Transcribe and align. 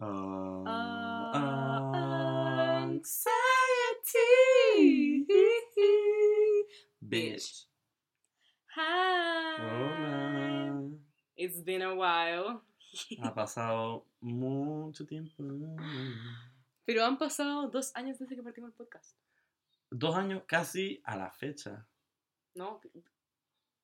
Uh, 0.00 0.62
Uh, 0.64 1.92
anxiety. 2.86 5.26
Bitch. 7.02 7.66
Hi. 8.76 9.56
Hola. 9.58 10.90
It's 11.36 11.60
been 11.62 11.82
a 11.82 11.94
while. 11.94 12.62
Ha 13.22 13.34
pasado 13.34 14.06
mucho 14.20 15.04
tiempo. 15.04 15.42
Pero 16.86 17.04
han 17.04 17.18
pasado 17.18 17.68
dos 17.68 17.92
años 17.94 18.18
desde 18.18 18.34
que 18.36 18.42
partimos 18.42 18.70
el 18.70 18.74
podcast. 18.76 19.14
Dos 19.90 20.14
años 20.16 20.42
casi 20.46 21.00
a 21.04 21.16
la 21.16 21.30
fecha. 21.30 21.86
¿No? 22.54 22.80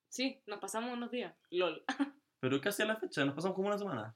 Sí, 0.09 0.41
nos 0.47 0.59
pasamos 0.59 0.93
unos 0.93 1.11
días. 1.11 1.33
LOL. 1.51 1.83
Pero 2.39 2.59
casi 2.61 2.83
a 2.83 2.85
la 2.85 2.95
fecha, 2.95 3.25
nos 3.25 3.35
pasamos 3.35 3.55
como 3.55 3.67
una 3.67 3.77
semana. 3.77 4.15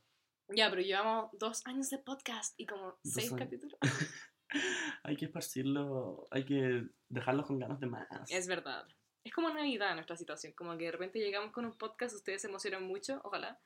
Ya, 0.56 0.70
pero 0.70 0.82
llevamos 0.82 1.30
dos 1.38 1.66
años 1.66 1.90
de 1.90 1.98
podcast 2.00 2.60
y 2.60 2.66
como 2.66 2.88
Dos 2.88 3.00
seis 3.04 3.32
años. 3.32 3.40
capítulos. 3.40 3.78
hay 5.04 5.16
que 5.16 5.26
esparcirlo, 5.26 6.28
hay 6.32 6.46
que 6.46 6.88
dejarlos 7.10 7.48
con 7.48 7.60
ganas 7.60 7.80
de 7.80 7.88
más. 7.88 8.08
Es 8.30 8.48
verdad. 8.48 8.88
Es 9.24 9.34
como 9.34 9.50
Navidad 9.50 9.94
nuestra 9.96 10.16
situación. 10.16 10.54
Como 10.54 10.78
que 10.78 10.86
de 10.86 10.92
repente 10.92 11.20
llegamos 11.20 11.52
con 11.52 11.66
un 11.66 11.78
podcast, 11.78 12.16
ustedes 12.16 12.42
se 12.42 12.48
emocionan 12.48 12.84
mucho, 12.84 13.22
ojalá. 13.24 13.60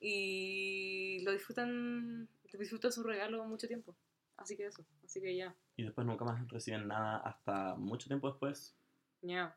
Y 0.00 1.22
lo 1.24 1.32
disfrutan, 1.32 2.28
disfrutan 2.52 2.92
su 2.92 3.02
regalo 3.02 3.44
mucho 3.44 3.66
tiempo. 3.66 3.96
Así 4.36 4.56
que 4.56 4.66
eso. 4.66 4.84
Así 5.04 5.20
que 5.20 5.36
ya. 5.36 5.54
Y 5.76 5.84
después 5.84 6.06
nunca 6.06 6.24
más 6.24 6.46
reciben 6.48 6.86
nada 6.86 7.18
hasta 7.18 7.74
mucho 7.74 8.06
tiempo 8.06 8.28
después. 8.28 8.76
Ya. 9.22 9.56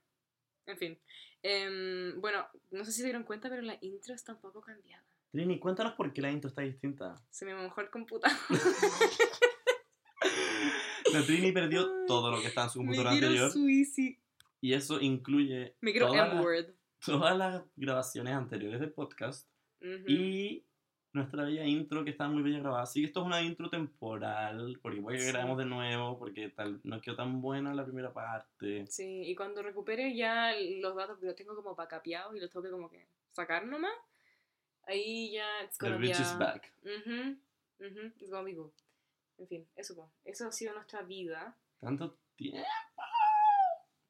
En 0.65 0.77
fin. 0.77 0.99
Em, 1.43 2.19
bueno, 2.21 2.47
no 2.71 2.85
sé 2.85 2.91
si 2.91 2.99
se 2.99 3.05
dieron 3.05 3.23
cuenta, 3.23 3.49
pero 3.49 3.61
la 3.61 3.77
intro 3.81 4.13
está 4.13 4.33
un 4.33 4.41
poco 4.41 4.61
cambiada. 4.61 5.03
Trini, 5.31 5.59
cuéntanos 5.59 5.93
por 5.93 6.11
qué 6.13 6.21
la 6.21 6.31
intro 6.31 6.49
está 6.49 6.61
distinta. 6.61 7.15
Se 7.29 7.45
me 7.45 7.55
mojó 7.55 7.81
el 7.81 7.89
computador. 7.89 8.37
La 11.13 11.21
Trini 11.23 11.51
perdió 11.51 12.05
todo 12.07 12.31
lo 12.31 12.39
que 12.41 12.47
estaba 12.47 12.67
en 12.67 12.71
su 12.71 12.79
me 12.79 12.85
computadora 12.95 13.11
quiero 13.11 13.27
anterior. 13.27 13.51
suicidar. 13.51 14.19
Y 14.61 14.73
eso 14.73 15.01
incluye 15.01 15.75
Me 15.81 15.91
quiero 15.91 16.07
todas, 16.07 16.33
las, 16.33 16.65
todas 17.03 17.37
las 17.37 17.63
grabaciones 17.75 18.33
anteriores 18.33 18.79
del 18.79 18.91
podcast. 18.93 19.49
Ujú. 19.81 20.05
Y 20.07 20.65
nuestra 21.13 21.43
bella 21.43 21.65
intro 21.65 22.05
que 22.05 22.11
está 22.11 22.27
muy 22.29 22.43
bella 22.43 22.59
grabada. 22.59 22.83
Así 22.83 23.01
que 23.01 23.07
esto 23.07 23.21
es 23.21 23.25
una 23.25 23.41
intro 23.41 23.69
temporal, 23.69 24.79
porque 24.81 25.01
puede 25.01 25.17
que 25.17 25.23
Sí. 25.23 25.31
grabemos 25.31 25.57
de 25.57 25.65
nuevo, 25.65 26.17
porque 26.17 26.49
tal, 26.49 26.79
no 26.83 27.01
quedó 27.01 27.15
tan 27.17 27.41
buena 27.41 27.73
la 27.73 27.83
primera 27.83 28.13
parte. 28.13 28.85
Sí, 28.87 29.23
y 29.25 29.35
cuando 29.35 29.61
recupere 29.63 30.15
ya 30.15 30.53
los 30.79 30.95
datos, 30.95 31.17
los 31.21 31.35
tengo 31.35 31.55
como 31.55 31.75
pacapeados 31.75 32.33
y 32.35 32.39
los 32.39 32.49
tengo 32.51 32.63
que 32.63 32.71
como 32.71 32.89
que 32.89 33.05
sacar 33.31 33.65
nomás, 33.65 33.91
ahí 34.91 35.31
ya 35.31 35.63
it's 35.63 35.77
The 35.77 35.85
gonna 35.85 35.97
be 35.97 36.07
bitch 36.07 36.19
is 36.19 36.37
back. 36.37 36.73
Ujú, 36.83 37.37
ujú, 37.79 38.13
it's 38.19 38.29
gonna 38.29 38.43
be 38.43 38.53
good. 38.53 38.71
En 39.37 39.47
fin, 39.47 39.67
eso, 39.75 40.11
eso 40.23 40.47
ha 40.47 40.51
sido 40.51 40.73
nuestra 40.73 41.01
vida. 41.01 41.57
Tanto 41.79 42.19
tiempo. 42.35 42.67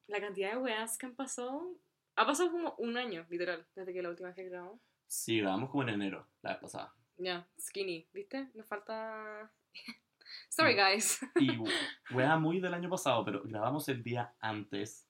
La 0.08 0.20
cantidad 0.20 0.52
de 0.52 0.58
weas 0.58 0.98
que 0.98 1.06
han 1.06 1.14
pasado, 1.14 1.74
ha 2.16 2.26
pasado 2.26 2.50
como 2.50 2.74
un 2.78 2.96
año, 2.98 3.26
literal, 3.30 3.66
desde 3.74 3.92
que 3.94 4.02
la 4.02 4.10
última 4.10 4.28
vez 4.28 4.36
que 4.36 4.48
grabamos. 4.48 4.80
Sí, 5.06 5.40
grabamos 5.40 5.70
como 5.70 5.84
en 5.84 5.90
enero, 5.90 6.28
la 6.42 6.50
vez 6.52 6.60
pasada. 6.60 6.94
Ya, 7.16 7.48
skinny, 7.58 8.08
¿viste? 8.12 8.50
Nos 8.54 8.66
falta... 8.66 9.50
Sorry, 10.50 10.74
guys. 10.74 11.20
Y 11.36 11.48
wea 12.14 12.36
muy 12.36 12.60
del 12.60 12.74
año 12.74 12.90
pasado, 12.90 13.24
pero 13.24 13.42
grabamos 13.44 13.88
el 13.88 14.02
día 14.02 14.34
antes 14.40 15.08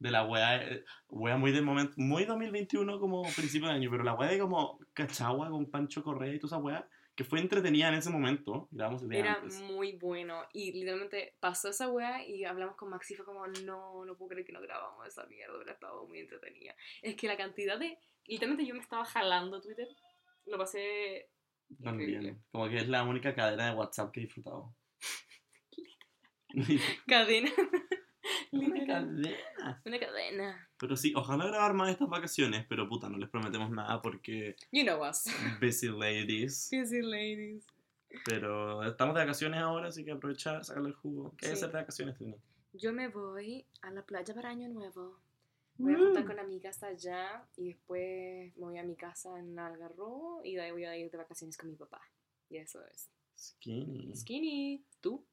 de 0.00 0.10
la 0.10 0.24
wea, 0.24 0.56
eh, 0.56 0.84
wea 1.08 1.36
muy 1.36 1.52
del 1.52 1.62
momento, 1.62 1.92
muy 1.98 2.24
2021 2.24 2.98
como 2.98 3.22
principio 3.22 3.68
de 3.68 3.74
año, 3.74 3.90
pero 3.90 4.02
la 4.02 4.14
wea 4.14 4.30
de 4.30 4.38
como 4.38 4.80
Cachagua 4.94 5.50
con 5.50 5.70
Pancho 5.70 6.02
Correa 6.02 6.34
y 6.34 6.38
toda 6.38 6.56
esa 6.56 6.64
wea, 6.64 6.88
que 7.14 7.22
fue 7.22 7.38
entretenida 7.38 7.88
en 7.88 7.94
ese 7.94 8.08
momento, 8.08 8.66
grabamos 8.70 9.02
el 9.02 9.10
día 9.10 9.18
Era 9.20 9.34
antes. 9.34 9.60
muy 9.60 9.92
bueno. 9.98 10.42
Y 10.54 10.72
literalmente 10.72 11.34
pasó 11.38 11.68
esa 11.68 11.88
wea 11.90 12.26
y 12.26 12.44
hablamos 12.46 12.76
con 12.76 12.88
Maxi. 12.88 13.14
Fue 13.14 13.26
como, 13.26 13.46
no, 13.46 14.06
no 14.06 14.16
puedo 14.16 14.30
creer 14.30 14.46
que 14.46 14.52
no 14.52 14.62
grabamos 14.62 15.06
esa 15.06 15.26
mierda. 15.26 15.54
Hubiera 15.54 15.74
estado 15.74 16.06
muy 16.06 16.20
entretenida. 16.20 16.74
Es 17.02 17.16
que 17.16 17.28
la 17.28 17.36
cantidad 17.36 17.78
de. 17.78 17.98
Literalmente 18.24 18.64
yo 18.64 18.74
me 18.74 18.80
estaba 18.80 19.04
jalando 19.04 19.60
Twitter. 19.60 19.88
Lo 20.46 20.56
pasé. 20.56 21.28
También, 21.82 22.10
increíble. 22.10 22.42
como 22.50 22.70
que 22.70 22.78
es 22.78 22.88
la 22.88 23.02
única 23.02 23.34
cadena 23.34 23.66
de 23.70 23.76
WhatsApp 23.76 24.12
que 24.12 24.20
he 24.20 24.24
disfrutado. 24.24 24.74
Cadena. 27.06 27.50
Una 28.52 28.86
cadena. 28.86 29.82
Una 29.84 29.98
cadena. 30.00 30.68
Pero 30.78 30.96
sí, 30.96 31.12
ojalá 31.14 31.46
grabar 31.46 31.74
más 31.74 31.90
estas 31.90 32.08
vacaciones, 32.08 32.66
pero 32.68 32.88
puta, 32.88 33.08
no 33.08 33.16
les 33.18 33.28
prometemos 33.28 33.70
nada 33.70 34.02
porque 34.02 34.56
You 34.72 34.82
know 34.84 35.02
us. 35.08 35.24
busy 35.60 35.88
ladies. 35.88 36.68
Busy 36.72 37.02
ladies. 37.02 37.64
Pero 38.24 38.82
estamos 38.82 39.14
de 39.14 39.20
vacaciones 39.20 39.60
ahora, 39.60 39.88
así 39.88 40.04
que 40.04 40.10
aprovechar, 40.10 40.64
sacarle 40.64 40.88
el 40.88 40.94
jugo. 40.96 41.34
¿Qué 41.36 41.46
hay 41.46 41.52
Sí. 41.52 41.58
hacer 41.58 41.70
de 41.72 41.78
vacaciones, 41.80 42.16
Trini? 42.16 42.36
Yo 42.72 42.92
me 42.92 43.08
voy 43.08 43.64
a 43.82 43.90
la 43.92 44.02
playa 44.04 44.34
para 44.34 44.50
Año 44.50 44.68
Nuevo. 44.68 45.20
Voy 45.76 45.94
a 45.94 45.98
juntar 45.98 46.24
con 46.26 46.38
amigas 46.38 46.82
allá 46.82 47.46
y 47.56 47.68
después 47.68 48.52
me 48.56 48.66
voy 48.66 48.78
a 48.78 48.82
mi 48.82 48.96
casa 48.96 49.38
en 49.38 49.58
Algarrobo 49.58 50.42
y 50.44 50.56
de 50.56 50.62
ahí 50.62 50.70
voy 50.72 50.84
a 50.84 50.96
ir 50.96 51.10
de 51.10 51.16
vacaciones 51.16 51.56
con 51.56 51.70
mi 51.70 51.76
papá. 51.76 52.02
Y 52.50 52.56
eso 52.58 52.84
es. 52.86 53.08
Skinny. 53.38 54.14
Skinny. 54.14 54.84
¿Tú? 55.00 55.24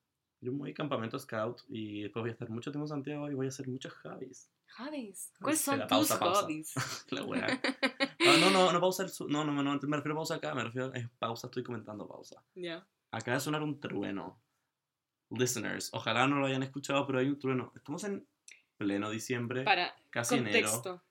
Yo 0.48 0.54
me 0.54 0.60
voy 0.60 0.72
a 0.72 0.74
campamento 0.74 1.20
scout 1.20 1.60
y 1.68 2.04
después 2.04 2.22
voy 2.24 2.30
a 2.30 2.32
estar 2.32 2.50
mucho 2.50 2.72
tiempo 2.72 2.86
en 2.86 2.88
Santiago 2.88 3.30
y 3.30 3.34
voy 3.34 3.48
a 3.48 3.50
hacer 3.50 3.68
muchos 3.68 3.92
hobbies. 3.96 4.50
Hobbies. 4.78 5.34
¿Cuáles 5.42 5.60
son 5.60 5.80
pausa, 5.90 6.14
tus 6.14 6.20
pausa. 6.26 6.42
hobbies? 6.44 6.74
La 7.12 7.24
wea. 7.24 7.62
Ah, 8.30 8.36
no, 8.40 8.50
no, 8.50 8.72
no 8.72 8.80
pausa 8.80 9.04
el 9.04 9.10
su- 9.10 9.28
No, 9.28 9.44
no, 9.44 9.52
no, 9.52 9.80
me 9.82 9.98
refiero 9.98 10.14
a 10.14 10.20
pausa 10.20 10.36
acá, 10.36 10.56
me 10.56 10.64
refiero 10.64 10.88
a 10.88 11.10
pausa, 11.20 11.48
estoy 11.48 11.64
comentando 11.64 12.08
pausa. 12.08 12.42
Ya. 12.56 12.86
Acaba 13.12 13.36
de 13.36 13.42
sonar 13.42 13.62
un 13.62 13.78
trueno. 13.80 14.42
Listeners, 15.30 15.90
ojalá 15.94 16.26
no 16.28 16.40
lo 16.40 16.46
hayan 16.46 16.64
escuchado, 16.64 17.06
pero 17.06 17.20
hay 17.20 17.28
un 17.28 17.38
trueno. 17.40 17.74
Estamos 17.76 18.04
en 18.06 18.26
pleno 18.78 19.10
diciembre, 19.10 19.64
Para 19.64 19.94
casi 20.10 20.36
enero. 20.36 20.70
contexto. 20.72 21.04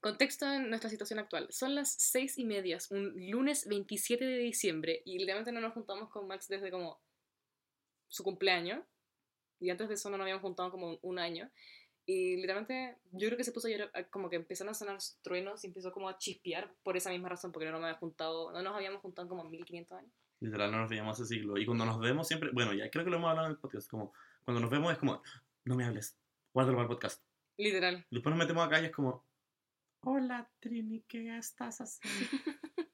Contexto 0.00 0.46
en 0.52 0.70
nuestra 0.70 0.88
situación 0.88 1.18
actual. 1.18 1.46
Son 1.50 1.74
las 1.74 1.92
seis 1.92 2.38
y 2.38 2.44
media, 2.44 2.78
un 2.90 3.12
lunes 3.30 3.66
27 3.68 4.24
de 4.24 4.38
diciembre 4.38 5.02
y 5.04 5.18
literalmente 5.18 5.52
no 5.52 5.60
nos 5.60 5.74
juntamos 5.74 6.08
con 6.10 6.26
Max 6.26 6.48
desde 6.48 6.70
como 6.70 7.00
su 8.10 8.22
cumpleaños. 8.22 8.84
Y 9.58 9.70
antes 9.70 9.88
de 9.88 9.94
eso 9.94 10.10
no 10.10 10.18
nos 10.18 10.24
habíamos 10.24 10.42
juntado 10.42 10.70
como 10.70 10.98
un 11.02 11.18
año. 11.18 11.50
Y 12.06 12.36
literalmente 12.36 12.96
yo 13.12 13.28
creo 13.28 13.36
que 13.36 13.44
se 13.44 13.52
puso 13.52 13.68
a 13.68 13.70
llorar, 13.70 14.10
como 14.10 14.28
que 14.28 14.36
empezaron 14.36 14.70
a 14.72 14.74
sonar 14.74 14.98
truenos 15.22 15.62
y 15.64 15.68
empezó 15.68 15.92
como 15.92 16.08
a 16.08 16.18
chispear 16.18 16.74
por 16.82 16.96
esa 16.96 17.10
misma 17.10 17.28
razón, 17.28 17.52
porque 17.52 17.66
no 17.66 17.72
nos 17.72 17.82
habíamos 17.82 18.00
juntado, 18.00 18.52
no 18.52 18.62
nos 18.62 18.74
habíamos 18.74 19.00
juntado 19.00 19.28
como 19.28 19.44
1500 19.44 19.98
años. 19.98 20.12
Literal, 20.40 20.70
no 20.72 20.78
nos 20.78 20.90
veíamos 20.90 21.20
hace 21.20 21.34
siglo. 21.34 21.56
Y 21.58 21.66
cuando 21.66 21.84
nos 21.84 22.00
vemos 22.00 22.26
siempre, 22.26 22.50
bueno, 22.52 22.72
ya 22.72 22.90
creo 22.90 23.04
que 23.04 23.10
lo 23.10 23.16
hemos 23.18 23.30
hablado 23.30 23.46
en 23.48 23.52
el 23.52 23.58
podcast, 23.58 23.88
como 23.88 24.12
cuando 24.44 24.60
nos 24.60 24.70
vemos 24.70 24.90
es 24.92 24.98
como, 24.98 25.22
no 25.64 25.76
me 25.76 25.84
hables, 25.84 26.16
guárdalo 26.54 26.78
para 26.78 26.84
el 26.84 26.94
podcast. 26.94 27.22
Literal. 27.58 28.06
Después 28.10 28.34
nos 28.34 28.38
metemos 28.44 28.66
acá 28.66 28.80
y 28.80 28.86
es 28.86 28.92
como, 28.92 29.24
hola 30.00 30.50
Trini, 30.58 31.02
¿qué 31.02 31.36
estás 31.36 31.80
haciendo? 31.80 32.10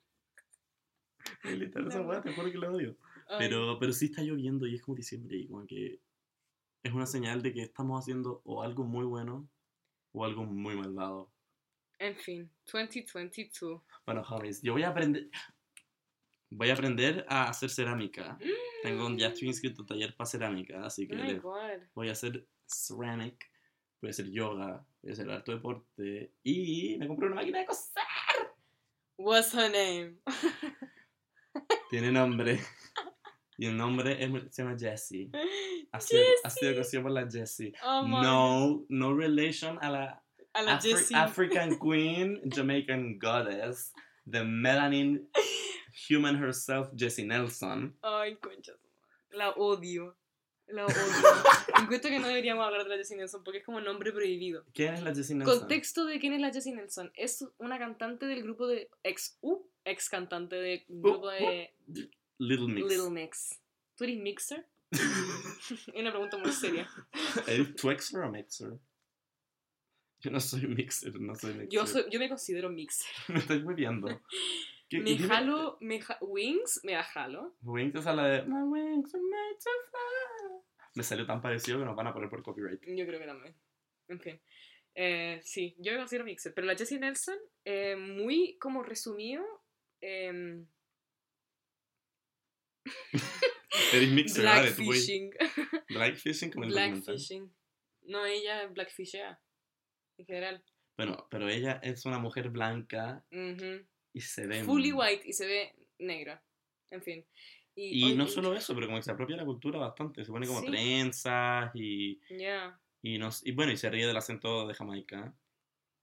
Y 1.45 1.51
literal, 1.51 1.89
esa 1.89 2.01
No. 2.03 2.21
te 2.21 2.33
juro 2.35 2.51
que 2.51 2.59
lo 2.59 2.73
odio. 2.73 2.97
Pero, 3.39 3.79
pero 3.79 3.93
sí 3.93 4.07
está 4.07 4.23
lloviendo 4.23 4.67
y 4.67 4.75
es 4.77 4.83
como 4.83 4.97
diciembre 4.97 5.37
y 5.37 5.49
como 5.49 5.67
que 5.67 6.01
es 6.83 6.93
una 6.93 7.07
señal 7.07 7.43
de 7.43 7.53
que 7.53 7.63
estamos 7.63 8.01
haciendo 8.01 8.41
o 8.45 8.63
algo 8.63 8.85
muy 8.85 9.05
bueno 9.05 9.49
o 10.13 10.25
algo 10.25 10.45
muy 10.45 10.77
malvado. 10.77 11.31
En 11.99 12.15
fin, 12.17 12.51
2022. 12.73 13.83
Bueno, 14.05 14.23
homies, 14.29 14.63
yo 14.63 14.73
voy 14.75 14.83
a 14.83 14.89
aprender. 14.91 15.31
Voy 16.51 16.71
a 16.71 16.75
aprender 16.75 17.27
a 17.29 17.49
hacer 17.49 17.71
cerámica. 17.71 18.39
Tengo 18.83 19.07
un, 19.07 19.19
ya 19.19 19.29
estoy 19.29 19.49
inscrito 19.49 19.83
a 19.83 19.87
taller 19.87 20.15
para 20.17 20.29
cerámica, 20.29 20.85
así 20.87 21.09
que 21.09 21.17
Oh 21.17 21.25
le- 21.25 21.41
voy 21.95 22.09
a 22.09 22.13
hacer 22.13 22.47
ceramic, 22.67 23.51
voy 24.01 24.09
a 24.09 24.11
hacer 24.11 24.31
yoga, 24.31 24.87
voy 25.03 25.11
a 25.11 25.13
hacer 25.15 25.31
harto 25.31 25.53
deporte 25.53 26.33
y 26.45 26.97
me 26.99 27.09
compré 27.09 27.27
una 27.27 27.37
máquina 27.37 27.59
de 27.59 27.67
coser. 27.67 28.03
What's 29.19 29.53
her 29.55 29.71
name? 29.71 30.19
Tiene 31.91 32.13
nombre. 32.13 32.61
Y 33.59 33.67
el 33.67 33.77
nombre 33.77 34.23
es- 34.23 34.55
se 34.55 34.63
llama 34.63 34.77
Jessie. 34.79 35.31
Ha 35.93 36.01
sido, 36.01 36.23
ha 36.45 36.51
sido 36.51 36.75
cosido 36.77 37.03
por 37.05 37.13
la 37.13 37.31
Jessie. 37.31 37.73
Oh 37.83 38.07
No, 38.07 38.85
no 38.89 39.15
relation 39.17 39.79
a 39.81 39.91
la 39.91 40.23
A 40.53 40.63
la 40.63 40.79
Afri- 40.79 40.91
Jessie. 40.91 41.17
African 41.17 41.79
queen, 41.81 42.41
Jamaican 42.55 43.19
goddess, 43.19 43.93
the 44.31 44.41
melanin 44.43 45.27
human 46.11 46.37
herself, 46.43 46.89
Jessie 46.95 47.25
Nelson. 47.25 47.97
Ay, 48.03 48.37
concha. 48.37 48.73
La 49.31 49.51
odio. 49.51 50.17
La 50.67 50.85
odio. 50.87 50.95
Encuentro 51.81 52.11
que 52.11 52.19
no 52.19 52.27
deberíamos 52.29 52.67
hablar 52.67 52.83
de 52.85 52.91
la 52.91 52.97
Jessie 52.97 53.17
Nelson 53.17 53.43
porque 53.45 53.59
es 53.59 53.65
como 53.65 53.81
nombre 53.81 54.13
prohibido. 54.13 54.65
¿Quién 54.75 54.95
es 54.95 55.03
la 55.03 55.15
Jessie 55.15 55.37
Nelson? 55.37 55.61
Contexto 55.61 56.05
de 56.05 56.19
quién 56.19 56.33
es 56.35 56.41
la 56.41 56.53
Jessie 56.53 56.75
Nelson. 56.75 57.11
Es 57.15 57.47
una 57.59 57.79
cantante 57.79 58.27
del 58.27 58.43
grupo 58.43 58.67
de 58.67 58.91
ex 59.03 59.39
uh, 59.41 59.63
ex 59.85 60.11
cantante 60.11 60.57
del 60.57 60.85
grupo 60.89 61.31
de 61.31 61.73
Little 62.39 62.69
Mix. 62.69 62.89
Little 62.89 63.11
Mix. 63.11 63.61
¿Tú 63.97 64.05
eres 64.05 64.19
mixer? 64.19 64.67
es 64.91 65.89
una 65.95 66.11
pregunta 66.11 66.37
muy 66.39 66.53
seria. 66.53 66.89
¿Eres 67.47 67.75
Twixer 67.77 68.21
o 68.21 68.31
Mixer? 68.31 68.73
Yo 70.21 70.31
no 70.31 70.41
soy 70.41 70.67
Mixer, 70.67 71.19
no 71.21 71.35
soy 71.35 71.55
Mixer. 71.55 71.69
Yo 71.71 71.87
soy, 71.87 72.05
yo 72.11 72.19
me 72.19 72.29
considero 72.29 72.69
mixer. 72.71 73.07
Me 73.29 73.39
estoy 73.39 73.61
bebiendo. 73.63 74.09
¿Qué- 74.89 75.01
Me 75.01 75.19
jalo, 75.19 75.79
me 75.81 76.01
ja- 76.01 76.19
Wings, 76.21 76.81
me 76.85 76.93
da 76.93 77.03
jalo. 77.03 77.57
Wings 77.63 77.95
es 77.97 78.07
a 78.07 78.13
la 78.15 78.27
de 78.29 78.43
My 78.45 78.63
wings 78.63 79.15
are 79.15 79.23
made 79.23 79.55
to 79.59 79.71
fly. 79.91 80.83
Me 80.95 81.03
salió 81.03 81.27
tan 81.27 81.41
parecido 81.43 81.79
que 81.79 81.85
nos 81.85 81.97
van 81.97 82.07
a 82.07 82.13
poner 82.15 82.31
por 82.31 82.43
copyright. 82.43 82.81
Yo 82.87 83.07
creo 83.07 83.19
que 83.21 83.27
también. 83.27 83.55
En 84.09 84.21
fin. 84.21 84.41
Eh, 84.95 85.41
sí, 85.43 85.75
yo 85.79 85.97
considero 85.97 86.25
Mixer. 86.25 86.55
Pero 86.55 86.67
la 86.67 86.77
Jessie 86.77 86.99
Nelson, 86.99 87.37
eh, 87.65 87.97
muy 87.97 88.57
como 88.59 88.83
resumido, 88.83 89.45
em, 90.01 90.67
Eres 93.93 94.11
mixer, 94.11 94.45
tú, 94.77 94.85
güey. 94.85 94.99
Blackfishing. 94.99 95.31
Blackfishing 95.89 96.51
como 96.51 96.65
el. 96.65 96.71
Blackfishing. 96.71 97.53
No, 98.03 98.25
ella 98.25 98.67
blackfishea. 98.69 99.41
En 100.19 100.27
general. 100.27 100.65
Bueno, 100.97 101.27
pero 101.31 101.49
ella 101.49 101.81
es 101.83 102.07
una 102.07 102.19
mujer 102.19 102.49
blanca 102.51 103.23
Ujú. 103.31 103.87
y 104.15 104.21
se 104.21 104.47
ve... 104.47 104.65
Fully 104.65 104.93
white 104.93 105.29
y 105.29 105.33
se 105.35 105.47
ve 105.47 105.75
negra. 105.99 106.43
En 106.91 107.03
fin. 107.03 107.27
Y 107.75 108.03
hoy- 108.05 108.15
no 108.17 108.27
solo 108.27 108.55
eso, 108.55 108.75
pero 108.75 108.87
como 108.87 108.99
que 108.99 109.03
se 109.03 109.11
apropia 109.11 109.37
la 109.37 109.45
cultura 109.45 109.79
bastante. 109.79 110.25
Se 110.25 110.31
pone 110.33 110.47
como 110.47 110.61
Sí. 110.61 110.67
trenzas 110.69 111.71
y, 111.75 112.19
Ya, 112.31 112.81
y, 113.03 113.19
no, 113.19 113.29
y 113.43 113.53
bueno, 113.53 113.73
y 113.73 113.77
se 113.77 113.91
ríe 113.91 114.07
del 114.07 114.17
acento 114.17 114.67
de 114.67 114.73
Jamaica. 114.75 115.35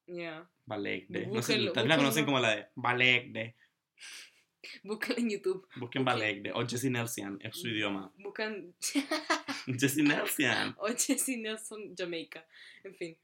ya. 0.06 0.48
Balegde. 0.66 1.26
No 1.28 1.42
sé, 1.42 1.56
también 1.74 1.90
la 1.90 1.98
conocen 1.98 2.26
como 2.26 2.40
la 2.40 2.56
de 2.56 2.68
Balegde. 2.76 3.56
Búscala 4.84 5.20
en 5.20 5.30
YouTube. 5.30 5.68
Busquen 5.78 6.06
Balegde. 6.06 6.52
O 6.54 6.66
Jessie 6.68 6.90
Nelson, 6.90 7.40
es 7.42 7.56
Mm. 7.58 7.60
su 7.60 7.68
idioma. 7.70 8.12
Buscan 8.18 8.74
Jessie 9.80 10.04
Nelson. 10.04 10.76
o 10.80 10.88
Jessie 10.88 11.38
Nelson 11.38 11.96
Jamaica. 11.96 12.46
En 12.84 12.96
fin. 12.96 13.18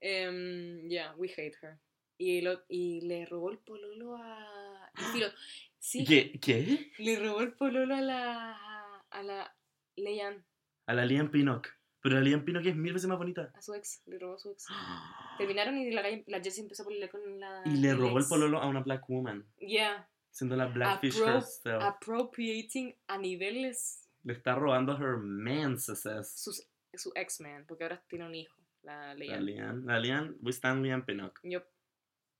Em, 0.00 0.88
yeah, 0.88 1.14
we 1.16 1.28
hate 1.28 1.56
her. 1.62 1.78
Y, 2.18 2.40
lo, 2.40 2.62
y 2.68 3.00
le 3.02 3.26
robó 3.26 3.50
el 3.50 3.58
pololo 3.58 4.16
a. 4.16 4.90
filo, 5.12 5.26
sí, 5.78 6.04
¿Qué? 6.04 6.38
¿Qué? 6.40 6.92
le 6.98 7.18
robó 7.18 7.40
el 7.40 7.52
pololo 7.52 7.94
a 7.94 8.00
la. 8.00 9.02
a 9.10 9.22
la 9.22 9.52
Leyan, 9.96 10.44
A 10.86 10.94
la 10.94 11.04
Liam 11.06 11.30
Pinnock. 11.30 11.68
Pero 12.02 12.16
la 12.16 12.20
Liam 12.20 12.44
Pinnock 12.44 12.66
es 12.66 12.76
mil 12.76 12.92
veces 12.92 13.08
más 13.08 13.18
bonita. 13.18 13.50
a 13.54 13.60
su 13.62 13.74
ex. 13.74 14.02
Le 14.06 14.18
robó 14.18 14.34
a 14.34 14.38
su 14.38 14.50
ex. 14.50 14.66
Terminaron 15.38 15.76
y 15.78 15.90
la, 15.90 16.02
la 16.26 16.40
Jessie 16.42 16.62
empezó 16.62 16.82
a 16.82 16.86
pelear 16.86 17.10
con 17.10 17.40
la. 17.40 17.62
Y 17.64 17.76
le 17.78 17.94
robó 17.94 18.18
el 18.18 18.26
pololo 18.26 18.60
a 18.60 18.66
una 18.68 18.80
black 18.80 19.08
woman. 19.08 19.44
Yeah. 19.58 20.08
Siendo 20.36 20.54
la 20.54 20.66
Blackfish 20.66 21.14
Appro- 21.18 21.36
herself. 21.36 21.82
appropriating 21.82 22.94
a 23.08 23.16
niveles 23.16 24.06
Le 24.22 24.34
está 24.34 24.54
robando 24.54 24.92
her 24.98 25.16
manses. 25.16 26.02
sus, 26.34 26.62
su 26.92 27.10
ex-man, 27.14 27.64
porque 27.66 27.84
ahora 27.84 28.02
tiene 28.06 28.26
un 28.26 28.34
hijo, 28.34 28.54
la 28.82 29.08
La 29.08 29.14
Leyan. 29.14 29.46
Liam. 29.46 29.86
La 29.86 29.98
Liam, 29.98 30.36
we 30.42 30.52
stand 30.52 30.84
Liam 30.84 31.06
Pinnock. 31.06 31.40
Yo, 31.42 31.62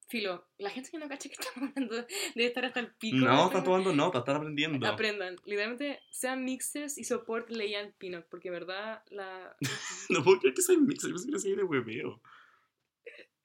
filo, 0.08 0.46
la 0.58 0.68
gente 0.68 0.90
que 0.90 0.98
no 0.98 1.08
cacha 1.08 1.28
que 1.30 1.36
estamos 1.40 1.70
hablando 1.70 1.96
debe 2.34 2.46
estar 2.48 2.64
hasta 2.66 2.80
el 2.80 2.94
pico. 2.96 3.16
No, 3.16 3.46
está 3.46 3.64
tomando 3.64 3.94
nota, 3.94 4.18
está 4.18 4.36
aprendiendo. 4.36 4.86
Aprendan, 4.86 5.36
literalmente 5.46 6.00
sean 6.10 6.44
mixers 6.44 6.98
y 6.98 7.04
support 7.04 7.48
Leyan 7.48 7.94
Pinnock, 7.96 8.26
porque 8.28 8.50
verdad 8.50 9.02
la, 9.08 9.56
No 10.10 10.22
puedo 10.22 10.38
creer 10.40 10.54
que 10.54 10.60
soy 10.60 10.76
mixer, 10.76 11.12
yo 11.12 11.38
soy 11.38 11.56
de 11.56 11.62
hueveo. 11.62 12.20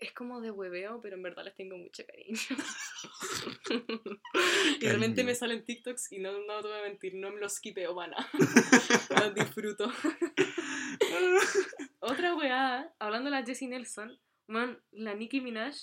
Es 0.01 0.11
como 0.13 0.41
de 0.41 0.51
hueveo, 0.51 0.99
pero 1.01 1.15
en 1.15 1.23
verdad 1.23 1.45
les 1.45 1.55
tengo 1.55 1.77
mucho 1.77 2.03
cariño. 2.05 2.37
y 4.81 4.85
realmente 4.85 5.23
me 5.23 5.33
salen 5.35 5.63
TikToks 5.63 6.11
y 6.11 6.19
no, 6.19 6.31
no 6.45 6.61
te 6.61 6.67
voy 6.67 6.79
a 6.79 6.83
mentir, 6.83 7.15
no 7.15 7.31
me 7.31 7.39
los 7.39 7.53
skipeo 7.55 7.95
para 7.95 8.11
nada. 8.11 8.29
los 9.25 9.33
disfruto. 9.35 9.89
Otra 11.99 12.35
weá, 12.35 12.93
hablando 12.99 13.29
de 13.29 13.35
la 13.37 13.45
Jessie 13.45 13.67
Nelson, 13.67 14.19
man, 14.47 14.81
la 14.91 15.13
Nicki 15.13 15.39
Minaj 15.39 15.75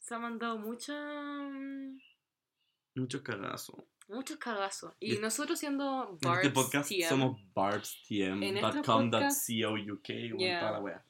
se 0.00 0.14
ha 0.14 0.18
mandado 0.18 0.58
mucha. 0.58 0.92
mm, 0.94 1.98
Mucho 2.96 3.22
cagazo. 3.22 3.86
muchos 4.08 4.36
cagazos. 4.38 4.94
Y 5.00 5.14
Y 5.14 5.18
nosotros 5.18 5.58
siendo 5.60 6.10
En 6.10 6.18
Barbs 6.18 6.46
este 6.46 6.50
podcast 6.50 6.88
TM, 6.90 7.08
somos 7.08 7.38
este 7.40 7.50
barbstm.com.co.uk 7.54 8.84
podcast- 8.84 10.38
Yeah. 10.38 10.60
toda 10.60 10.72
la 10.72 10.80
wea. 10.80 11.04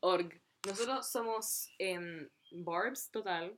.org. 0.00 0.40
Nosotros 0.66 1.06
somos 1.12 1.68
em, 1.80 2.28
Barbs 2.64 3.08
total. 3.12 3.50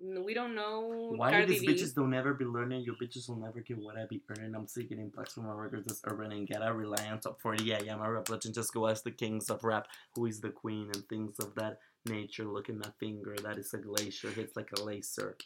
We 0.00 0.34
don't 0.34 0.54
know 0.56 1.12
Why 1.14 1.30
Cardi 1.30 1.46
these 1.52 1.60
B. 1.60 1.68
bitches 1.68 1.94
don't 1.94 2.12
ever 2.14 2.34
be 2.34 2.44
learning? 2.44 2.82
Your 2.82 2.96
bitches 2.96 3.28
will 3.28 3.36
never 3.36 3.60
get 3.60 3.78
what 3.78 3.96
I 3.96 4.06
be 4.06 4.20
earning. 4.28 4.54
I'm 4.54 4.66
sick 4.66 4.88
getting 4.88 5.10
flex 5.10 5.34
from 5.34 5.46
my 5.46 5.52
records 5.54 5.90
as 5.92 6.00
urban 6.04 6.32
and 6.32 6.48
get 6.48 6.62
a 6.62 6.72
reliant 6.72 7.22
top 7.22 7.40
40. 7.40 7.72
I 7.74 7.78
am 7.88 8.00
a 8.00 8.10
rap 8.10 8.28
legend. 8.28 8.54
Just 8.54 8.74
go 8.74 8.88
ask 8.88 9.04
the 9.04 9.12
kings 9.12 9.48
of 9.50 9.62
rap. 9.62 9.86
Who 10.16 10.26
is 10.26 10.40
the 10.40 10.50
queen 10.50 10.90
and 10.92 11.08
things 11.08 11.38
of 11.38 11.54
that 11.54 11.78
nature. 12.06 12.44
Look 12.44 12.68
at 12.68 12.76
my 12.76 12.90
finger. 12.98 13.36
That 13.42 13.56
is 13.58 13.72
a 13.72 13.78
glacier. 13.78 14.30
Hits 14.30 14.56
like 14.56 14.70
a 14.76 14.82
laser. 14.82 15.36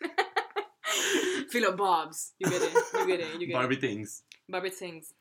Filo 1.50 1.76
Bobs. 1.76 2.32
You 2.38 2.50
get 2.50 2.62
it. 2.62 2.72
You 2.94 3.06
get 3.06 3.20
it. 3.20 3.32
You 3.40 3.46
get 3.46 3.50
it. 3.50 3.52
Barbie 3.52 3.76
things. 3.76 4.22
Barbie 4.48 4.70
Things. 4.70 5.14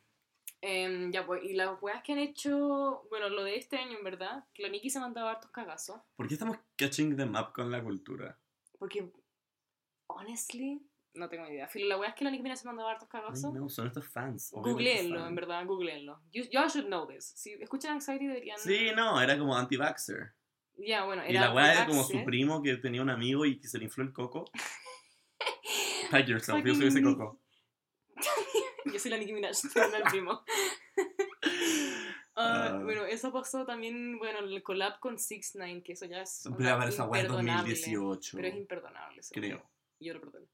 Em, 0.65 1.11
ya 1.11 1.25
pues, 1.25 1.43
y 1.43 1.55
las 1.55 1.77
weas 1.81 2.01
que 2.03 2.13
han 2.13 2.19
hecho, 2.19 3.05
bueno, 3.09 3.27
lo 3.27 3.43
de 3.43 3.57
este 3.57 3.75
año 3.75 3.97
en 3.97 4.03
verdad, 4.05 4.45
que 4.53 4.63
la 4.63 4.69
Nicki 4.69 4.89
se 4.89 4.97
ha 4.97 5.01
mandado 5.01 5.27
hartos 5.27 5.51
cagazos. 5.51 5.99
¿Por 6.15 6.25
qué 6.25 6.35
estamos 6.35 6.57
catching 6.77 7.17
them 7.17 7.35
up 7.35 7.51
con 7.51 7.69
la 7.69 7.83
cultura? 7.83 8.39
Porque, 8.79 9.11
honestly, 10.07 10.81
no 11.15 11.27
tengo 11.27 11.43
ni 11.43 11.55
idea. 11.55 11.67
Filo, 11.67 11.89
la 11.89 11.97
wea 11.97 12.11
es 12.11 12.15
que 12.15 12.23
la 12.23 12.31
Nicki 12.31 12.43
Minaj 12.43 12.59
se 12.59 12.65
ha 12.65 12.71
mandado 12.71 12.87
hartos 12.87 13.09
cagazos. 13.09 13.53
no, 13.53 13.67
son 13.67 13.87
estos 13.87 14.07
fans. 14.07 14.51
Googleenlo, 14.53 15.19
fan. 15.19 15.27
en 15.27 15.35
verdad, 15.35 15.65
googleenlo. 15.65 16.21
You, 16.31 16.43
should 16.69 16.85
know 16.85 17.05
this. 17.05 17.25
Si 17.35 17.51
escuchan 17.59 17.95
Anxiety 17.95 18.27
deberían... 18.27 18.57
Sí, 18.57 18.91
no, 18.95 19.21
era 19.21 19.37
como 19.37 19.57
anti-vaxxer. 19.57 20.33
Ya, 20.77 21.03
bueno, 21.03 21.23
Y 21.27 21.31
era 21.31 21.47
la 21.47 21.53
weá 21.53 21.73
era 21.73 21.85
como 21.85 22.05
su 22.05 22.23
primo 22.23 22.63
que 22.63 22.77
tenía 22.77 23.01
un 23.01 23.09
amigo 23.09 23.45
y 23.45 23.59
que 23.59 23.67
se 23.67 23.79
le 23.79 23.83
infló 23.83 24.05
el 24.05 24.13
coco. 24.13 24.45
Hide 26.13 26.25
yourself, 26.25 26.63
yo 26.65 26.73
soy 26.73 26.87
ese 26.87 27.03
coco. 27.03 27.42
Yo 28.93 28.99
soy 28.99 29.11
la 29.11 29.17
Nicki 29.17 29.33
Minaj, 29.33 29.53
soy 29.55 29.81
el 29.95 30.03
primo. 30.03 30.41
Ah, 32.35 32.69
Ah. 32.73 32.79
bueno, 32.83 33.05
eso 33.05 33.31
pasó 33.31 33.63
también, 33.63 34.17
bueno, 34.17 34.39
el 34.39 34.63
collab 34.63 34.99
con 34.99 35.19
6 35.19 35.51
9 35.55 35.83
que 35.83 35.93
eso 35.93 36.05
ya 36.07 36.23
es 36.23 36.41
Pero 36.57 36.79
ver, 36.79 36.89
esa 36.89 37.03
imperdonable, 37.03 37.69
2018. 37.75 38.37
Pero 38.37 38.47
es 38.47 38.55
imperdonable. 38.55 39.19
eso. 39.19 39.31
Creo. 39.35 39.69
Yo 39.99 40.13
lo 40.15 40.19
perdono. 40.21 40.47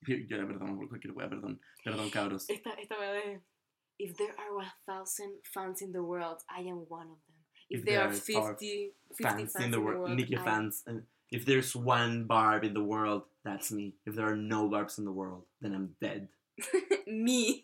Yo, 0.00 0.16
yo 0.16 0.36
la 0.38 0.46
perdono 0.46 0.76
por 0.78 0.88
cualquier 0.88 1.12
weá, 1.12 1.28
perdón. 1.28 1.60
Perdón, 1.84 2.08
cabros. 2.10 2.48
Esta, 2.48 2.70
esta 2.72 2.98
weá 2.98 3.12
de... 3.12 3.42
If 3.98 4.16
there 4.16 4.32
are 4.38 4.64
a 4.66 4.74
thousand 4.86 5.34
fans 5.44 5.82
in 5.82 5.92
the 5.92 6.00
world, 6.02 6.38
I 6.48 6.62
am 6.70 6.86
one 6.88 7.10
of 7.10 7.18
them. 7.26 7.36
If, 7.68 7.80
If 7.80 7.84
there 7.84 8.00
are 8.00 8.08
there 8.10 8.38
are 8.38 8.56
50, 8.56 8.94
50 9.18 9.22
Fans 9.22 9.54
in 9.56 9.70
the 9.72 9.78
world. 9.78 10.10
Nikki 10.16 10.38
I- 10.38 10.42
fans. 10.42 10.82
And 10.86 11.02
if 11.30 11.44
there's 11.44 11.76
one 11.76 12.24
Barb 12.26 12.64
in 12.64 12.72
the 12.72 12.82
world, 12.82 13.24
that's 13.44 13.70
me. 13.70 13.94
If 14.06 14.14
there 14.14 14.26
are 14.26 14.36
no 14.36 14.70
Barbs 14.70 14.98
in 14.98 15.04
the 15.04 15.12
world, 15.12 15.44
then 15.60 15.74
I'm 15.74 15.96
dead. 16.00 16.28
Me. 17.06 17.62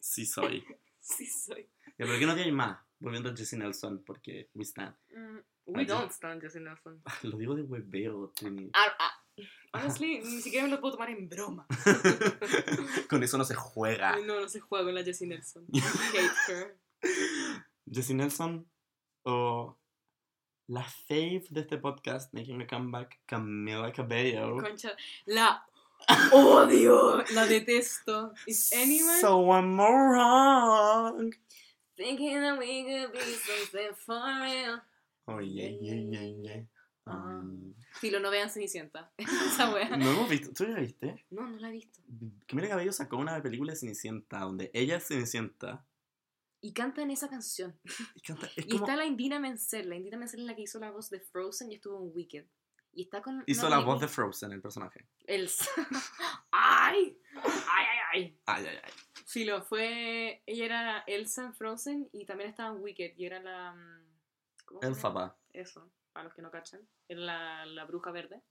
Sí 0.00 0.26
soy. 0.26 0.64
sí 1.00 1.26
soy. 1.26 1.68
Ya, 1.98 2.06
pero 2.06 2.18
que 2.18 2.26
no 2.26 2.34
tiene 2.34 2.52
más. 2.52 2.78
Volviendo 3.00 3.30
a 3.30 3.36
Jessie 3.36 3.58
Nelson, 3.58 4.02
porque 4.04 4.48
we 4.54 4.64
stand. 4.64 4.94
Mm, 5.14 5.38
we 5.66 5.82
Ah, 5.82 5.86
don't 5.86 6.10
stand 6.10 6.40
Jessie 6.42 6.60
Nelson. 6.60 7.00
Lo 7.22 7.38
digo 7.38 7.54
de 7.54 7.62
hueveo, 7.62 8.32
Trini. 8.34 8.70
Ah, 8.74 8.92
ah. 8.98 9.12
Honestly, 9.72 10.18
ni 10.18 10.40
siquiera 10.40 10.64
me 10.66 10.72
lo 10.72 10.80
puedo 10.80 10.94
tomar 10.94 11.10
en 11.10 11.28
broma. 11.28 11.64
Con 13.08 13.22
eso 13.22 13.38
no 13.38 13.44
se 13.44 13.54
juega. 13.54 14.16
No, 14.26 14.40
no 14.40 14.48
se 14.48 14.58
juega 14.58 14.86
con 14.86 14.94
la 14.94 15.04
Jessie 15.04 15.28
Nelson. 15.28 15.64
I 15.72 15.80
hate 15.80 16.52
her. 16.52 16.76
Jessie 17.88 18.14
Nelson 18.16 18.66
o 19.22 19.78
la 20.66 20.82
fave 20.82 21.44
de 21.50 21.60
este 21.60 21.78
podcast, 21.78 22.32
making 22.34 22.62
a 22.62 22.66
comeback, 22.66 23.20
Camila 23.26 23.92
Cabello. 23.92 24.56
Concha, 24.56 24.96
la 25.26 25.64
odio, 26.32 27.22
la 27.34 27.46
detesto. 27.46 28.32
Is 28.46 28.70
anyone 28.72 29.20
So 29.20 29.52
I'm 29.52 29.78
wrong. 29.78 31.32
thinking 31.96 32.40
that 32.40 32.58
we 32.58 32.84
could 32.84 33.12
be 33.12 33.18
something 33.20 33.94
for 33.96 34.22
real? 34.42 34.80
Oh, 35.26 35.40
yeah, 35.40 35.68
yeah, 35.80 35.94
yeah, 35.94 36.32
yeah. 36.42 36.62
Um, 37.06 37.74
Filo, 38.00 38.20
no 38.20 38.30
vean 38.30 38.48
Cenicienta. 38.50 39.10
Esa 39.18 39.70
wea. 39.72 39.96
no 39.96 40.10
hemos 40.10 40.28
visto. 40.28 40.52
¿Tú 40.52 40.64
ya 40.64 40.74
la 40.74 40.80
viste? 40.80 41.24
No, 41.30 41.42
no 41.48 41.58
la 41.58 41.68
he 41.68 41.72
visto. 41.72 42.00
Camila 42.46 42.68
Cabello 42.68 42.92
sacó 42.92 43.16
una 43.16 43.42
película 43.42 43.72
de 43.72 43.78
Cenicienta 43.78 44.40
donde 44.40 44.70
ella 44.74 44.96
es 44.96 45.06
Cenicienta 45.08 45.84
Y 46.60 46.72
canta 46.72 47.02
en 47.02 47.10
esa 47.10 47.28
canción. 47.28 47.78
y 48.14 48.20
canta. 48.20 48.46
Es 48.56 48.58
Y 48.66 48.70
como, 48.70 48.84
está 48.84 48.96
la 48.96 49.06
Indina 49.06 49.40
Menzel. 49.40 49.88
La 49.88 49.96
Indina 49.96 50.16
Menzel 50.18 50.40
es 50.40 50.46
la 50.46 50.54
que 50.54 50.62
hizo 50.62 50.78
la 50.78 50.90
voz 50.90 51.10
de 51.10 51.20
Frozen 51.20 51.72
y 51.72 51.76
estuvo 51.76 51.96
en 51.98 52.12
Wicked. 52.14 52.44
Y 52.98 53.02
está 53.02 53.22
con. 53.22 53.44
hizo 53.46 53.68
la 53.68 53.78
voz 53.78 54.00
de 54.00 54.08
Frozen, 54.08 54.50
el 54.50 54.60
personaje. 54.60 55.06
Elsa. 55.24 55.70
¡Ay! 56.50 57.16
¡Ay, 57.32 57.86
ay, 57.86 57.98
ay! 58.12 58.40
Ay, 58.44 58.66
ay, 58.66 58.76
ay. 58.82 58.92
Filo, 59.24 59.62
fue. 59.62 60.42
Ella 60.46 60.64
era 60.64 61.04
Elsa 61.06 61.44
en 61.44 61.54
Frozen 61.54 62.08
y 62.12 62.26
también 62.26 62.50
estaba 62.50 62.74
en 62.74 62.82
Wicked. 62.82 63.12
Y 63.16 63.24
era 63.24 63.38
la. 63.38 63.72
mm, 63.72 64.04
¿Cómo? 64.64 64.80
Elfaba. 64.82 65.38
Eso, 65.52 65.88
para 66.12 66.24
los 66.24 66.34
que 66.34 66.42
no 66.42 66.50
cachan. 66.50 66.88
Era 67.06 67.20
la, 67.20 67.66
la 67.66 67.84
bruja 67.84 68.10
verde. 68.10 68.42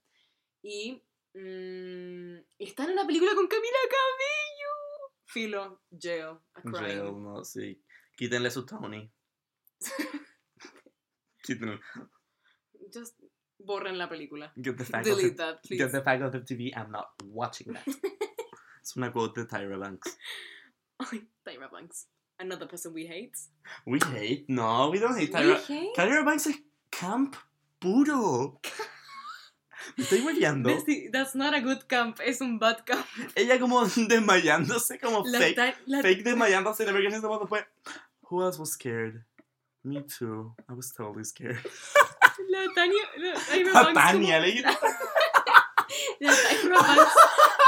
Y. 0.62 0.94
mm, 1.34 2.38
está 2.58 2.84
en 2.84 2.92
una 2.92 3.06
película 3.06 3.34
con 3.34 3.48
Camila 3.48 3.78
Cabello. 3.90 5.12
Filo, 5.26 5.82
Jail. 5.90 6.38
A. 6.54 6.62
Jail, 6.72 7.22
no, 7.22 7.44
sí. 7.44 7.84
Quítenle 8.16 8.50
su 8.50 8.64
Tony. 8.64 9.12
Quítenle. 11.42 11.78
Just, 12.94 13.20
Borren 13.58 13.98
la 13.98 14.08
película. 14.08 14.52
Get 14.56 14.76
the 14.78 14.84
Delete 14.84 15.30
off 15.32 15.36
that, 15.36 15.62
the, 15.62 15.76
get 15.76 15.90
please. 15.90 15.92
the 15.92 16.02
fuck 16.02 16.22
off 16.22 16.32
the 16.32 16.40
TV. 16.40 16.72
I'm 16.76 16.90
not 16.92 17.08
watching 17.24 17.72
that. 17.72 17.86
es 18.82 18.96
una 18.96 19.10
quote 19.10 19.34
de 19.40 19.46
Tyra 19.46 19.78
Banks. 19.78 20.16
Ay, 21.00 21.22
Tyra 21.46 21.70
Banks. 21.70 22.06
Another 22.38 22.66
person 22.68 22.92
we 22.94 23.04
hate. 23.06 23.36
We 23.84 23.98
hate. 24.12 24.44
No, 24.48 24.90
we 24.90 25.00
don't 25.00 25.16
hate 25.18 25.32
We 25.34 25.40
Tyra. 25.40 25.60
hate? 25.66 25.94
Tyra 25.96 26.24
Banks 26.24 26.46
es 26.46 26.56
camp 26.90 27.36
puro. 27.80 28.60
Me 29.96 30.04
estoy 30.04 30.20
hueveando. 30.20 30.68
Bestie, 30.70 31.08
That's 31.10 31.34
not 31.34 31.54
a 31.54 31.60
good 31.60 31.86
camp, 31.88 32.18
es 32.24 32.40
un 32.40 32.58
bad 32.58 32.84
camp. 32.84 33.06
Ella 33.34 33.58
como 33.58 33.84
desmayándose, 33.86 34.98
como 35.00 35.22
La 35.24 35.38
fake. 35.38 35.56
la- 35.86 36.02
Fake 36.02 36.22
desmayándose. 36.24 36.84
Y 36.84 36.88
American 36.88 37.14
History 37.14 37.38
después. 37.40 37.64
Who 38.30 38.42
else 38.42 38.58
was 38.58 38.72
scared? 38.72 39.24
Me 39.84 40.02
too. 40.02 40.54
I 40.68 40.74
was 40.74 40.92
totally 40.92 41.24
scared. 41.24 41.58
La 42.48 42.64
Tania. 42.74 43.02
La 43.16 43.34
Tyra. 43.34 43.92
Tania, 43.94 44.40
le 44.40 44.62
La 46.20 46.32
Tyra 46.34 46.76
Banks. 46.78 47.14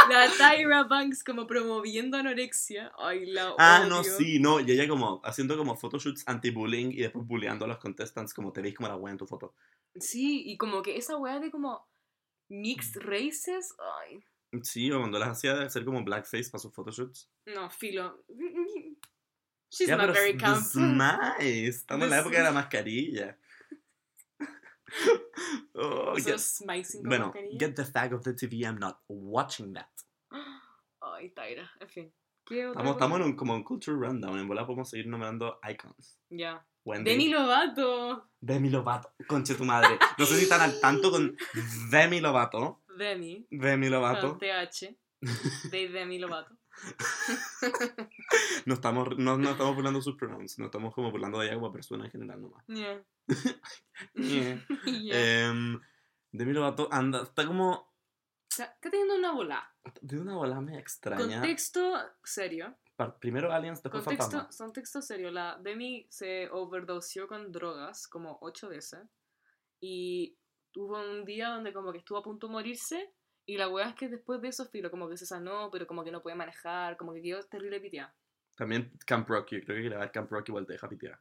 La 0.09 0.29
Tyra 0.31 0.83
Banks 0.85 1.25
como 1.25 1.47
promoviendo 1.47 2.17
anorexia. 2.17 2.93
Ay, 2.99 3.27
la 3.27 3.55
Ah, 3.59 3.81
odio. 3.81 3.89
no, 3.89 4.05
sí, 4.05 4.39
no. 4.41 4.61
Y 4.61 4.71
ella 4.71 4.89
como 4.89 5.21
haciendo 5.25 5.57
como 5.57 5.77
photoshoots 5.77 6.25
anti-bullying 6.27 6.91
y 6.93 7.03
después 7.03 7.27
bulleando 7.27 7.65
a 7.65 7.69
los 7.69 7.79
contestants 7.79 8.35
como 8.35 8.53
te 8.53 8.61
veis 8.62 8.75
como 8.75 8.89
la 8.89 8.97
wea 8.97 9.12
en 9.12 9.19
tu 9.19 9.27
foto. 9.27 9.55
Sí, 9.99 10.43
y 10.47 10.57
como 10.57 10.83
que 10.83 10.97
esa 10.97 11.17
weá 11.17 11.39
de 11.41 11.50
como 11.50 11.87
mixed 12.49 13.00
races. 13.03 13.75
Ay, 14.03 14.23
Sí, 14.62 14.91
o 14.91 14.99
cuando 14.99 15.19
las 15.21 15.29
hacía 15.29 15.55
de 15.55 15.65
hacer 15.67 15.85
como 15.85 16.03
blackface 16.03 16.50
para 16.50 16.61
sus 16.61 16.73
photoshoots. 16.75 17.31
no, 17.47 17.71
filo. 17.71 18.25
She's 19.71 19.87
Ya, 19.87 19.97
not 19.97 20.12
very 20.12 20.37
camp. 20.37 20.61
nice. 20.75 21.69
Estamos 21.69 22.05
en 22.05 22.11
la 22.11 22.19
época 22.19 22.39
de 22.39 22.43
la 22.43 22.50
mascarilla. 22.53 23.39
oh, 25.75 26.14
Eso 26.16 26.26
get- 26.28 26.35
es 26.37 26.56
smicing 26.56 27.00
con 27.02 27.09
Bueno, 27.09 27.32
get 27.59 27.75
the 27.75 27.85
fag 27.85 28.12
of 28.14 28.23
the 28.23 28.35
TV. 28.35 28.64
I'm 28.64 28.78
not 28.78 28.99
watching 29.09 29.73
that. 29.75 29.88
Ay, 31.00 31.30
Tyra, 31.30 31.70
en 31.80 31.88
fin. 31.88 32.12
¿Qué 32.44 32.66
otra 32.66 32.80
Estamos, 32.82 32.92
estamos 32.97 33.20
en 33.20 33.25
un, 33.26 33.37
como 33.37 33.54
un 33.54 33.62
culture 33.62 33.97
rundown. 33.97 34.38
En 34.38 34.49
bola 34.49 34.66
podemos 34.66 34.90
seguir 34.90 35.06
nombrando 35.06 35.59
icons. 35.70 36.18
Ya. 36.30 36.66
Wendy. 36.85 37.11
Demi 37.11 37.28
Lovato. 37.28 38.30
Demi 38.40 38.70
Lovato. 38.70 39.12
Conche 39.28 39.54
tu 39.54 39.64
madre. 39.64 39.99
No 40.18 40.25
sé 40.26 40.37
si 40.37 40.44
están 40.44 40.62
al 40.62 40.80
tanto 40.80 41.11
con 41.11 41.37
Demi 41.90 42.20
Lovato. 42.20 42.82
Demi. 42.97 43.47
Demi 43.50 43.87
Con 43.87 43.92
Lovato. 43.92 44.38
TH. 44.38 44.97
De 45.70 45.88
Demi 45.88 46.18
Lovato. 46.18 46.56
No 48.67 48.75
estamos, 48.75 49.17
no, 49.19 49.37
no 49.39 49.51
estamos 49.51 49.75
burlando 49.75 50.01
sus 50.03 50.17
pronouns. 50.17 50.59
No 50.59 50.67
estamos 50.67 50.95
como 50.95 51.11
burlando 51.11 51.39
de 51.39 51.47
ella 51.47 51.55
como 51.57 51.73
persona 51.73 52.05
en 52.05 52.11
general 52.11 52.41
nomás. 52.43 52.65
Yeah. 52.67 53.03
Yeah. 54.15 54.67
Yeah. 54.85 55.49
Em, 55.49 55.81
Demi 56.33 56.53
Lovato 56.53 56.89
anda, 56.91 57.23
está 57.23 57.47
como 57.47 57.91
Está, 58.51 58.65
está 58.65 58.91
teniendo 58.91 59.15
una 59.15 59.33
bola. 59.33 59.73
de 60.01 60.19
una 60.21 60.35
bola 60.37 60.61
media 60.61 60.81
extraña. 60.81 61.39
Contexto 61.41 61.97
serio. 62.25 62.77
Primero 63.21 63.53
Aliens, 63.53 63.83
después 63.83 64.05
Contexto, 64.05 64.39
Fantasma. 64.39 64.67
contexto 64.67 65.01
serio. 65.03 65.31
La 65.31 65.57
Demi 65.63 66.07
se 66.11 66.51
overdoseó 66.51 67.27
con 67.29 67.51
drogas 67.53 68.07
como 68.09 68.39
ocho 68.43 68.69
veces. 68.69 69.01
Y 69.81 70.37
tuvo 70.73 71.01
un 71.01 71.25
día 71.25 71.49
donde 71.51 71.73
como 71.73 71.93
que 71.93 71.99
estuvo 71.99 72.19
a 72.19 72.23
punto 72.23 72.49
de 72.49 72.53
morirse. 72.53 73.15
Y 73.50 73.57
la 73.57 73.69
weá 73.69 73.88
es 73.88 73.97
que 73.97 74.09
después 74.09 74.40
de 74.40 74.47
eso, 74.47 74.64
filo, 74.66 74.92
como 74.92 75.09
que 75.09 75.16
se 75.16 75.26
sanó, 75.26 75.71
pero 75.73 75.85
como 75.85 76.04
que 76.04 76.12
no 76.12 76.23
puede 76.23 76.37
manejar, 76.37 76.97
como 76.97 77.12
que 77.12 77.21
quedó 77.21 77.42
terrible 77.49 77.80
piteada. 77.80 78.14
También 78.57 78.92
Camp 79.04 79.28
Rock. 79.28 79.49
Yo 79.50 79.61
creo 79.64 79.76
que 79.76 79.88
grabar 79.88 80.12
Camp 80.12 80.30
Rock 80.30 80.50
igual 80.50 80.66
te 80.66 80.75
deja 80.75 80.88
pitear. 80.88 81.21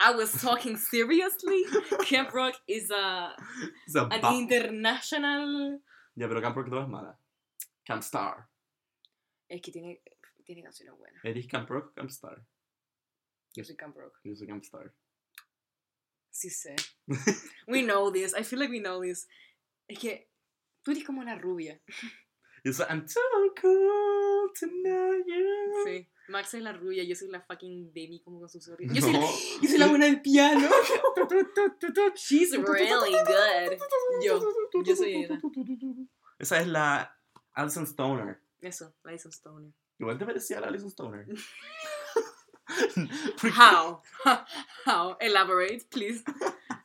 I 0.00 0.16
was 0.16 0.32
talking 0.40 0.78
seriously. 0.78 1.66
Camp 2.08 2.30
Rock 2.30 2.54
is 2.66 2.90
a, 2.90 3.36
O 3.88 3.90
sea, 3.90 4.08
an 4.10 4.34
international. 4.36 5.82
Ya, 6.14 6.28
pero 6.28 6.40
Camp 6.40 6.56
Rock 6.56 6.68
2 6.70 6.82
es 6.84 6.88
mala. 6.88 7.20
Camp 7.84 8.02
Star. 8.02 8.48
Es 9.46 9.60
que 9.60 9.70
tiene, 9.70 10.00
tiene 10.46 10.62
canciones 10.62 10.96
buenas. 10.96 11.22
¿Eres 11.22 11.46
Camp 11.46 11.68
Rock 11.68 11.90
o 11.90 11.92
Camp 11.92 12.08
Star? 12.08 12.42
Yo 13.54 13.64
soy 13.64 13.76
Camp 13.76 13.94
Rock. 13.98 14.18
Yo 14.24 14.34
soy 14.34 14.46
Camp 14.46 14.64
Star. 14.64 14.94
Sí 16.30 16.48
sé. 16.48 16.74
We 17.68 17.82
know 17.82 18.10
this. 18.10 18.32
I 18.34 18.42
feel 18.42 18.60
like 18.60 18.72
we 18.72 18.80
know 18.80 19.02
this. 19.02 19.28
Es 19.86 19.98
que 19.98 20.33
tú 20.84 20.92
eres 20.92 21.02
como 21.04 21.20
una 21.20 21.34
rubia. 21.36 21.80
Yo 22.62 22.72
soy 22.72 22.86
I'm 22.88 23.04
too 23.04 23.20
cool 23.60 24.50
to 24.58 24.66
know 24.66 25.12
you. 25.26 25.84
Sí. 25.84 26.08
Max 26.28 26.54
es 26.54 26.62
la 26.62 26.72
rubia, 26.72 27.04
yo 27.04 27.14
soy 27.14 27.28
la 27.28 27.42
fucking 27.42 27.92
Demi 27.92 28.20
como 28.22 28.40
con 28.40 28.48
su 28.48 28.60
sonrisa. 28.60 28.94
No. 28.94 28.98
Yo, 28.98 29.02
soy 29.02 29.12
la, 29.12 29.20
yo 29.62 29.68
soy 29.68 29.78
la 29.78 29.86
buena 29.88 30.06
del 30.06 30.22
piano. 30.22 30.68
She's 32.14 32.52
really 32.56 33.12
good. 33.12 33.78
Yo, 34.22 34.40
yo 34.84 34.96
soy 34.96 35.14
ella. 35.16 35.38
Esa 36.38 36.60
es 36.60 36.66
la 36.68 37.18
Alison 37.52 37.86
Stoner. 37.86 38.40
Eso, 38.62 38.94
Lyson 39.04 39.32
Stoner. 39.32 39.70
Igual 39.98 40.16
te 40.18 40.24
parecía 40.24 40.60
la 40.60 40.68
Alison 40.68 40.88
Stoner. 40.90 41.26
How? 43.54 44.00
How? 44.86 45.16
Elaborate, 45.20 45.84
please. 45.90 46.24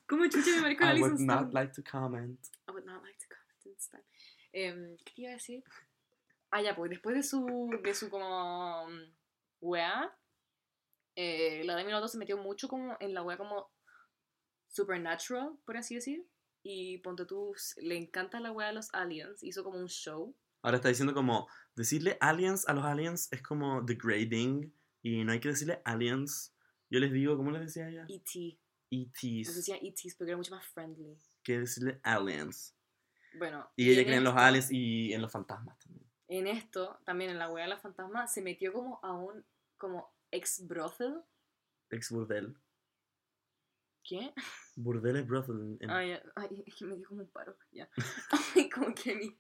¿Cómo 0.08 0.28
chucha 0.28 0.52
me 0.58 0.62
marcó 0.62 0.84
la 0.84 0.92
I 0.92 0.94
Lyson 0.96 1.12
would 1.12 1.22
Stoner? 1.22 1.42
not 1.42 1.54
like 1.54 1.72
to 1.74 1.82
comment. 1.82 2.40
I 2.68 2.72
would 2.72 2.86
not 2.86 3.02
like 3.04 3.18
to 3.20 3.29
time. 3.88 4.04
Em, 4.52 4.98
¿Qué 5.06 5.14
te 5.16 5.22
iba 5.22 5.32
a 5.32 5.36
decir? 5.36 5.64
Ah, 6.52 6.62
ya, 6.62 6.76
pues 6.76 6.90
después 6.90 7.16
de 7.16 7.24
su, 7.24 7.70
de 7.84 7.94
su 7.94 8.10
como 8.10 8.88
mm, 8.88 9.14
weá, 9.62 10.18
eh, 11.16 11.64
la 11.64 11.76
Demi 11.76 11.92
Lovato 11.92 12.08
se 12.08 12.18
metió 12.18 12.38
mucho 12.38 12.68
como 12.68 12.98
en 13.00 13.14
la 13.14 13.22
weá 13.22 13.38
como 13.38 13.70
supernatural, 14.68 15.58
por 15.66 15.78
así 15.78 15.96
decir. 15.96 16.26
Y 16.64 16.98
ponte 17.00 17.26
tú, 17.26 17.54
le 17.78 17.98
encanta 17.98 18.40
la 18.40 18.52
weá 18.52 18.68
de 18.68 18.74
los 18.74 18.94
aliens, 18.94 19.44
hizo 19.44 19.64
como 19.64 19.80
un 19.80 19.88
show. 19.88 20.36
Ahora 20.62 20.78
está 20.78 20.90
diciendo 20.90 21.14
como 21.14 21.48
decirle 21.76 22.18
aliens 22.20 22.68
a 22.68 22.74
los 22.74 22.84
aliens 22.84 23.32
es 23.32 23.42
como 23.42 23.82
degrading 23.82 24.74
y 25.02 25.24
no 25.24 25.32
hay 25.32 25.40
que 25.40 25.50
decirle 25.50 25.82
aliens. 25.86 26.54
Yo 26.90 27.00
les 27.00 27.12
digo, 27.14 27.38
¿cómo 27.38 27.52
les 27.52 27.62
decía 27.62 27.88
ella? 27.88 28.06
E.T. 28.10 28.60
ETs. 28.92 29.48
Les 29.48 29.56
decía 29.56 29.78
E.T.s 29.78 30.16
porque 30.18 30.32
era 30.32 30.38
mucho 30.38 30.54
más 30.54 30.66
friendly. 30.66 31.18
Que 31.44 31.60
decirle 31.60 32.00
aliens. 32.04 32.76
Bueno. 33.38 33.70
Y 33.76 33.92
ella 33.92 34.04
cree 34.04 34.18
en 34.18 34.24
los 34.24 34.36
aliens 34.36 34.72
y 34.72 35.14
en 35.14 35.22
los 35.22 35.32
fantasmas 35.32 35.78
también. 35.80 36.06
En 36.28 36.48
esto, 36.48 37.00
también 37.06 37.32
en 37.32 37.40
la 37.40 37.50
weá 37.50 37.64
de 37.64 37.70
la 37.70 37.78
fantasma, 37.80 38.28
se 38.28 38.42
metió 38.42 38.72
como 38.74 39.00
a 39.04 39.14
un 39.14 39.44
como 39.78 40.14
ex 40.32 40.68
brothel. 40.68 41.22
Ex 41.90 42.12
burdel. 42.12 42.56
¿Qué? 44.04 44.34
Burdel 44.76 45.18
es 45.18 45.28
brothel. 45.28 45.78
en- 45.80 45.90
Ay, 45.90 46.20
ay, 46.36 46.64
es 46.66 46.76
que 46.76 46.86
me 46.86 46.96
dio 46.96 47.08
como 47.08 47.22
un 47.22 47.30
paro, 47.30 47.56
ya. 47.72 47.90
Ay, 48.56 48.70
como 48.70 48.94
que 48.96 49.16
ni... 49.16 49.40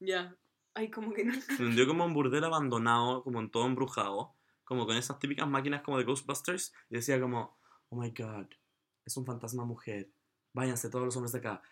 Ya. 0.00 0.36
Ay, 0.74 0.90
como 0.90 1.12
que 1.12 1.24
no... 1.24 1.34
Se 1.40 1.62
vendió 1.62 1.86
como 1.86 2.04
un 2.04 2.14
burdel 2.14 2.44
abandonado, 2.44 3.22
como 3.24 3.40
en 3.40 3.50
todo 3.50 3.66
embrujado, 3.66 4.36
como 4.64 4.86
con 4.86 4.96
esas 4.96 5.18
típicas 5.18 5.48
máquinas 5.48 5.82
como 5.82 5.98
de 5.98 6.04
Ghostbusters, 6.04 6.72
y 6.90 6.96
decía 6.96 7.20
como, 7.20 7.58
oh 7.88 7.96
my 8.00 8.10
god, 8.10 8.46
es 9.04 9.16
un 9.16 9.26
fantasma 9.26 9.64
mujer, 9.64 10.10
váyanse 10.54 10.88
todos 10.90 11.04
los 11.04 11.16
hombres 11.16 11.32
de 11.32 11.38
acá, 11.38 11.62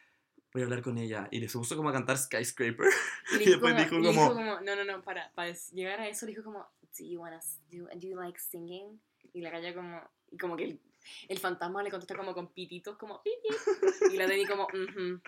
voy 0.53 0.63
a 0.63 0.65
hablar 0.65 0.83
con 0.83 0.99
ella, 0.99 1.29
y 1.31 1.47
se 1.49 1.59
puso 1.59 1.77
como 1.77 1.89
a 1.91 1.93
cantar 1.93 2.19
Skyscraper, 2.19 2.89
Y, 3.33 3.37
le 3.37 3.45
Y 3.45 3.47
después 3.51 3.77
dijo 3.77 3.95
y 3.97 4.03
le 4.03 4.15
como- 4.15 4.61
No, 4.61 4.77
no, 4.77 4.85
no, 4.85 5.03
para, 5.03 5.31
para 5.33 5.53
llegar 5.73 6.01
a 6.01 6.09
eso 6.09 6.27
le 6.27 6.33
dijo 6.33 6.43
como, 6.45 6.61
do 6.99 7.05
you, 7.05 7.21
wanna, 7.21 7.41
do, 7.71 7.87
do 7.95 8.09
you 8.09 8.17
like 8.17 8.39
singing? 8.39 9.01
Y 9.33 9.41
la 9.43 9.51
galla 9.51 9.75
como... 9.75 10.01
Y 10.33 10.37
como 10.39 10.57
que 10.57 10.65
el, 10.65 10.81
el 11.29 11.39
fantasma 11.39 11.83
le 11.83 11.91
contesta 11.91 12.17
como 12.17 12.35
con 12.35 12.49
pititos, 12.53 12.97
como... 12.97 13.23
Y 14.13 14.17
la 14.17 14.27
Demi 14.27 14.45
como, 14.47 14.67
mhm, 14.73 15.21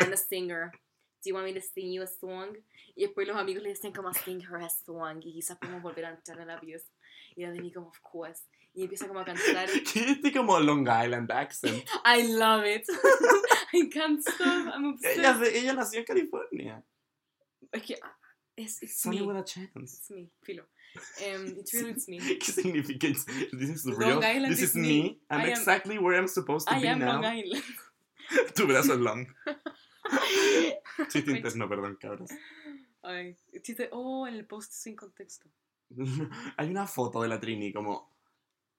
I'm 0.00 0.12
a 0.12 0.16
singer. 0.16 0.70
Do 1.22 1.30
you 1.30 1.34
want 1.34 1.46
me 1.46 1.54
to 1.54 1.60
sing 1.60 1.92
you 1.92 2.02
a 2.02 2.06
song? 2.06 2.56
Y 2.94 3.02
después 3.02 3.26
los 3.26 3.36
amigos 3.36 3.62
le 3.62 3.70
decían 3.70 3.92
como 3.92 4.12
sing 4.14 4.40
her 4.42 4.62
a 4.62 4.68
song 4.70 5.20
y 5.22 5.32
quizás 5.32 5.58
podemos 5.58 5.82
volver 5.82 6.04
a 6.06 6.10
entrar 6.10 6.38
en 6.40 6.46
la 6.48 6.60
pieza. 6.60 6.86
Y 7.34 7.42
la 7.42 7.50
Demi 7.50 7.72
como, 7.72 7.88
of 7.88 7.98
course. 8.00 8.42
Y 8.74 8.82
empieza 8.82 9.08
como 9.08 9.20
a 9.20 9.24
cantar. 9.24 9.68
este 9.94 10.32
como 10.32 10.58
Long 10.60 10.82
Island 10.86 11.30
accent. 11.32 11.82
I 12.04 12.32
love 12.32 12.64
it. 12.66 12.84
I 13.74 13.88
can't 13.92 14.20
stop. 14.22 14.74
I'm 14.74 14.84
obsessed. 14.94 15.18
Ella, 15.18 15.40
ella 15.52 15.72
nació 15.74 16.00
en 16.00 16.04
California. 16.06 16.82
Es 17.72 17.82
que 17.82 17.96
ah, 18.02 18.16
es 18.56 18.82
it's 18.82 19.00
Sunny 19.02 19.20
me. 19.20 19.26
with 19.26 19.36
a 19.36 19.44
chance. 19.44 19.70
It's 19.76 20.10
me, 20.10 20.30
filo. 20.42 20.64
Um, 21.20 21.46
it's 21.58 21.74
really 21.74 21.90
it's 21.90 22.08
me. 22.08 22.18
¿Qué 22.38 22.52
significa? 22.52 23.08
This 23.52 23.68
is 23.70 23.84
Long 23.84 23.98
real. 23.98 24.24
Island 24.24 24.48
This 24.54 24.62
is 24.62 24.74
me. 24.74 24.82
me. 24.82 25.20
I'm 25.30 25.40
am- 25.40 25.48
exactly 25.50 25.98
where 25.98 26.16
I'm 26.18 26.28
supposed 26.28 26.68
to 26.68 26.74
I 26.74 26.80
be 26.80 26.88
am 26.88 26.98
now. 27.00 27.20
Long 27.20 27.24
Island. 27.24 27.62
Tu 28.54 28.66
brazo 28.66 28.94
es 28.94 28.98
long. 29.00 29.26
Chiste 31.08 31.30
interno, 31.30 31.68
perdón, 31.68 31.96
cabros. 32.00 32.30
Ay, 33.02 33.36
chiste, 33.62 33.88
oh, 33.92 34.26
en 34.26 34.34
el 34.34 34.46
post 34.46 34.72
sin 34.72 34.96
contexto. 34.96 35.48
Hay 36.56 36.70
una 36.70 36.86
foto 36.86 37.22
de 37.22 37.28
la 37.28 37.38
Trini 37.38 37.72
como 37.72 38.10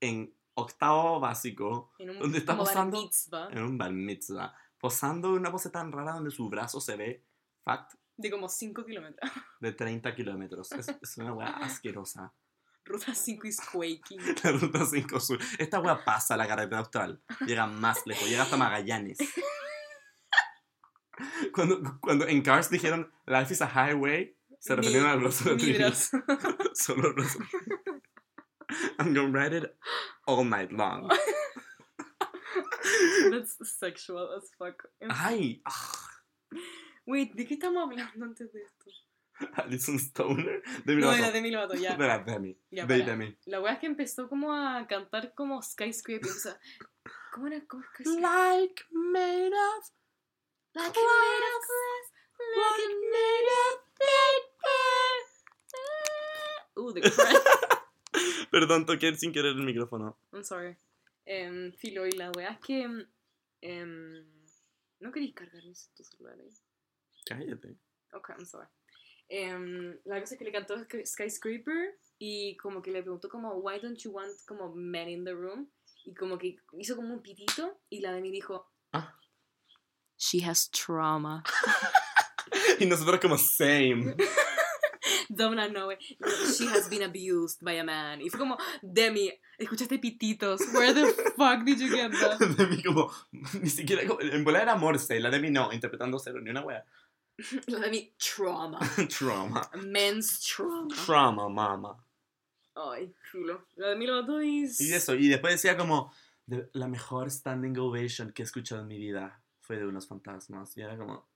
en 0.01 0.33
octavo 0.55 1.19
básico, 1.19 1.93
En 1.99 2.09
un 2.09 2.19
¿Dónde 2.19 2.39
está 2.39 2.57
posando? 2.57 3.09
en 3.51 3.61
un 3.63 3.77
bar 3.77 3.91
mitzvah, 3.93 4.53
posando 4.79 5.29
en 5.29 5.39
una 5.39 5.51
pose 5.51 5.69
tan 5.69 5.91
rara 5.91 6.13
donde 6.13 6.31
su 6.31 6.49
brazo 6.49 6.79
se 6.79 6.95
ve, 6.95 7.25
fact, 7.63 7.93
de 8.17 8.31
como 8.31 8.49
5 8.49 8.85
kilómetros. 8.85 9.31
de 9.59 9.71
30 9.71 10.15
kilómetros. 10.15 10.71
Es, 10.71 10.87
es 11.01 11.17
una 11.17 11.33
weá 11.33 11.49
asquerosa. 11.57 12.33
Ruta 12.83 13.13
5 13.13 13.47
is 13.47 13.59
quaking. 13.59 14.19
La 14.43 14.51
ruta 14.51 14.85
5 14.85 15.19
sur. 15.19 15.39
Esta 15.59 15.79
wea 15.79 16.03
pasa 16.03 16.33
a 16.33 16.37
la 16.37 16.47
carretera 16.47 16.79
austral. 16.79 17.21
Llega 17.45 17.67
más 17.67 18.05
lejos, 18.05 18.27
llega 18.27 18.43
hasta 18.43 18.57
Magallanes. 18.57 19.17
Cuando, 21.51 21.99
cuando 21.99 22.27
en 22.27 22.43
Cars 22.43 22.69
dijeron 22.69 23.11
Life 23.25 23.51
is 23.51 23.63
a 23.63 23.67
highway, 23.67 24.37
se 24.59 24.75
referían 24.75 25.07
al 25.07 25.19
brazo 25.19 25.49
de 25.49 25.55
Trini. 25.55 25.77
brazo. 25.79 26.17
Solo 26.75 27.07
el 27.07 27.13
brazo. 27.15 27.39
I'm 28.99 29.15
gonna 29.15 29.31
ride 29.31 29.57
it 29.57 29.65
all 30.27 30.45
night 30.45 30.71
long. 30.71 31.09
That's 33.31 33.57
sexual 33.77 34.33
as 34.35 34.49
fuck. 34.57 34.89
Ay, 35.09 35.61
ah, 35.65 36.07
Wait, 37.05 37.33
¿de 37.33 37.45
qué 37.45 37.53
estamos 37.53 37.83
hablando 37.83 38.25
antes 38.25 38.51
de 38.51 38.61
esto? 38.61 38.91
Alison 39.53 39.95
Stoner. 39.97 40.61
De 40.83 40.95
mi 40.95 41.01
No, 41.01 41.07
lado. 41.07 41.17
de 41.17 41.21
la 41.21 41.31
Demi 41.31 41.51
Lovato, 41.51 41.75
ya. 41.75 41.95
De 41.95 42.07
la. 42.07 42.25
Ya, 42.71 42.85
de. 42.85 43.03
Demi. 43.03 43.37
La 43.45 43.61
wea 43.61 43.73
es 43.73 43.79
que 43.79 43.85
empezó 43.85 44.27
como 44.27 44.53
a 44.53 44.85
cantar 44.87 45.33
como 45.35 45.61
skyscraper. 45.61 46.29
O 46.29 46.33
sea, 46.33 46.59
¿cómo 47.31 47.47
era? 47.47 47.61
¿Cómo 47.67 47.83
que 47.95 48.03
Like 48.03 48.83
made 48.91 49.47
of 49.53 49.91
Like 50.73 50.93
glass, 50.93 51.05
made 51.09 51.45
of 51.55 51.63
glass, 51.67 52.07
like 52.55 52.95
made 53.11 53.49
of 53.63 53.81
paper. 53.97 54.57
Uh, 56.77 56.93
the 56.93 57.01
crack. 57.01 58.51
Perdón, 58.51 58.85
toqué 58.85 59.15
sin 59.15 59.31
querer 59.31 59.55
el 59.55 59.63
micrófono. 59.63 60.15
I'm 60.31 60.43
sorry. 60.43 60.77
Em, 61.29 61.73
filo, 61.73 62.05
y 62.07 62.11
la 62.11 62.31
wea 62.31 62.51
es 62.53 62.59
que. 62.59 62.87
em, 63.61 64.25
¿No 64.99 65.11
queréis 65.11 65.33
cargar 65.35 65.63
mis- 65.65 65.91
tu 65.95 66.03
celular 66.03 66.39
ahí? 66.39 66.49
Cállate. 67.25 67.75
Ok, 68.13 68.29
I'm 68.29 68.45
sorry. 68.45 68.67
Em, 69.29 69.99
la 70.05 70.19
cosa 70.21 70.33
es 70.35 70.39
que 70.39 70.45
le 70.45 70.51
cantó 70.51 70.75
Sky- 70.85 71.05
Skyscraper 71.05 71.99
y 72.17 72.55
como 72.57 72.81
que 72.81 72.91
le 72.91 73.01
preguntó 73.03 73.27
como, 73.29 73.53
why 73.55 73.79
don't 73.79 73.99
you 73.99 74.11
want 74.11 74.31
como 74.47 74.73
men 74.73 75.09
in 75.09 75.25
the 75.25 75.33
room? 75.33 75.69
Y 76.05 76.13
como 76.15 76.37
que 76.37 76.55
hizo 76.79 76.95
como 76.95 77.13
un 77.13 77.21
pitito 77.21 77.79
y 77.89 77.99
la 77.99 78.13
de 78.13 78.21
mí 78.21 78.31
dijo, 78.31 78.71
Ah. 78.93 79.13
she 80.17 80.39
has 80.43 80.69
trauma. 80.71 81.43
Y 82.79 82.85
nosotros 82.85 83.19
como 83.19 83.37
same. 83.37 84.15
Domina 85.29 85.67
no 85.69 85.87
way. 85.87 85.97
She 86.57 86.65
has 86.67 86.89
been 86.89 87.03
abused 87.03 87.59
by 87.63 87.73
a 87.79 87.83
man. 87.83 88.21
Y 88.21 88.29
fue 88.29 88.39
como, 88.39 88.57
Demi, 88.81 89.31
escuchaste 89.59 89.99
pititos. 89.99 90.61
Where 90.73 90.93
the 90.93 91.07
fuck 91.35 91.63
did 91.65 91.79
you 91.79 91.89
get 91.89 92.11
that? 92.11 92.39
Demi 92.57 92.81
como, 92.83 93.11
ni 93.61 93.69
siquiera, 93.69 94.05
como- 94.07 94.21
en 94.21 94.43
bola 94.43 94.61
era 94.61 94.75
Morse, 94.75 95.19
la 95.19 95.29
Demi 95.29 95.49
no, 95.49 95.71
interpretando 95.73 96.19
cero, 96.19 96.39
ni 96.41 96.49
una 96.49 96.61
wea. 96.61 96.85
La 97.67 97.77
de 97.79 97.89
mí, 97.91 98.13
trauma. 98.17 98.79
Trauma. 99.15 99.69
Men's 99.85 100.39
trauma. 100.41 100.95
Trauma, 101.05 101.47
mama. 101.49 102.03
Ay, 102.73 103.13
chulo. 103.31 103.67
La 103.75 103.89
de 103.89 103.95
mí 103.95 104.07
lo 104.07 104.23
dos 104.23 104.43
y... 104.43 104.63
Eso, 104.93 105.13
y 105.13 105.27
después 105.27 105.53
decía 105.53 105.77
como, 105.77 106.11
"De- 106.47 106.67
la 106.73 106.87
mejor 106.87 107.29
standing 107.29 107.77
ovation 107.77 108.31
que 108.31 108.41
he 108.41 108.45
escuchado 108.45 108.81
en 108.81 108.87
mi 108.87 108.97
vida 108.97 109.39
fue 109.61 109.77
de 109.77 109.85
unos 109.85 110.07
fantasmas. 110.07 110.75
Y 110.77 110.81
era 110.81 110.97
como, 110.97 111.27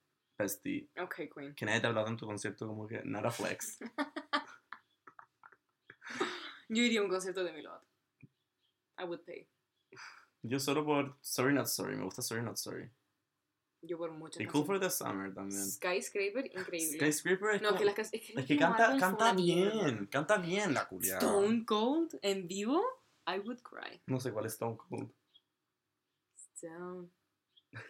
bestie, 0.41 0.89
Ok, 1.01 1.15
queen. 1.33 1.55
que 1.55 1.65
nadie 1.65 1.79
te 1.81 1.87
ha 1.87 1.89
hablado 1.89 2.07
en 2.07 2.17
tu 2.17 2.25
concierto 2.25 2.67
como 2.67 2.87
que, 2.87 3.01
nada 3.03 3.31
flex. 3.31 3.79
Yo 6.69 6.83
iría 6.83 7.01
a 7.01 7.03
un 7.03 7.09
concierto 7.09 7.41
de 7.41 7.47
Demi 7.51 7.61
Lovato. 7.63 7.85
I 8.99 9.03
would 9.03 9.21
pay. 9.25 9.47
Yo 10.43 10.59
solo 10.59 10.85
por 10.85 11.17
Sorry 11.21 11.53
Not 11.53 11.67
Sorry, 11.67 11.95
me 11.95 12.03
gusta 12.03 12.21
Sorry 12.21 12.41
Not 12.43 12.57
Sorry. 12.57 12.89
Yo 13.83 13.97
por 13.97 14.11
muchas 14.11 14.41
Y 14.41 14.45
Cool 14.45 14.65
for 14.65 14.79
the 14.79 14.89
Summer 14.89 15.33
también. 15.33 15.63
Skyscraper, 15.65 16.45
increíble. 16.55 16.97
Skyscraper 16.99 17.55
es 17.55 17.61
no, 17.61 17.69
como- 17.69 17.79
que 17.79 17.85
las 17.85 17.99
es 17.99 18.11
que, 18.11 18.33
Es 18.39 18.45
que 18.45 18.57
canta, 18.57 18.95
canta 18.97 19.33
bien, 19.33 20.05
canta 20.07 20.37
bien 20.37 20.73
la 20.73 20.87
culia. 20.87 21.17
Stone 21.17 21.65
Cold 21.65 22.17
en 22.21 22.47
vivo, 22.47 22.81
I 23.27 23.39
would 23.39 23.59
cry. 23.61 24.01
No 24.05 24.19
sé 24.19 24.31
cuál 24.31 24.45
es 24.45 24.53
Stone 24.53 24.77
Cold. 24.77 25.11
Stone 26.55 27.09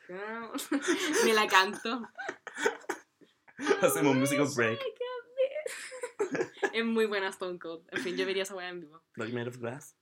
Cold. 0.08 0.62
Me 1.26 1.34
la 1.34 1.48
canto. 1.48 2.02
Hacemos 3.82 4.16
musical 4.16 4.48
break. 4.56 4.80
es 6.74 6.86
muy 6.86 7.06
buena 7.06 7.30
Stone 7.30 7.60
Cold. 7.60 7.88
En 7.92 8.02
fin, 8.02 8.18
yo 8.18 8.26
vería 8.26 8.44
esa 8.44 8.56
weá 8.56 8.70
en 8.70 8.82
vivo. 8.82 9.04
Like 9.16 9.34
Made 9.34 9.50
of 9.50 9.58
Glass. 9.58 9.96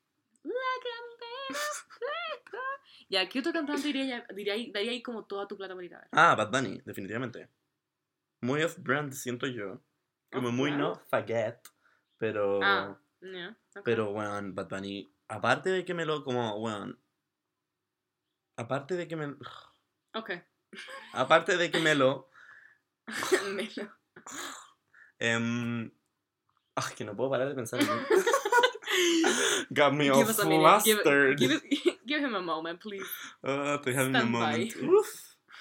Ya, 3.10 3.28
¿qué 3.28 3.39
otro 3.39 3.52
cantante 3.52 3.88
diría, 3.88 4.23
diría, 4.36 4.54
daría 4.71 4.91
ahí 4.91 5.02
como 5.02 5.26
toda 5.26 5.47
tu 5.47 5.58
plata 5.58 5.73
por 5.73 5.84
ir 5.84 5.95
a 5.95 6.00
ver? 6.00 6.08
Ah, 6.12 6.36
Bad 6.36 6.52
Bunny, 6.52 6.80
definitivamente. 6.86 7.50
Muy 8.41 8.62
off-brand, 8.62 9.13
siento 9.13 9.47
yo. 9.47 9.82
Como 10.32 10.52
muy 10.52 10.71
no 10.71 10.95
forget. 11.10 11.58
Pero. 12.17 12.60
Ah, 12.62 13.02
ya, 13.19 13.58
ok. 13.76 13.82
Pero, 13.84 14.12
weón, 14.12 14.54
Bad 14.54 14.69
Bunny. 14.69 15.12
Aparte 15.28 15.71
de 15.71 15.84
que 15.86 15.95
me 15.95 16.06
lo. 16.06 16.23
Como, 16.23 16.56
weón. 16.58 17.00
Aparte 18.58 18.95
de 18.95 19.08
que 19.08 19.15
me. 19.15 19.36
Ok. 20.13 20.32
Aparte 21.13 21.58
de 21.58 21.71
que 21.71 21.80
me 21.80 21.95
lo. 21.95 22.29
Melo. 23.54 23.89
em, 25.19 25.91
ay, 26.76 26.93
que 26.95 27.04
no 27.04 27.15
puedo 27.15 27.30
parar 27.30 27.50
de 27.50 27.56
pensar 27.56 27.80
en 27.82 27.88
Got 29.72 29.93
me 29.93 30.10
all 30.10 30.19
Give 30.19 30.30
us 30.30 30.39
a. 30.39 30.45
Give, 30.45 30.62
flustered. 30.62 31.38
give, 31.38 31.62
give 32.08 32.22
him 32.22 32.36
a 32.36 32.41
moment, 32.41 32.80
please. 32.82 33.06
Ah, 33.43 33.78
estoy 33.78 33.93
having 33.93 34.15
a 34.15 34.19
Stand 34.19 34.32
moment. 34.32 34.74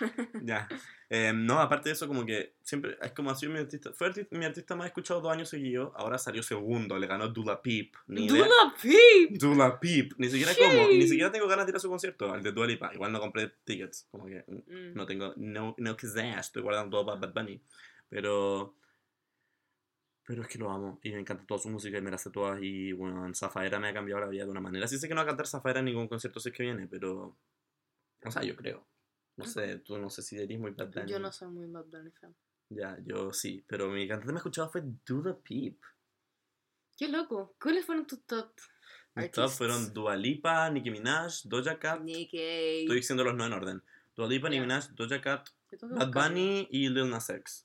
Ya. 0.43 0.69
Em, 1.11 1.47
no, 1.47 1.59
aparte 1.59 1.89
de 1.89 1.95
eso, 1.95 2.07
como 2.07 2.27
que 2.27 2.55
siempre 2.63 2.99
es 3.01 3.13
como 3.13 3.31
ha 3.31 3.35
sido 3.35 3.53
mi 3.53 3.59
artista. 3.59 3.93
Fue 3.95 4.11
arti- 4.13 4.29
mi 4.31 4.45
artista 4.45 4.77
más 4.77 4.87
escuchado 4.89 5.21
dos 5.23 5.33
años 5.33 5.49
seguidos. 5.49 5.91
Ahora 5.97 6.19
salió 6.19 6.43
segundo, 6.43 6.99
le 6.99 7.07
ganó 7.07 7.29
Dula 7.29 7.63
Peep. 7.63 7.95
Dula 8.07 8.75
Peep. 8.83 9.31
Dula 9.39 9.81
Peep. 9.81 10.13
Ni 10.19 10.29
siquiera 10.29 10.53
como. 10.55 10.91
Y 10.91 10.99
ni 10.99 11.09
siquiera 11.09 11.33
tengo 11.33 11.49
ganas 11.49 11.65
de 11.67 11.71
ir 11.73 11.77
a 11.77 11.81
su 11.81 11.89
concierto, 11.89 12.33
al 12.33 12.43
de 12.43 12.53
Dua 12.53 12.67
Lipa. 12.67 12.91
Igual 12.93 13.11
no 13.13 13.21
compré 13.21 13.51
tickets. 13.65 14.07
Como 14.11 14.27
que 14.27 14.45
mm, 14.47 14.95
no 14.95 15.07
tengo. 15.07 15.33
No, 15.37 15.75
no 15.79 15.97
que 15.97 16.07
sea. 16.07 16.41
Estoy 16.41 16.63
guardando 16.63 16.91
todo 16.99 17.07
para 17.07 17.21
Bad 17.21 17.33
Bunny. 17.35 17.61
Pero. 18.11 18.75
Pero 20.27 20.43
es 20.43 20.49
que 20.49 20.59
lo 20.59 20.71
amo. 20.71 21.01
Y 21.03 21.11
me 21.13 21.21
encanta 21.21 21.47
toda 21.47 21.59
su 21.59 21.71
música 21.71 21.97
y 21.97 22.03
me 22.03 22.11
la 22.11 22.19
sé 22.19 22.31
todas. 22.31 22.59
Y 22.63 22.93
bueno, 22.93 23.33
Zafaera 23.35 23.79
me 23.81 23.89
ha 23.89 23.95
cambiado 23.95 24.21
la 24.21 24.27
vida 24.29 24.45
de 24.45 24.51
una 24.51 24.61
manera. 24.61 24.87
Sí 24.87 24.99
sé 24.99 25.09
que 25.09 25.15
no 25.15 25.21
va 25.21 25.23
a 25.23 25.27
cantar 25.27 25.47
Zafaera 25.47 25.79
en 25.79 25.87
ningún 25.87 26.07
concierto 26.07 26.39
si 26.39 26.51
es 26.51 26.55
que 26.55 26.65
viene, 26.65 26.87
pero. 26.87 27.35
O 28.25 28.31
sea, 28.31 28.43
yo 28.43 28.55
creo. 28.55 28.85
No 29.39 29.47
sé, 29.47 29.79
tú 29.79 29.97
no 29.99 30.11
sé 30.11 30.21
si 30.23 30.37
eres 30.37 30.59
muy 30.59 30.73
Bad 30.73 30.93
Bunny. 30.93 31.11
Yo 31.11 31.21
no 31.21 31.31
soy 31.31 31.49
muy 31.49 31.67
Bad 31.67 31.87
Bunny 31.87 32.11
fan. 32.11 32.35
Ya, 32.71 32.99
yo 33.05 33.33
sí. 33.33 33.65
Pero 33.69 33.89
mi 33.89 34.07
cantante 34.09 34.33
más 34.33 34.41
escuchado 34.41 34.69
fue 34.69 34.83
Dula 35.07 35.39
Peep. 35.39 35.79
Qué 36.97 37.07
loco. 37.09 37.55
¿Cuáles 37.61 37.87
fueron 37.87 38.05
tus 38.05 38.21
top? 38.25 38.51
Mis 39.15 39.31
top 39.31 39.49
fueron 39.51 39.93
Dua 39.95 40.17
Lipa, 40.17 40.69
Nicki 40.71 40.91
Minaj, 40.91 41.43
Doja 41.45 41.79
Cat. 41.79 42.01
Nicki. 42.01 42.39
Estoy 42.83 42.97
diciendo 42.97 43.23
los 43.23 43.35
no 43.37 43.47
en 43.47 43.53
orden. 43.53 43.83
Dua 44.17 44.27
Lipa, 44.27 44.49
Nicki 44.49 44.59
Ya. 44.59 44.63
Minaj, 44.63 44.89
Doja 44.97 45.21
Cat, 45.21 45.49
Bad. 45.81 46.13
Bunny 46.13 46.67
y 46.71 46.89
Lil 46.89 47.09
Nas 47.09 47.31
X. 47.31 47.65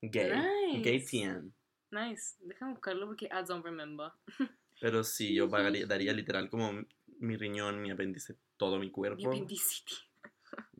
Gay. 0.00 0.30
Nice. 0.30 0.82
Gay 0.82 1.04
TN. 1.04 1.52
Nice. 1.90 2.36
Déjame 2.40 2.72
buscarlo 2.72 3.06
porque 3.06 3.26
I 3.26 3.44
don't 3.46 3.64
remember. 3.64 4.12
Pero 4.80 5.02
sí, 5.02 5.34
yo 5.34 5.48
pagaría, 5.48 5.86
daría 5.86 6.12
literal 6.12 6.48
como 6.48 6.84
mi 7.18 7.36
riñón, 7.36 7.82
mi 7.82 7.90
apéndice, 7.90 8.36
todo 8.56 8.78
mi 8.78 8.90
cuerpo. 8.90 9.16
Mi 9.16 9.26
apendicitis. 9.26 10.11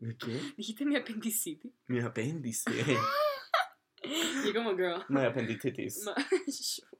¿Mi 0.00 0.16
¿Qué? 0.16 0.40
¿Dijiste 0.56 0.84
mi 0.84 0.96
apendicitis? 0.96 1.72
Mi 1.86 2.00
apéndice. 2.00 2.70
Yo 4.44 4.52
como 4.54 4.74
girl. 4.76 5.04
My 5.08 5.24
appendicitis. 5.26 6.04
Ma- 6.04 6.14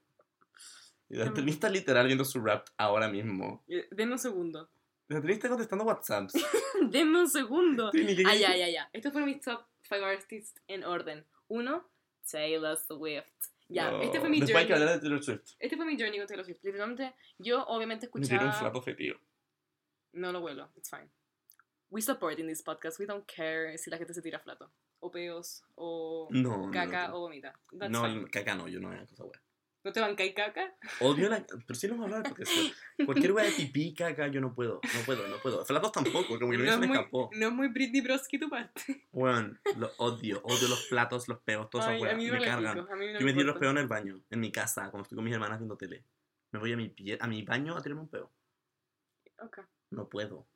Y 1.08 1.16
la 1.16 1.24
está 1.26 1.68
literal 1.68 2.06
viendo 2.06 2.24
su 2.24 2.40
rap 2.40 2.66
ahora 2.78 3.06
mismo. 3.06 3.62
Denme 3.90 4.12
un 4.12 4.18
segundo. 4.18 4.70
La 5.08 5.18
está 5.30 5.46
contestando 5.50 5.84
WhatsApps. 5.84 6.32
Denme 6.90 7.20
un 7.20 7.28
segundo. 7.28 7.90
Trini, 7.90 8.16
¿qué 8.16 8.22
Ah, 8.26 8.34
ya, 8.34 8.56
ya, 8.56 8.70
ya. 8.70 8.88
Estos 8.94 9.12
fueron 9.12 9.28
mis 9.28 9.42
top 9.42 9.62
5 9.82 10.02
artists 10.06 10.58
en 10.68 10.84
orden. 10.84 11.26
Uno, 11.48 11.86
Taylor 12.30 12.78
Swift. 12.78 13.26
Ya, 13.68 13.90
No. 13.90 14.00
este 14.00 14.20
fue 14.20 14.30
mi 14.30 14.40
Después 14.40 14.56
hay 14.56 14.62
journey. 14.64 14.66
que 14.68 14.72
hablar 14.72 14.94
de 14.94 15.00
Taylor 15.00 15.22
Swift. 15.22 15.50
Este 15.58 15.76
fue 15.76 15.84
mi 15.84 15.98
journey 16.00 16.18
con 16.18 16.26
Taylor 16.26 16.46
Swift. 16.46 16.62
Literalmente, 16.64 17.14
yo 17.36 17.62
obviamente 17.66 18.06
Me 18.06 18.22
tiró 18.22 18.40
un 18.44 18.48
escuchaba... 18.48 18.52
flato 18.70 18.80
fetido. 18.82 19.18
No 20.12 20.32
lo 20.32 20.40
huelo, 20.40 20.72
it's 20.76 20.88
fine. 20.88 21.10
We 21.92 22.00
support 22.00 22.38
in 22.38 22.46
this 22.46 22.62
podcast. 22.62 22.98
We 22.98 23.04
don't 23.06 23.26
care 23.26 23.76
si 23.76 23.90
la 23.90 23.98
gente 23.98 24.14
se 24.14 24.22
tira 24.22 24.38
flato. 24.38 24.72
O 25.00 25.10
peos, 25.10 25.62
o 25.74 26.26
No, 26.30 26.66
no, 26.66 26.70
caca, 26.70 27.08
no. 27.08 27.16
o 27.16 27.20
vomita. 27.20 27.52
That's 27.78 27.90
No, 27.92 28.04
fine. 28.04 28.30
caca 28.30 28.54
no, 28.54 28.66
yo 28.66 28.80
no 28.80 28.90
hago 28.90 29.06
cosa 29.06 29.24
wea. 29.24 29.42
¿No 29.84 29.92
te 29.92 30.00
bancáis 30.00 30.32
caca? 30.32 30.74
Odio 31.00 31.28
la. 31.28 31.44
Pero 31.44 31.74
sí 31.74 31.88
lo 31.88 31.94
vamos 31.96 32.12
a 32.12 32.16
hablar 32.16 32.30
porque 32.30 32.46
sí. 32.46 32.72
cualquier 33.04 33.32
wea 33.32 33.44
de 33.44 33.50
pipí, 33.52 33.92
caca, 33.94 34.28
yo 34.28 34.40
no 34.40 34.54
puedo. 34.54 34.80
No 34.82 35.00
puedo, 35.04 35.26
no 35.28 35.36
puedo. 35.42 35.64
Flatos 35.66 35.92
tampoco, 35.92 36.38
como 36.38 36.52
que 36.52 36.56
No 36.58 36.64
no 36.64 36.72
se 36.72 36.78
me 36.78 36.86
muy, 36.86 36.96
escapó. 36.96 37.30
no 37.34 37.46
es 37.48 37.52
muy 37.52 37.68
Britney 37.68 38.00
Broski 38.00 38.38
tu 38.38 38.48
parte. 38.48 39.08
Weón, 39.12 39.60
lo 39.76 39.90
odio. 39.98 40.40
Odio 40.44 40.68
los 40.68 40.86
platos, 40.88 41.28
los 41.28 41.40
peos, 41.40 41.68
todas 41.68 41.88
esas 41.88 42.00
weas. 42.00 42.16
Me 42.16 42.30
me, 42.30 42.42
cargan. 42.44 42.76
no 42.76 42.86
Yo 43.18 43.26
me 43.26 43.32
tiro 43.34 43.44
los 43.44 43.58
peos 43.58 43.72
en 43.72 43.78
el 43.78 43.88
baño, 43.88 44.22
en 44.30 44.40
mi 44.40 44.50
casa, 44.50 44.88
cuando 44.90 45.02
estoy 45.02 45.16
con 45.16 45.24
mis 45.24 45.34
hermanas 45.34 45.58
viendo 45.58 45.76
tele. 45.76 46.04
Me 46.52 46.60
voy 46.60 46.72
a 46.72 46.76
mi, 46.76 46.88
pie- 46.88 47.18
a 47.20 47.26
mi 47.26 47.42
baño 47.42 47.76
a 47.76 47.82
tirarme 47.82 48.02
un 48.02 48.08
peo. 48.08 48.32
Ok. 49.40 49.58
No 49.90 50.08
puedo. 50.08 50.46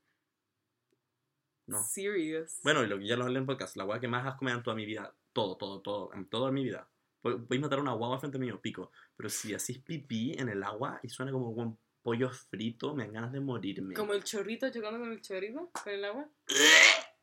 No. 1.66 1.83
Serious. 1.83 2.61
Bueno, 2.62 2.85
y 2.85 2.87
lo 2.87 2.98
que 2.98 3.07
ya 3.07 3.16
lo 3.16 3.24
hablé 3.24 3.38
en 3.38 3.46
podcast, 3.46 3.76
la 3.76 3.85
weá 3.85 3.98
que 3.98 4.09
más 4.09 4.26
asco 4.26 4.44
me 4.44 4.52
da 4.52 4.59
en 4.59 4.62
toda 4.62 4.76
mi 4.76 4.87
vida, 4.87 5.12
todo, 5.33 5.57
todo, 5.57 5.81
todo, 5.81 6.14
en 6.14 6.26
toda 6.26 6.52
mi 6.52 6.64
vida, 6.64 6.88
a 7.24 7.59
matar 7.59 7.79
a 7.79 7.83
una 7.83 7.92
guagua 7.92 8.20
frente 8.20 8.38
mío, 8.38 8.61
pico. 8.61 8.92
Pero 9.16 9.29
si 9.29 9.55
así 9.55 9.79
pipí 9.79 10.35
en 10.38 10.48
el 10.48 10.62
agua 10.62 11.00
y 11.02 11.09
suena 11.09 11.33
como 11.33 11.50
un 11.50 11.76
pollo 12.02 12.31
frito, 12.31 12.94
me 12.94 13.05
dan 13.05 13.12
ganas 13.12 13.33
de 13.33 13.40
morirme. 13.40 13.94
Como 13.94 14.12
el 14.12 14.22
chorrito 14.22 14.70
chocando 14.70 15.00
con 15.00 15.11
el 15.11 15.20
chorrito, 15.20 15.70
con 15.72 15.92
el 15.92 16.05
agua. 16.05 16.29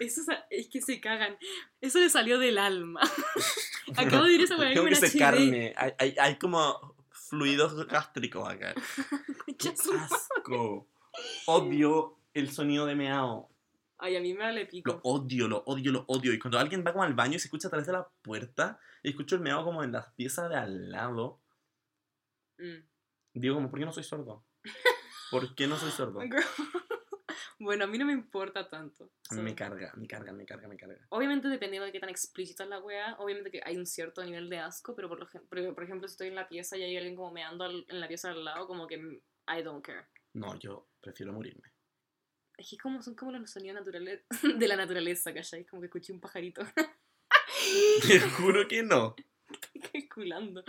Eso 0.00 0.22
es 0.50 0.68
que 0.68 0.80
se 0.80 1.00
cagan. 1.00 1.36
Eso 1.80 1.98
le 1.98 2.10
salió 2.10 2.38
del 2.38 2.58
alma. 2.58 3.00
Acabo 3.96 4.24
de 4.24 4.34
ir 4.34 4.40
a 4.40 4.44
esa 4.44 4.56
weá 4.56 4.74
Tengo 4.74 4.86
que 4.86 4.96
ser 4.96 5.18
carne. 5.18 5.74
Hay, 5.76 5.92
hay, 5.98 6.16
hay, 6.18 6.38
como 6.38 6.96
fluidos 7.10 7.86
gástricos 7.86 8.48
acá. 8.48 8.74
¡Qué 9.58 9.68
asco! 9.68 10.88
Odio 11.46 12.15
el 12.36 12.50
sonido 12.50 12.86
de 12.86 12.94
meao. 12.94 13.50
Ay, 13.98 14.16
a 14.16 14.20
mí 14.20 14.34
me 14.34 14.40
vale 14.40 14.66
pico. 14.66 14.92
Lo 14.92 15.00
odio, 15.02 15.48
lo 15.48 15.62
odio, 15.64 15.90
lo 15.90 16.04
odio. 16.06 16.34
Y 16.34 16.38
cuando 16.38 16.58
alguien 16.58 16.84
va 16.86 16.92
como 16.92 17.02
al 17.02 17.14
baño 17.14 17.36
y 17.36 17.38
se 17.38 17.46
escucha 17.46 17.68
a 17.68 17.70
través 17.70 17.86
de 17.86 17.94
la 17.94 18.06
puerta 18.22 18.78
y 19.02 19.08
escucho 19.08 19.36
el 19.36 19.40
meao 19.40 19.64
como 19.64 19.82
en 19.82 19.92
las 19.92 20.12
piezas 20.12 20.50
de 20.50 20.56
al 20.56 20.90
lado, 20.90 21.40
mm. 22.58 22.84
digo 23.34 23.54
como, 23.54 23.70
¿por 23.70 23.78
qué 23.78 23.86
no 23.86 23.92
soy 23.92 24.04
sordo? 24.04 24.44
¿Por 25.30 25.54
qué 25.54 25.66
no 25.66 25.76
soy 25.76 25.90
sordo? 25.90 26.20
Bueno, 27.58 27.84
a 27.84 27.86
mí 27.86 27.96
no 27.96 28.04
me 28.04 28.12
importa 28.12 28.68
tanto. 28.68 29.10
Me 29.30 29.54
carga, 29.54 29.90
me 29.96 30.06
carga, 30.06 30.30
me 30.30 30.44
carga, 30.44 30.68
me 30.68 30.76
carga. 30.76 31.06
Obviamente 31.08 31.48
dependiendo 31.48 31.86
de 31.86 31.92
qué 31.92 32.00
tan 32.00 32.10
explícita 32.10 32.64
es 32.64 32.68
la 32.68 32.80
wea, 32.80 33.16
obviamente 33.18 33.50
que 33.50 33.62
hay 33.64 33.78
un 33.78 33.86
cierto 33.86 34.22
nivel 34.22 34.50
de 34.50 34.58
asco, 34.58 34.94
pero 34.94 35.08
por, 35.08 35.26
por 35.48 35.82
ejemplo 35.82 36.06
si 36.06 36.12
estoy 36.12 36.28
en 36.28 36.34
la 36.34 36.48
pieza 36.50 36.76
y 36.76 36.82
hay 36.82 36.98
alguien 36.98 37.16
como 37.16 37.32
meando 37.32 37.64
en 37.64 37.98
la 37.98 38.08
pieza 38.08 38.30
al 38.30 38.44
lado, 38.44 38.66
como 38.66 38.86
que 38.86 38.96
I 38.96 39.62
don't 39.62 39.82
care. 39.82 40.06
No, 40.34 40.54
yo 40.58 40.86
prefiero 41.00 41.32
morirme. 41.32 41.72
Es 42.56 42.70
que 42.70 42.78
como, 42.78 43.02
son 43.02 43.14
como 43.14 43.32
los 43.32 43.50
sonidos 43.50 43.76
naturales 43.76 44.22
de 44.58 44.68
la 44.68 44.76
naturaleza, 44.76 45.32
¿cachai? 45.32 45.64
Como 45.64 45.82
que 45.82 45.86
escuché 45.86 46.12
un 46.12 46.20
pajarito. 46.20 46.62
Te 48.02 48.20
juro 48.20 48.66
que 48.66 48.82
no. 48.82 49.14
Estoy 49.74 50.08
culando. 50.08 50.64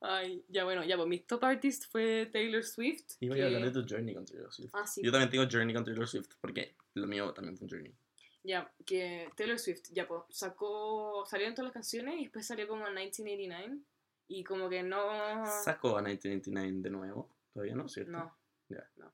Ay, 0.00 0.44
ya 0.48 0.64
bueno, 0.64 0.84
ya, 0.84 0.96
pues 0.96 1.08
mi 1.08 1.20
top 1.20 1.44
artist 1.44 1.84
fue 1.90 2.28
Taylor 2.32 2.64
Swift. 2.64 3.16
Iba 3.20 3.36
a 3.36 3.46
hablar 3.46 3.72
de 3.72 3.82
tu 3.82 3.86
Journey 3.88 4.14
con 4.14 4.24
Taylor 4.24 4.52
Swift. 4.52 4.70
Ah, 4.72 4.86
sí. 4.86 5.00
Yo 5.04 5.12
también 5.12 5.30
tengo 5.30 5.46
Journey 5.50 5.74
con 5.74 5.84
Taylor 5.84 6.08
Swift, 6.08 6.30
porque 6.40 6.74
lo 6.94 7.06
mío 7.06 7.32
también 7.32 7.56
fue 7.56 7.66
un 7.66 7.70
Journey. 7.70 7.94
Ya, 8.42 8.72
que 8.84 9.30
Taylor 9.36 9.58
Swift, 9.58 9.90
ya 9.92 10.08
pues, 10.08 10.22
sacó, 10.30 11.24
salieron 11.26 11.54
todas 11.54 11.66
las 11.66 11.74
canciones 11.74 12.16
y 12.18 12.22
después 12.24 12.44
salió 12.44 12.66
como 12.66 12.86
en 12.88 12.94
1989 12.94 13.78
y 14.26 14.42
como 14.42 14.68
que 14.68 14.82
no... 14.82 15.46
¿Sacó 15.62 15.96
a 15.98 16.02
1989 16.02 16.78
de 16.82 16.90
nuevo? 16.90 17.28
¿Todavía 17.52 17.76
no, 17.76 17.88
cierto? 17.88 18.10
No. 18.10 18.36
Ya. 18.68 18.84
No. 18.96 19.12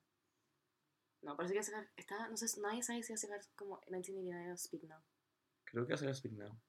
No, 1.21 1.35
parece 1.35 1.53
que 1.53 1.59
va 1.59 1.61
a 1.61 1.65
sacar, 1.65 1.91
está, 1.97 2.29
no 2.29 2.37
sé, 2.37 2.45
nadie 2.61 2.81
sabe 2.81 3.03
si 3.03 3.11
va 3.11 3.15
a 3.15 3.17
sacar 3.17 3.41
como 3.55 3.75
1989 3.87 4.53
o 4.53 4.57
Speak 4.57 4.83
Now. 4.83 5.01
Creo 5.65 5.85
que 5.85 5.93
va 5.93 5.95
a 5.95 5.97
sacar 5.97 6.15
Speak 6.15 6.33
Now. 6.33 6.59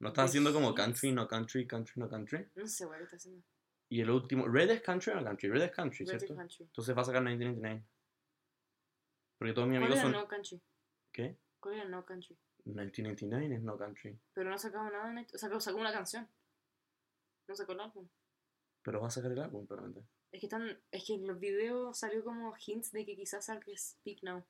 ¿No 0.00 0.08
estás 0.08 0.30
haciendo 0.30 0.52
como 0.52 0.74
country, 0.74 1.12
no 1.12 1.28
country, 1.28 1.66
country, 1.66 2.00
no 2.00 2.08
country? 2.08 2.50
No 2.54 2.66
sé, 2.66 2.86
güey, 2.86 2.98
¿qué 2.98 3.04
está 3.04 3.16
haciendo? 3.16 3.44
Y 3.88 4.00
el 4.00 4.10
último, 4.10 4.48
Red 4.48 4.70
es 4.70 4.82
country 4.82 5.12
o 5.12 5.16
no 5.16 5.24
country? 5.24 5.48
Red 5.48 5.62
es 5.62 5.70
country, 5.70 6.04
Red 6.04 6.18
¿cierto? 6.18 6.34
Country. 6.34 6.64
Entonces 6.64 6.96
va 6.96 7.02
a 7.02 7.04
sacar 7.04 7.22
1999. 7.22 7.86
Porque 9.38 9.52
todos 9.52 9.68
mis 9.68 9.76
amigos 9.76 9.96
¿Cuál 9.96 10.12
son... 10.12 10.12
no 10.20 10.28
country? 10.28 10.62
¿Qué? 11.12 11.38
¿Cuál 11.60 11.74
era 11.74 11.84
no 11.88 12.04
country? 12.04 12.36
1999 12.64 13.54
es 13.54 13.62
no 13.62 13.78
country. 13.78 14.18
Pero 14.32 14.48
no 14.48 14.56
ha 14.56 14.58
sacado 14.58 14.90
nada, 14.90 15.26
o 15.32 15.38
sea, 15.38 15.60
sacó 15.60 15.78
una 15.78 15.92
canción. 15.92 16.28
No 17.46 17.54
sacó 17.54 17.72
el 17.72 17.80
álbum. 17.80 18.08
Pero 18.82 19.00
va 19.00 19.06
a 19.06 19.10
sacar 19.10 19.30
el 19.30 19.38
álbum, 19.38 19.66
probablemente. 19.66 20.08
Es 20.34 20.40
que 20.40 20.46
están, 20.46 20.76
es 20.90 21.04
que 21.04 21.14
en 21.14 21.28
los 21.28 21.38
videos 21.38 21.96
salió 21.96 22.24
como 22.24 22.52
hints 22.66 22.90
de 22.90 23.06
que 23.06 23.14
quizás 23.14 23.46
salga 23.46 23.64
Speak 23.76 24.24
Now. 24.24 24.44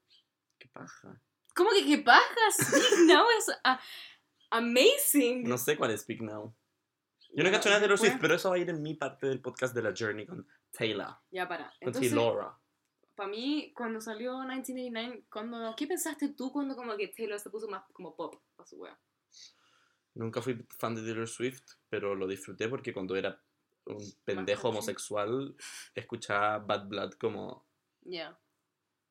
Qué 0.58 0.66
paja. 0.68 1.20
¿Cómo 1.54 1.68
que 1.72 1.84
qué 1.84 1.98
paja? 1.98 2.24
Speak 2.52 3.00
Now 3.06 3.26
es... 3.38 3.50
Ah, 3.62 3.78
Amazing. 4.48 5.46
No 5.46 5.58
sé 5.58 5.76
cuál 5.76 5.90
es 5.90 6.00
Speak 6.00 6.22
Now. 6.22 6.54
Yo 7.34 7.42
no, 7.42 7.50
he 7.50 7.52
cacho 7.52 7.68
nada 7.68 7.80
de 7.80 7.86
Taylor 7.86 7.98
Swift, 7.98 8.16
pero 8.18 8.34
eso 8.34 8.48
va 8.48 8.56
a 8.56 8.58
ir 8.58 8.70
en 8.70 8.80
mi 8.80 8.94
parte 8.94 9.26
del 9.26 9.42
podcast 9.42 9.74
de 9.74 9.82
la 9.82 9.92
Journey 9.94 10.24
con 10.24 10.48
Taylor. 10.70 11.16
Ya, 11.30 11.46
para. 11.46 11.70
Con 11.82 11.92
Taylor. 11.92 12.54
Para 13.14 13.28
mí, 13.28 13.74
cuando 13.76 14.00
salió 14.00 14.38
1989, 14.38 15.26
cuando, 15.30 15.74
¿qué 15.76 15.86
pensaste 15.86 16.30
tú 16.30 16.50
cuando 16.50 16.76
como 16.76 16.96
que 16.96 17.08
Taylor 17.08 17.38
se 17.38 17.50
puso 17.50 17.68
más 17.68 17.84
como 17.92 18.16
pop 18.16 18.36
a 18.56 18.64
su 18.64 18.76
wea? 18.76 18.98
Nunca 20.14 20.40
fui 20.40 20.66
fan 20.78 20.94
de 20.94 21.02
Taylor 21.02 21.28
Swift, 21.28 21.74
pero 21.90 22.14
lo 22.14 22.26
disfruté 22.26 22.70
porque 22.70 22.94
cuando 22.94 23.16
era 23.16 23.38
un 23.86 24.14
pendejo 24.24 24.68
homosexual, 24.68 25.54
escuchaba 25.94 26.58
Bad 26.58 26.88
Blood 26.88 27.12
como... 27.14 27.66
Ya. 28.02 28.38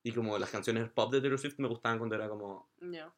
Y 0.04 0.12
como 0.12 0.38
las 0.38 0.50
canciones 0.50 0.90
pop 0.90 1.12
de 1.12 1.22
Taylor 1.22 1.40
Swift 1.40 1.60
me 1.60 1.68
gustaban 1.68 1.98
cuando 1.98 2.16
era 2.16 2.28
como... 2.28 2.70
Ya 2.82 3.14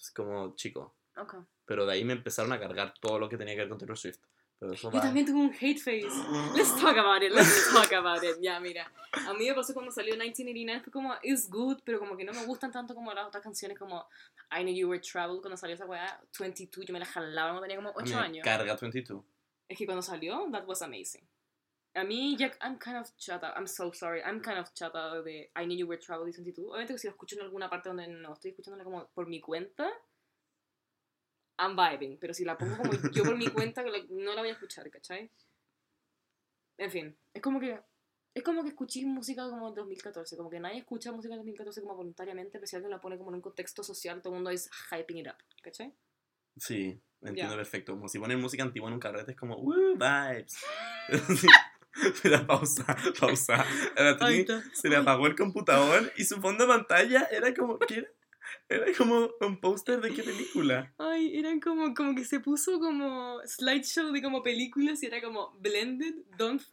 es 0.00 0.10
como 0.10 0.54
chico. 0.54 0.94
Okay. 1.16 1.40
Pero 1.64 1.86
de 1.86 1.94
ahí 1.94 2.04
me 2.04 2.12
empezaron 2.12 2.52
a 2.52 2.60
cargar 2.60 2.94
todo 3.00 3.18
lo 3.18 3.28
que 3.28 3.36
tenía 3.36 3.54
que 3.54 3.60
ver 3.60 3.68
con 3.68 3.78
Taylor 3.78 3.96
Swift. 3.96 4.20
Pero 4.58 4.72
eso 4.72 4.90
Yo 4.90 5.00
también 5.00 5.26
tuve 5.26 5.38
un 5.38 5.52
hate 5.52 5.78
face. 5.78 6.08
Let's 6.54 6.74
talk 6.80 6.96
about 6.96 7.22
it, 7.22 7.30
let's 7.30 7.70
talk 7.72 7.92
about 7.92 8.22
it. 8.22 8.36
Ya, 8.40 8.58
mira. 8.58 8.90
A 9.12 9.34
mí 9.34 9.46
me 9.46 9.54
pasó 9.54 9.74
cuando 9.74 9.92
salió 9.92 10.14
1989, 10.14 10.80
fue 10.82 10.92
como, 10.92 11.14
it's 11.22 11.48
good, 11.48 11.78
pero 11.84 11.98
como 11.98 12.16
que 12.16 12.24
no 12.24 12.32
me 12.32 12.44
gustan 12.46 12.70
tanto 12.72 12.94
como 12.94 13.12
las 13.12 13.26
otras 13.26 13.42
canciones 13.42 13.78
como 13.78 14.06
I 14.50 14.62
Knew 14.62 14.74
You 14.74 14.88
Were 14.88 15.00
Trouble, 15.00 15.40
cuando 15.40 15.56
salió 15.56 15.74
esa 15.74 15.86
weá, 15.86 16.22
22, 16.38 16.86
yo 16.86 16.92
me 16.92 17.00
la 17.00 17.06
jalaba 17.06 17.50
cuando 17.50 17.62
tenía 17.62 17.76
como 17.76 17.92
8 17.94 18.14
me 18.14 18.20
años. 18.20 18.44
Carga 18.44 18.76
22. 18.80 19.22
Es 19.68 19.78
que 19.78 19.86
cuando 19.86 20.02
salió, 20.02 20.48
that 20.52 20.66
was 20.66 20.82
amazing. 20.82 21.26
A 21.94 22.04
mí, 22.04 22.36
ya, 22.36 22.52
I'm 22.60 22.78
kind 22.78 22.98
of 22.98 23.10
chata, 23.16 23.54
I'm 23.56 23.66
so 23.66 23.90
sorry, 23.92 24.20
I'm 24.20 24.40
kind 24.42 24.58
of 24.58 24.72
chata 24.74 25.22
de 25.22 25.50
I 25.56 25.64
Knew 25.64 25.78
You 25.78 25.86
Were 25.86 25.98
Trouble 25.98 26.30
y 26.30 26.32
22. 26.32 26.68
Obviamente 26.68 26.92
que 26.92 26.98
si 26.98 27.06
lo 27.06 27.12
escucho 27.12 27.36
en 27.36 27.42
alguna 27.42 27.70
parte 27.70 27.88
donde 27.88 28.06
no 28.06 28.34
estoy 28.34 28.50
escuchándola 28.50 28.84
como 28.84 29.08
por 29.08 29.26
mi 29.26 29.40
cuenta, 29.40 29.90
I'm 31.58 31.74
vibing. 31.74 32.18
Pero 32.18 32.34
si 32.34 32.44
la 32.44 32.58
pongo 32.58 32.76
como 32.76 32.92
yo 33.12 33.24
por 33.24 33.36
mi 33.36 33.48
cuenta, 33.48 33.82
no 33.82 34.34
la 34.34 34.42
voy 34.42 34.50
a 34.50 34.52
escuchar, 34.52 34.90
¿cachai? 34.90 35.30
En 36.78 36.90
fin, 36.90 37.16
es 37.32 37.40
como 37.40 37.58
que 37.58 37.80
es 38.34 38.42
como 38.42 38.62
que 38.62 38.68
escuché 38.68 39.06
música 39.06 39.48
como 39.48 39.70
2014, 39.72 40.36
como 40.36 40.50
que 40.50 40.60
nadie 40.60 40.80
escucha 40.80 41.10
música 41.10 41.32
en 41.32 41.38
2014 41.38 41.80
como 41.80 41.96
voluntariamente, 41.96 42.58
pero 42.58 42.66
si 42.66 42.76
alguien 42.76 42.90
la 42.90 43.00
pone 43.00 43.16
como 43.16 43.30
en 43.30 43.36
un 43.36 43.40
contexto 43.40 43.82
social, 43.82 44.20
todo 44.20 44.34
el 44.34 44.36
mundo 44.36 44.50
es 44.50 44.68
hyping 44.90 45.16
it 45.16 45.28
up, 45.28 45.36
¿cachai? 45.62 45.94
Sí, 46.58 47.00
entiendo 47.30 47.56
perfecto. 47.56 47.92
Como 47.92 48.08
si 48.08 48.18
ponen 48.18 48.40
música 48.40 48.62
antigua 48.62 48.88
en 48.88 48.94
un 48.94 49.00
carrete, 49.00 49.32
es 49.32 49.36
como, 49.36 49.56
¡Woo! 49.56 49.94
Vibes. 49.96 50.56
Mira, 52.24 52.46
pausa, 52.46 52.96
pausa. 53.18 53.64
se 54.72 54.88
le 54.88 54.96
apagó 54.96 55.26
el 55.26 55.36
computador 55.36 56.12
y 56.16 56.24
su 56.24 56.40
fondo 56.40 56.66
de 56.66 56.72
pantalla 56.72 57.28
era 57.30 57.54
como, 57.54 57.78
¿qué 57.78 58.06
era? 58.68 58.86
como 58.96 59.30
un 59.40 59.60
póster 59.60 60.00
de 60.00 60.12
qué 60.14 60.22
película. 60.22 60.94
Ay, 60.98 61.36
eran 61.36 61.60
como, 61.60 61.94
como 61.94 62.14
que 62.14 62.24
se 62.24 62.40
puso 62.40 62.78
como 62.78 63.40
slideshow 63.44 64.12
de 64.12 64.22
como 64.22 64.42
películas 64.42 65.02
y 65.02 65.06
era 65.06 65.20
como 65.20 65.56
Blended, 65.58 66.14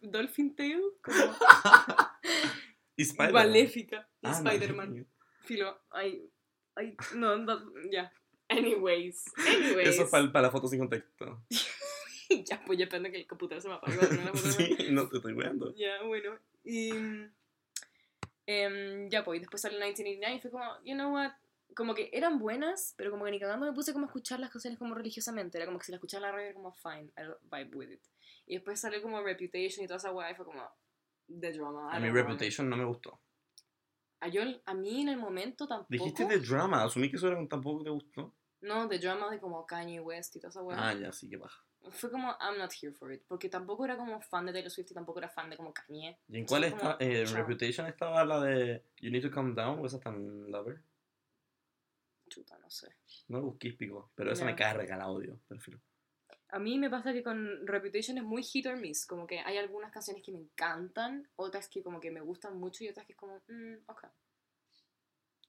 Dolphin 0.01 0.55
Tale, 0.55 0.81
como... 1.01 1.17
y 2.95 3.03
Spider-Man. 3.03 3.47
Maléfica, 3.47 4.09
ah, 4.21 4.31
Spider-Man. 4.31 5.07
Filo, 5.41 5.81
ay, 5.91 6.29
ay, 6.75 6.95
no, 7.15 7.37
no 7.37 7.59
ya. 7.91 8.11
Anyways, 8.57 9.25
anyways. 9.37 9.89
Eso 9.89 10.09
para, 10.09 10.31
para 10.31 10.47
la 10.47 10.51
foto 10.51 10.67
sin 10.67 10.79
contexto. 10.79 11.43
ya, 12.45 12.63
pues 12.65 12.77
ya 12.77 12.85
espero 12.85 13.03
que 13.03 13.17
el 13.17 13.27
computador 13.27 13.61
se 13.61 13.67
me 13.67 13.75
apagó. 13.75 14.01
sí, 14.35 14.77
no 14.91 15.07
te 15.07 15.17
estoy 15.17 15.33
viendo. 15.33 15.73
Ya, 15.75 16.03
bueno. 16.03 16.37
Y. 16.63 16.91
Um, 18.45 19.09
ya, 19.09 19.23
pues, 19.23 19.39
después 19.39 19.61
salió 19.61 19.77
1989 19.79 20.35
y 20.35 20.41
fue 20.41 20.51
como, 20.51 20.65
you 20.83 20.93
know 20.95 21.13
what? 21.13 21.31
Como 21.75 21.95
que 21.95 22.09
eran 22.13 22.37
buenas, 22.37 22.93
pero 22.97 23.09
como 23.09 23.25
que 23.25 23.31
ni 23.31 23.39
cagando 23.39 23.65
me 23.65 23.73
puse 23.73 23.93
como 23.93 24.05
a 24.05 24.07
escuchar 24.07 24.39
las 24.39 24.51
canciones 24.51 24.77
como 24.77 24.93
religiosamente. 24.93 25.57
Era 25.57 25.65
como 25.65 25.79
que 25.79 25.85
si 25.85 25.91
la 25.91 25.97
escuchaba 25.97 26.27
en 26.27 26.31
la 26.31 26.31
radio 26.31 26.45
era 26.49 26.55
como 26.55 26.71
fine, 26.73 27.11
I'll 27.17 27.37
vibe 27.43 27.75
with 27.75 27.91
it. 27.91 28.03
Y 28.45 28.55
después 28.55 28.79
salió 28.79 29.01
como 29.01 29.21
Reputation 29.23 29.83
y 29.83 29.87
toda 29.87 29.97
esa 29.97 30.11
weá 30.11 30.29
y 30.31 30.35
fue 30.35 30.45
como 30.45 30.69
The 31.27 31.53
Drama. 31.53 31.91
A 31.91 31.99
mí 31.99 32.09
Reputation 32.09 32.69
no 32.69 32.77
me 32.77 32.85
gustó. 32.85 33.19
A, 34.19 34.27
yo, 34.27 34.41
a 34.65 34.73
mí 34.73 35.01
en 35.01 35.09
el 35.09 35.17
momento 35.17 35.67
tampoco. 35.67 35.87
Dijiste 35.89 36.25
The 36.25 36.39
Drama, 36.39 36.83
asumí 36.83 37.09
que 37.09 37.15
eso 37.15 37.27
era, 37.27 37.47
tampoco 37.47 37.83
te 37.83 37.89
gustó. 37.89 38.33
No, 38.63 38.87
The 38.87 38.97
Drama 38.97 39.29
de 39.29 39.39
como 39.39 39.65
Kanye 39.65 39.99
West 39.99 40.35
y 40.37 40.39
toda 40.39 40.49
esa 40.49 40.63
weá. 40.63 40.77
Ah, 40.79 40.93
ya, 40.93 41.11
sí, 41.11 41.29
qué 41.29 41.37
baja. 41.37 41.63
Fue 41.89 42.09
como 42.09 42.29
I'm 42.39 42.57
not 42.57 42.71
here 42.81 42.93
for 42.93 43.11
it 43.11 43.23
porque 43.27 43.49
tampoco 43.49 43.83
era 43.83 43.97
como 43.97 44.21
fan 44.21 44.45
de 44.45 44.53
Taylor 44.53 44.71
Swift 44.71 44.91
y 44.91 44.93
tampoco 44.93 45.19
era 45.19 45.27
fan 45.27 45.49
de 45.49 45.57
como 45.57 45.73
Kanye. 45.73 46.17
¿y 46.29 46.37
en 46.37 46.45
cuál 46.45 46.63
está 46.63 46.95
eh, 46.99 47.25
Reputation 47.25 47.85
estaba 47.87 48.23
la 48.23 48.39
de 48.39 48.85
You 49.01 49.11
Need 49.11 49.23
to 49.23 49.31
Calm 49.31 49.53
Down 49.53 49.79
o 49.79 49.85
esa 49.85 49.99
tan 49.99 50.49
Lover 50.49 50.81
chuta 52.29 52.57
no 52.57 52.69
sé. 52.69 52.95
No 53.27 53.41
busqué 53.41 53.73
pico 53.73 54.11
pero 54.15 54.31
esa 54.31 54.45
me 54.45 54.55
carga 54.55 54.95
el 54.95 55.01
audio 55.01 55.37
perfil 55.45 55.79
a 56.49 56.59
mí 56.59 56.77
me 56.77 56.89
pasa 56.89 57.11
que 57.11 57.23
con 57.23 57.67
Reputation 57.67 58.17
es 58.17 58.23
muy 58.23 58.43
hit 58.43 58.67
or 58.67 58.77
miss 58.77 59.05
como 59.05 59.27
que 59.27 59.39
hay 59.39 59.57
algunas 59.57 59.91
canciones 59.91 60.23
que 60.23 60.31
me 60.31 60.39
encantan 60.39 61.27
otras 61.35 61.67
que 61.67 61.83
como 61.83 61.99
que 61.99 62.11
me 62.11 62.21
gustan 62.21 62.57
mucho 62.57 62.83
y 62.83 62.89
otras 62.89 63.05
que 63.05 63.13
es 63.13 63.17
como 63.17 63.41
mm, 63.47 63.75
ok. 63.87 64.05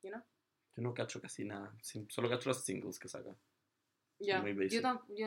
You 0.03 0.11
know 0.11 0.23
yo 0.77 0.83
no 0.83 0.95
cacho 0.95 1.21
casi 1.21 1.45
nada 1.45 1.75
solo 2.09 2.29
cacho 2.29 2.49
los 2.49 2.65
singles 2.65 2.99
que 2.99 3.09
saca 3.09 3.37
ya, 4.21 4.45
yo, 4.45 4.81
yo, 5.09 5.27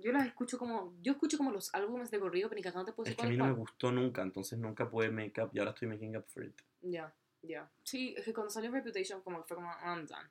yo, 0.00 0.12
las 0.12 0.26
escucho 0.26 0.58
como, 0.58 0.94
yo 1.00 1.12
escucho 1.12 1.36
como 1.36 1.50
los 1.50 1.72
álbumes 1.74 2.10
de 2.10 2.18
corrido, 2.18 2.48
pero 2.48 2.56
ni 2.56 2.62
cagando 2.62 2.86
te 2.86 2.92
puedo 2.92 3.04
decir 3.04 3.12
Es 3.12 3.20
que 3.20 3.26
a 3.26 3.30
mí 3.30 3.36
no 3.36 3.46
me 3.46 3.52
gustó 3.52 3.92
nunca, 3.92 4.22
entonces 4.22 4.58
nunca 4.58 4.88
pude 4.88 5.10
make 5.10 5.40
up 5.40 5.50
y 5.52 5.58
ahora 5.58 5.72
estoy 5.72 5.88
making 5.88 6.16
up 6.16 6.24
for 6.26 6.44
it. 6.44 6.60
Ya, 6.80 7.14
ya. 7.42 7.70
Sí, 7.82 8.14
es 8.16 8.24
que 8.24 8.32
cuando 8.32 8.50
salió 8.50 8.70
Reputation 8.70 9.20
como 9.20 9.44
fue 9.44 9.56
como, 9.56 9.70
I'm 9.84 10.06
done. 10.06 10.30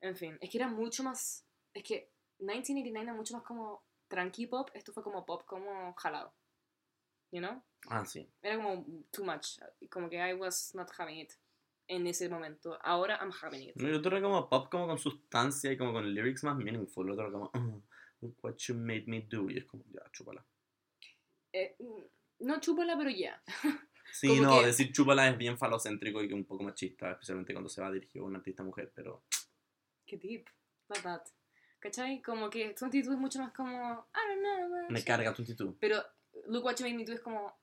En 0.00 0.16
fin, 0.16 0.38
es 0.40 0.50
que 0.50 0.58
era 0.58 0.68
mucho 0.68 1.02
más, 1.02 1.44
es 1.72 1.82
que 1.82 2.12
1989 2.38 3.04
era 3.04 3.14
mucho 3.14 3.34
más 3.34 3.42
como 3.42 3.82
tranqui 4.08 4.46
pop, 4.46 4.70
esto 4.74 4.92
fue 4.92 5.02
como 5.02 5.26
pop 5.26 5.44
como 5.44 5.92
jalado. 5.94 6.32
You 7.32 7.40
know? 7.40 7.62
Ah, 7.88 8.06
sí. 8.06 8.30
Era 8.42 8.56
como 8.56 8.86
too 9.10 9.24
much, 9.24 9.58
como 9.90 10.08
que 10.08 10.16
I 10.16 10.34
was 10.34 10.72
not 10.74 10.88
having 10.96 11.18
it 11.18 11.32
en 11.88 12.06
ese 12.06 12.28
momento. 12.28 12.78
Ahora 12.82 13.18
I'm 13.20 13.32
having 13.42 13.68
it. 13.68 13.76
No, 13.76 13.88
El 13.88 13.94
otro 13.96 14.16
era 14.16 14.22
como 14.26 14.48
pop 14.48 14.68
como 14.70 14.86
con 14.86 14.98
sustancia 14.98 15.70
y 15.72 15.76
como 15.76 15.92
con 15.92 16.12
lyrics 16.14 16.44
más 16.44 16.56
meaningful. 16.56 17.06
El 17.06 17.12
otro 17.12 17.24
era 17.24 17.32
como, 17.32 17.50
"Uh, 17.54 17.82
look 18.22 18.36
what 18.42 18.56
you 18.58 18.74
made 18.74 19.04
me 19.06 19.20
do. 19.22 19.50
Y 19.50 19.58
es 19.58 19.64
como, 19.66 19.84
ya, 19.92 20.02
chúpala. 20.12 20.44
Eh, 21.52 21.76
mm, 21.78 22.46
no 22.46 22.60
chúpala, 22.60 22.96
pero 22.96 23.10
ya. 23.10 23.42
Sí, 24.12 24.28
Como 24.28 24.42
no, 24.42 24.60
que- 24.60 24.66
decir 24.66 24.92
chúpala 24.92 25.28
es 25.28 25.36
bien 25.36 25.58
falocéntrico 25.58 26.22
y 26.22 26.32
un 26.32 26.44
poco 26.44 26.62
machista, 26.62 27.10
especialmente 27.12 27.52
cuando 27.52 27.68
se 27.68 27.80
va 27.80 27.90
dirigido 27.90 28.24
a 28.24 28.28
una 28.28 28.38
artista 28.38 28.62
mujer, 28.62 28.92
pero... 28.94 29.24
Qué 30.06 30.18
deep. 30.18 30.46
Not 30.88 31.02
that. 31.02 31.22
¿Cachai? 31.80 32.22
Como 32.22 32.48
que 32.48 32.74
22 32.80 33.14
es 33.14 33.18
mucho 33.18 33.40
más 33.40 33.52
como, 33.52 33.72
I 34.14 34.28
don't 34.28 34.40
know. 34.40 34.90
Me 34.90 35.00
you-" 35.00 35.04
carga 35.06 35.34
tu 35.34 35.42
actitud. 35.42 35.74
Pero 35.80 35.96
Look 36.46 36.64
What 36.64 36.76
You 36.76 36.84
Made 36.84 36.94
Me 36.96 37.04
Do 37.04 37.12
es 37.14 37.20
como, 37.20 37.58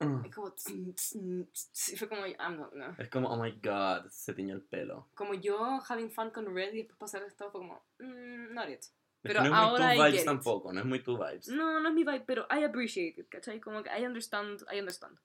Uh, 0.00 0.24
es 0.24 0.34
como, 0.34 0.52
tss, 0.52 0.94
tss, 0.94 1.72
tss, 1.72 1.92
y 1.92 1.96
fue 1.96 2.08
como, 2.08 2.24
I'm 2.24 2.56
not, 2.56 2.72
no. 2.72 2.94
Es 2.98 3.08
como, 3.08 3.28
oh 3.30 3.42
my 3.42 3.50
god, 3.60 4.08
se 4.10 4.32
tiñó 4.32 4.54
el 4.54 4.62
pelo. 4.62 5.08
Como 5.14 5.34
yo 5.34 5.80
having 5.88 6.10
fun 6.10 6.30
con 6.30 6.54
Red 6.54 6.72
y 6.74 6.78
después 6.78 6.98
pasar 6.98 7.22
esto 7.24 7.50
fue 7.50 7.60
como, 7.60 7.82
mm, 7.98 8.54
not 8.54 8.68
it. 8.68 8.84
Pero 9.22 9.40
no 9.40 9.46
es 9.46 9.52
ahora 9.52 9.86
muy 9.88 9.96
tu 9.96 10.02
vibes 10.04 10.24
tampoco, 10.24 10.72
no 10.72 10.80
es 10.80 10.86
muy 10.86 11.02
tu 11.02 11.18
vibes. 11.18 11.48
No, 11.48 11.80
no 11.80 11.88
es 11.88 11.94
mi 11.94 12.04
vibe, 12.04 12.20
pero 12.20 12.46
I 12.48 12.62
appreciate 12.62 13.20
it, 13.20 13.28
¿cachai? 13.28 13.60
Como 13.60 13.82
que 13.82 13.90
I 13.90 14.06
understand, 14.06 14.64
I 14.72 14.78
understand. 14.78 15.18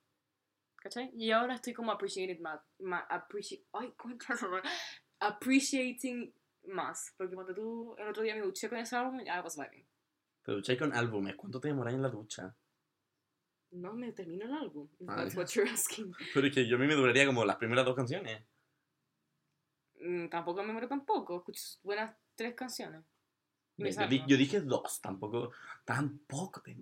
¿Cachai? 0.77 1.11
Y 1.13 1.31
ahora 1.31 1.55
estoy 1.55 1.73
como 1.73 1.91
appreciated 1.91 2.39
más, 2.39 2.59
más 2.79 3.05
appreciate, 3.09 3.65
ay, 3.73 3.93
appreciating 5.19 6.33
más. 6.63 7.13
Porque 7.15 7.35
cuando 7.35 7.53
tú, 7.53 7.95
el 7.97 8.07
otro 8.07 8.23
día 8.23 8.35
me 8.35 8.41
duché 8.41 8.67
con 8.67 8.79
ese 8.79 8.95
álbum, 8.95 9.23
ya 9.23 9.37
I 9.37 9.41
was 9.41 9.55
vibing. 9.55 9.85
Te 10.43 10.51
duché 10.51 10.77
con 10.77 10.93
álbumes, 10.93 11.35
¿cuánto 11.35 11.61
te 11.61 11.69
demoras 11.69 11.93
en 11.93 12.01
la 12.01 12.09
ducha? 12.09 12.53
No 13.73 13.93
me 13.93 14.11
termino 14.11 14.45
el 14.45 14.53
álbum. 14.53 14.87
Ah, 15.07 15.15
That's 15.17 15.33
ya. 15.33 15.39
what 15.39 15.47
you're 15.49 15.69
asking. 15.69 16.13
Pero 16.33 16.47
es 16.47 16.53
que 16.53 16.67
yo 16.67 16.75
a 16.75 16.79
mí 16.79 16.87
me 16.87 16.95
duraría 16.95 17.25
como 17.25 17.43
las 17.45 17.55
primeras 17.57 17.85
dos 17.85 17.95
canciones. 17.95 18.41
Mm, 19.99 20.27
tampoco 20.29 20.63
me 20.63 20.71
muero 20.73 20.87
tampoco. 20.87 21.37
Escucho 21.37 21.61
buenas 21.83 22.15
tres 22.35 22.53
canciones. 22.55 23.01
Yo, 23.77 24.07
di- 24.07 24.23
yo 24.27 24.37
dije 24.37 24.61
dos, 24.61 25.01
tampoco, 25.01 25.51
tampoco. 25.83 26.61
te- 26.61 26.77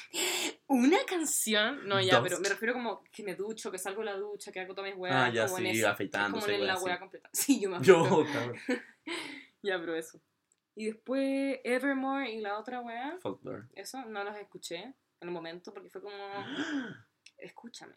¿Una 0.68 1.04
canción? 1.06 1.86
No, 1.86 2.00
ya, 2.00 2.14
Dos. 2.14 2.22
pero 2.22 2.40
me 2.40 2.48
refiero 2.48 2.72
como 2.72 3.04
que 3.12 3.22
me 3.22 3.34
ducho, 3.34 3.70
que 3.70 3.76
salgo 3.78 4.00
de 4.00 4.06
la 4.06 4.16
ducha, 4.16 4.50
que 4.50 4.60
hago 4.60 4.74
todas 4.74 4.90
mis 4.90 4.98
weas. 4.98 5.14
Ah, 5.16 5.28
ya 5.30 5.44
como 5.46 5.58
en 5.58 5.64
sí, 5.74 5.78
ese- 5.80 5.86
afeitándose, 5.86 6.46
Como 6.46 6.58
en 6.58 6.66
la 6.66 6.72
así. 6.74 6.98
completa. 6.98 7.28
Sí, 7.34 7.60
yo 7.60 7.68
me 7.68 7.82
Yo, 7.82 8.02
afeito. 8.04 8.24
cabrón. 8.32 8.56
Ya, 9.62 9.78
pero 9.78 9.94
eso. 9.94 10.18
Y 10.76 10.86
después 10.86 11.58
Evermore 11.62 12.32
y 12.32 12.40
la 12.40 12.58
otra 12.58 12.80
wea, 12.80 13.18
Folklore. 13.20 13.64
eso 13.74 14.02
no 14.06 14.24
los 14.24 14.34
escuché 14.36 14.94
en 15.20 15.28
el 15.28 15.34
momento 15.34 15.72
porque 15.72 15.90
fue 15.90 16.00
como, 16.02 16.14
escúchame. 17.38 17.94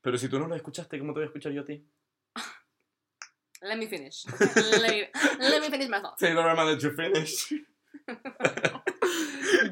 Pero 0.00 0.16
si 0.18 0.28
tú 0.28 0.38
no 0.38 0.48
lo 0.48 0.54
escuchaste, 0.54 0.98
¿cómo 0.98 1.12
te 1.12 1.18
voy 1.20 1.24
a 1.24 1.26
escuchar 1.26 1.52
yo 1.52 1.62
a 1.62 1.64
ti? 1.64 1.86
Let 3.62 3.76
me 3.76 3.86
finish. 3.86 4.26
okay? 4.26 4.54
let, 4.80 4.80
me, 4.80 5.10
let 5.38 5.60
me 5.60 5.68
finish 5.70 5.88
my 5.88 6.00
thoughts. 6.00 6.18
Taylor, 6.18 6.48
I'm 6.48 6.56
gonna 6.56 6.70
let 6.72 6.82
you 6.82 6.92
finish. 6.92 7.52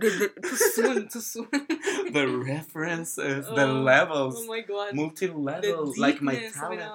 too 0.01 0.57
soon, 0.57 1.09
too 1.09 1.21
soon. 1.21 1.49
The 2.13 2.27
references, 2.27 3.47
the 3.47 3.67
Oh, 3.67 3.83
levels, 3.83 4.37
Oh 4.39 4.47
my 4.47 4.61
god. 4.61 4.95
multi-level, 4.95 5.93
The 5.95 6.01
like 6.01 6.21
my 6.23 6.51
talent. 6.53 6.93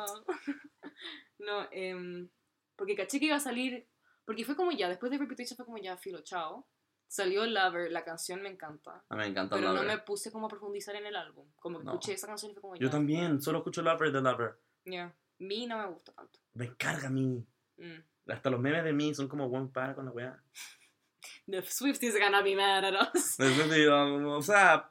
No, 1.40 1.68
em, 1.72 2.30
porque 2.78 2.96
caché 2.96 3.20
que 3.20 3.26
iba 3.26 3.36
a 3.36 3.40
salir, 3.40 3.88
porque 4.26 4.46
fue 4.46 4.56
como 4.56 4.72
ya, 4.72 4.88
después 4.88 5.12
de 5.12 5.18
Reputation 5.18 5.56
fue 5.58 5.66
como 5.66 5.78
ya, 5.78 5.98
filo, 5.98 6.22
chao. 6.24 6.66
Salió 7.14 7.46
Lover, 7.46 7.92
la 7.92 8.04
canción 8.04 8.42
me 8.42 8.50
encanta. 8.50 9.04
A 9.08 9.14
mí 9.16 9.22
me 9.22 9.28
encanta 9.28 9.56
Pero 9.56 9.68
no 9.68 9.74
Lover. 9.84 9.88
me 9.88 9.98
puse 10.00 10.32
como 10.32 10.48
a 10.48 10.50
profundizar 10.50 10.96
en 10.96 11.06
el 11.06 11.16
álbum. 11.16 11.48
Como 11.60 11.78
que 11.78 11.86
No. 11.86 11.92
escuché 11.92 12.14
esa 12.14 12.26
canción 12.26 12.50
y 12.52 12.56
fue 12.56 12.62
como 12.64 12.76
ya. 12.76 12.82
Yo 12.82 12.90
también, 12.90 13.40
solo 13.40 13.60
escucho 13.60 13.84
Lover 13.84 14.12
de 14.12 14.20
Lover. 14.20 14.56
Ya. 14.86 15.14
Mi 15.38 15.68
no 15.68 15.78
me 15.78 15.86
gusta 15.94 16.12
tanto. 16.14 16.40
Me 16.56 16.76
carga 16.76 17.10
a 17.10 17.12
mí. 17.12 17.46
Mm. 17.78 18.32
Hasta 18.32 18.50
los 18.50 18.60
memes 18.60 18.84
de 18.84 18.94
mí 18.94 19.14
son 19.14 19.28
como 19.28 19.48
buen 19.48 19.70
para 19.72 19.94
con 19.94 20.06
la 20.06 20.12
weá. 20.12 20.42
The 21.46 21.62
Swifties 21.62 22.18
gonna 22.20 22.42
be 22.42 22.56
mad 22.56 22.84
at 22.84 23.14
us. 23.14 23.38
O 23.40 24.42
sea, 24.42 24.90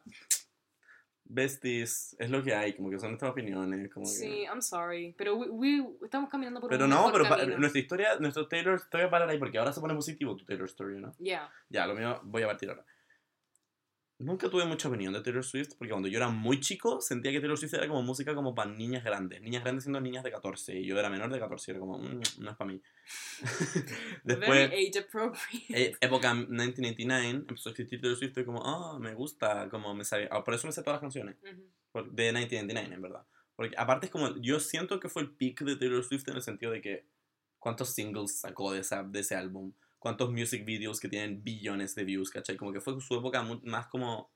besties, 1.33 2.15
es 2.19 2.31
lo 2.31 2.43
que 2.43 2.55
hay, 2.55 2.75
como 2.75 2.91
que 2.91 2.99
son 2.99 3.11
nuestras 3.11 3.33
opiniones. 3.33 3.91
Como 3.93 4.05
que... 4.07 4.13
Sí, 4.13 4.43
I'm 4.45 4.61
sorry. 4.63 5.15
Pero 5.17 5.37
we, 5.37 5.49
we- 5.51 6.05
estamos 6.05 6.29
caminando 6.31 6.61
por 6.61 6.71
Pero 6.71 6.85
un 6.85 6.91
no, 6.91 7.11
pero 7.13 7.25
camino. 7.25 7.59
nuestra 7.59 7.81
historia, 7.81 8.17
nuestro 8.21 8.47
Taylor 8.49 8.75
Story 8.77 9.05
va 9.05 9.09
a 9.09 9.11
parar 9.11 9.29
ahí 9.31 9.39
porque 9.39 9.59
ahora 9.59 9.73
se 9.73 9.81
pone 9.81 9.95
positivo 9.95 10.37
tu 10.37 10.45
Taylor 10.45 10.67
Story, 10.67 11.01
¿no? 11.01 11.13
Yeah. 11.19 11.51
Ya, 11.69 11.87
lo 11.87 11.95
mío 11.95 12.21
voy 12.25 12.43
a 12.43 12.47
partir 12.47 12.69
ahora. 12.71 12.85
Nunca 14.23 14.49
tuve 14.49 14.65
mucha 14.65 14.89
opinión 14.89 15.13
de 15.13 15.21
Taylor 15.21 15.45
Swift 15.45 15.71
porque 15.79 15.91
cuando 15.91 16.09
yo 16.09 16.17
era 16.19 16.29
muy 16.29 16.61
chico 16.61 17.01
sentía 17.01 17.33
que 17.33 17.41
Taylor 17.41 17.59
Swift 17.59 17.75
era 17.75 17.89
como 17.89 18.03
música 18.03 18.35
como 18.35 18.55
para 18.55 18.71
niñas 18.71 19.03
grandes. 19.05 19.41
Niñas 19.43 19.63
grandes 19.65 19.85
siendo 19.85 20.01
niñas 20.01 20.23
de 20.25 20.31
14 20.31 20.79
y 20.79 20.87
yo 20.87 20.99
era 20.99 21.11
menor 21.11 21.33
de 21.33 21.39
14 21.39 21.71
y 21.71 21.73
era 21.73 21.81
como, 21.81 21.99
"Mm, 21.99 22.21
no 22.39 22.51
es 22.51 22.57
para 22.57 22.73
mí. 22.73 22.81
Después, 24.25 24.49
Very 24.71 24.89
age 24.89 24.99
appropriate. 25.01 25.65
eh, 25.83 25.97
época 26.01 26.35
1989, 26.35 27.29
empezó 27.31 27.69
a 27.69 27.73
existir 27.73 28.01
Taylor 28.01 28.17
Swift 28.19 28.39
y 28.39 28.45
como, 28.45 28.63
ah, 28.65 28.99
me 28.99 29.15
gusta, 29.15 29.69
como 29.71 29.95
me 29.95 30.05
sabía. 30.05 30.29
ah, 30.31 30.45
por 30.45 30.55
eso 30.55 30.67
me 30.67 30.73
sé 30.73 30.83
todas 30.83 30.95
las 30.97 31.01
canciones. 31.03 31.37
Ujú. 31.43 31.63
por- 31.93 32.11
de 32.11 32.23
1999, 32.33 32.95
en 32.95 33.03
verdad. 33.03 33.27
Porque 33.57 33.75
aparte 33.77 34.07
es 34.07 34.13
como, 34.13 34.35
yo 34.41 34.59
siento 34.61 34.99
que 34.99 35.09
fue 35.11 35.23
el 35.23 35.31
peak 35.31 35.61
de 35.63 35.77
Taylor 35.77 36.03
Swift 36.05 36.27
en 36.29 36.37
el 36.37 36.43
sentido 36.43 36.73
de 36.73 36.81
que 36.81 37.05
cuántos 37.59 37.91
singles 37.91 38.39
sacó 38.41 38.73
de, 38.73 38.81
esa, 38.81 39.03
de 39.03 39.21
ese 39.21 39.35
álbum, 39.37 39.73
cuántos 40.03 40.31
music 40.33 40.65
videos 40.65 40.99
que 41.01 41.09
tienen 41.09 41.43
billones 41.45 41.95
de 41.95 42.03
views, 42.05 42.29
¿cachai? 42.31 42.57
Como 42.57 42.73
que 42.73 42.81
fue 42.81 43.01
su 43.01 43.15
época 43.15 43.43
más 43.63 43.87
como 43.87 44.33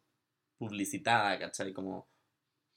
publicitada, 0.59 1.38
¿cachai? 1.38 1.72
Como, 1.72 2.09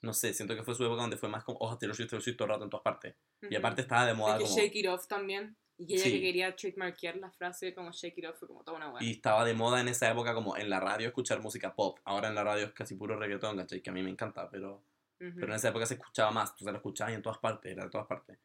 no 0.02 0.12
sé, 0.12 0.34
siento 0.34 0.54
que 0.56 0.64
fue 0.64 0.74
su 0.74 0.84
época 0.84 1.02
donde 1.02 1.16
fue 1.16 1.28
más 1.28 1.44
como, 1.44 1.58
oh, 1.60 1.78
Taylor 1.78 1.94
Swift, 1.96 2.10
Taylor 2.10 2.22
Swift 2.22 2.36
todo 2.36 2.46
el 2.46 2.52
rato 2.52 2.64
en 2.64 2.70
todas 2.70 2.82
partes. 2.84 3.14
Y 3.42 3.46
Ujú. 3.46 3.58
aparte 3.58 3.82
estaba 3.82 4.04
de 4.06 4.14
moda 4.14 4.36
que 4.38 4.44
como... 4.44 4.56
Shake 4.56 4.74
It 4.76 4.88
Off 4.88 5.06
también. 5.06 5.56
Y 5.78 5.94
ella 5.94 6.04
Sí. 6.04 6.12
que 6.12 6.20
quería 6.20 6.54
trademarkear 6.56 7.16
la 7.16 7.30
frase 7.30 7.72
como 7.74 7.90
Shake 7.92 8.18
It 8.18 8.26
Off 8.26 8.38
fue 8.38 8.48
como 8.48 8.62
toda 8.64 8.76
una 8.76 8.90
buena. 8.90 9.06
Y 9.06 9.12
estaba 9.12 9.44
de 9.46 9.54
moda 9.54 9.80
en 9.80 9.88
esa 9.88 10.10
época 10.10 10.34
como 10.34 10.56
en 10.58 10.68
la 10.68 10.78
radio 10.80 11.06
escuchar 11.08 11.40
música 11.40 11.74
pop. 11.74 11.98
Ahora 12.04 12.28
en 12.28 12.34
la 12.34 12.44
radio 12.44 12.66
es 12.66 12.72
casi 12.72 12.96
puro 12.96 13.16
reggaetón, 13.16 13.56
¿cachai? 13.56 13.80
Que 13.80 13.88
a 13.90 13.92
mí 13.92 14.02
me 14.02 14.10
encanta, 14.10 14.50
pero, 14.50 14.84
pero 15.20 15.46
en 15.46 15.52
esa 15.52 15.68
época 15.68 15.84
se 15.84 15.94
escuchaba 15.94 16.30
más. 16.30 16.56
Tú 16.56 16.64
se 16.64 16.70
lo 16.70 16.78
escuchabas 16.78 17.14
en 17.14 17.22
todas 17.22 17.38
partes, 17.38 17.70
era 17.70 17.84
de 17.84 17.90
todas 17.90 18.06
partes. 18.06 18.38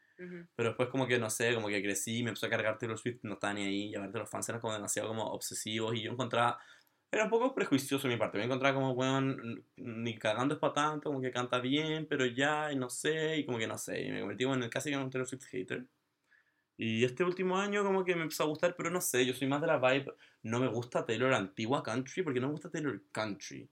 Pero 0.56 0.70
después 0.70 0.90
como 0.90 1.08
que, 1.08 1.18
no 1.18 1.30
sé, 1.30 1.54
como 1.56 1.68
que 1.68 1.82
crecí, 1.82 2.24
me 2.24 2.30
empezó 2.30 2.46
a 2.46 2.50
cargar 2.50 2.78
Taylor 2.78 2.98
Swift, 2.98 3.20
no 3.24 3.34
estaba 3.34 3.54
ni 3.54 3.64
ahí, 3.64 3.90
y 3.90 3.96
aparte 3.96 4.20
los 4.20 4.30
fans 4.30 4.48
eran 4.50 4.62
como 4.62 4.74
demasiado 4.74 5.10
como 5.10 5.26
obsesivos, 5.26 5.96
y 5.96 6.04
yo 6.04 6.12
encontraba, 6.12 6.60
era 7.12 7.26
un 7.26 7.30
poco 7.30 7.54
prejuicioso 7.54 8.08
de 8.08 8.14
mi 8.14 8.20
parte, 8.20 8.38
me 8.38 8.46
encontraba 8.46 8.76
como, 8.76 8.92
weón, 8.92 9.66
ni 9.78 10.18
cagando 10.18 10.56
es 10.56 10.60
para 10.60 10.74
tanto, 10.74 11.10
como 11.10 11.22
que 11.22 11.32
canta 11.32 11.60
bien, 11.60 12.08
pero 12.08 12.26
ya, 12.26 12.72
y 12.72 12.76
no 12.76 12.90
sé, 12.90 13.38
y 13.38 13.46
como 13.46 13.58
que 13.58 13.68
no 13.68 13.78
sé, 13.78 14.02
y 14.04 14.12
me 14.12 14.20
convertí 14.20 14.44
en 14.44 14.70
casi 14.70 14.92
en 14.92 15.00
un 15.00 15.10
Taylor 15.10 15.28
Swift 15.28 15.46
hater. 15.46 15.86
Y 16.78 17.06
este 17.06 17.24
último 17.24 17.58
año 17.58 17.84
como 17.84 18.04
que 18.04 18.16
me 18.16 18.24
empezó 18.24 18.44
a 18.44 18.48
gustar, 18.48 18.76
pero 18.76 18.90
no 18.90 19.00
sé, 19.00 19.26
yo 19.26 19.34
soy 19.34 19.48
más 19.48 19.62
de 19.62 19.68
la 19.68 19.78
vibe, 19.78 20.14
no 20.44 20.60
me 20.60 20.68
gusta 20.68 21.06
Taylor 21.06 21.34
antigua 21.34 21.84
country, 21.84 22.24
porque 22.24 22.40
no 22.40 22.48
me 22.48 22.54
gusta 22.54 22.70
Taylor 22.70 23.02
country, 23.12 23.70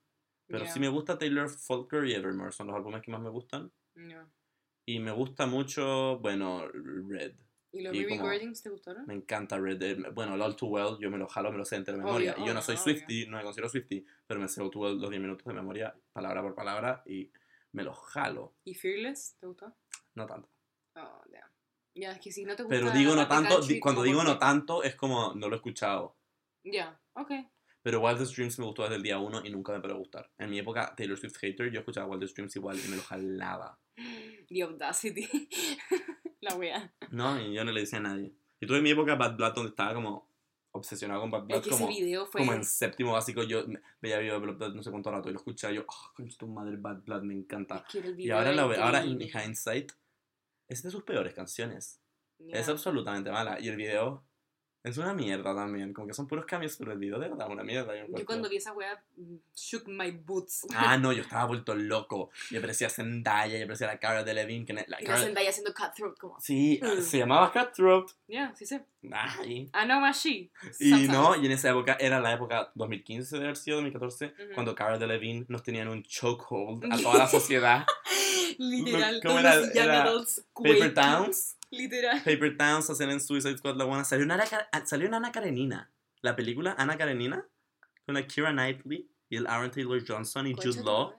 pero 0.47 0.65
sí 0.67 0.79
me 0.79 0.89
gusta 0.89 1.17
Taylor 1.17 1.49
Folklore 1.49 2.09
y 2.09 2.13
Evermore, 2.13 2.51
son 2.51 2.67
los 2.67 2.75
álbumes 2.75 3.01
que 3.01 3.11
más 3.11 3.21
me 3.21 3.29
gustan. 3.29 3.71
Y 4.85 4.99
me 4.99 5.11
gusta 5.11 5.45
mucho, 5.45 6.19
bueno, 6.19 6.67
Red. 6.67 7.35
¿Y 7.71 7.81
los 7.81 7.95
y 7.95 8.03
Gardens 8.17 8.61
te 8.61 8.69
gustaron? 8.69 9.07
Me 9.07 9.15
encanta 9.15 9.57
Red 9.57 9.77
Dead. 9.79 10.13
Bueno, 10.13 10.35
el 10.35 10.41
All 10.43 10.55
Too 10.55 10.67
Well 10.67 10.97
yo 10.99 11.09
me 11.09 11.17
lo 11.17 11.27
jalo, 11.27 11.51
me 11.51 11.57
lo 11.57 11.65
sé 11.65 11.77
entero 11.77 11.97
de 11.97 12.03
Obvio, 12.03 12.13
memoria. 12.13 12.35
y 12.37 12.47
yo 12.47 12.53
no 12.53 12.59
obvio, 12.59 12.61
soy 12.61 12.75
obvio. 12.75 12.83
Swifty, 12.83 13.25
no 13.27 13.37
me 13.37 13.43
considero 13.43 13.69
Swifty, 13.69 14.05
pero 14.27 14.39
me 14.39 14.47
sé 14.47 14.61
All 14.61 14.69
Too 14.69 14.81
Well 14.81 14.99
los 14.99 15.09
10 15.09 15.21
minutos 15.21 15.45
de 15.45 15.53
memoria, 15.53 15.95
palabra 16.11 16.43
por 16.43 16.53
palabra, 16.53 17.01
y 17.07 17.31
me 17.71 17.83
lo 17.83 17.93
jalo. 17.93 18.53
¿Y 18.63 18.75
Fearless 18.75 19.37
te 19.39 19.47
gustó? 19.47 19.75
No 20.13 20.27
tanto. 20.27 20.49
Oh, 20.95 21.23
damn. 21.31 21.49
Ya, 21.95 22.11
es 22.11 22.19
que 22.19 22.31
si 22.31 22.45
no 22.45 22.55
te 22.55 22.63
gusta 22.63 22.75
Pero 22.75 22.91
digo 22.91 23.15
no 23.15 23.27
tanto, 23.27 23.59
cuando 23.81 24.03
digo 24.03 24.23
no 24.23 24.37
tanto 24.37 24.83
es 24.83 24.95
como 24.95 25.33
no 25.33 25.47
lo 25.47 25.55
he 25.55 25.57
escuchado. 25.57 26.15
Ya, 26.63 26.99
ok. 27.13 27.31
Pero 27.83 27.99
Wildest 28.01 28.35
Dreams 28.35 28.57
me 28.59 28.65
gustó 28.65 28.83
desde 28.83 28.95
el 28.95 29.03
día 29.03 29.19
1 29.19 29.41
y 29.45 29.49
nunca 29.51 29.71
me 29.73 29.79
paró 29.81 29.93
de 29.95 29.99
gustar. 29.99 30.31
En 30.37 30.49
mi 30.49 30.57
época 30.57 30.93
Taylor 30.95 31.17
Swift 31.17 31.37
hater, 31.37 31.69
yo 31.71 31.79
escuchaba 31.81 32.07
Wildest 32.07 32.35
Dreams 32.35 32.55
igual 32.55 32.79
y 32.83 32.87
me 32.89 32.95
lo 32.95 33.01
jalaba. 33.03 33.77
The 34.47 34.63
Audacity. 34.63 35.27
la 36.41 36.55
wea. 36.55 36.93
No, 37.11 37.39
y 37.39 37.53
yo 37.53 37.63
no 37.63 37.71
le 37.71 37.81
decía 37.81 37.99
a 37.99 38.03
nadie. 38.03 38.33
Y 38.59 38.65
tuve 38.65 38.81
mi 38.81 38.91
época 38.91 39.15
Bad 39.15 39.35
Blood 39.35 39.53
donde 39.53 39.69
estaba 39.69 39.93
como 39.93 40.27
obsesionado 40.71 41.21
con 41.21 41.29
Bad 41.29 41.41
Es 41.41 41.47
Blood 41.47 41.63
que 41.63 41.69
como... 41.69 41.89
ese 41.89 42.01
video 42.01 42.25
fue. 42.25 42.39
como 42.41 42.53
en 42.53 42.63
séptimo 42.63 43.11
básico 43.13 43.43
yo 43.43 43.63
veía 44.01 44.17
video 44.17 44.39
de 44.39 44.47
Bad 44.47 44.55
Blood 44.57 44.73
no 44.75 44.81
sé 44.83 44.89
cuánto 44.89 45.11
rato 45.11 45.29
y 45.29 45.33
lo 45.33 45.37
escuchaba 45.37 45.71
y 45.73 45.75
yo, 45.77 45.85
oh, 45.87 46.11
concha 46.15 46.37
tu 46.37 46.47
madre, 46.47 46.77
Bad 46.77 47.03
Blood 47.03 47.21
me 47.23 47.33
encanta. 47.33 47.83
es 47.87 47.91
que 47.91 47.99
el 47.99 48.09
Y 48.11 48.13
video 48.13 48.37
ahora, 48.37 48.47
era 48.53 48.55
la, 48.61 48.67
ve- 48.67 48.77
ahora 48.77 49.05
increíble. 49.05 49.41
hindsight 49.45 49.91
es 50.67 50.81
de 50.83 50.89
sus 50.89 51.03
peores 51.03 51.33
canciones. 51.33 51.99
Ya. 52.39 52.57
Es 52.59 52.67
absolutamente 52.69 53.29
mala. 53.31 53.59
Y 53.59 53.67
el 53.67 53.75
video 53.75 54.23
Es 54.83 54.97
una 54.97 55.13
mierda 55.13 55.55
también, 55.55 55.93
como 55.93 56.07
que 56.07 56.13
son 56.13 56.27
puros 56.27 56.45
cambios 56.45 56.73
sorprendidos, 56.73 57.21
de 57.21 57.29
verdad, 57.29 57.47
una 57.49 57.63
mierda. 57.63 57.95
yo 57.95 58.17
Yo 58.17 58.25
cuando 58.25 58.49
vi 58.49 58.57
esa 58.57 58.73
weá, 58.73 59.01
shook 59.55 59.87
my 59.87 60.11
boots. 60.11 60.67
Ah, 60.75 60.97
no, 60.97 61.13
yo 61.13 61.21
estaba 61.23 61.45
vuelto 61.45 61.73
loco. 61.73 62.31
Y 62.51 62.57
aparecía 62.57 62.89
Zendaya, 62.89 63.57
y 63.57 63.61
aparecía 63.61 63.87
la 63.87 63.97
cara 63.97 64.25
de 64.25 64.33
Levine. 64.33 64.65
Que 64.65 64.73
la 64.73 64.81
y 64.99 65.05
Cara- 65.05 65.19
Zendaya 65.19 65.49
haciendo 65.49 65.73
cutthroat, 65.73 66.17
como. 66.17 66.37
Sí, 66.41 66.81
Mm. 66.83 67.01
se 67.01 67.17
llamaba 67.17 67.51
Cutthroat. 67.53 68.09
Ya, 68.27 68.53
sí 68.55 68.65
sé. 68.65 68.83
Ay. 69.11 69.69
I 69.73 69.85
know 69.85 70.01
my 70.01 70.11
she. 70.11 70.51
Y 70.81 71.07
no, 71.07 71.35
y 71.41 71.45
en 71.45 71.53
esa 71.53 71.69
época, 71.69 71.95
era 71.99 72.19
la 72.19 72.33
época 72.33 72.71
2015 72.75 73.37
de 73.37 73.43
haber 73.43 73.55
sido, 73.55 73.77
2014, 73.77 74.25
Ujú. 74.27 74.53
cuando 74.53 74.75
Cara 74.75 74.97
Delevingne 74.97 75.45
nos 75.47 75.63
tenían 75.63 75.87
un 75.87 76.03
chokehold 76.03 76.91
a 76.91 76.97
toda 76.97 77.19
la 77.19 77.27
sociedad. 77.29 77.85
Literal, 78.57 79.21
¿Cómo 79.23 79.39
era? 79.39 79.55
Era 79.55 80.05
Paper. 80.53 80.93
Towns. 80.93 81.57
Literal. 81.71 82.17
Paper 82.23 82.57
Towns 82.57 82.89
hacen 82.89 83.09
en 83.09 83.19
Suicide 83.19 83.57
Squad 83.57 83.75
la 83.77 83.85
buena. 83.85 84.03
Salió 84.03 84.25
una, 84.25 84.35
Ana- 84.35 84.85
salió 84.85 85.07
una 85.07 85.17
Ana 85.17 85.31
Karenina. 85.31 85.91
La 86.21 86.35
película 86.35 86.75
Ana 86.77 86.97
Karenina, 86.97 87.45
con 88.05 88.15
la 88.15 88.25
Kira 88.25 88.51
Knightley 88.51 89.09
y 89.29 89.35
el 89.37 89.47
Aaron 89.47 89.71
Taylor 89.71 90.01
Johnson 90.07 90.47
y 90.47 90.53
Jude 90.53 90.83
Law, 90.83 91.15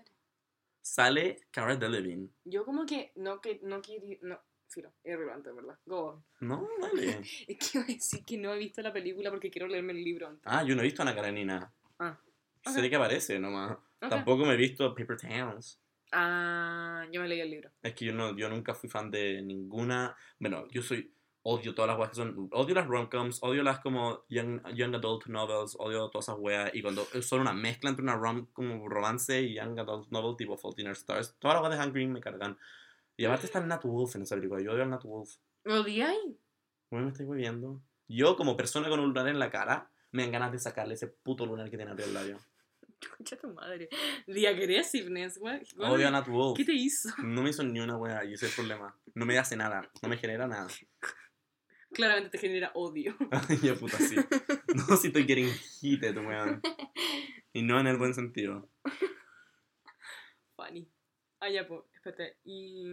sale 0.81 1.41
Cara 1.51 1.77
Delevingne. 1.77 2.31
Yo 2.45 2.65
como 2.65 2.87
que 2.87 3.13
no 3.17 3.41
que 3.41 3.61
no 3.63 3.83
quería 3.83 4.19
no, 4.23 4.39
filo, 4.69 4.93
irrelevante, 5.05 5.51
¿verdad? 5.53 5.79
Go 5.85 6.05
on. 6.07 6.25
No, 6.41 6.69
dale. 6.81 7.21
Es 7.49 7.59
que 7.59 7.79
iba 7.79 7.85
a 7.85 7.87
decir 7.87 8.25
que 8.25 8.39
no 8.39 8.55
he 8.55 8.59
visto 8.59 8.81
la 8.83 8.93
película 8.93 9.31
porque 9.31 9.51
quiero 9.51 9.67
leerme 9.69 9.93
el 9.93 10.05
libro 10.05 10.29
antes. 10.29 10.43
Ah, 10.47 10.63
yo 10.63 10.75
no 10.75 10.83
he 10.83 10.85
visto 10.85 11.03
Ana 11.03 11.15
Karenina. 11.15 11.73
Ah, 11.99 12.19
ok. 12.67 12.73
Sé 12.73 12.89
que 12.89 12.97
aparece 12.97 13.39
nomás. 13.39 13.73
Ok. 13.73 14.09
Tampoco 14.09 14.45
me 14.45 14.55
he 14.55 14.57
visto 14.57 14.95
Paper 14.95 15.17
Towns. 15.17 15.81
Ah, 16.17 17.05
yo 17.11 17.21
me 17.21 17.27
leí 17.27 17.41
el 17.41 17.51
libro. 17.51 17.71
Es 17.83 17.93
que 17.95 18.05
yo, 18.05 18.15
no, 18.15 18.37
yo 18.37 18.49
nunca 18.49 18.73
fui 18.73 18.89
fan 18.89 19.11
de 19.11 19.43
ninguna. 19.43 20.17
Bueno, 20.39 20.67
yo 20.71 20.81
soy. 20.81 21.11
Odio 21.47 21.75
todas 21.75 21.91
las 21.91 21.99
weas 21.99 22.11
que 22.11 22.17
son. 22.17 22.49
Odio 22.53 22.75
las 22.75 22.87
romcoms, 22.87 23.43
odio 23.43 23.63
las 23.65 23.81
como 23.81 24.25
young, 24.29 24.63
young 24.75 24.95
adult 24.95 25.27
novels, 25.27 25.77
odio 25.79 26.09
todas 26.09 26.29
esas 26.29 26.39
weas. 26.39 26.71
Y 26.73 26.83
cuando 26.83 27.05
son 27.21 27.41
una 27.41 27.53
mezcla 27.53 27.91
entre 27.91 28.05
una 28.05 28.15
rom 28.15 28.47
como 28.53 28.89
romance 28.89 29.43
y 29.43 29.55
young 29.55 29.79
adult 29.79 30.09
novel 30.11 30.37
tipo 30.37 30.57
Fault 30.57 30.79
in 30.79 30.87
Our 30.87 30.93
Stars, 30.93 31.37
todas 31.41 31.57
las 31.57 31.69
weas 31.69 31.79
de 31.79 31.85
Hungry 31.85 32.07
me 32.07 32.21
cargan. 32.21 32.57
Y 33.17 33.25
aparte 33.25 33.47
está 33.47 33.59
el 33.59 33.67
Nat 33.67 33.83
Wolf 33.83 34.15
en 34.15 34.23
esa 34.23 34.37
película. 34.37 34.63
Yo 34.63 34.73
odio 34.73 34.85
al 34.85 34.91
Nat 34.91 35.03
Wolf. 35.03 35.35
¿Me 35.65 35.75
odiáis? 35.75 36.39
¿Cómo 36.89 37.03
me 37.03 37.09
estoy 37.09 37.27
viendo? 37.27 37.83
Yo, 38.07 38.37
como 38.37 38.57
persona 38.57 38.89
con 38.89 39.01
un 39.01 39.09
lunar 39.09 39.29
en 39.29 39.39
la 39.39 39.51
cara, 39.51 39.91
me 40.13 40.23
dan 40.23 40.33
ganas 40.33 40.53
de 40.53 40.61
sacarle 40.61 40.95
ese 40.95 41.09
puto 41.09 41.45
lunar 41.45 41.69
que 41.71 41.77
tiene 41.77 41.91
arriba 41.91 42.07
del 42.07 42.15
labio. 42.15 42.39
Concha 43.17 43.37
tu 43.37 43.53
madre. 43.53 43.89
The 44.27 44.49
aggressiveness, 44.49 45.39
güey. 45.39 45.63
Odio 45.79 46.09
a 46.09 46.11
Nat 46.11 46.27
Wolf. 46.29 46.57
¿Qué 46.57 46.65
te 46.65 46.73
hizo? 46.73 47.11
No 47.23 47.43
me 47.43 47.51
hizo 47.51 47.63
ni 47.63 47.81
una 47.81 47.97
wea 47.97 48.25
y 48.25 48.35
ese 48.35 48.47
es 48.47 48.53
el 48.53 48.57
problema. 48.57 48.97
No 49.15 49.27
me 49.27 49.39
hace 49.39 49.57
nada. 49.57 49.91
No 50.03 50.09
me 50.09 50.17
genera 50.17 50.47
nada. 50.47 50.69
Claramente 51.93 52.31
te 52.31 52.39
genera 52.39 52.73
odio. 52.75 53.17
Ay, 53.49 53.59
ya 53.63 53.75
puta, 53.75 53.99
sí. 53.99 54.17
No, 54.75 54.97
si 54.97 55.09
estoy 55.09 55.27
getting 55.27 55.49
heated, 55.81 56.17
weón. 56.17 56.61
Y 57.53 57.63
no 57.63 57.79
en 57.79 57.87
el 57.87 57.97
buen 57.97 58.15
sentido. 58.15 58.69
Funny. 60.57 60.91
Ah, 61.39 61.51
ya, 61.51 61.69
pues, 61.69 61.83
espérate. 61.95 62.39
Y 62.45 62.85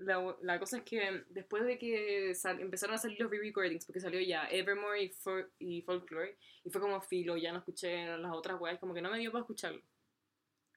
la, 0.00 0.36
la 0.42 0.58
cosa 0.58 0.78
es 0.78 0.84
que 0.84 1.24
después 1.28 1.64
de 1.64 1.78
que 1.78 2.32
empezaron 2.58 2.94
a 2.94 2.98
salir 2.98 3.20
los 3.20 3.30
re-recordings, 3.30 3.86
porque 3.86 4.00
salió 4.00 4.20
ya 4.20 4.48
Evermore 4.48 5.02
y, 5.02 5.12
y 5.58 5.82
Folklore, 5.82 6.36
y 6.64 6.70
fue 6.70 6.80
como 6.80 7.00
filo, 7.00 7.36
ya 7.36 7.52
no 7.52 7.58
escuché 7.58 8.06
las 8.16 8.32
otras 8.32 8.60
weas, 8.60 8.78
como 8.78 8.94
que 8.94 9.02
no 9.02 9.10
me 9.10 9.18
dio 9.18 9.30
para 9.30 9.42
escucharlo. 9.42 9.82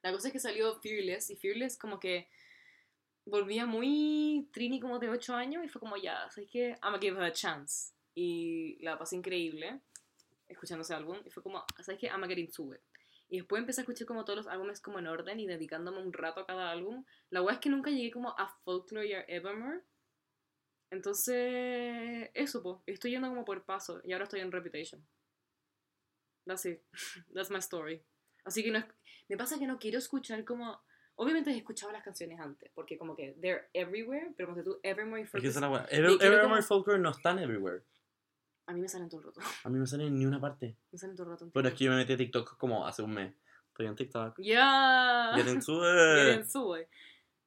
La 0.01 0.11
cosa 0.11 0.27
es 0.27 0.33
que 0.33 0.39
salió 0.39 0.79
Fearless, 0.81 1.29
y 1.29 1.37
Fearless 1.37 1.77
como 1.77 1.99
que 1.99 2.27
volvía 3.25 3.65
muy 3.65 4.49
Trini 4.51 4.79
como 4.79 4.99
de 4.99 5.09
8 5.09 5.35
años, 5.35 5.63
y 5.63 5.69
fue 5.69 5.79
como 5.79 5.95
ya, 5.97 6.29
¿sabes 6.29 6.49
qué? 6.51 6.69
I'm 6.81 6.91
gonna 6.91 6.99
give 6.99 7.17
her 7.17 7.23
a 7.23 7.31
chance. 7.31 7.93
Y 8.15 8.77
la 8.83 8.97
pasé 8.97 9.15
increíble 9.15 9.79
escuchando 10.47 10.83
ese 10.83 10.93
álbum, 10.93 11.17
y 11.25 11.29
fue 11.29 11.41
como, 11.41 11.63
¿sabes 11.81 11.99
qué? 11.99 12.07
I'm 12.07 12.19
gonna 12.19 12.27
get 12.27 12.39
into 12.39 12.73
it. 12.73 12.81
Y 13.33 13.37
después 13.37 13.61
empecé 13.61 13.81
a 13.81 13.83
escuchar 13.83 14.05
como 14.05 14.25
todos 14.25 14.37
los 14.37 14.47
álbumes 14.47 14.79
como 14.79 14.99
en 14.99 15.07
orden 15.07 15.39
y 15.39 15.47
dedicándome 15.47 15.97
un 15.97 16.13
rato 16.13 16.41
a 16.41 16.45
cada 16.45 16.69
álbum. 16.69 17.03
La 17.31 17.41
wea 17.41 17.55
es 17.55 17.59
que 17.59 17.67
nunca 17.67 17.89
llegué 17.89 18.11
como 18.11 18.29
a 18.37 18.47
Folklore 18.63 19.07
y 19.07 19.13
a 19.13 19.21
Evermore. 19.27 19.81
Entonces, 20.91 22.29
eso, 22.35 22.61
pues. 22.61 22.77
Estoy 22.85 23.09
yendo 23.09 23.29
como 23.29 23.43
por 23.43 23.65
paso 23.65 24.01
y 24.03 24.13
ahora 24.13 24.25
estoy 24.25 24.41
en 24.41 24.51
Reputation. 24.51 25.03
That's 26.45 26.63
it. 26.67 26.81
That's 27.33 27.49
my 27.49 27.57
story. 27.57 28.03
Así 28.45 28.63
que 28.63 28.69
no 28.69 28.77
es... 28.77 28.85
Me 29.27 29.35
pasa 29.35 29.57
que 29.57 29.65
no 29.65 29.79
quiero 29.79 29.97
escuchar 29.97 30.45
como... 30.45 30.83
Obviamente 31.15 31.49
he 31.49 31.57
escuchado 31.57 31.91
las 31.91 32.03
canciones 32.03 32.39
antes, 32.39 32.71
porque 32.75 32.99
como 32.99 33.15
que 33.15 33.35
they're 33.41 33.67
everywhere, 33.73 34.31
pero 34.37 34.49
cuando 34.49 34.63
tú 34.63 34.79
Evermore 34.83 35.23
y 35.23 35.25
Folklore... 35.25 35.49
es 35.89 35.97
Evermore 35.97 36.41
como- 36.43 36.61
Folklore 36.61 36.99
no 36.99 37.09
están 37.09 37.39
everywhere. 37.39 37.81
A 38.65 38.73
mí 38.73 38.79
me 38.79 38.87
salen 38.87 39.09
todo 39.09 39.21
el 39.21 39.27
rato. 39.27 39.41
A 39.63 39.69
mí 39.69 39.77
me 39.77 39.85
sale 39.87 40.07
en 40.07 40.17
ni 40.17 40.25
una 40.25 40.39
parte. 40.39 40.77
Me 40.91 40.97
salen 40.97 41.15
todo 41.15 41.25
el 41.27 41.31
rato. 41.33 41.49
Pero 41.53 41.67
es 41.67 41.73
que 41.73 41.83
yo 41.85 41.91
me 41.91 41.97
metí 41.97 42.13
a 42.13 42.17
TikTok 42.17 42.57
como 42.57 42.85
hace 42.87 43.01
un 43.01 43.13
mes. 43.13 43.33
Estoy 43.69 43.87
en 43.87 43.95
TikTok. 43.95 44.35
Ya. 44.39 45.33
It. 45.37 45.47
into 45.47 46.77
it. 46.77 46.87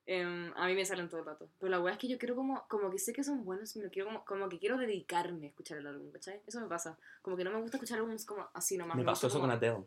Em, 0.08 0.52
a 0.56 0.66
mí 0.66 0.74
me 0.74 0.84
salen 0.84 1.08
todo 1.08 1.20
el 1.20 1.26
rato. 1.26 1.50
Pero 1.58 1.70
la 1.70 1.80
weá 1.80 1.92
es 1.94 1.98
que 1.98 2.08
yo 2.08 2.18
quiero 2.18 2.36
como, 2.36 2.66
como 2.68 2.90
que 2.90 2.98
sé 2.98 3.12
que 3.12 3.24
son 3.24 3.44
buenos 3.44 3.74
me 3.76 3.84
lo 3.84 3.90
quiero 3.90 4.06
como, 4.06 4.24
como 4.24 4.48
que 4.48 4.58
quiero 4.58 4.76
dedicarme 4.76 5.46
a 5.46 5.48
escuchar 5.48 5.78
el 5.78 5.86
álbum, 5.86 6.10
¿cachai? 6.12 6.42
Eso 6.46 6.60
me 6.60 6.68
pasa. 6.68 6.98
Como 7.22 7.36
que 7.36 7.44
no 7.44 7.50
me 7.50 7.60
gusta 7.60 7.76
escuchar 7.76 7.98
álbumes 7.98 8.24
como 8.24 8.48
así 8.54 8.76
nomás. 8.76 8.96
Me 8.96 9.02
gusta 9.02 9.12
pasó 9.12 9.26
eso 9.28 9.40
con 9.40 9.50
como- 9.50 9.52
Adele. 9.56 9.86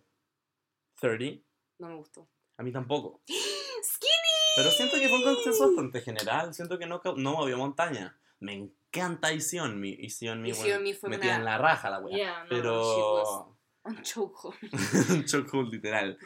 30. 1.00 1.46
No 1.80 1.88
me 1.90 1.96
gustó. 1.96 2.28
A 2.58 2.64
mí 2.64 2.72
tampoco. 2.72 3.22
¡Skinny! 3.28 4.56
Pero 4.58 4.72
siento 4.72 4.98
que 4.98 5.08
fue 5.08 5.18
un 5.20 5.24
consenso 5.24 5.68
bastante 5.68 6.02
general. 6.02 6.54
Siento 6.54 6.78
que 6.78 6.86
no, 6.86 7.02
no 7.16 7.34
movió 7.34 7.58
montaña. 7.58 8.18
Me 8.42 8.54
encanta 8.54 9.30
Mi. 9.30 9.36
Ision 9.36 9.80
Mi, 9.80 9.90
Ision 9.92 10.42
bueno, 10.44 10.80
Mi 10.82 10.94
fue 10.94 11.10
metida 11.10 11.32
una- 11.32 11.38
en 11.38 11.46
la 11.46 11.58
raja 11.58 11.90
la 11.90 12.00
wea. 12.00 12.16
Yeah, 12.18 12.44
no, 12.44 12.50
Pero. 12.50 13.58
un 13.84 14.02
chokehold. 14.02 14.58
un 15.12 15.26
chokehold 15.26 15.72
literal. 15.74 16.18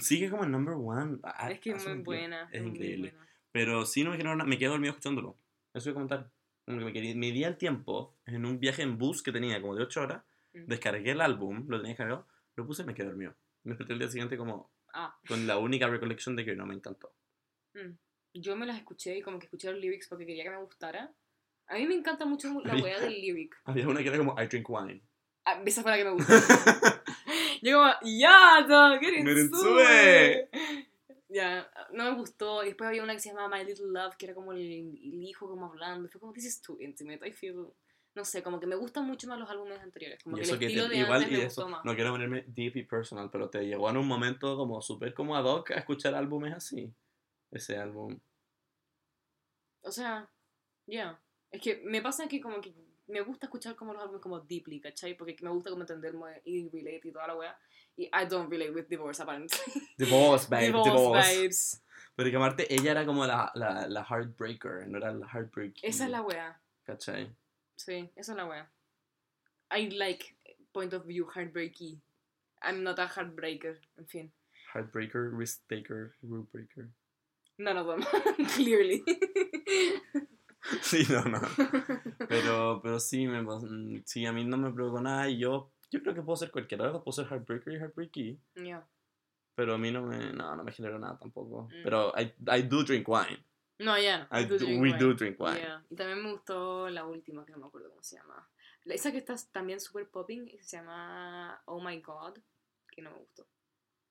Sigue 0.00 0.30
como 0.30 0.44
en 0.44 0.50
number 0.52 0.74
one. 0.76 1.18
Ah, 1.22 1.50
es 1.50 1.60
que 1.60 1.70
es 1.72 1.86
muy 1.86 1.98
buena. 1.98 2.48
Es 2.52 2.62
increíble. 2.64 3.10
buena. 3.10 3.28
Pero 3.52 3.84
sí 3.84 4.02
no 4.04 4.10
me 4.10 4.18
nada. 4.18 4.44
Me 4.44 4.58
quedé 4.58 4.68
dormido 4.70 4.90
escuchándolo. 4.92 5.36
Eso 5.74 5.86
voy 5.86 5.90
a 5.90 5.94
comentar. 5.94 6.30
Como 6.64 6.78
que 6.92 7.00
me, 7.02 7.14
me 7.16 7.32
di 7.32 7.44
el 7.44 7.56
tiempo 7.56 8.16
en 8.24 8.46
un 8.46 8.58
viaje 8.60 8.82
en 8.82 8.96
bus 8.98 9.22
que 9.22 9.32
tenía 9.32 9.60
como 9.60 9.74
de 9.74 9.82
8 9.82 10.00
horas. 10.02 10.22
Mm. 10.54 10.66
Descargué 10.66 11.10
el 11.12 11.20
álbum, 11.20 11.64
lo 11.68 11.78
tenía 11.78 11.90
descargado, 11.90 12.26
lo 12.56 12.66
puse 12.66 12.82
y 12.82 12.86
me 12.86 12.94
quedé 12.94 13.06
dormido. 13.08 13.34
Me 13.64 13.70
desperté 13.72 13.92
el 13.94 13.98
día 13.98 14.08
siguiente 14.08 14.36
como 14.36 14.70
Ah, 14.94 15.16
con 15.26 15.46
la 15.46 15.56
única 15.58 15.88
recollection 15.88 16.36
de 16.36 16.44
que 16.44 16.54
no 16.54 16.66
me 16.66 16.74
encantó. 16.74 17.14
mm. 17.74 17.96
yo 18.34 18.56
me 18.56 18.66
las 18.66 18.76
escuché 18.76 19.16
y 19.16 19.22
como 19.22 19.38
que 19.38 19.46
escuché 19.46 19.70
los 19.72 19.80
lyrics 19.80 20.06
porque 20.08 20.24
quería 20.26 20.44
que 20.44 20.50
me 20.50 20.58
gustara. 20.62 21.12
A 21.68 21.74
mí 21.76 21.86
me 21.86 21.94
encanta 21.94 22.24
mucho 22.26 22.48
la 22.64 22.76
weá 22.76 23.00
del 23.00 23.20
lyric. 23.20 23.54
Había 23.64 23.88
una 23.88 24.02
que 24.02 24.08
era 24.08 24.18
como 24.18 24.34
I 24.40 24.46
drink 24.46 24.68
wine. 24.68 25.02
Ah, 25.44 25.60
esa 25.64 25.82
fue 25.82 25.90
la 25.90 25.96
que 25.96 26.04
me 26.04 26.10
gustó. 26.10 26.32
Yo 27.62 27.78
como, 27.78 27.92
ya, 28.18 28.64
dog, 28.68 29.00
get 29.00 29.10
Get 29.14 29.18
into 29.18 29.40
into 29.40 29.80
it. 29.80 30.48
Ya, 31.28 31.70
no 31.92 32.04
me 32.04 32.14
gustó. 32.16 32.62
Y 32.62 32.66
después 32.68 32.88
había 32.88 33.02
una 33.02 33.14
que 33.14 33.20
se 33.20 33.30
llamaba 33.30 33.56
My 33.56 33.64
Little 33.64 33.86
Love, 33.88 34.16
que 34.16 34.26
era 34.26 34.34
como 34.34 34.52
el, 34.52 34.60
el 34.60 35.22
hijo 35.22 35.48
como 35.48 35.66
hablando. 35.66 36.08
Fue 36.08 36.20
como, 36.20 36.32
this 36.32 36.44
is 36.44 36.60
too 36.60 36.76
intimate, 36.80 37.26
I 37.26 37.32
feel... 37.32 37.68
No 38.14 38.26
sé, 38.26 38.42
como 38.42 38.60
que 38.60 38.66
me 38.66 38.76
gustan 38.76 39.06
mucho 39.06 39.26
más 39.26 39.38
los 39.38 39.48
álbumes 39.48 39.80
anteriores. 39.80 40.22
Como 40.22 40.36
Y 40.36 40.40
que 40.40 40.44
eso 40.44 40.52
el 40.54 40.60
que 40.60 40.66
estilo 40.66 40.84
te- 40.84 40.90
de 40.90 41.00
igual 41.00 41.22
antes 41.22 41.28
y 41.32 41.32
me 41.40 41.46
eso, 41.46 41.62
gustó 41.62 41.68
más. 41.70 41.84
no 41.86 41.94
quiero 41.94 42.10
ponerme 42.10 42.44
deep 42.46 42.76
y 42.76 42.82
personal, 42.84 43.30
pero 43.32 43.48
te 43.48 43.64
llegó 43.66 43.88
en 43.88 43.96
un 43.96 44.06
momento 44.06 44.54
como 44.58 44.82
súper 44.82 45.14
como 45.14 45.34
ad 45.34 45.44
hoc 45.46 45.70
a 45.70 45.76
escuchar 45.76 46.14
álbumes 46.14 46.52
así. 46.52 46.92
Ese 47.50 47.78
álbum. 47.78 48.18
O 49.82 49.90
sea, 49.90 50.28
ya. 50.86 51.18
Es 51.52 51.60
que 51.60 51.82
me 51.84 52.00
pasa 52.00 52.26
que 52.26 52.40
como 52.40 52.60
que 52.60 52.74
me 53.06 53.20
gusta 53.20 53.46
escuchar 53.46 53.76
como 53.76 53.92
los 53.92 54.02
álbumes 54.02 54.22
como 54.22 54.40
deeply, 54.40 54.80
¿cachai? 54.80 55.14
Porque 55.16 55.36
me 55.42 55.50
gusta 55.50 55.70
como 55.70 55.82
entender 55.82 56.14
y 56.44 56.68
relate 56.70 57.08
y 57.08 57.12
toda 57.12 57.26
la 57.26 57.36
wea. 57.36 57.58
Y 57.96 58.04
I 58.04 58.26
don't 58.28 58.50
relate 58.50 58.70
with 58.70 58.86
divorce, 58.88 59.22
aparentemente. 59.22 59.80
Divorce, 59.98 60.48
babe, 60.48 60.66
divorce, 60.66 60.90
divorce. 60.90 61.36
babes. 61.36 61.82
Pero 62.16 62.30
que 62.30 62.36
aparte 62.36 62.74
ella 62.74 62.92
era 62.92 63.04
como 63.04 63.26
la, 63.26 63.52
la, 63.54 63.86
la 63.86 64.02
heartbreaker, 64.02 64.88
no 64.88 64.96
era 64.96 65.12
la 65.12 65.26
heartbreak. 65.26 65.74
Esa 65.82 66.04
es 66.04 66.10
la 66.10 66.22
wea. 66.22 66.58
¿Cachai? 66.84 67.34
Sí, 67.76 68.10
esa 68.16 68.32
es 68.32 68.36
la 68.36 68.46
wea. 68.46 68.70
I 69.70 69.90
like 69.90 70.36
point 70.72 70.94
of 70.94 71.04
view 71.04 71.26
heartbreaky. 71.26 72.00
I'm 72.62 72.82
not 72.82 72.98
a 72.98 73.06
heartbreaker. 73.06 73.78
En 73.98 74.06
fin. 74.06 74.32
Heartbreaker, 74.72 75.30
risk 75.30 75.60
taker, 75.68 76.14
rule 76.22 76.46
breaker. 76.50 76.88
None 77.58 77.76
of 77.76 77.86
them. 77.86 78.02
Clearly. 78.54 79.04
Sí, 80.82 81.04
no, 81.10 81.24
no. 81.24 81.40
Pero, 82.28 82.80
pero 82.82 83.00
sí, 83.00 83.26
me, 83.26 83.42
mm, 83.42 84.02
sí, 84.06 84.24
a 84.26 84.32
mí 84.32 84.44
no 84.44 84.56
me 84.56 84.72
provocó 84.72 85.00
nada 85.00 85.28
y 85.28 85.38
yo, 85.38 85.72
yo 85.90 86.00
creo 86.02 86.14
que 86.14 86.22
puedo 86.22 86.36
ser 86.36 86.50
cualquiera 86.50 86.92
puedo 86.92 87.12
ser 87.12 87.26
heartbreaker 87.26 87.72
y 87.72 87.76
heartbreaky. 87.78 88.40
Ya. 88.64 88.86
Pero 89.54 89.74
a 89.74 89.78
mí 89.78 89.90
no 89.90 90.02
me, 90.02 90.32
no, 90.32 90.54
no 90.56 90.64
me 90.64 90.72
generó 90.72 90.98
nada 90.98 91.18
tampoco. 91.18 91.64
Mm. 91.64 91.82
Pero 91.82 92.12
I, 92.16 92.32
I 92.58 92.62
do 92.62 92.84
drink 92.84 93.06
wine. 93.08 93.44
No, 93.78 93.98
ya. 93.98 94.28
Drink 94.30 94.80
we 94.80 94.90
wine. 94.90 94.98
do 94.98 95.14
drink 95.14 95.38
wine. 95.40 95.58
Yeah. 95.58 95.84
Y 95.90 95.96
también 95.96 96.22
me 96.22 96.32
gustó 96.32 96.88
la 96.88 97.04
última, 97.04 97.44
que 97.44 97.52
no 97.52 97.58
me 97.58 97.66
acuerdo 97.66 97.90
cómo 97.90 98.02
se 98.02 98.16
llama. 98.16 98.48
La- 98.84 98.94
Esa 98.94 99.10
que 99.10 99.18
está 99.18 99.34
también 99.50 99.80
super 99.80 100.08
popping, 100.08 100.46
se 100.60 100.76
llama 100.76 101.60
Oh 101.66 101.80
My 101.80 102.00
God, 102.00 102.38
que 102.90 103.02
no 103.02 103.10
me 103.10 103.18
gustó. 103.18 103.46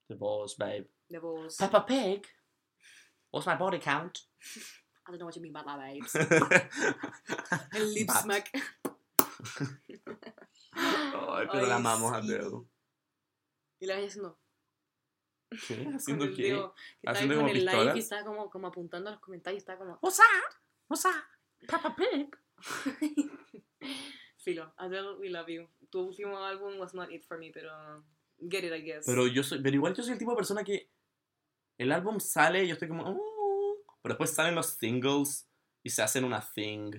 The 0.09 0.15
balls, 0.15 0.57
babe. 0.57 0.89
The 1.09 1.19
Balls. 1.19 1.55
Peppa 1.57 1.85
Pig. 1.85 2.27
What's 3.31 3.47
my 3.47 3.55
body 3.55 3.79
count? 3.79 4.19
I 5.13 5.17
don't 5.17 5.19
know 5.19 5.25
what 5.27 5.35
you 5.35 5.41
mean 5.41 5.51
by 5.53 5.63
that, 5.63 5.77
babes. 5.77 6.15
El 7.75 7.93
lip 7.93 8.07
But. 8.07 8.17
smack. 8.17 8.51
Ay, 10.73 11.47
pero 11.51 11.65
la 11.67 11.75
amamos 11.75 12.13
a 12.13 12.21
sí. 12.21 12.33
Y 13.79 13.85
la 13.87 13.95
veía 13.95 14.07
haciendo. 14.07 14.39
¿Qué? 15.67 15.83
con 15.83 15.95
¿Haciendo 15.95 16.25
el 16.25 16.35
qué? 16.35 16.43
dedo, 16.43 16.73
que 16.73 16.81
estaba 17.09 17.11
¿Haciendo 17.13 17.35
con 17.35 17.43
como 17.43 17.53
el 17.55 17.61
pistolas? 17.61 17.95
y 17.95 17.99
estaba 17.99 18.23
como, 18.23 18.49
como 18.49 18.67
apuntando 18.67 19.09
a 19.09 19.13
los 19.13 19.21
comentarios. 19.21 19.61
Estaba 19.61 19.79
como. 19.79 19.99
What's 20.01 20.19
up? 20.19 20.55
What's 20.87 21.05
up? 21.05 21.67
Papa 21.67 21.95
Pig. 21.95 22.35
Filo, 24.37 24.73
Adele, 24.77 25.17
we 25.19 25.29
love 25.29 25.47
you. 25.49 25.67
Tu 25.89 25.99
último 25.99 26.37
álbum 26.43 26.79
was 26.79 26.93
not 26.93 27.11
it 27.11 27.23
for 27.25 27.37
me, 27.37 27.51
pero. 27.51 28.03
Get 28.39 28.63
it, 28.63 28.71
I 28.73 28.81
guess. 28.81 29.05
Pero 29.05 29.27
yo 29.27 29.43
soy, 29.43 29.61
pero 29.61 29.75
igual 29.75 29.93
yo 29.93 30.03
soy 30.03 30.13
el 30.13 30.19
tipo 30.19 30.31
de 30.31 30.37
persona 30.37 30.63
que 30.63 30.89
el 31.77 31.91
álbum 31.91 32.19
sale 32.19 32.63
y 32.63 32.67
yo 32.67 32.73
estoy 32.73 32.87
como, 32.87 33.03
"Oh", 33.03 33.30
pero 34.01 34.13
después 34.13 34.33
salen 34.33 34.55
los 34.55 34.67
singles 34.67 35.47
y 35.83 35.89
se 35.89 36.01
hacen 36.01 36.23
una 36.23 36.41
thing 36.41 36.91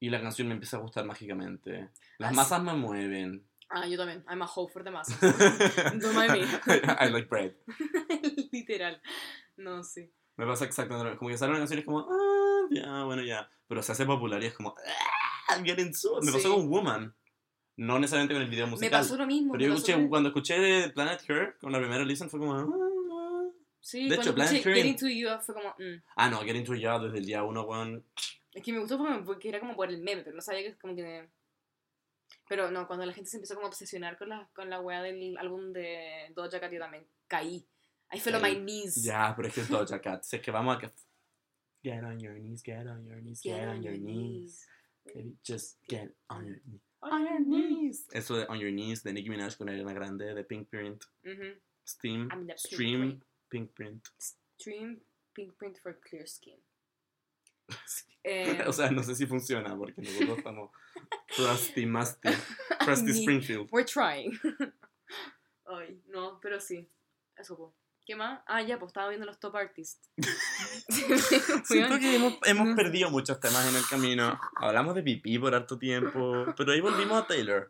y 0.00 0.10
la 0.10 0.20
canción 0.20 0.48
me 0.48 0.54
empieza 0.54 0.76
a 0.76 0.80
gustar 0.80 1.04
mágicamente. 1.04 1.90
Las 2.18 2.28
Ah, 2.28 2.30
sí. 2.30 2.36
masas 2.36 2.62
me 2.62 2.74
mueven. 2.74 3.48
Ah, 3.68 3.86
yo 3.86 3.96
también. 3.96 4.24
I'm 4.28 4.42
a 4.42 4.46
hoe 4.46 4.68
for 4.68 4.84
the 4.84 4.90
masses. 4.90 5.18
Don't 6.00 6.14
mind 6.14 6.32
me. 6.32 6.40
I 7.00 7.10
like 7.10 7.28
bread. 7.28 7.54
Literal. 8.52 9.00
No, 9.56 9.82
sí. 9.82 10.12
Me 10.36 10.46
pasa 10.46 10.66
exactamente 10.66 11.16
como 11.16 11.30
que 11.30 11.38
sale 11.38 11.50
una 11.50 11.60
canción 11.60 11.78
y 11.78 11.80
es 11.80 11.86
como, 11.86 12.00
ah, 12.00 12.66
ya, 12.70 13.04
bueno, 13.04 13.22
ya. 13.22 13.48
Pero 13.66 13.82
se 13.82 13.92
hace 13.92 14.04
popular 14.06 14.42
y 14.42 14.46
es 14.46 14.54
como, 14.54 14.74
ah, 15.48 15.56
into 15.58 16.18
it. 16.18 16.24
Me 16.24 16.32
pasó 16.32 16.48
Sí. 16.48 16.54
con 16.54 16.68
Woman. 16.68 17.14
No 17.78 17.98
necesariamente 17.98 18.34
con 18.34 18.42
el 18.42 18.48
video 18.50 18.66
Me 18.66 18.72
musical. 18.72 19.00
pasó 19.00 19.16
lo 19.16 19.26
mismo. 19.26 19.52
pero 19.52 19.60
me 19.60 19.66
yo 19.66 19.72
pasó 19.72 19.78
escuché, 19.86 19.98
con- 20.00 20.08
cuando 20.08 20.28
escuché 20.30 20.88
Planet 20.90 21.20
Her, 21.28 21.56
con 21.58 21.72
la 21.72 21.78
primera 21.78 22.04
listen, 22.04 22.30
fue 22.30 22.38
como, 22.40 22.54
ah, 22.54 22.66
Sí, 23.86 24.08
de 24.08 24.16
hecho, 24.16 24.34
Planet 24.34 24.64
Getting 24.64 24.96
to 24.96 25.06
You 25.06 25.28
fue 25.40 25.54
como. 25.54 25.68
mm. 25.78 26.02
ah, 26.16 26.28
no, 26.28 26.40
Get 26.40 26.56
Into 26.56 26.74
It 26.74 26.82
ya 26.82 26.98
desde 26.98 27.18
el 27.18 27.24
día 27.24 27.44
uno, 27.44 27.62
weón. 27.62 28.04
Es 28.52 28.60
que 28.64 28.72
me 28.72 28.80
gustó 28.80 28.98
porque- 29.24 29.48
era 29.48 29.60
como 29.60 29.76
por 29.76 29.88
el 29.88 30.02
meme, 30.02 30.22
pero 30.24 30.34
no 30.34 30.42
sabía 30.42 30.62
que 30.62 30.68
es 30.70 30.76
como 30.76 30.96
que... 30.96 31.28
Pero 32.48 32.68
no, 32.72 32.88
cuando 32.88 33.06
la 33.06 33.12
gente 33.12 33.30
se 33.30 33.36
empezó 33.36 33.54
como 33.54 33.66
a 33.66 33.68
obsesionar 33.68 34.18
con 34.18 34.30
la, 34.30 34.48
con 34.54 34.68
la 34.68 34.80
wea 34.80 35.02
del 35.02 35.38
álbum 35.38 35.72
de 35.72 36.32
Doja 36.34 36.58
Cat, 36.58 36.72
yo 36.72 36.80
también 36.80 37.06
caí. 37.28 37.64
I 38.12 38.18
fell 38.18 38.34
on 38.34 38.42
my 38.42 38.56
knees. 38.56 39.04
Ya, 39.04 39.32
pero 39.36 39.46
es 39.46 39.54
que 39.54 39.60
es 39.60 39.68
Doja 39.68 40.00
Cat. 40.00 40.24
Si 40.24 40.34
es 40.34 40.42
que 40.42 40.50
vamos 40.50 40.76
a 40.76 40.80
que. 40.80 40.90
Get 41.84 42.02
on 42.02 42.18
your 42.18 42.34
knees, 42.40 42.64
get 42.64 42.88
on 42.88 43.06
your 43.06 43.20
knees, 43.22 43.40
get, 43.40 43.68
on 43.68 43.82
your 43.84 43.96
knees. 43.96 44.66
Baby, 45.04 45.36
just 45.44 45.78
get 45.88 46.12
on 46.28 46.44
your 46.44 46.60
knees. 46.64 46.80
On 47.02 47.22
your 47.24 47.38
knees. 47.40 48.08
Eso 48.12 48.36
de 48.36 48.46
On 48.48 48.58
Your 48.58 48.72
Knees 48.72 49.04
de 49.04 49.12
Nicki 49.12 49.30
Minaj 49.30 49.56
con 49.56 49.68
Ariana 49.68 49.92
Grande 49.92 50.34
de 50.34 50.42
Pink 50.42 50.68
Print. 50.68 51.04
Ujú. 51.24 51.54
Steam. 51.86 52.28
I'm 52.32 52.46
the 52.48 52.54
pink 52.54 52.58
Stream. 52.58 53.00
print. 53.00 53.24
Pink 53.48 53.72
Print. 53.72 54.08
Stream 54.58 55.00
Pink 55.34 55.54
Print 55.56 55.78
for 55.82 55.98
Clear 56.00 56.26
Skin. 56.26 56.58
Eh, 58.24 58.64
o 58.66 58.72
sea, 58.72 58.90
no 58.90 59.02
sé 59.02 59.14
si 59.14 59.26
funciona 59.26 59.76
porque 59.76 60.00
nosotros 60.02 60.38
estamos 60.38 60.70
Crusty 61.34 61.86
Musty. 61.86 62.28
Crusty 62.80 63.04
Ni- 63.12 63.20
Springfield. 63.20 63.68
We're 63.72 63.84
trying. 63.86 64.38
Ay, 65.66 66.00
no, 66.08 66.38
pero 66.40 66.60
sí. 66.60 66.88
Eso, 67.36 67.56
po. 67.56 67.74
¿Qué 68.06 68.14
más? 68.14 68.40
Ah, 68.46 68.62
ya, 68.62 68.78
pues 68.78 68.90
estaba 68.90 69.08
viendo 69.08 69.26
los 69.26 69.40
top 69.40 69.56
artists. 69.56 70.08
Siento 71.64 71.98
que 71.98 72.14
hemos, 72.14 72.38
hemos 72.44 72.76
perdido 72.76 73.10
muchos 73.10 73.40
temas 73.40 73.68
en 73.68 73.74
el 73.74 73.82
camino. 73.90 74.38
Hablamos 74.54 74.94
de 74.94 75.02
pipí 75.02 75.40
por 75.40 75.52
harto 75.56 75.76
tiempo, 75.76 76.44
pero 76.56 76.70
ahí 76.70 76.80
volvimos 76.80 77.20
a 77.20 77.26
Taylor. 77.26 77.68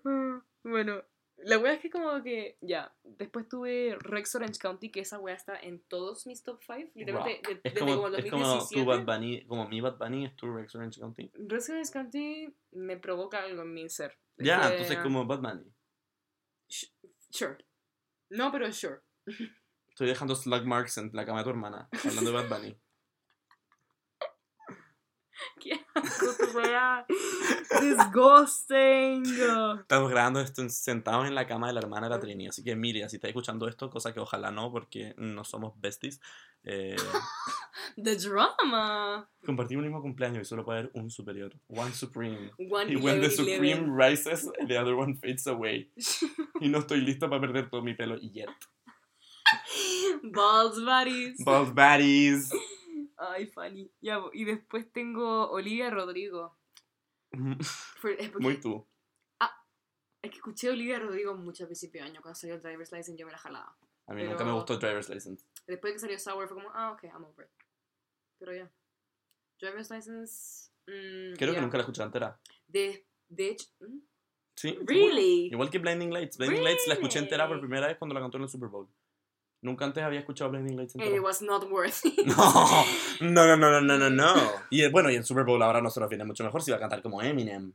Bueno, 0.63 1.03
la 1.49 1.59
wea 1.59 1.73
es 1.75 1.81
que 1.81 1.91
como 1.91 2.23
que, 2.23 2.59
ya, 2.61 2.93
después 3.05 3.49
tuve 3.49 3.97
Rex 4.01 4.35
Orange 4.35 4.59
County, 4.59 4.91
que 4.91 5.01
esa 5.01 5.19
wea 5.19 5.35
está 5.35 5.59
en 5.59 5.81
todos 5.89 6.27
mis 6.27 6.43
top 6.43 6.61
5, 6.67 6.91
literalmente 6.95 7.37
Rock. 7.37 7.47
de- 7.47 7.53
Es 7.69 7.75
desde 7.75 7.79
como, 7.81 7.95
como 7.95 8.09
el 8.09 8.15
es 8.25 8.31
como 8.31 8.43
tu 8.45 8.49
2017. 8.51 8.87
Bad 9.05 9.05
Bunny, 9.19 9.47
como 9.47 9.69
mi 9.69 9.81
Bad 9.81 9.97
Bunny 9.99 10.27
es 10.27 10.37
tu 10.37 10.53
Rex 10.55 10.75
Orange 10.75 11.01
County. 11.01 11.31
Rex 11.35 11.71
Orange 11.71 11.93
County 11.93 12.57
me 12.73 12.97
provoca 12.97 13.43
algo 13.43 13.63
en 13.63 13.73
mi 13.73 13.89
ser. 13.89 14.19
Ya, 14.39 14.61
que- 14.61 14.67
entonces 14.73 14.99
como 14.99 15.25
Bad 15.27 15.41
Bunny. 15.41 15.73
Sure. 17.31 17.57
No, 18.31 18.51
pero 18.51 18.73
sure. 18.73 19.01
Estoy 19.89 20.09
dejando 20.09 20.35
slug 20.35 20.65
marks 20.67 20.99
en 20.99 21.11
la 21.13 21.25
cama 21.25 21.39
de 21.39 21.45
tu 21.45 21.51
hermana, 21.51 21.89
hablando 22.05 22.31
de 22.33 22.37
Bad 22.43 22.49
Bunny. 22.49 22.77
Qué 25.61 25.85
asco 25.95 26.27
tu 26.39 26.59
wea. 26.59 27.07
Disgusting. 27.81 29.25
Estamos 29.81 30.11
grabando 30.11 30.41
esto 30.41 30.69
sentados 30.69 31.27
en 31.27 31.35
la 31.35 31.47
cama 31.47 31.67
de 31.69 31.75
la 31.75 31.81
hermana 31.81 32.09
de 32.09 32.15
la 32.15 32.21
Trini, 32.21 32.49
así 32.49 32.63
que 32.63 32.77
Miriam, 32.77 33.09
si 33.09 33.17
estás 33.17 33.29
escuchando 33.29 33.69
esto, 33.69 33.91
cosa 33.91 34.13
que 34.13 34.21
ojalá 34.21 34.51
no, 34.51 34.71
porque 34.71 35.15
no 35.19 35.45
somos 35.45 35.79
besties, 35.81 36.21
eh, 36.65 36.97
The 38.03 38.17
drama. 38.17 39.29
compartimos 39.45 39.85
el 39.85 39.91
mismo 39.91 40.03
cumpleaños 40.03 40.43
y 40.43 40.45
solo 40.45 40.65
puede 40.65 40.81
haber 40.81 40.91
un 40.95 41.11
superior. 41.11 41.53
One 41.69 41.93
supreme. 41.93 42.51
One 42.59 42.93
Y 42.93 42.97
when 42.97 43.21
the 43.21 43.31
supreme 43.31 43.95
rises, 43.97 44.51
the 44.67 44.77
other 44.79 44.95
one 44.95 45.15
fades 45.17 45.47
away. 45.47 45.91
Y 46.61 46.69
no 46.69 46.79
estoy 46.79 47.03
listo 47.03 47.29
para 47.29 47.41
perder 47.41 47.69
todo 47.69 47.83
mi 47.83 47.95
pelo 47.95 48.17
yet. 48.17 48.49
Balls 50.23 50.83
buddies. 50.83 51.45
Balls 51.45 51.73
baddies. 51.75 52.51
Ay, 53.19 53.47
funny. 53.47 53.91
Ya, 54.01 54.21
y 54.33 54.45
después 54.45 54.91
tengo 54.93 55.51
Olivia 55.51 55.91
Rodrigo. 55.91 56.59
For- 58.01 58.13
es 58.19 58.31
porque- 58.31 58.43
Muy 58.45 58.61
tú. 58.61 58.87
Es 60.23 60.31
que 60.33 60.39
escuché 60.39 60.69
a 60.69 60.73
Olivia 60.73 60.99
Rodrigo 60.99 61.37
mucho 61.37 61.63
al 61.63 61.69
principio 61.69 62.03
de 62.03 62.09
año. 62.09 62.21
Cuando 62.21 62.35
salió 62.35 62.59
Driver's 62.59 62.91
License 62.91 63.17
yo 63.17 63.27
me 63.27 63.33
la 63.33 63.39
jalaba. 63.39 63.77
A 64.09 64.13
mí 64.15 64.23
Pero- 64.23 64.31
nunca 64.33 64.45
me 64.45 64.53
gustó 64.53 64.77
Driver's 64.77 65.09
License. 65.09 65.45
Después 65.69 65.93
que 65.93 65.99
salió 66.01 66.19
Sour 66.19 66.49
fue 66.49 66.57
como, 66.57 66.71
ah, 66.75 66.93
ok, 66.93 67.05
I'm 67.05 67.25
over 67.25 67.47
it. 67.47 67.53
Pero 68.41 68.53
ya. 68.55 68.73
Driver's 69.61 69.91
License... 69.91 70.71
mm, 70.89 71.37
Creo 71.37 71.51
que 71.53 71.57
ya. 71.57 71.61
nunca 71.61 71.77
la 71.77 71.83
escuché 71.83 72.03
entera. 72.03 72.41
De, 72.67 73.07
de 73.29 73.49
hecho... 73.51 73.67
¿mm? 73.81 73.99
¿Sí? 74.57 74.77
Really? 74.85 75.47
Igual 75.53 75.71
que 75.71 75.79
Blinding 75.79 76.13
Lights. 76.13 76.39
Blinding 76.39 76.65
Lights 76.65 76.89
la 76.89 76.95
escuché 76.95 77.19
entera 77.21 77.45
por 77.45 77.57
Really? 77.57 77.69
primera 77.69 77.87
vez 77.87 77.97
cuando 77.99 78.15
la 78.15 78.21
cantó 78.21 78.39
en 78.39 78.45
el 78.45 78.49
Super 78.49 78.69
Bowl. 78.69 78.89
Nunca 79.67 79.85
antes 79.85 80.03
había 80.05 80.21
escuchado 80.21 80.51
Blinding 80.53 80.77
Lights 80.77 80.95
And 80.95 81.03
it 81.13 81.21
was 81.21 81.43
not 81.43 81.69
worth 81.71 82.05
it. 82.05 82.25
No, 83.21 83.47
no, 83.47 83.57
no, 83.57 83.69
no, 83.69 83.81
no, 83.81 83.99
no, 83.99 84.09
no. 84.11 84.35
Y 84.71 84.83
eh, 84.83 84.89
bueno, 84.91 85.11
y 85.11 85.17
el 85.17 85.25
Super 85.25 85.45
Bowl 85.45 85.61
ahora 85.61 85.81
no 85.83 85.91
se 85.91 85.99
nos 85.99 86.09
viene 86.09 86.25
mucho 86.25 86.45
mejor 86.45 86.63
si 86.63 86.71
va 86.71 86.77
a 86.77 86.81
cantar 86.81 87.03
como 87.03 87.21
Eminem. 87.21 87.73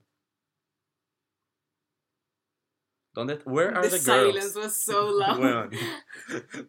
¿Dónde? 3.14 3.40
Where 3.46 3.74
are 3.76 3.82
The 3.82 3.90
the, 3.90 4.00
silence 4.00 4.54
girls? 4.54 4.56
was 4.56 4.82
so 4.82 5.10
loud. 5.10 5.38
Weón. 5.42 5.72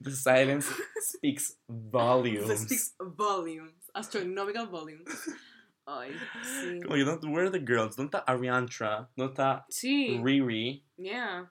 The 0.00 0.10
silence 0.10 0.66
speaks 1.00 1.50
It 1.50 1.56
volumes. 1.68 2.60
speaks 2.62 2.94
volumes. 3.00 3.74
Astronomical 3.94 4.66
volumes. 4.66 5.08
Ay, 5.86 6.10
sí. 6.42 6.80
Como 6.82 6.96
que, 6.96 7.04
¿dónde- 7.04 7.28
where 7.32 7.46
are 7.46 7.50
the 7.50 7.60
girls? 7.64 7.94
¿Dónde 7.96 8.10
está 8.16 8.24
Ariantra? 8.26 9.08
¿Dónde 9.16 9.32
está 9.34 9.64
Sí. 9.70 10.20
Riri? 10.20 10.84
Yeah. 10.96 11.48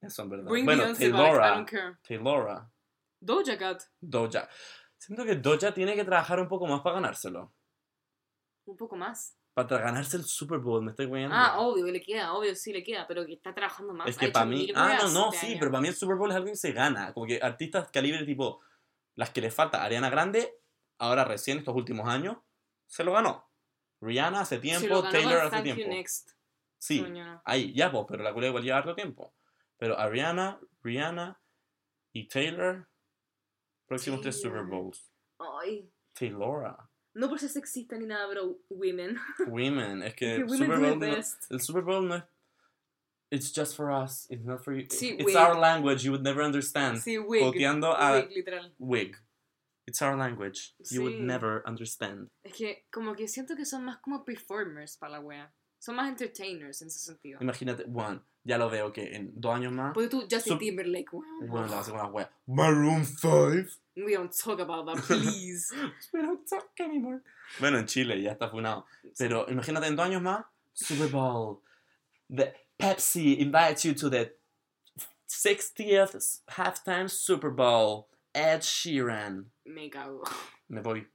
Eso 0.00 0.22
en 0.22 0.28
verdad. 0.30 0.48
Bring 0.48 0.64
bueno, 0.64 0.84
back. 0.84 0.96
I 0.96 0.98
Taylora. 1.10 1.48
don't 1.56 1.68
care. 1.68 1.96
Taylora. 2.06 2.70
Doja 3.20 3.56
Cat. 3.56 3.82
Doja. 4.00 4.48
Siento 4.98 5.24
que 5.24 5.36
Doja 5.36 5.72
tiene 5.72 5.94
que 5.94 6.04
trabajar 6.04 6.40
un 6.40 6.48
poco 6.48 6.66
más 6.66 6.80
para 6.80 6.96
ganárselo. 6.96 7.54
Un 8.64 8.76
poco 8.76 8.96
más. 8.96 9.36
Para 9.54 9.78
ganársel 9.78 10.24
Super 10.24 10.58
Bowl, 10.58 10.82
me 10.82 10.90
estoy 10.90 11.06
guiando. 11.06 11.34
Ah, 11.34 11.58
obvio, 11.60 11.86
le 11.86 12.00
queda, 12.00 12.32
obvio, 12.32 12.54
sí 12.54 12.72
le 12.72 12.82
queda, 12.82 13.06
pero 13.06 13.26
que 13.26 13.34
está 13.34 13.52
trabajando 13.54 13.92
más. 13.92 14.08
Es 14.08 14.16
que 14.16 14.28
para 14.28 14.46
mí. 14.46 14.70
Ah, 14.74 14.98
no, 15.02 15.10
no, 15.10 15.32
este 15.32 15.46
sí, 15.46 15.56
pero 15.58 15.70
para 15.70 15.82
mí 15.82 15.88
el 15.88 15.94
Super 15.94 16.16
Bowl 16.16 16.30
es 16.30 16.36
algo 16.36 16.48
que 16.48 16.56
se 16.56 16.72
gana. 16.72 17.12
Como 17.12 17.26
que 17.26 17.40
artistas 17.42 17.90
calibre 17.90 18.24
tipo. 18.24 18.60
Las 19.16 19.30
que 19.30 19.40
le 19.40 19.50
falta. 19.50 19.82
Ariana 19.82 20.08
Grande, 20.08 20.60
ahora 20.98 21.24
recién, 21.24 21.58
estos 21.58 21.74
últimos 21.74 22.08
años, 22.08 22.38
se 22.86 23.04
lo 23.04 23.12
ganó. 23.12 23.50
Rihanna 24.00 24.40
hace 24.40 24.58
tiempo, 24.58 25.02
Taylor 25.02 25.40
hace 25.40 25.62
tiempo. 25.62 25.88
Next. 25.88 26.30
Sí, 26.78 27.04
ahí, 27.44 27.74
ya, 27.74 27.92
pues, 27.92 28.06
pero 28.08 28.22
la 28.22 28.32
culia 28.32 28.48
igual 28.48 28.64
lleva 28.64 28.78
harto 28.78 28.94
tiempo. 28.94 29.34
Pero 29.76 29.98
Ariana, 29.98 30.58
Rihanna 30.82 31.38
y 32.12 32.28
Taylor, 32.28 32.88
próximos 33.90 34.20
tres 34.20 34.40
Super. 34.40 34.64
Bowls. 34.64 35.10
Ay. 35.40 35.90
Taylora. 36.14 36.88
No 37.14 37.28
por 37.28 37.38
ser 37.40 37.48
sexista 37.50 37.98
ni 37.98 38.06
nada, 38.06 38.28
pero 38.28 38.60
women. 38.70 39.16
Women, 39.48 40.02
es 40.04 40.14
que 40.14 40.38
women 40.44 40.58
Super 40.58 40.78
Bowl 40.78 40.98
no- 40.98 41.16
el 41.50 41.60
Super 41.60 41.82
Bowl 41.82 42.06
no 42.08 42.14
es. 42.16 42.22
It's 43.32 43.52
just 43.52 43.76
for 43.76 43.90
us. 43.90 44.26
It's 44.30 44.44
not 44.44 44.62
for 44.64 44.74
you. 44.74 44.86
Sí, 44.88 45.14
it's 45.18 45.24
wig. 45.26 45.36
our 45.36 45.56
language. 45.56 46.04
You 46.04 46.12
would 46.12 46.22
never 46.24 46.42
understand. 46.42 46.98
Sí, 46.98 47.16
wig. 47.18 47.42
Coteando 47.42 47.94
a 47.96 48.12
Wig, 48.22 48.30
literal. 48.34 48.72
wig. 48.78 49.16
It's 49.86 50.02
our 50.02 50.16
language. 50.16 50.74
You 50.90 51.02
would 51.02 51.14
Sí. 51.18 51.22
never 51.22 51.62
understand. 51.66 52.28
Es 52.44 52.54
que 52.54 52.86
como 52.92 53.14
que 53.14 53.26
siento 53.28 53.56
que 53.56 53.64
son 53.64 53.84
más 53.84 53.98
como 54.00 54.24
performers 54.24 54.96
para 54.96 55.12
la 55.14 55.20
wea. 55.20 55.52
Son 55.80 55.96
más 55.96 56.08
entertainers 56.08 56.82
en 56.82 56.88
ese 56.88 56.98
sentido. 57.00 57.38
Imagínate, 57.40 57.84
one, 57.92 58.20
ya 58.44 58.58
lo 58.58 58.68
veo 58.70 58.92
que 58.92 59.16
en 59.16 59.32
dos 59.34 59.54
años 59.56 59.72
más. 59.72 59.92
Porque 59.94 60.08
tú, 60.08 60.20
Justin 60.30 60.52
Sup- 60.54 60.58
Timberlake, 60.58 61.08
weón. 61.12 61.48
Bueno, 61.48 61.66
la 61.68 61.80
hace 61.80 61.90
con 61.90 62.00
las 62.00 62.12
weas. 62.12 62.28
Maroon 62.46 63.04
5. 63.04 63.66
We 63.96 64.12
don't 64.14 64.30
talk 64.32 64.60
about 64.60 64.86
that, 64.86 65.02
please. 65.06 65.74
We 66.12 66.20
don't 66.22 66.46
talk 66.48 66.68
anymore. 66.80 67.22
Bueno, 67.58 67.78
en 67.78 67.86
Chile 67.86 68.20
ya 68.22 68.32
está 68.32 68.48
funado. 68.50 68.84
Pero 69.18 69.46
imagínate 69.48 69.86
en 69.88 69.96
dos 69.96 70.06
años 70.06 70.22
más. 70.22 70.44
Super 70.74 71.08
Bowl. 71.08 71.62
The 72.28 72.54
Pepsi 72.78 73.40
invites 73.40 73.82
you 73.84 73.94
to 73.94 74.08
the 74.10 74.36
60th 75.28 76.40
halftime 76.48 77.08
Super 77.08 77.50
Bowl. 77.50 78.08
Ed 78.34 78.60
Sheeran. 78.62 79.46
Me 79.64 79.88
cago. 79.90 80.22
Me 80.68 80.80
voy. 80.80 81.06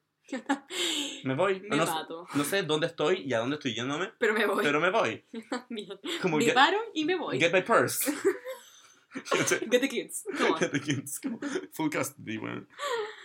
Me 1.23 1.35
voy. 1.35 1.59
Me 1.69 1.77
no, 1.77 1.85
sé- 1.85 1.91
mato. 1.91 2.27
no 2.33 2.43
sé 2.43 2.63
dónde 2.63 2.87
estoy 2.87 3.21
y 3.21 3.33
a 3.33 3.39
dónde 3.39 3.55
estoy 3.55 3.73
yéndome, 3.75 4.11
Pero 4.17 4.33
me 4.33 4.45
voy. 4.45 4.63
pero 4.63 4.79
me 4.79 4.89
voy. 4.89 5.23
Como 6.21 6.37
me 6.37 6.45
get, 6.45 6.53
paro 6.53 6.77
y 6.93 7.05
me 7.05 7.15
voy. 7.15 7.39
get 7.39 7.53
my 7.53 7.61
purse. 7.61 8.11
Get 9.71 9.79
the 9.79 9.87
kids. 9.87 10.25
Come 10.37 10.49
on. 10.51 10.57
Get 10.59 10.71
the 10.71 10.79
kids. 10.81 11.19
Como 11.21 11.39
Full 11.71 11.89
custody, 11.89 12.37
weón. 12.37 12.67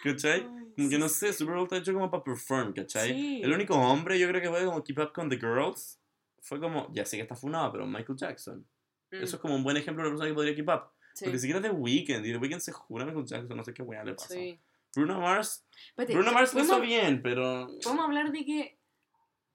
¿Cachai? 0.05 0.43
Como 0.77 0.89
que 0.89 0.99
no 0.99 1.09
sé, 1.09 1.33
Super 1.33 1.55
Bowl 1.57 1.65
está 1.65 1.79
hecho 1.79 1.93
como 1.93 2.09
para 2.09 2.23
perform, 2.23 2.73
¿cachai? 2.73 3.13
Sí. 3.13 3.41
El 3.43 3.53
único 3.53 3.75
hombre 3.75 4.17
yo 4.19 4.29
creo 4.29 4.41
que 4.41 4.49
fue 4.49 4.65
como 4.65 4.85
Keep 4.85 4.99
Up 5.01 5.13
con 5.13 5.29
the 5.29 5.37
Girls 5.37 5.99
fue 6.43 6.61
como, 6.61 6.89
ya 6.95 7.05
sé 7.05 7.17
que 7.17 7.23
está 7.23 7.35
funado, 7.35 7.73
pero 7.73 7.87
Michael 7.89 8.17
Jackson. 8.17 8.65
Mm, 9.11 9.17
Eso 9.17 9.35
es 9.37 9.43
como 9.43 9.57
un 9.57 9.65
buen 9.65 9.77
ejemplo 9.77 10.05
de 10.05 10.11
una 10.11 10.15
persona 10.17 10.31
que 10.31 10.35
podría 10.35 10.55
Keep 10.55 10.69
Up. 10.69 10.83
sí. 11.15 11.25
Porque 11.25 11.39
siquiera 11.41 11.59
es 11.59 11.65
The 11.65 11.71
Weeknd, 11.73 12.25
y 12.25 12.31
The 12.33 12.37
Weeknd 12.39 12.61
se 12.61 12.71
jura 12.73 13.03
a 13.03 13.07
Michael 13.09 13.27
Jackson, 13.27 13.57
no 13.57 13.65
sé 13.65 13.75
qué 13.75 13.83
weá 13.83 14.05
le 14.05 14.15
pasa. 14.15 14.33
Sí. 14.33 14.61
Bruno 14.95 15.21
Mars, 15.21 15.65
Espérate, 15.89 16.15
Bruno 16.15 16.33
Mars 16.33 16.55
lo 16.55 16.61
hizo 16.61 16.69
¿podemos- 16.77 16.87
bien, 16.89 17.23
pero... 17.23 17.69
¿Podemos 17.83 18.05
hablar 18.07 18.33
de 18.33 18.45
que, 18.45 18.79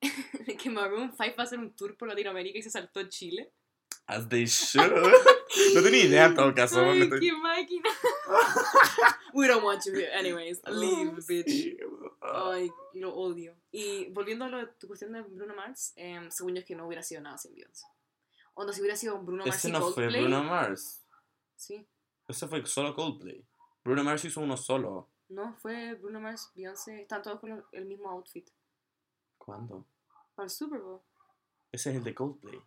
de 0.46 0.58
que 0.58 0.70
Maroon 0.70 1.12
5 1.12 1.36
va 1.38 1.44
a 1.44 1.46
hacer 1.46 1.60
un 1.60 1.76
tour 1.76 1.98
por 1.98 2.08
Latinoamérica 2.08 2.58
y 2.58 2.62
se 2.62 2.70
saltó 2.70 3.00
en 3.02 3.10
Chile? 3.10 3.52
As 4.08 4.30
they 4.30 4.46
should. 4.46 4.92
no 5.74 5.82
tenía 5.82 6.04
idea 6.06 6.26
en 6.28 6.36
todo 6.36 6.54
caso. 6.54 6.80
Ay, 6.80 7.02
estoy- 7.02 7.20
qué 7.20 7.34
máquina. 7.34 7.90
We 9.34 9.48
don't 9.48 9.64
want 9.64 9.84
you 9.86 9.94
here. 9.94 10.14
Anyways, 10.14 10.62
leave, 10.68 11.16
bitch. 11.28 11.48
Sí. 11.48 11.78
Ay, 12.22 12.70
lo 12.94 13.14
odio. 13.16 13.56
Y 13.72 14.06
volviendo 14.12 14.46
a 14.46 14.50
lo 14.50 14.58
de 14.60 14.68
tu 14.80 14.88
cuestión 14.88 15.12
de 15.12 15.22
Bruno 15.22 15.56
Mars, 15.56 15.94
eh, 15.96 16.20
según 16.30 16.54
yo 16.54 16.60
es 16.60 16.66
que 16.66 16.76
no 16.76 16.86
hubiera 16.88 17.02
sido 17.04 17.22
nada 17.22 17.38
sin 17.38 17.54
Beyoncé. 17.56 17.86
Onda, 18.54 18.72
si 18.74 18.80
hubiera 18.82 18.96
sido 18.96 19.16
un 19.16 19.26
Bruno 19.26 19.44
Mars 19.46 19.58
Ese 19.58 19.70
y 19.70 19.72
no 19.72 19.80
fue 19.82 19.94
Coldplay. 20.06 20.22
Bruno 20.22 20.44
Mars. 20.44 21.04
Sí. 21.56 21.86
Ese 22.28 22.48
fue 22.48 22.66
solo 22.66 22.96
Coldplay. 22.96 23.44
Bruno 23.84 24.04
Mars 24.04 24.24
hizo 24.24 24.40
uno 24.40 24.56
solo. 24.56 25.10
No, 25.30 25.56
fue 25.56 25.94
Bruno 25.96 26.20
Mars, 26.22 26.52
Beyoncé. 26.56 27.02
Están 27.02 27.22
todos 27.22 27.40
con 27.40 27.64
el- 27.72 27.86
mismo 27.86 28.10
outfit. 28.10 28.48
¿Cuándo? 29.38 29.86
Para 30.36 30.46
el 30.46 30.50
Super 30.50 30.80
Bowl. 30.80 31.02
Ese 31.72 31.92
es 31.92 31.96
el 31.98 32.04
de 32.04 32.14
Coldplay. 32.14 32.62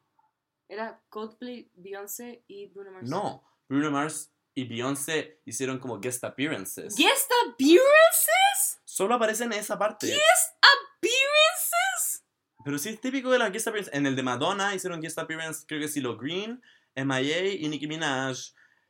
Era 0.68 1.00
Coldplay, 1.09 1.70
Beyoncé 1.74 2.44
y 2.46 2.66
Bruno 2.66 2.90
Mars. 2.90 3.09
No, 3.09 3.42
Bruno 3.68 3.90
Mars 3.90 4.32
y 4.54 4.66
Beyoncé 4.66 5.40
hicieron 5.44 5.78
como 5.78 6.00
guest 6.00 6.24
appearances. 6.24 6.96
¿Guest 6.96 7.30
appearances? 7.46 8.80
Solo 8.84 9.14
aparecen 9.14 9.52
en 9.52 9.61
esa 9.61 9.78
parte. 9.78 10.06
¿Appearances? 10.09 12.24
Pero 12.64 12.78
sí 12.78 12.90
es 12.90 13.00
típico 13.00 13.30
de 13.30 13.38
las 13.38 13.52
guest 13.52 13.68
appearances. 13.68 13.94
En 13.94 14.06
el 14.06 14.16
de 14.16 14.22
Madonna 14.22 14.74
hicieron 14.74 15.00
guest 15.00 15.18
appearance, 15.18 15.64
creo 15.66 15.80
que 15.80 15.88
Silo 15.88 16.16
Green, 16.18 16.62
MIA 16.94 17.54
y 17.54 17.68
Nicki 17.68 17.86
Minaj. 17.86 18.36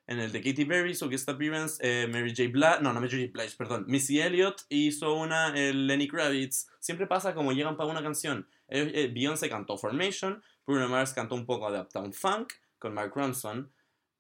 En 0.09 0.19
el 0.21 0.33
de 0.33 0.41
Katy 0.43 0.65
Perry 0.65 0.93
hizo 0.93 1.09
guest 1.09 1.29
appearance 1.29 1.79
eh, 1.83 2.09
Mary 2.09 2.31
J. 2.35 2.49
Blige, 2.51 2.81
no, 2.81 2.93
no 2.95 3.01
Mary 3.01 3.11
J. 3.11 3.31
Blige, 3.33 3.55
perdón, 3.57 3.85
Missy 3.87 4.21
Elliott 4.21 4.63
hizo 4.71 5.15
una 5.15 5.55
eh, 5.55 5.73
Lenny 5.75 6.09
Kravitz. 6.09 6.67
Siempre 6.81 7.07
pasa 7.07 7.35
como 7.35 7.53
llegan 7.53 7.77
para 7.77 7.91
una 7.91 8.03
canción. 8.03 8.49
Eh, 8.69 8.91
eh, 8.95 9.11
Beyoncé 9.15 9.49
cantó 9.51 9.77
Formation, 9.77 10.43
Bruno 10.67 10.89
Mars 10.89 11.13
cantó 11.13 11.35
un 11.35 11.45
poco 11.45 11.71
de 11.71 11.79
Uptown 11.81 12.13
Funk 12.15 12.55
con 12.79 12.95
Mark 12.95 13.13
Ronson. 13.15 13.71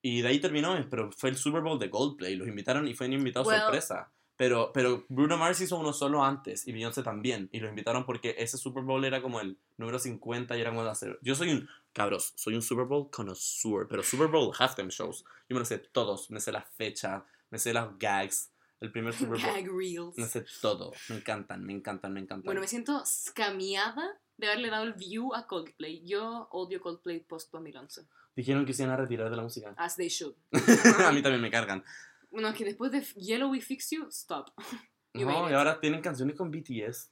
Y 0.03 0.20
de 0.20 0.28
ahí 0.28 0.39
terminó, 0.39 0.76
pero 0.91 1.11
fue 1.11 1.30
el 1.30 1.36
Super 1.36 1.62
Bowl 1.62 1.78
de 1.78 1.91
Coldplay. 1.91 2.36
Los 2.36 2.47
invitaron 2.47 2.86
y 2.86 2.95
fue 2.95 3.07
un 3.07 3.14
invitado 3.14 3.47
Well- 3.49 3.59
sorpresa. 3.62 4.12
Pero, 4.39 4.70
pero 4.72 5.05
Bruno 5.09 5.36
Mars 5.36 5.61
hizo 5.61 5.76
uno 5.76 5.93
solo 5.93 6.24
antes 6.24 6.64
y 6.68 6.70
Beyoncé 6.70 7.03
también. 7.03 7.49
Y 7.51 7.59
los 7.59 7.70
invitaron 7.70 8.07
porque 8.07 8.36
ese 8.39 8.57
Super 8.57 8.84
Bowl 8.84 9.05
era 9.05 9.20
como 9.20 9.41
el 9.41 9.59
número 9.76 9.99
50 9.99 10.57
y 10.57 10.61
era 10.61 10.70
como 10.70 10.84
de 10.84 10.91
hacer. 10.91 11.18
Yo 11.22 11.34
soy 11.34 11.51
un, 11.51 11.68
cabros, 11.93 12.34
soy 12.36 12.55
un 12.55 12.62
Super 12.62 12.84
Bowl 12.84 13.11
connoisseur. 13.11 13.89
Pero 13.89 14.05
Super 14.05 14.28
Bowl 14.28 14.55
halftime 14.57 14.91
shows, 14.91 15.24
yo 15.49 15.55
me 15.55 15.59
lo 15.59 15.64
sé 15.64 15.78
todos. 15.78 16.30
Me 16.30 16.39
sé 16.39 16.53
la 16.53 16.62
fecha, 16.62 17.24
me 17.51 17.59
sé 17.59 17.72
las 17.72 17.99
gags. 17.99 18.53
El 18.80 18.93
primer 18.93 19.12
Super 19.18 19.41
Bowl. 19.41 19.55
Gag 19.55 19.68
reels. 19.76 20.16
Me 20.16 20.26
sé 20.26 20.47
todo. 20.62 20.93
Me 21.09 21.16
encantan, 21.16 21.64
me 21.64 21.72
encantan, 21.72 22.12
me 22.12 22.20
encantan. 22.20 22.45
Bueno, 22.45 22.61
me 22.61 22.68
siento 22.68 23.03
scamiada 23.05 24.20
de 24.36 24.47
haberle 24.47 24.70
dado 24.70 24.84
el 24.84 24.93
view 24.93 25.34
a 25.34 25.49
Coldplay. 25.49 26.07
Yo 26.07 26.47
odio 26.53 26.80
Coldplay 26.80 27.18
post 27.18 27.51
2011. 27.51 28.03
Dijeron 28.36 28.64
que 28.64 28.72
se 28.72 28.84
iban 28.84 28.95
a 28.95 28.99
retirar 28.99 29.30
de 29.30 29.36
la 29.36 29.43
música. 29.43 29.74
As 29.76 29.97
they 29.97 30.09
should. 30.09 30.36
a 31.05 31.11
mí 31.11 31.22
también 31.22 31.43
me 31.43 31.51
cargan. 31.51 31.82
Bueno, 32.31 32.49
es 32.49 32.55
que 32.57 32.64
después 32.64 32.93
de 32.93 33.01
Yellow 33.03 33.51
We 33.51 33.61
Fix 33.61 33.91
You, 33.91 34.07
stop. 34.09 34.49
You 35.14 35.26
No, 35.26 35.51
y 35.51 35.55
ahora 35.55 35.81
tienen 35.81 36.01
canciones 36.03 36.37
con 36.37 36.51
BTS. 36.51 37.11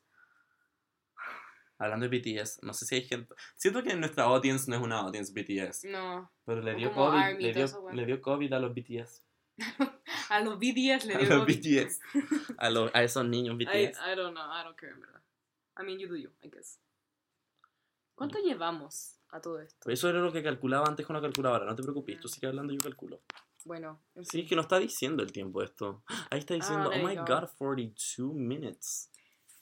Hablando 1.78 2.08
de 2.08 2.18
BTS, 2.18 2.62
no 2.62 2.72
sé 2.72 2.86
si 2.86 2.94
hay 2.94 3.02
gente. 3.02 3.34
Siento 3.54 3.82
que 3.82 3.94
nuestra 3.96 4.24
audience 4.24 4.70
no 4.70 4.76
es 4.76 4.82
una 4.82 5.00
audience 5.00 5.30
BTS, 5.32 5.84
No. 5.84 6.32
pero 6.44 6.62
le 6.62 6.74
dio 6.74 6.90
COVID, 6.92 7.18
ARMY, 7.18 7.42
le 7.42 7.52
dio, 7.52 7.64
eso, 7.66 7.82
bueno. 7.82 7.96
le 7.96 8.06
dio 8.06 8.22
COVID 8.22 8.52
a 8.52 8.58
los 8.60 8.74
BTS. 8.74 9.22
A 10.28 10.40
los 10.40 10.58
BTS 10.58 11.04
le 11.06 11.14
A 11.14 11.18
dio 11.18 11.28
los 11.28 11.40
COVID. 11.40 11.86
BTS. 11.86 12.00
A, 12.58 12.70
los, 12.70 12.90
a 12.94 13.02
esos 13.02 13.24
niños 13.26 13.56
BTS. 13.56 13.98
I 13.98 14.14
don't 14.16 14.32
know, 14.34 14.44
I 14.44 14.64
don't 14.64 14.76
care, 14.76 14.92
en 14.92 15.00
verdad. 15.00 15.22
I 15.78 15.84
mean, 15.84 15.98
you 15.98 16.08
do 16.08 16.16
you, 16.16 16.30
I 16.42 16.48
guess. 16.50 16.80
¿Cuánto 18.14 18.38
llevamos 18.38 19.18
a 19.30 19.40
todo 19.40 19.60
esto? 19.60 19.90
Eso 19.90 20.08
era 20.08 20.20
lo 20.20 20.32
que 20.32 20.42
calculaba 20.42 20.86
antes 20.88 21.06
con 21.06 21.14
la 21.14 21.20
calculadora. 21.22 21.64
No 21.66 21.74
te 21.76 21.82
preocupes, 21.82 22.18
tú 22.20 22.28
sigue 22.28 22.46
hablando, 22.46 22.72
yo 22.72 22.80
calculo. 22.80 23.20
Bueno, 23.66 24.00
en 24.14 24.24
Sí, 24.24 24.30
fin. 24.30 24.40
es 24.44 24.48
que 24.48 24.54
no 24.54 24.62
está 24.62 24.78
diciendo 24.78 25.22
el 25.24 25.32
tiempo 25.32 25.60
esto. 25.62 26.04
Ahí 26.30 26.38
está 26.38 26.54
diciendo, 26.54 26.88
there 26.88 27.02
oh 27.04 27.08
my 27.08 27.16
go. 27.16 27.24
god, 27.26 27.48
42 27.58 28.32
minutes. 28.32 29.10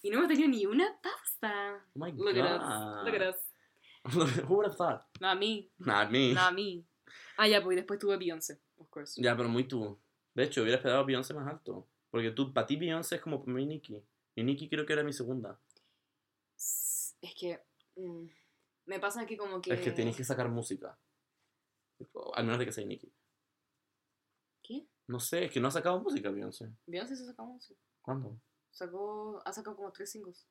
Y 0.03 0.11
no 0.11 0.19
hemos 0.19 0.29
tenido 0.29 0.49
ni 0.51 0.67
una 0.67 0.85
pausa. 1.03 1.83
Oh 1.95 1.99
my 1.99 2.13
Look 2.13 2.35
god. 2.35 2.47
at 2.47 2.61
us, 2.61 3.05
look 3.07 3.15
at 3.15 3.35
us. 3.35 3.51
Who 4.47 4.55
would 4.57 4.67
have 4.67 4.77
thought? 4.77 5.03
Not 5.21 5.39
me, 5.39 5.71
Not 5.79 6.11
me. 6.11 6.35
not 6.35 6.53
me. 6.53 6.85
Ah, 7.39 7.49
ya, 7.49 7.63
pues 7.63 7.73
y 7.75 7.77
después 7.77 7.99
tuve 7.99 8.19
Beyoncé, 8.19 8.61
of 8.77 8.89
course. 8.91 9.21
Ya, 9.23 9.35
pero 9.35 9.49
muy 9.49 9.65
tú. 9.65 9.99
De 10.35 10.45
hecho, 10.45 10.61
hubiera 10.61 10.77
esperado 10.77 11.01
a 11.01 11.05
Beyoncé 11.07 11.33
más 11.33 11.49
alto. 11.49 11.89
Porque 12.11 12.31
tú, 12.33 12.53
para 12.53 12.67
ti 12.67 12.77
Beyoncé 12.77 13.15
es 13.17 13.23
como 13.23 13.41
para 13.43 13.53
mí 13.55 13.65
Nicki. 13.65 14.05
Y 14.37 14.43
Nicki 14.45 14.69
creo 14.69 14.85
que 14.85 14.93
era 14.93 15.03
mi 15.03 15.13
segunda. 15.15 15.59
Es 16.57 17.17
que 17.39 17.61
mm, 17.97 18.27
me 18.87 19.01
pasa 19.01 19.25
que 19.25 19.39
como 19.39 19.63
que... 19.63 19.73
Es 19.73 19.81
que 19.81 19.93
tienes 19.93 20.15
que 20.17 20.25
sacar 20.25 20.49
música. 20.51 20.99
Al 22.35 22.45
menos 22.45 22.59
de 22.59 22.67
que 22.67 22.73
sea 22.73 22.85
Nicki. 22.85 23.11
¿Qué? 24.65 24.89
No 25.07 25.21
sé, 25.21 25.45
es 25.45 25.53
que 25.53 25.61
no 25.61 25.69
ha 25.69 25.71
sacado 25.71 26.01
música 26.01 26.31
Beyoncé. 26.31 26.73
Beyoncé 26.87 27.15
se 27.15 27.27
sacó 27.27 27.45
música. 27.45 27.79
¿Cuándo? 28.01 28.41
Sacó, 28.71 29.41
ha 29.45 29.53
sacado 29.53 29.77
como 29.77 29.93
tres 29.93 30.11
singles. 30.11 30.49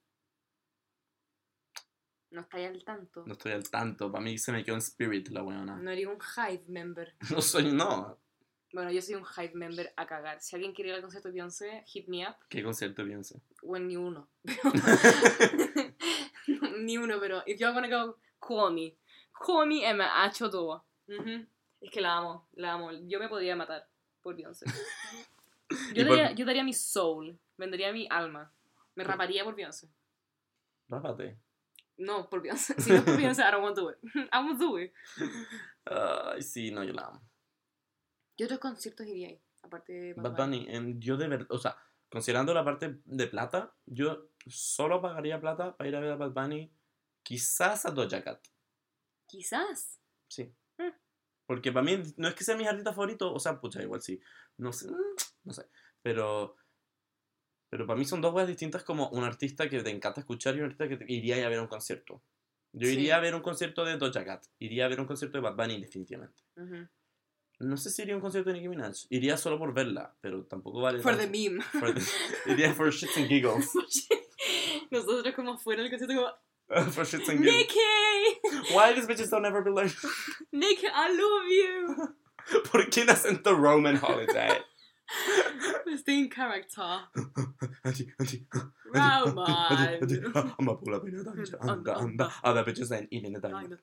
No 2.29 2.47
ahí 2.51 2.65
al 2.65 2.83
tanto. 2.83 3.23
No 3.25 3.33
estoy 3.33 3.51
al 3.51 3.69
tanto. 3.69 4.11
Para 4.11 4.23
mí 4.23 4.37
se 4.37 4.51
me 4.51 4.63
quedó 4.63 4.75
en 4.75 4.81
spirit 4.81 5.29
la 5.29 5.43
weona. 5.43 5.77
No 5.77 5.91
eres 5.91 6.05
un 6.07 6.17
Hive 6.17 6.63
member. 6.67 7.15
No 7.31 7.41
soy, 7.41 7.71
no. 7.71 8.19
Bueno, 8.71 8.91
yo 8.91 9.01
soy 9.01 9.15
un 9.15 9.23
Hive 9.23 9.53
member 9.55 9.93
a 9.97 10.05
cagar. 10.05 10.41
Si 10.41 10.55
alguien 10.55 10.73
quiere 10.73 10.89
ir 10.89 10.95
al 10.95 11.01
concierto 11.01 11.29
de 11.29 11.33
Beyoncé, 11.33 11.83
hit 11.87 12.07
me 12.07 12.27
up. 12.27 12.35
¿Qué 12.49 12.63
concierto 12.63 13.03
Beyoncé? 13.03 13.41
Bueno, 13.63 13.87
ni 13.87 13.97
uno. 13.97 14.29
ni 16.79 16.97
uno, 16.97 17.19
pero 17.19 17.43
if 17.47 17.59
you're 17.59 17.73
gonna 17.73 17.89
go, 17.89 18.17
call 18.39 18.73
me. 18.73 18.95
Call 19.31 19.67
me 19.67 19.85
and 19.87 19.97
me 19.97 20.05
hacho 20.05 20.49
todo. 20.49 20.85
Es 21.81 21.91
que 21.91 22.01
la 22.01 22.17
amo, 22.17 22.47
la 22.53 22.73
amo. 22.73 22.91
Yo 23.07 23.19
me 23.19 23.27
podría 23.27 23.55
matar 23.55 23.87
por 24.23 24.35
Beyoncé. 24.35 24.65
Yo 25.93 26.05
por- 26.07 26.17
daría, 26.17 26.31
yo 26.33 26.45
daría 26.45 26.63
mi 26.63 26.73
soul, 26.73 27.37
vendería 27.57 27.91
mi 27.91 28.07
alma. 28.09 28.51
Me 28.95 29.03
raparía 29.03 29.43
por 29.43 29.55
Beyoncé. 29.55 29.89
Rápate. 30.87 31.39
No, 31.97 32.29
por 32.29 32.41
Beyoncé. 32.41 32.75
Si 32.81 32.89
no 32.91 32.97
es 32.97 33.03
por 33.03 33.17
Beyoncé, 33.17 33.41
I 33.41 33.51
don't 33.51 33.63
want 33.63 33.75
to 33.75 33.81
do 33.81 33.89
it. 33.91 33.97
I 34.33 34.37
won't 34.37 34.59
do 34.59 34.77
it. 34.79 34.93
Ay, 35.85 36.41
sí, 36.41 36.71
no, 36.71 36.83
yo 36.83 36.93
la 36.93 37.03
amo. 37.07 37.21
¿Qué 38.37 38.45
otros 38.45 38.59
conciertos 38.59 39.05
iría 39.07 39.29
ahí? 39.29 39.41
Aparte 39.63 39.93
de 39.93 40.13
Bad 40.15 40.35
Bunny, 40.35 40.65
em, 40.69 40.99
yo 40.99 41.17
de 41.17 41.27
verdad, 41.27 41.47
o 41.49 41.57
sea, 41.57 41.77
considerando 42.09 42.53
la 42.53 42.63
parte 42.65 42.99
de 43.05 43.27
plata, 43.27 43.73
yo 43.85 44.29
solo 44.47 45.01
pagaría 45.01 45.39
plata 45.39 45.75
para 45.77 45.87
ir 45.89 45.95
a 45.95 45.99
ver 45.99 46.11
a 46.11 46.15
Bad 46.17 46.31
Bunny, 46.31 46.71
quizás 47.23 47.85
a 47.85 47.91
Doja 47.91 48.23
Cat. 48.23 48.45
Quizás. 49.27 49.99
Sí. 50.27 50.53
Porque 51.53 51.71
para 51.71 51.85
mí 51.85 52.01
no 52.17 52.27
es 52.27 52.33
que 52.35 52.43
sea 52.43 52.55
mis 52.57 52.67
artistas 52.67 52.95
favoritos, 52.95 53.31
o 53.33 53.39
sea, 53.39 53.59
pucha, 53.59 53.81
igual 53.83 54.01
sí. 54.01 54.19
No 54.57 54.73
sé, 54.73 54.89
mm, 54.89 54.95
no 55.43 55.53
sé. 55.53 55.65
Pero, 56.01 56.55
pero 57.69 57.85
para 57.87 57.97
mí 57.99 58.05
son 58.05 58.21
dos 58.21 58.33
weas 58.33 58.47
distintas 58.47 58.83
como 58.83 59.09
un 59.09 59.23
artista 59.23 59.69
que 59.69 59.81
te 59.83 59.89
encanta 59.89 60.19
escuchar 60.21 60.55
y 60.55 60.59
un 60.59 60.65
artista 60.65 60.87
que 60.87 60.97
te- 60.97 61.11
iría 61.11 61.45
a 61.45 61.49
ver 61.49 61.59
a 61.59 61.61
un 61.61 61.67
concierto. 61.67 62.21
Yo 62.73 62.87
Sí. 62.87 62.93
iría 62.93 63.17
a 63.17 63.19
ver 63.19 63.35
un 63.35 63.41
concierto 63.41 63.85
de 63.85 63.97
Doja 63.97 64.25
Cat, 64.25 64.45
iría 64.59 64.85
a 64.85 64.87
ver 64.89 64.99
un 64.99 65.05
concierto 65.05 65.37
de 65.37 65.43
Bad 65.43 65.55
Bunny 65.55 65.79
definitivamente. 65.79 66.41
Ujú. 66.55 66.87
No 67.59 67.77
sé 67.77 67.91
si 67.91 68.01
iría 68.01 68.15
a 68.15 68.17
un 68.17 68.21
concierto 68.21 68.49
de 68.49 68.55
Nicki 68.55 68.67
Minaj, 68.69 68.95
iría 69.09 69.37
solo 69.37 69.59
por 69.59 69.73
verla, 69.73 70.15
pero 70.21 70.43
tampoco 70.45 70.81
vale. 70.81 70.99
For 71.01 71.15
tanto. 71.15 71.31
the 71.31 71.49
meme. 71.49 71.61
For 71.63 71.93
the- 71.93 72.51
iría 72.51 72.73
for 72.75 72.91
shits 72.91 73.15
and 73.17 73.27
giggles. 73.27 73.69
Nosotros 74.91 75.33
como 75.35 75.57
fuera 75.57 75.81
del 75.83 75.91
concierto 75.91 76.15
como 76.15 76.33
for 76.91 77.03
shits 77.03 77.29
and 77.29 77.43
giggles. 77.43 77.55
Nicky, 77.55 78.73
Why 78.73 78.93
these 78.93 79.05
bitches 79.05 79.29
don't 79.29 79.45
ever 79.45 79.61
be 79.61 79.71
like, 79.71 79.91
Nicky, 80.51 80.87
I 80.93 81.09
love 81.09 81.47
you. 81.49 82.13
¿por 82.71 82.81
qué 82.89 83.05
no 83.05 83.13
hacen 83.13 83.43
the 83.43 83.55
Roman 83.55 83.95
holiday? 83.95 84.59
Estoy 85.93 86.19
en 86.19 86.29
character. 86.29 87.01
Roman. 88.93 89.99
I'm 90.57 90.67
a 90.67 90.75
pull 90.75 90.95
up 90.95 91.07
in 91.07 91.19
a 91.19 91.23
dungeon. 91.23 91.59
Anda, 91.61 91.97
anda. 91.97 92.31
Other 92.43 92.63
bitches 92.63 92.91
ain't 92.91 93.09
eating 93.11 93.35
a 93.35 93.39
dungeon. 93.39 93.77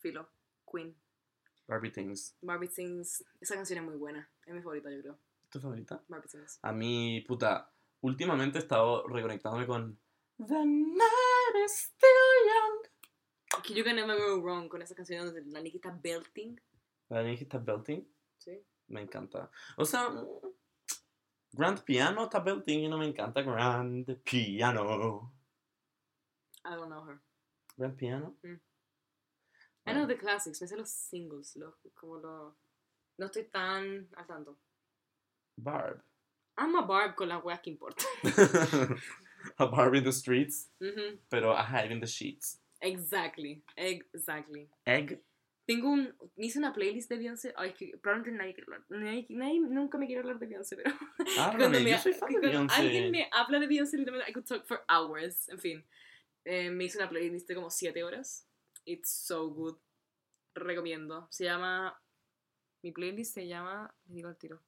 Filo. 0.00 0.26
Queen. 0.66 0.94
Barbie 1.68 1.90
Things. 1.90 2.34
Barbie 2.42 2.68
Things. 2.68 3.22
Esa 3.40 3.54
canción 3.54 3.78
es 3.78 3.84
muy 3.84 3.96
buena. 3.96 4.28
Es 4.46 4.54
mi 4.54 4.60
favorita, 4.60 4.90
yo 4.90 5.00
creo. 5.00 5.18
¿Tu 5.50 5.60
favorita? 5.60 6.02
Barbie 6.08 6.28
Things. 6.28 6.58
A 6.62 6.72
mí, 6.72 7.24
puta, 7.26 7.70
últimamente 8.00 8.58
he 8.58 8.62
estado 8.62 9.06
reconectándome 9.06 9.66
con 9.66 9.98
The 10.38 10.64
night 10.64 11.64
is 11.64 11.72
still 11.72 12.32
young. 12.46 13.62
Que 13.62 13.74
You 13.74 13.84
Can 13.84 13.96
Never 13.96 14.16
Go 14.16 14.40
Wrong 14.42 14.68
con 14.68 14.82
esa 14.82 14.94
canción 14.94 15.26
donde 15.26 15.42
la 15.46 15.60
Nicki 15.60 15.76
está 15.76 15.90
belting. 15.90 16.60
La 17.08 17.22
niña 17.22 17.40
está 17.40 17.58
belting. 17.58 18.04
Sí. 18.38 18.60
Me 18.88 19.02
encanta. 19.02 19.50
O 19.76 19.84
sea, 19.84 20.10
mm, 20.10 20.26
Grand 21.52 21.84
Piano 21.84 22.24
está 22.24 22.40
belting 22.40 22.80
y 22.80 22.88
no 22.88 22.98
me 22.98 23.06
encanta 23.06 23.42
Grand 23.42 24.06
Piano. 24.24 25.32
I 26.64 26.70
don't 26.74 26.88
know 26.88 27.04
her. 27.04 27.20
Grand 27.76 27.96
Piano. 27.96 28.36
I 29.86 29.92
know 29.92 30.06
the 30.06 30.16
classics, 30.16 30.60
me 30.60 30.66
sé 30.66 30.76
los 30.76 30.90
singles, 30.90 31.56
los, 31.56 31.74
como 31.94 32.16
los... 32.16 32.54
No 33.18 33.26
estoy 33.26 33.44
tan 33.44 34.08
al 34.16 34.26
tanto. 34.26 34.58
Barb. 35.56 36.02
I'm 36.56 36.74
a 36.76 36.82
Barb 36.82 37.14
con 37.14 37.28
las 37.28 37.44
weas 37.44 37.60
que 37.60 37.70
importan. 37.70 38.06
a 39.58 39.66
Barb 39.66 39.94
in 39.94 40.04
the 40.04 40.12
streets, 40.12 40.70
Ujú, 40.80 41.18
pero 41.28 41.56
a 41.56 41.62
Hive 41.64 41.92
in 41.92 42.00
the 42.00 42.06
sheets. 42.06 42.60
Exactly, 42.80 43.62
exactly. 43.76 44.68
Egg. 44.86 45.22
Tengo 45.66 45.88
un... 45.88 46.14
Hice 46.36 46.58
una 46.58 46.74
playlist 46.74 47.08
de 47.08 47.16
Beyoncé. 47.16 47.54
Ay, 47.56 47.72
que 47.72 47.96
probablemente 47.96 48.36
nadie. 48.36 48.54
Nadie, 48.90 49.26
nadie 49.30 49.60
nunca 49.60 49.96
me 49.96 50.04
quiere 50.06 50.20
hablar 50.20 50.38
de 50.38 50.46
Beyoncé, 50.46 50.76
pero... 50.76 50.94
Háblame, 51.38 51.56
cuando 51.58 51.80
me- 51.80 51.90
yo 51.90 51.98
soy 51.98 52.12
fan 52.12 52.28
de 52.28 52.34
cuando 52.34 52.48
Beyoncé. 52.48 52.74
alguien 52.82 53.10
me 53.10 53.28
habla 53.32 53.58
de 53.60 53.66
Beyoncé, 53.66 53.96
literalmente, 53.96 54.30
I 54.30 54.34
could 54.34 54.46
talk 54.46 54.66
for 54.66 54.84
hours. 54.90 55.48
En 55.48 55.58
fin. 55.58 55.82
Eh, 56.44 56.68
me 56.70 56.84
hice 56.84 56.98
una 56.98 57.08
playlist 57.08 57.48
de 57.48 57.54
como 57.54 57.70
7 57.70 58.04
horas. 58.04 58.46
It's 58.84 59.08
so 59.08 59.48
good. 59.48 59.78
Recomiendo. 60.54 61.28
Se 61.30 61.44
llama... 61.44 61.98
Mi 62.82 62.92
playlist 62.92 63.32
se 63.32 63.46
llama... 63.46 63.94
Les 64.04 64.16
digo 64.16 64.28
al 64.28 64.36
tiro. 64.36 64.60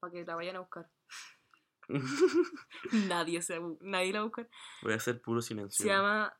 Para 0.00 0.12
que 0.12 0.24
la 0.26 0.34
vayan 0.34 0.56
a 0.56 0.60
buscar. 0.60 0.90
nadie, 3.08 3.40
se, 3.42 3.58
nadie 3.80 4.12
la 4.12 4.20
va 4.20 4.22
a 4.22 4.26
buscar. 4.26 4.48
Voy 4.82 4.92
a 4.92 4.96
hacer 4.96 5.20
puro 5.20 5.40
silencio. 5.40 5.82
Se 5.82 5.88
llama 5.88 6.32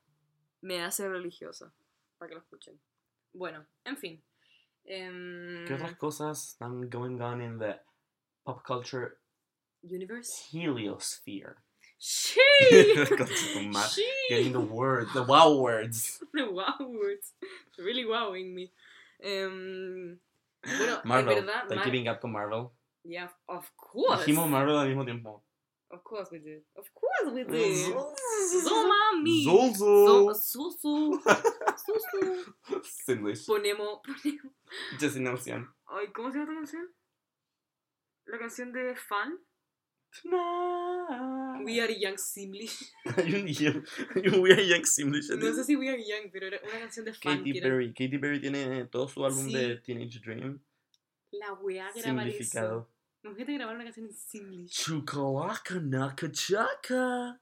Me 0.60 0.82
hace 0.82 1.08
religiosa. 1.08 1.72
Para 2.18 2.28
que 2.30 2.34
lo 2.34 2.40
escuchen. 2.40 2.80
Bueno, 3.32 3.66
en 3.84 3.96
fin. 3.96 4.22
Em, 4.84 5.64
¿Qué 5.66 5.74
otras 5.74 5.96
cosas 5.96 6.48
están 6.52 6.88
going 6.88 7.20
on 7.20 7.42
in 7.42 7.58
the 7.58 7.78
pop 8.42 8.62
culture 8.64 9.18
Universe. 9.82 10.44
heliosphere? 10.52 11.56
She. 11.98 12.40
She. 13.90 14.04
Getting 14.30 14.52
the 14.52 14.60
words, 14.60 15.12
the 15.12 15.22
wow 15.22 15.56
words. 15.60 16.22
The 16.32 16.44
wow 16.50 16.76
words. 16.80 17.34
Really 17.76 18.04
wowing 18.04 18.54
me. 18.54 18.72
Em, 19.20 20.18
bueno, 20.62 21.00
Marvel. 21.04 21.38
en 21.38 21.46
verdad, 21.46 21.62
Estoy 21.64 21.76
Mar- 21.76 21.84
keeping 21.84 22.08
up 22.08 22.20
con 22.20 22.32
Marvel. 22.32 22.70
Yeah, 23.08 23.28
of 23.48 23.64
course. 23.76 24.20
Dijimos 24.24 24.48
Marvel 24.48 24.76
al 24.76 24.88
mismo 24.88 25.04
tiempo. 25.04 25.42
Of 25.90 26.02
course 26.04 26.28
we 26.30 26.38
did. 26.38 26.62
Of 26.76 26.86
course 26.92 27.32
we 27.32 27.44
did. 27.44 27.94
Zomami. 28.62 29.44
Zulzu. 29.44 30.34
Susu. 30.34 31.18
Susu. 31.86 32.82
Simlish. 33.06 33.46
Ponemos, 33.46 34.00
ponemos. 34.04 34.52
Jessica 35.00 35.32
Ocean. 35.32 35.66
Ay, 35.86 36.12
¿cómo 36.12 36.30
se 36.30 36.38
llama 36.38 36.52
esta 36.52 36.54
canción? 36.60 36.88
La 38.26 38.38
canción 38.38 38.72
de 38.72 38.94
Fan. 38.96 39.38
Tonight. 40.22 41.64
We 41.64 41.80
Are 41.80 41.98
Young 41.98 42.18
Simlish. 42.18 42.92
Hay 43.16 43.34
un 43.34 43.46
young, 43.46 43.84
hay 44.14 44.28
un 44.28 44.40
We 44.42 44.52
Are 44.52 44.66
Young 44.66 44.84
Simlish. 44.84 45.30
No 45.30 45.54
sé 45.54 45.64
si 45.64 45.76
We 45.76 45.88
Are 45.88 46.02
Young, 46.02 46.30
pero 46.30 46.46
era 46.48 46.60
una 46.62 46.80
canción 46.80 47.06
de 47.06 47.14
Fan. 47.14 47.38
Katy 47.38 47.58
era 47.58 47.68
Perry. 47.68 47.88
Katy 47.94 48.18
Perry 48.18 48.40
tiene 48.40 48.84
todo 48.86 49.08
su 49.08 49.24
álbum 49.24 49.46
Sí. 49.46 49.54
de 49.54 49.76
Teenage 49.76 50.20
Dream 50.20 50.60
la 51.30 51.52
weá 51.54 51.90
grabar 51.94 52.28
eso. 52.28 52.88
Imagínate 53.22 53.54
grabar 53.54 53.74
una 53.74 53.84
canción 53.84 54.06
en 54.06 54.12
Simlish. 54.14 54.70
Chukalaka 54.84 55.74
naka 55.80 56.30
chaka. 56.30 57.40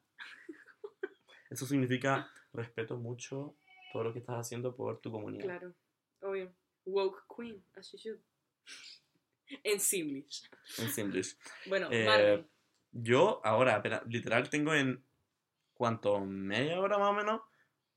Eso 1.51 1.67
significa 1.67 2.29
respeto 2.53 2.97
mucho 2.97 3.55
todo 3.93 4.05
lo 4.05 4.13
que 4.13 4.19
estás 4.21 4.37
haciendo 4.37 4.75
por 4.75 5.01
tu 5.01 5.11
comunidad. 5.11 5.45
Claro, 5.45 5.75
obvio. 6.23 6.53
Woke 6.87 7.23
Queen, 7.35 7.63
as 7.77 7.93
you 7.93 7.99
should. 7.99 8.21
En 9.63 9.79
Simlish. 9.81 10.49
En 10.79 10.89
Simlish. 10.91 11.37
Bueno, 11.67 11.89
Eh, 11.91 12.05
Marvel. 12.05 12.47
Yo 12.93 13.41
ahora, 13.45 13.83
literal, 14.07 14.49
tengo 14.49 14.73
en 14.75 15.05
cuánto, 15.75 16.21
media 16.21 16.81
hora 16.81 16.99
más 16.99 17.11
o 17.11 17.13
menos, 17.13 17.41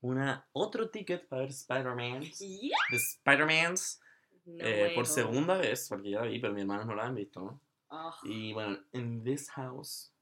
una, 0.02 0.46
otro 0.52 0.90
ticket 0.90 1.26
para 1.26 1.42
ver 1.42 1.50
Spider-Man. 1.50 2.22
Yeah. 2.22 2.76
The 2.90 2.96
Spider-Mans. 2.96 4.00
No 4.44 4.64
eh, 4.64 4.92
por 4.94 5.06
segunda 5.06 5.56
vez, 5.56 5.88
porque 5.88 6.10
ya 6.10 6.20
la 6.20 6.26
vi, 6.26 6.38
pero 6.38 6.52
mis 6.52 6.62
hermanos 6.62 6.86
no 6.86 6.94
la 6.94 7.04
han 7.06 7.14
visto. 7.14 7.40
¿no? 7.40 7.60
Ah, 7.90 8.16
Y 8.24 8.52
bueno, 8.52 8.78
in 8.92 9.22
this 9.24 9.48
house, 9.50 10.12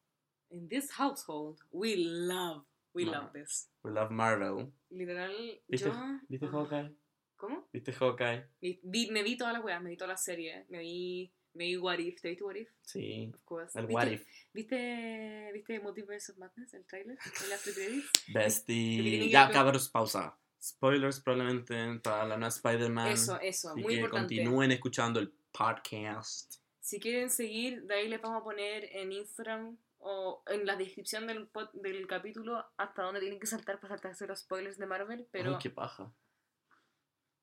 in 0.51 0.69
this 0.69 0.91
household, 0.99 1.59
we 1.71 1.97
love, 1.97 2.64
we 2.95 3.05
No. 3.05 3.12
love 3.12 3.33
this. 3.33 3.71
we 3.83 3.91
love 3.93 4.11
Marvel. 4.11 4.73
Literal, 4.91 5.33
¿Viste, 5.69 5.89
yo... 5.91 5.95
¿viste 6.29 6.47
Hawkeye? 6.49 6.97
¿Cómo? 7.37 7.69
¿Viste 7.73 7.93
Hawkeye? 7.93 8.45
Vi- 8.61 8.81
vi- 8.83 9.11
me 9.11 9.23
vi 9.23 9.37
todas 9.37 9.53
las 9.53 9.62
weas, 9.62 9.83
me 9.83 9.91
vi 9.91 9.97
toda 9.97 10.09
la 10.09 10.16
serie, 10.16 10.64
me 10.71 10.79
vi, 10.81 11.31
me 11.55 11.64
vi 11.66 11.77
What 11.77 11.99
If, 11.99 12.21
¿te 12.21 12.31
viste 12.31 12.43
What 12.45 12.57
If? 12.57 12.69
Sí. 12.83 13.31
Of 13.35 13.43
course. 13.45 13.79
El 13.79 13.87
¿Viste, 13.87 13.95
What 13.95 14.07
If. 14.12 14.27
¿Viste, 14.55 15.51
¿Viste 15.53 15.81
Multiverse 15.81 16.33
of 16.33 16.39
Madness, 16.39 16.73
el 16.75 16.85
trailer? 16.87 17.19
El 17.47 17.53
after 17.53 17.75
credits? 17.75 18.11
Bestie. 18.33 19.29
Ya, 19.31 19.51
cabros, 19.51 19.89
pausa. 19.91 20.37
Spoilers 20.61 21.21
probablemente 21.21 22.01
para 22.01 22.25
la 22.27 22.37
nueva 22.37 22.49
Spider-Man. 22.49 23.09
Eso, 23.12 23.39
eso, 23.41 23.71
Así 23.71 23.81
muy 23.83 23.95
que 23.95 24.01
importante. 24.01 24.35
continúen 24.37 24.73
escuchando 24.73 25.21
el 25.21 25.31
podcast. 25.53 26.57
Si 26.89 26.99
quieren 27.01 27.28
seguir, 27.28 27.82
de 27.82 27.95
ahí 27.97 28.09
les 28.09 28.20
vamos 28.22 28.41
a 28.41 28.45
poner 28.45 28.84
en 28.97 29.12
Instagram 29.12 29.76
o 29.99 30.43
en 30.47 30.64
la 30.64 30.74
descripción 30.76 31.26
del, 31.26 31.51
pod- 31.53 31.70
del 31.72 32.07
capítulo 32.07 32.64
hasta 32.78 33.03
donde 33.03 33.20
tienen 33.20 33.39
que 33.39 33.47
saltar 33.47 33.78
para 33.78 33.95
saltarse 33.95 34.26
los 34.26 34.39
spoilers 34.41 34.78
de 34.78 34.86
Marvel. 34.86 35.28
Pero, 35.30 35.53
Ay, 35.53 35.59
qué 35.61 35.68
paja. 35.68 36.11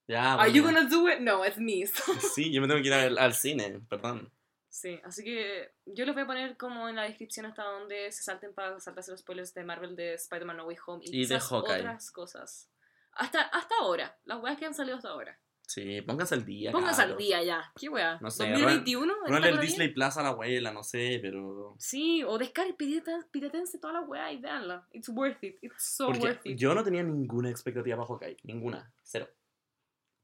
Ya, 0.07 0.33
¿Are 0.35 0.51
you 0.51 0.63
bueno. 0.63 0.79
gonna 0.79 0.89
do 0.89 1.09
it? 1.11 1.19
No, 1.19 1.45
it's 1.45 1.57
me. 1.57 1.85
Sí, 2.35 2.51
yo 2.51 2.61
me 2.61 2.67
tengo 2.67 2.81
que 2.81 2.87
ir 2.87 2.93
al, 2.93 3.17
al 3.17 3.33
cine, 3.33 3.81
perdón. 3.89 4.31
sí, 4.69 4.99
así 5.03 5.23
que 5.23 5.71
yo 5.85 6.05
les 6.05 6.13
voy 6.15 6.23
a 6.23 6.27
poner 6.27 6.57
como 6.57 6.89
en 6.89 6.95
la 6.95 7.03
descripción 7.03 7.45
hasta 7.45 7.63
donde 7.63 8.11
se 8.11 8.23
salten 8.23 8.53
para 8.53 8.79
saltarse 8.79 9.11
los 9.11 9.19
spoilers 9.19 9.53
de 9.53 9.63
Marvel 9.63 9.95
de 9.95 10.13
Spider-Man 10.15 10.57
No 10.57 10.65
Way 10.65 10.77
Home 10.87 11.03
y, 11.05 11.21
Y 11.21 11.25
de 11.27 11.39
Hawkeye. 11.39 11.79
otras 11.81 12.11
cosas. 12.11 12.69
Hasta, 13.11 13.41
hasta 13.43 13.75
ahora, 13.81 14.17
las 14.25 14.41
weas 14.41 14.57
que 14.57 14.65
han 14.65 14.73
salido 14.73 14.97
hasta 14.97 15.09
ahora. 15.09 15.39
Sí, 15.68 16.01
pónganse 16.03 16.36
al 16.36 16.45
día. 16.45 16.72
Pónganse 16.72 17.01
al 17.01 17.18
día 17.18 17.41
ya. 17.43 17.72
¿Qué 17.80 17.89
wea? 17.89 18.20
No 18.22 18.30
sé, 18.30 18.49
2021. 18.49 19.13
¿Está 19.13 19.34
Ponle 19.34 19.49
el? 19.49 19.59
Disney 19.59 19.89
Plus 19.93 20.16
a 20.18 20.22
la 20.24 20.30
abuela, 20.30 20.72
no 20.72 20.84
sé, 20.84 21.20
pero. 21.22 21.76
Sí, 21.80 22.24
o 22.24 22.38
descarguen, 22.38 22.76
pirata- 22.76 23.28
piratense 23.32 23.80
toda 23.80 23.93
la 23.93 24.01
wea 24.01 24.32
y 24.32 24.38
veanla. 24.38 24.88
It's 24.91 25.09
worth 25.09 25.43
it. 25.43 25.57
It's 25.61 25.84
so 25.84 26.05
Porque 26.07 26.22
worth 26.22 26.45
it. 26.45 26.57
yo 26.57 26.74
no 26.76 26.84
tenía 26.84 27.01
ninguna 27.03 27.49
expectativa 27.49 27.97
para 27.97 28.07
Hawkeye. 28.07 28.38
Ninguna. 28.43 28.93
Cero. 29.03 29.28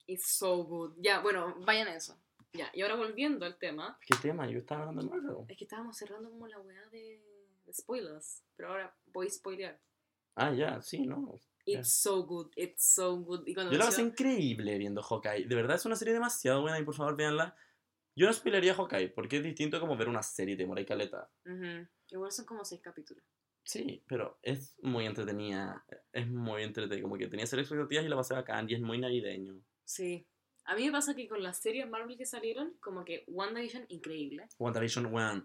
It's 0.08 0.28
so 0.38 0.64
good. 0.64 0.94
Ya, 1.00 1.20
bueno, 1.22 1.56
vayan 1.66 1.88
a 1.88 1.96
eso. 1.96 2.18
Ya, 2.54 2.70
y 2.74 2.82
ahora 2.82 2.96
volviendo 2.96 3.46
al 3.46 3.58
tema, 3.58 3.98
¿Qué 4.06 4.16
tema? 4.22 4.46
Yo 4.50 4.60
estaba 4.60 4.82
hablando 4.82 5.04
de 5.04 5.22
Marvel. 5.22 5.46
es 5.48 5.58
que 5.58 5.64
estábamos 5.64 5.96
cerrando 5.98 6.30
como 6.30 6.48
la 6.48 6.60
weá 6.60 6.86
de, 6.92 7.22
de 7.66 7.74
spoilers, 7.74 8.44
pero 8.58 8.70
ahora 8.70 8.94
voy 9.14 9.28
a 9.28 9.30
spoilear. 9.30 9.80
Ah, 10.36 10.54
ya, 10.54 10.82
sí, 10.82 11.06
no. 11.08 11.34
It's 11.66 11.92
so 11.94 12.24
good, 12.26 12.52
it's 12.56 12.84
so 12.94 13.18
good. 13.18 13.44
Y 13.48 13.54
cuando 13.54 13.72
Yo 13.72 13.78
la 13.78 13.86
pasé 13.86 14.02
increíble 14.02 14.78
viendo 14.78 15.02
Hawkeye. 15.02 15.46
De 15.48 15.56
verdad 15.56 15.76
es 15.76 15.86
una 15.86 15.96
serie 15.96 16.14
demasiado 16.14 16.62
buena 16.62 16.80
y 16.80 16.84
por 16.84 16.96
favor 16.96 17.16
véanla. 17.16 17.56
Yo 18.16 18.28
no 18.28 18.34
spoilería 18.34 18.74
Hawkeye 18.76 19.10
porque 19.10 19.38
es 19.38 19.44
distinto 19.44 19.80
como 19.80 19.96
ver 19.96 20.10
una 20.10 20.22
serie 20.24 20.56
de 20.56 20.66
Mora 20.66 20.82
y 20.82 20.86
Caleta. 20.86 21.30
Ujú. 21.46 21.88
Igual 22.10 22.32
son 22.32 22.46
como 22.46 22.66
seis 22.66 22.82
capítulos. 22.82 23.24
Sí, 23.64 24.04
pero 24.08 24.40
es 24.42 24.76
muy 24.82 25.06
entretenida. 25.06 25.86
Es 26.12 26.28
muy 26.28 26.64
entretenida. 26.64 27.02
Como 27.04 27.18
que 27.18 27.28
tenía 27.28 27.46
cero 27.46 27.62
expectativas 27.62 28.04
y 28.06 28.10
la 28.10 28.16
pasé 28.16 28.34
bacán 28.34 28.70
y 28.70 28.74
es 28.74 28.82
muy 28.82 28.98
navideño. 28.98 29.62
Sí. 29.86 30.26
A 30.66 30.76
mí 30.76 30.86
me 30.86 30.92
pasa 30.92 31.16
que 31.16 31.28
con 31.28 31.42
las 31.42 31.58
series 31.60 31.88
Marvel 31.90 32.18
que 32.18 32.26
salieron, 32.26 32.74
como 32.80 33.06
que 33.06 33.24
WandaVision, 33.28 33.86
increíble. 33.90 34.48
WandaVision 34.60 35.06
One. 35.14 35.44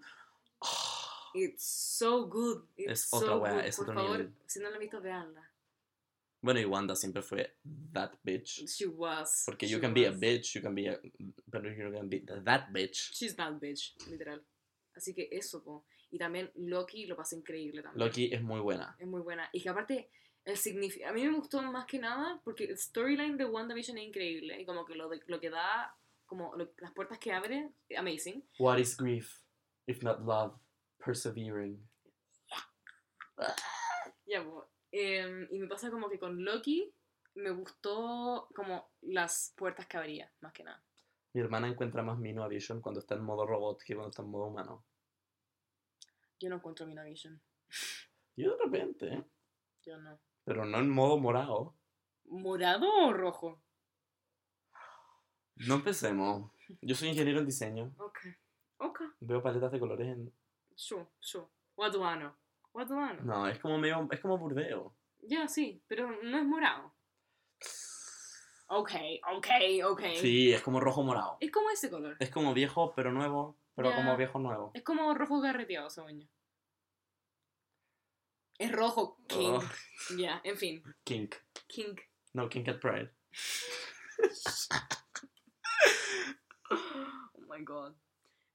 It's 1.34 1.64
so 1.64 2.26
good. 2.28 2.64
It's 2.76 2.90
Es 2.92 3.08
so 3.10 3.16
otra 3.18 3.52
good. 3.54 3.60
es 3.66 3.76
Por 3.76 3.84
otro 3.90 3.94
favor, 4.00 4.18
nivel. 4.18 4.34
si 4.46 4.58
no 4.60 4.68
la 4.70 4.74
han 4.76 4.80
visto, 4.80 5.00
veanla. 5.00 5.45
Bueno, 6.42 6.60
y 6.60 6.64
Wanda 6.64 6.94
siempre 6.94 7.22
fue 7.22 7.56
that 7.92 8.12
bitch. 8.24 8.66
She 8.68 8.86
was. 8.86 9.42
Porque 9.46 9.66
you 9.66 9.80
can 9.80 9.92
be 9.94 10.06
a 10.06 10.12
bitch, 10.12 10.54
you 10.54 10.62
can 10.62 10.74
be 10.74 10.86
a. 10.88 11.00
Pero 11.50 11.70
you 11.70 11.90
can 11.92 12.08
be 12.08 12.20
that 12.44 12.68
bitch. 12.72 13.12
She's 13.14 13.34
that 13.36 13.54
bitch, 13.60 13.94
literal. 14.10 14.40
Así 14.94 15.14
que 15.14 15.28
eso, 15.32 15.62
po. 15.62 15.84
Y 16.10 16.18
también 16.18 16.50
Loki 16.54 17.06
lo 17.06 17.16
pasé 17.16 17.36
increíble 17.36 17.82
también. 17.82 18.06
Loki 18.06 18.32
es 18.32 18.42
muy 18.42 18.60
buena. 18.60 18.96
Es 18.98 19.06
muy 19.06 19.20
buena. 19.22 19.48
Y 19.52 19.60
que 19.60 19.68
aparte, 19.70 20.10
el 20.44 20.56
significado. 20.56 21.10
A 21.10 21.14
mí 21.14 21.24
me 21.24 21.34
gustó 21.36 21.60
más 21.62 21.84
que 21.86 21.98
nada 21.98 22.40
porque 22.44 22.64
el 22.64 22.78
storyline 22.78 23.36
de 23.36 23.44
WandaVision 23.46 23.98
es 23.98 24.04
increíble. 24.06 24.60
Y 24.60 24.64
como 24.64 24.84
que 24.86 24.94
lo, 24.94 25.08
de- 25.08 25.20
lo 25.26 25.40
que 25.40 25.50
da, 25.50 25.96
como 26.26 26.54
lo- 26.54 26.72
las 26.78 26.92
puertas 26.92 27.18
que 27.18 27.32
abre, 27.32 27.70
amazing. 27.96 28.44
What 28.58 28.78
is 28.78 28.96
grief 28.96 29.42
if 29.86 30.02
not 30.02 30.20
love 30.20 30.54
persevering? 30.98 31.78
Ya, 34.26 34.42
po. 34.44 34.68
Em, 34.98 35.46
y 35.50 35.58
me 35.58 35.66
pasa 35.66 35.90
como 35.90 36.08
que 36.08 36.18
con 36.18 36.42
Loki 36.42 36.90
me 37.34 37.50
gustó 37.50 38.48
como 38.54 38.92
las 39.02 39.52
puertas 39.54 39.86
que 39.86 39.98
abría, 39.98 40.32
más 40.40 40.54
que 40.54 40.64
nada. 40.64 40.82
Mi 41.34 41.42
hermana 41.42 41.68
encuentra 41.68 42.02
más 42.02 42.18
mino 42.18 42.42
a 42.42 42.48
Vision 42.48 42.80
cuando 42.80 43.00
está 43.00 43.14
en 43.14 43.22
modo 43.22 43.44
robot 43.46 43.82
que 43.82 43.94
cuando 43.94 44.08
está 44.08 44.22
en 44.22 44.30
modo 44.30 44.46
humano. 44.46 44.86
Yo 46.40 46.48
no 46.48 46.56
encuentro 46.56 46.86
Vision. 46.86 47.38
Yo 48.36 48.56
de 48.56 48.64
repente, 48.64 49.12
¿eh? 49.12 49.24
Yo 49.84 49.98
no. 49.98 50.18
pero 50.44 50.64
no 50.64 50.78
en 50.78 50.88
modo 50.88 51.18
morado. 51.18 51.76
¿Morado 52.24 52.88
o 53.04 53.12
rojo? 53.12 53.60
No 55.56 55.74
empecemos. 55.74 56.50
Yo 56.80 56.94
soy 56.94 57.08
ingeniero 57.10 57.40
en 57.40 57.46
diseño. 57.46 57.94
Ok. 57.98 58.18
Ok. 58.78 59.00
Veo 59.20 59.42
paletas 59.42 59.72
de 59.72 59.78
colores 59.78 60.08
en... 60.08 60.32
Sure, 60.74 61.06
sure. 61.20 61.48
What 61.76 61.92
No, 63.24 63.48
es 63.48 63.58
como 63.58 63.78
medio... 63.78 64.06
Es 64.10 64.20
como 64.20 64.36
burdeo. 64.38 64.94
Ya, 65.22 65.48
sí, 65.48 65.82
pero 65.88 66.10
no 66.22 66.38
es 66.38 66.44
morado. 66.44 66.94
Ok, 68.68 68.90
ok, 69.34 69.46
ok. 69.84 70.02
Sí, 70.20 70.52
es 70.52 70.60
como 70.62 70.80
rojo 70.80 71.02
morado. 71.02 71.38
Es 71.40 71.50
como 71.50 71.70
ese 71.70 71.88
color. 71.90 72.16
Es 72.20 72.30
como 72.30 72.52
viejo, 72.52 72.92
pero 72.94 73.12
nuevo. 73.12 73.56
Pero 73.74 73.90
Ya. 73.90 73.96
como 73.96 74.16
viejo 74.16 74.38
nuevo. 74.38 74.70
Es 74.74 74.82
como 74.82 75.14
rojo 75.14 75.40
garreteado, 75.40 75.88
según 75.90 76.20
yo. 76.20 76.26
Es 78.58 78.72
rojo, 78.72 79.18
King. 79.28 79.58
Oh, 79.58 79.62
Ya, 80.16 80.40
en 80.44 80.56
fin. 80.56 80.82
kink. 81.04 81.34
King. 81.68 81.94
No, 82.32 82.48
kink 82.48 82.68
at 82.68 82.80
pride. 82.80 83.10
Oh 86.70 87.40
my 87.48 87.62
god. 87.64 87.94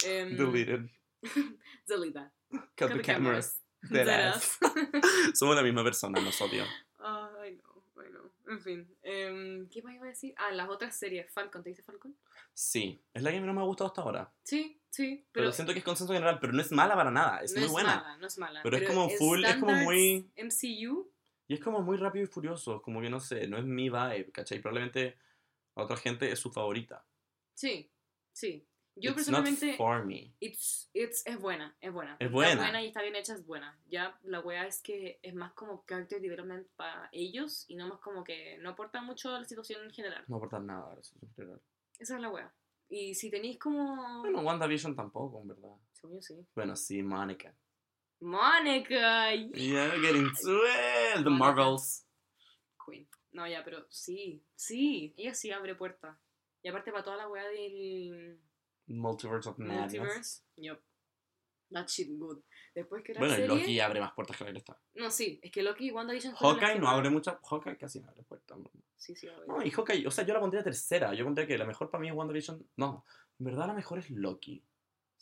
Em, 0.06 0.36
Deleted. 0.36 0.90
Delete 1.88 2.14
that. 2.14 2.32
Cut 2.76 2.92
the 2.92 3.00
cameras. 3.02 3.61
Dead 3.90 4.08
ass. 4.08 4.58
Somos 5.34 5.56
la 5.56 5.64
misma 5.64 5.84
persona, 5.84 6.20
nos 6.22 6.40
odio. 6.42 6.64
Ay, 7.00 7.56
no, 7.64 7.84
ay, 8.02 8.10
no. 8.12 8.52
En 8.52 8.60
fin. 8.62 8.96
em, 9.02 9.68
¿Qué 9.70 9.82
más 9.82 9.96
iba 9.96 10.06
a 10.06 10.10
decir? 10.10 10.34
Ah, 10.38 10.52
las 10.52 10.70
otras 10.70 10.96
series. 10.96 11.32
Falcon, 11.32 11.64
¿te 11.64 11.70
dice 11.70 11.82
Falcon? 11.84 12.16
Sí, 12.54 13.02
es 13.14 13.24
la 13.24 13.32
que 13.32 13.40
menos 13.40 13.56
me 13.56 13.62
ha 13.62 13.66
gustado 13.66 13.88
hasta 13.90 14.02
ahora. 14.02 14.32
Sí, 14.44 14.80
sí. 14.90 15.26
Pero, 15.32 15.46
Pero, 15.46 15.52
siento 15.54 15.74
que 15.74 15.80
es 15.80 15.86
consenso 15.86 16.14
general, 16.14 16.38
pero 16.40 16.54
no 16.54 16.62
es 16.62 16.72
mala 16.72 16.96
para 16.96 17.10
nada, 17.12 17.40
es 17.40 17.54
no 17.54 17.60
muy 17.60 17.66
es 17.68 17.72
buena. 17.72 17.96
mala, 17.98 18.18
no 18.18 18.28
es 18.28 18.38
mala. 18.38 18.60
Pero 18.64 18.78
es 18.78 18.88
como 18.88 19.10
full, 19.10 19.44
es 19.46 19.56
como 19.56 19.74
muy- 19.76 20.30
MCU. 20.36 21.10
Y 21.48 21.54
es 21.56 21.60
como 21.60 21.82
muy 21.82 21.98
rápido 21.98 22.24
y 22.26 22.28
furioso, 22.28 22.82
como 22.82 23.02
que 23.02 23.10
no 23.10 23.20
sé, 23.20 23.48
no 23.48 23.58
es 23.58 23.66
mi 23.66 23.90
vibe, 23.90 24.32
¿cachai? 24.32 24.60
Probablemente 24.62 25.18
a 25.76 25.84
otra 25.84 25.98
gente 25.98 26.32
es 26.32 26.40
su 26.40 26.52
favorita. 26.52 27.04
Sí, 27.54 27.90
sí. 28.32 28.66
Yo 29.02 29.12
It's 29.12 29.16
personalmente. 29.16 29.66
not 29.68 29.78
for 29.78 30.06
me. 30.06 30.34
It's, 30.40 30.90
it's, 30.94 31.26
es 31.26 31.40
buena, 31.40 31.76
es 31.82 31.92
buena. 31.92 32.14
Es 32.20 32.28
Está 32.28 32.34
buena. 32.34 32.62
buena 32.62 32.84
y 32.84 32.88
está 32.88 33.02
bien 33.02 33.16
hecha, 33.16 33.34
es 33.34 33.46
buena. 33.46 33.78
Ya 33.88 34.18
la 34.24 34.40
wea 34.42 34.68
es 34.68 34.82
que 34.82 35.20
es 35.24 35.34
más 35.34 35.54
como 35.54 35.84
character 35.88 36.22
development 36.22 36.68
para 36.76 37.10
ellos 37.12 37.66
y 37.68 37.76
no 37.76 37.88
más 37.88 38.00
como 38.00 38.24
que 38.24 38.58
no 38.60 38.70
aporta 38.70 39.02
mucho 39.02 39.34
a 39.36 39.40
la 39.40 39.46
situación 39.46 39.84
en 39.84 39.92
general. 39.92 40.24
No 40.28 40.38
aporta 40.38 40.60
nada, 40.60 40.94
eso 41.00 41.16
es 41.18 41.24
en 41.24 41.34
general. 41.34 41.62
Esa 42.00 42.16
es 42.16 42.22
la 42.22 42.30
wea. 42.30 42.54
Y 42.90 43.16
si 43.16 43.32
tenéis 43.32 43.58
como... 43.58 44.22
Bueno, 44.22 44.42
WandaVision 44.42 44.96
tampoco, 44.96 45.42
en 45.42 45.48
verdad. 45.48 45.76
Según 45.94 46.18
yo 46.18 46.22
sí. 46.22 46.46
Bueno, 46.54 46.76
sí, 46.76 47.02
Monica. 47.02 47.56
Monica, 48.20 49.34
Yeah, 49.34 49.90
get 50.00 50.16
into 50.16 50.64
it. 50.66 51.24
The 51.24 51.30
Monica. 51.30 51.30
Marvels. 51.32 52.06
Queen. 52.86 53.08
No, 53.32 53.48
ya, 53.48 53.64
pero 53.64 53.86
sí, 53.90 54.44
sí. 54.56 55.14
Ella 55.18 55.34
sí 55.34 55.52
abre 55.52 55.74
puertas. 55.76 56.18
Y 56.62 56.68
aparte 56.70 56.92
para 56.92 57.04
toda 57.04 57.18
la 57.18 57.28
wea 57.30 57.48
del 57.48 58.40
Multiverse 58.88 59.50
of 59.50 59.58
Madness. 59.58 59.94
multiverse. 60.00 60.44
Yup. 60.58 60.80
That 61.72 61.88
shit 61.88 62.10
good. 62.18 62.40
Después 62.76 63.02
que 63.04 63.14
Bueno, 63.14 63.34
y 63.34 63.38
serie... 63.38 63.48
Loki 63.48 63.80
abre 63.80 64.00
más 64.02 64.12
puertas 64.14 64.38
que 64.38 64.44
la 64.44 64.52
que 64.52 64.58
está. 64.58 64.78
No, 64.96 65.10
sí. 65.10 65.40
Es 65.42 65.52
que 65.52 65.64
Loki 65.64 65.88
y 65.88 65.92
WandaVision 65.92 66.36
Hawkeye 66.36 66.80
no 66.80 66.90
abre 66.90 67.10
muchas. 67.10 67.38
Hawkeye 67.50 67.78
casi 67.78 68.02
no 68.02 68.10
abre 68.10 68.24
puertas. 68.24 68.58
Sí, 68.98 69.16
sí, 69.16 69.28
abre. 69.30 69.48
No, 69.48 69.64
y 69.64 69.70
Hawkeye, 69.72 70.06
o 70.06 70.12
sea, 70.12 70.26
yo 70.26 70.34
la 70.34 70.40
pondría 70.42 70.64
tercera. 70.64 71.14
Yo 71.14 71.24
pondría 71.24 71.48
que 71.48 71.58
la 71.58 71.66
mejor 71.66 71.90
para 71.90 72.02
mí 72.02 72.10
es 72.10 72.14
WandaVision. 72.14 72.70
No, 72.76 73.06
en 73.40 73.46
verdad 73.46 73.68
la 73.68 73.74
mejor 73.74 74.00
es 74.00 74.10
Loki. 74.10 74.64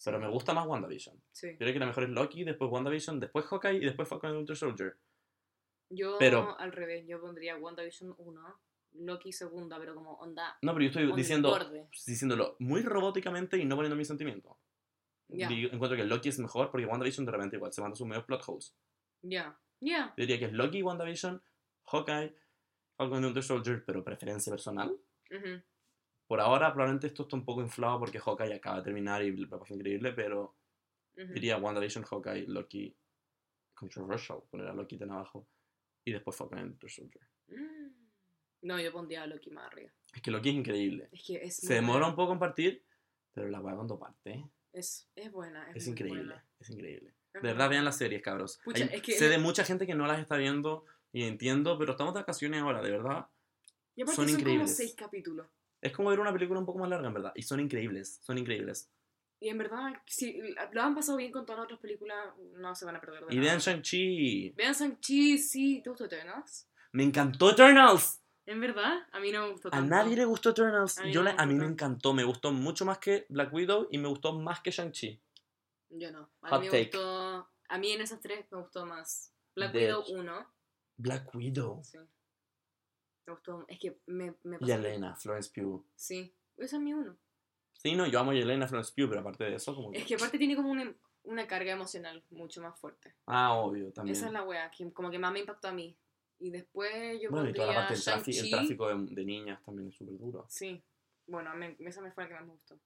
Pero 0.03 0.19
me 0.19 0.29
gusta 0.29 0.53
más 0.53 0.65
WandaVision. 0.65 1.21
Sí. 1.31 1.51
Yo 1.51 1.57
creo 1.57 1.73
que 1.73 1.79
la 1.79 1.85
mejor 1.85 2.03
es 2.05 2.09
Loki, 2.09 2.43
después 2.43 2.71
WandaVision, 2.71 3.19
después 3.19 3.45
Hawkeye 3.45 3.75
y 3.77 3.85
después 3.85 4.07
Falcon 4.07 4.29
and 4.29 4.37
Winter 4.37 4.55
Soldier. 4.55 4.97
Yo 5.89 6.17
Pero- 6.19 6.57
al 6.59 6.71
revés, 6.71 7.05
yo 7.07 7.19
pondría 7.19 7.57
WandaVision 7.57 8.15
1, 8.17 8.59
Loki 8.99 9.31
segunda, 9.31 9.77
pero 9.79 9.95
como 9.95 10.13
onda 10.15 10.57
No, 10.61 10.73
pero 10.73 10.83
yo 10.85 10.87
estoy 10.89 11.15
diciendo, 11.15 11.49
borde. 11.49 11.87
diciéndolo 12.05 12.55
muy 12.59 12.81
robóticamente 12.81 13.57
y 13.57 13.65
no 13.65 13.75
poniendo 13.75 13.95
mis 13.95 14.07
sentimientos. 14.07 14.55
Ya, 15.29 15.47
Digo- 15.47 15.71
Encuentro 15.71 15.95
que 15.97 16.03
Loki 16.05 16.29
es 16.29 16.39
mejor 16.39 16.71
porque 16.71 16.85
WandaVision 16.87 17.25
de 17.25 17.31
repente 17.31 17.55
igual 17.57 17.71
se 17.71 17.81
manda 17.81 17.95
sus 17.95 18.07
medios 18.07 18.25
plot 18.25 18.41
holes. 18.47 18.75
ya, 19.21 19.59
ya. 19.79 20.07
Yo 20.17 20.21
diría 20.23 20.39
que 20.39 20.45
es 20.45 20.53
Loki, 20.53 20.81
WandaVision, 20.81 21.41
Hawkeye, 21.85 22.35
Falcon 22.97 23.23
and 23.25 23.33
the 23.35 23.41
Soldier, 23.41 23.83
pero 23.85 24.03
preferencia 24.03 24.51
personal. 24.51 24.89
Ujú. 25.31 25.61
Por 26.27 26.39
ahora 26.41 26.71
probablemente 26.73 27.07
esto 27.07 27.23
está 27.23 27.35
un 27.35 27.45
poco 27.45 27.61
inflado 27.61 27.99
porque 27.99 28.19
Hawkeye 28.19 28.53
acaba 28.53 28.77
de 28.77 28.83
terminar 28.83 29.23
y 29.23 29.31
me 29.31 29.47
parece 29.47 29.75
increíble, 29.75 30.11
pero 30.13 30.55
Ujú. 31.15 31.33
diría 31.33 31.57
WandaVision, 31.57 32.03
Hawkeye, 32.05 32.45
Loki, 32.47 32.95
controversial, 33.73 34.39
poner 34.49 34.67
a 34.67 34.73
Loki 34.73 34.97
tan 34.97 35.11
abajo. 35.11 35.47
Y 36.05 36.11
después 36.11 36.35
Falcon 36.35 36.59
and 36.59 36.79
the 36.79 36.89
Soldier. 36.89 37.21
Mm. 37.47 37.78
No, 38.61 38.79
yo 38.79 38.91
pondría 38.91 39.23
a 39.23 39.27
Loki 39.27 39.49
más 39.51 39.67
arriba. 39.71 39.91
Es 40.13 40.21
que 40.21 40.31
Loki 40.31 40.49
es 40.49 40.55
increíble. 40.55 41.09
Es 41.11 41.23
que 41.25 41.35
es 41.45 41.55
Se 41.57 41.73
demora 41.75 41.99
buena. 41.99 42.07
un 42.09 42.15
poco 42.15 42.33
en 42.33 42.39
partir, 42.39 42.83
pero 43.33 43.47
la 43.49 43.59
weá 43.61 43.75
cuando 43.75 43.97
parte 43.99 44.45
Es, 44.73 45.07
es 45.15 45.31
buena. 45.31 45.69
Es, 45.71 45.77
es 45.77 45.87
increíble. 45.87 46.23
buena. 46.23 46.45
Es 46.59 46.69
increíble. 46.69 47.13
De 47.33 47.39
verdad, 47.41 47.69
vean 47.69 47.85
las 47.85 47.97
series, 47.97 48.21
cabros. 48.21 48.59
Pucha, 48.63 48.83
Hay- 48.85 48.89
es 48.95 49.01
que 49.01 49.13
sé 49.13 49.29
de 49.29 49.37
mucha 49.37 49.63
gente 49.63 49.85
que 49.85 49.95
no 49.95 50.07
las 50.07 50.19
está 50.19 50.35
viendo 50.37 50.83
y 51.13 51.23
entiendo, 51.23 51.77
pero 51.77 51.91
estamos 51.91 52.13
de 52.13 52.19
vacaciones 52.21 52.61
ahora, 52.61 52.81
de 52.81 52.91
verdad. 52.91 53.27
Y 53.95 54.01
aparte 54.01 54.15
son 54.15 54.27
son, 54.29 54.39
increíbles. 54.39 54.67
como 54.69 54.75
seis 54.77 54.95
capítulos. 54.95 55.47
Es 55.81 55.91
como 55.93 56.09
ver 56.09 56.19
una 56.19 56.33
película 56.33 56.59
un 56.59 56.65
poco 56.65 56.79
más 56.79 56.89
larga, 56.89 57.07
en 57.07 57.13
verdad. 57.13 57.31
Y 57.35 57.43
son 57.43 57.59
increíbles, 57.59 58.19
son 58.23 58.37
increíbles. 58.37 58.89
Y 59.39 59.47
en 59.47 59.57
verdad, 59.57 59.93
si 60.05 60.41
lo 60.73 60.81
han 60.81 60.93
pasado 60.95 61.17
bien 61.17 61.31
con 61.31 61.45
todas 61.45 61.59
las 61.59 61.65
otras 61.65 61.79
películas, 61.79 62.17
no 62.57 62.75
se 62.75 62.83
van 62.85 62.97
a 62.97 62.99
perder 63.01 63.25
de 63.25 63.33
Y 63.33 63.37
nada. 63.37 63.47
vean 63.51 63.59
Shang-Chi. 63.59 64.49
Vean 64.57 64.73
Shang-Chi, 64.73 65.37
sí. 65.37 65.81
¿Te 65.81 65.89
gustó 65.89 66.05
Eternals? 66.05 66.67
Me 66.91 67.03
encantó 67.03 67.51
Eternals. 67.51 68.18
En 68.49 68.59
verdad, 68.59 69.05
a 69.11 69.19
mí 69.19 69.31
no 69.31 69.43
me 69.45 69.51
gustó 69.51 69.67
A 69.67 69.71
tanto. 69.71 69.89
nadie 69.95 70.15
le 70.15 70.25
gustó 70.25 70.49
Eternals. 70.49 70.97
A 70.97 71.03
mí 71.03 71.11
Yo 71.13 71.21
no 71.21 71.25
la- 71.29 71.35
me 71.35 71.41
a 71.43 71.45
mí 71.45 71.53
me 71.53 71.65
encantó. 71.65 72.13
Me 72.13 72.23
gustó 72.23 72.51
mucho 72.51 72.83
más 72.83 72.97
que 72.97 73.27
Black 73.29 73.53
Widow 73.53 73.87
y 73.91 73.99
me 73.99 74.07
gustó 74.07 74.33
más 74.33 74.59
que 74.61 74.71
Shang-Chi. 74.71 75.21
Yo 75.91 76.11
no. 76.11 76.29
A 76.41 76.49
Hot 76.49 76.61
mí 76.61 76.69
me 76.69 76.79
gustó. 76.83 77.47
A 77.67 77.77
mí 77.77 77.91
en 77.91 78.01
esas 78.01 78.19
tres 78.21 78.45
me 78.51 78.57
gustó 78.59 78.85
más. 78.87 79.31
Black 79.55 79.73
Widow 79.75 80.01
hecho. 80.01 80.13
1. 80.13 80.47
Black 80.97 81.35
Widow. 81.35 81.83
Sí. 81.83 81.99
Me 83.27 83.33
gustó. 83.33 83.65
Es 83.67 83.77
que 83.79 83.99
me, 84.07 84.33
me 84.43 84.55
Y 84.55 84.59
pasó- 84.59 84.73
Elena, 84.73 85.15
Florence 85.15 85.51
Pugh. 85.53 85.85
Sí. 85.95 86.33
Esa 86.57 86.77
es 86.77 86.81
mi 86.81 86.93
uno. 86.93 87.15
Sí, 87.73 87.95
no, 87.95 88.07
yo 88.07 88.19
amo 88.19 88.31
a 88.31 88.35
Elena 88.35 88.67
Florence 88.67 88.91
Pugh, 88.95 89.09
pero 89.09 89.21
aparte 89.21 89.43
de 89.43 89.55
eso, 89.55 89.73
como 89.75 89.91
que... 89.91 89.99
Es 89.99 90.05
que 90.05 90.15
aparte 90.15 90.37
tiene 90.39 90.55
como 90.55 90.71
una, 90.71 90.91
una 91.23 91.45
carga 91.47 91.71
emocional 91.71 92.23
mucho 92.31 92.61
más 92.61 92.77
fuerte. 92.79 93.13
Ah, 93.27 93.53
obvio, 93.53 93.93
también. 93.93 94.17
Esa 94.17 94.25
es 94.25 94.33
la 94.33 94.41
wea 94.43 94.69
que 94.71 94.91
como 94.91 95.11
que 95.11 95.19
más 95.19 95.31
me 95.31 95.39
impactó 95.39 95.67
a 95.67 95.71
mí. 95.71 95.95
Y 96.39 96.49
después 96.51 97.19
yo 97.21 97.29
Bueno, 97.31 97.49
y 97.49 97.53
toda 97.53 97.67
la 97.67 97.73
parte 97.87 97.93
del 97.95 98.03
tráfico, 98.03 98.39
el 98.43 98.49
tráfico 98.49 98.87
de, 98.87 99.13
de 99.15 99.25
niñas 99.25 99.61
también 99.63 99.89
es 99.89 99.95
súper 99.95 100.17
duro. 100.17 100.45
Sí. 100.47 100.81
Bueno, 101.27 101.53
me- 101.55 101.75
esa 101.79 102.01
me 102.01 102.11
fue 102.11 102.23
la 102.23 102.29
que 102.29 102.35
más 102.35 102.45
me 102.45 102.51
gustó. 102.53 102.79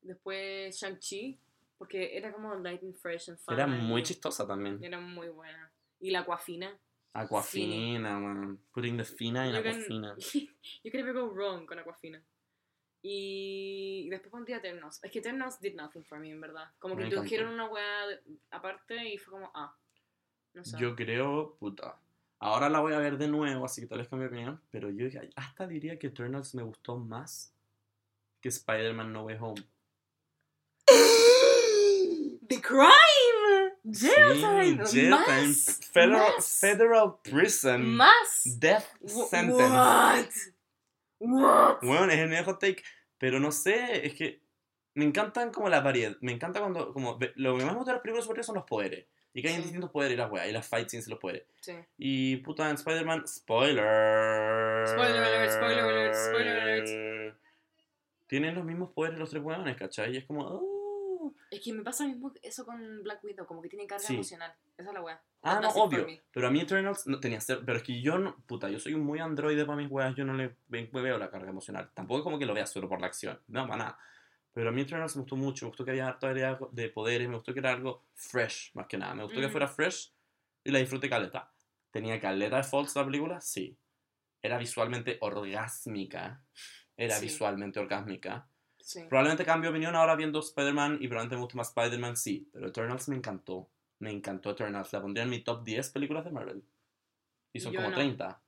Después 0.00 0.76
Shang-Chi. 0.76 1.38
Porque 1.76 2.16
era 2.16 2.32
como 2.32 2.54
light 2.54 2.82
and 2.84 2.94
fresh 2.94 3.30
and 3.30 3.38
fun. 3.38 3.52
Era 3.54 3.66
muy 3.66 4.00
y- 4.00 4.04
chistosa 4.04 4.46
también. 4.46 4.82
Era 4.82 5.00
muy 5.00 5.28
buena. 5.28 5.72
Y 5.98 6.10
la 6.12 6.20
Aquafina. 6.20 6.78
Aquafina, 7.12 8.18
man. 8.20 8.58
Putting 8.72 8.96
the 8.96 9.04
fina 9.04 9.48
en 9.48 9.56
Aquafina. 9.56 10.14
you 10.84 10.90
can 10.92 11.00
never 11.04 11.12
go 11.12 11.28
wrong 11.30 11.66
con 11.66 11.78
Aquafina. 11.78 12.22
Y 13.02 14.08
después 14.08 14.30
pondría 14.30 14.58
Eternals. 14.58 15.02
Es 15.02 15.10
que 15.10 15.18
Eternals 15.18 15.60
did 15.60 15.74
nothing 15.74 16.04
for 16.04 16.18
me, 16.18 16.30
en 16.30 16.40
verdad. 16.40 16.70
Como 16.78 16.94
que 16.96 17.02
Me 17.02 17.08
encantó. 17.08 17.24
introdujeron 17.26 17.54
una 17.54 17.66
weá 17.70 18.20
aparte 18.50 19.08
y 19.12 19.18
fue 19.18 19.32
como, 19.32 19.50
ah. 19.54 19.76
No 20.54 20.64
sé. 20.64 20.76
Yo 20.78 20.94
creo, 20.94 21.56
puta. 21.58 21.98
Ahora 22.44 22.68
la 22.68 22.80
voy 22.80 22.92
a 22.92 22.98
ver 22.98 23.16
de 23.16 23.26
nuevo, 23.26 23.64
así 23.64 23.80
que 23.80 23.86
tal 23.86 24.00
vez 24.00 24.08
cambie 24.08 24.28
mi 24.28 24.34
opinión. 24.34 24.60
Pero 24.70 24.90
yo 24.90 25.06
hasta 25.34 25.66
diría 25.66 25.98
que 25.98 26.08
Eternals 26.08 26.54
me 26.54 26.62
gustó 26.62 26.98
más 26.98 27.54
que 28.42 28.50
Spider-Man 28.50 29.14
No 29.14 29.22
Way 29.22 29.38
Home. 29.40 29.64
The 32.46 32.60
crime! 32.60 33.72
Jail 33.90 34.40
time! 34.42 34.86
Sí, 34.86 35.08
jail 35.08 35.24
time. 35.24 35.48
Más, 35.48 35.80
Federal, 35.90 36.32
más, 36.36 36.60
federal 36.60 37.14
Prison. 37.22 37.86
Más. 37.86 38.42
Death 38.60 38.84
Sentence. 39.30 40.54
What? 41.20 41.78
What? 41.78 41.78
Bueno, 41.80 42.12
es 42.12 42.18
el 42.18 42.28
mejor 42.28 42.58
take. 42.58 42.82
Pero 43.16 43.40
no 43.40 43.52
sé, 43.52 44.06
es 44.06 44.12
que 44.12 44.42
me 44.92 45.06
encantan 45.06 45.50
como 45.50 45.70
la 45.70 45.80
variedad. 45.80 46.14
Me 46.20 46.32
encanta 46.32 46.60
cuando. 46.60 46.92
Como, 46.92 47.18
lo 47.36 47.56
que 47.56 47.64
más 47.64 47.72
me 47.72 47.78
gusta 47.78 47.92
de 47.92 47.96
las 47.96 48.02
películas 48.02 48.26
sobre 48.26 48.42
son 48.42 48.56
los 48.56 48.64
poderes. 48.64 49.06
Y 49.36 49.42
que 49.42 49.48
hay 49.48 49.56
distintos 49.56 49.90
poderes 49.90 50.14
y 50.14 50.16
las 50.16 50.30
weas. 50.30 50.48
Y 50.48 50.52
las 50.52 50.66
fight 50.66 50.88
scenes 50.88 51.08
los 51.08 51.18
poderes. 51.18 51.44
Sí. 51.60 51.72
Y 51.98 52.36
puta, 52.38 52.68
en 52.70 52.76
Spider-Man. 52.76 53.26
Spoiler. 53.26 54.86
Spoiler 54.88 55.22
alert, 55.22 55.52
spoiler 55.52 55.84
alert, 55.84 56.14
spoiler 56.14 56.60
alert. 56.60 57.36
Tienen 58.26 58.54
los 58.54 58.64
mismos 58.64 58.90
poderes 58.92 59.18
los 59.18 59.30
tres 59.30 59.42
weones, 59.42 59.76
¿cachai? 59.76 60.14
Y 60.14 60.16
es 60.18 60.24
como. 60.24 60.42
oh. 60.46 61.34
Es 61.50 61.60
que 61.62 61.72
me 61.72 61.82
pasa 61.82 62.06
mismo 62.06 62.32
eso 62.42 62.64
con 62.66 63.02
Black 63.02 63.22
Widow, 63.24 63.46
como 63.46 63.62
que 63.62 63.68
tiene 63.68 63.86
carga 63.86 64.04
Sí. 64.04 64.14
emocional. 64.14 64.52
Esa 64.76 64.88
es 64.90 64.94
la 64.94 65.00
weá. 65.02 65.22
Ah, 65.42 65.60
no, 65.62 65.68
obvio. 65.70 66.06
Pero 66.32 66.46
a 66.48 66.50
mí 66.50 66.60
Eternals 66.60 67.06
no 67.06 67.18
tenía 67.20 67.40
ser. 67.40 67.60
Pero 67.64 67.78
es 67.78 67.82
que 67.84 68.00
yo 68.00 68.18
no. 68.18 68.36
Puta, 68.46 68.68
yo 68.68 68.78
soy 68.78 68.94
muy 68.96 69.20
androide 69.20 69.64
para 69.64 69.76
mis 69.76 69.90
weas. 69.90 70.14
Yo 70.16 70.24
no 70.24 70.34
le 70.34 70.56
ve- 70.68 70.90
veo 70.92 71.18
la 71.18 71.30
carga 71.30 71.48
emocional. 71.50 71.90
Tampoco 71.94 72.18
es 72.18 72.24
como 72.24 72.38
que 72.38 72.46
lo 72.46 72.54
vea 72.54 72.66
solo 72.66 72.88
por 72.88 73.00
la 73.00 73.06
acción. 73.06 73.40
No, 73.48 73.66
para 73.66 73.76
nada. 73.76 73.98
Pero 74.54 74.68
a 74.68 74.72
mí 74.72 74.80
Eternals 74.82 75.16
me 75.16 75.22
gustó 75.22 75.36
mucho, 75.36 75.66
me 75.66 75.70
gustó 75.70 75.84
que 75.84 75.90
había 75.90 76.06
harta 76.08 76.28
variedad 76.28 76.58
de 76.70 76.88
poderes, 76.88 77.28
me 77.28 77.34
gustó 77.34 77.52
que 77.52 77.58
era 77.58 77.72
algo 77.72 78.04
fresh, 78.14 78.70
más 78.74 78.86
que 78.86 78.96
nada. 78.96 79.12
Me 79.14 79.24
gustó 79.24 79.40
que 79.40 79.46
Ujú. 79.46 79.52
fuera 79.52 79.66
fresh 79.68 80.12
y 80.62 80.70
la 80.70 80.78
disfruté 80.78 81.08
caleta. 81.10 81.52
¿Tenía 81.90 82.18
caleta 82.20 82.56
de 82.58 82.62
faults 82.62 82.94
la 82.96 83.04
película? 83.04 83.40
Sí. 83.40 83.76
Era 84.40 84.56
visualmente 84.58 85.18
orgásmica. 85.20 86.42
Era 86.96 87.16
Sí. 87.16 87.26
visualmente 87.26 87.80
orgásmica. 87.80 88.48
Sí. 88.78 89.02
Probablemente 89.08 89.44
cambio 89.44 89.70
de 89.70 89.76
opinión 89.76 89.96
ahora 89.96 90.14
viendo 90.14 90.38
Spider-Man 90.40 90.98
y 91.00 91.08
probablemente 91.08 91.34
me 91.36 91.42
guste 91.42 91.56
más 91.56 91.68
Spider-Man, 91.68 92.16
sí. 92.16 92.48
Pero 92.52 92.68
Eternals 92.68 93.08
me 93.08 93.16
encantó. 93.16 93.68
Me 93.98 94.10
encantó 94.12 94.50
Eternals. 94.50 94.92
La 94.92 95.00
pondría 95.00 95.24
en 95.24 95.30
mi 95.30 95.42
top 95.42 95.64
10 95.64 95.90
películas 95.90 96.24
de 96.24 96.30
Marvel. 96.30 96.62
Y 97.52 97.60
son 97.60 97.72
Yo 97.72 97.78
como 97.78 97.90
no. 97.90 97.96
30. 97.96 98.40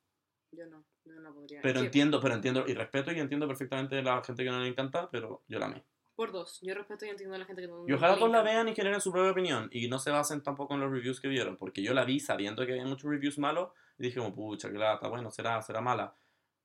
Yo 0.53 0.67
no, 0.67 0.85
yo 1.05 1.15
no 1.21 1.33
podría. 1.35 1.61
Pero 1.63 1.81
que- 1.81 1.87
entiendo, 1.87 2.21
pero 2.21 2.35
entiendo 2.35 2.65
y 2.69 2.75
respeto 2.75 3.11
y 3.13 3.19
entiendo 3.19 3.49
perfectamente 3.49 3.99
a 3.99 4.03
la 4.03 4.23
gente 4.23 4.45
que 4.45 4.51
no 4.51 4.61
le 4.61 4.69
encanta, 4.69 5.11
pero 5.11 5.43
yo 5.49 5.59
la 5.59 5.67
amé. 5.67 5.83
Por 6.17 6.33
dos. 6.33 6.59
Yo 6.63 6.75
respeto 6.75 7.05
y 7.05 7.11
entiendo 7.11 7.37
a 7.37 7.39
la 7.39 7.45
gente 7.45 7.61
que 7.61 7.69
no 7.69 7.87
Y 7.87 7.93
ojalá 7.93 8.17
todos 8.17 8.31
la 8.31 8.43
vean 8.43 8.69
y 8.69 8.75
generen 8.75 9.03
su 9.03 9.13
propia 9.13 9.31
opinión 9.31 9.69
y 9.71 9.87
no 9.87 9.99
se 9.99 10.11
basen 10.11 10.43
tampoco 10.43 10.75
en 10.75 10.81
los 10.81 10.91
reviews 10.91 11.21
que 11.21 11.29
vieron, 11.29 11.57
porque 11.59 11.83
yo 11.83 11.93
la 11.93 12.05
vi 12.05 12.21
sabiendo 12.21 12.65
que 12.65 12.73
había 12.73 12.87
muchos 12.87 13.11
reviews 13.11 13.39
malos 13.39 13.71
y 13.99 14.05
dije 14.05 14.19
como, 14.19 14.35
pucha, 14.35 14.73
que 14.73 14.79
lata, 14.79 15.09
bueno, 15.09 15.31
será, 15.31 15.61
será 15.61 15.83
mala. 15.83 16.15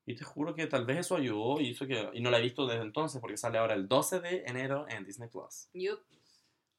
Y 0.06 0.16
te 0.16 0.24
juro 0.24 0.56
que 0.56 0.68
tal 0.68 0.86
vez 0.86 1.00
eso 1.00 1.18
ayudó 1.18 1.60
y 1.60 1.68
hizo 1.68 1.86
que... 1.86 2.10
Y 2.14 2.22
no 2.22 2.32
la 2.32 2.40
he 2.40 2.42
visto 2.42 2.66
desde 2.66 2.82
entonces 2.82 3.20
porque 3.20 3.38
sale 3.38 3.58
ahora 3.58 3.74
el 3.74 3.88
12 3.90 4.22
de 4.22 4.44
enero 4.48 4.86
en 4.88 5.04
Disney 5.04 5.30
Plus. 5.30 5.68
Yo, 5.74 6.00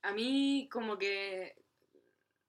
a 0.00 0.12
mí 0.12 0.68
como 0.72 0.96
que 0.96 1.61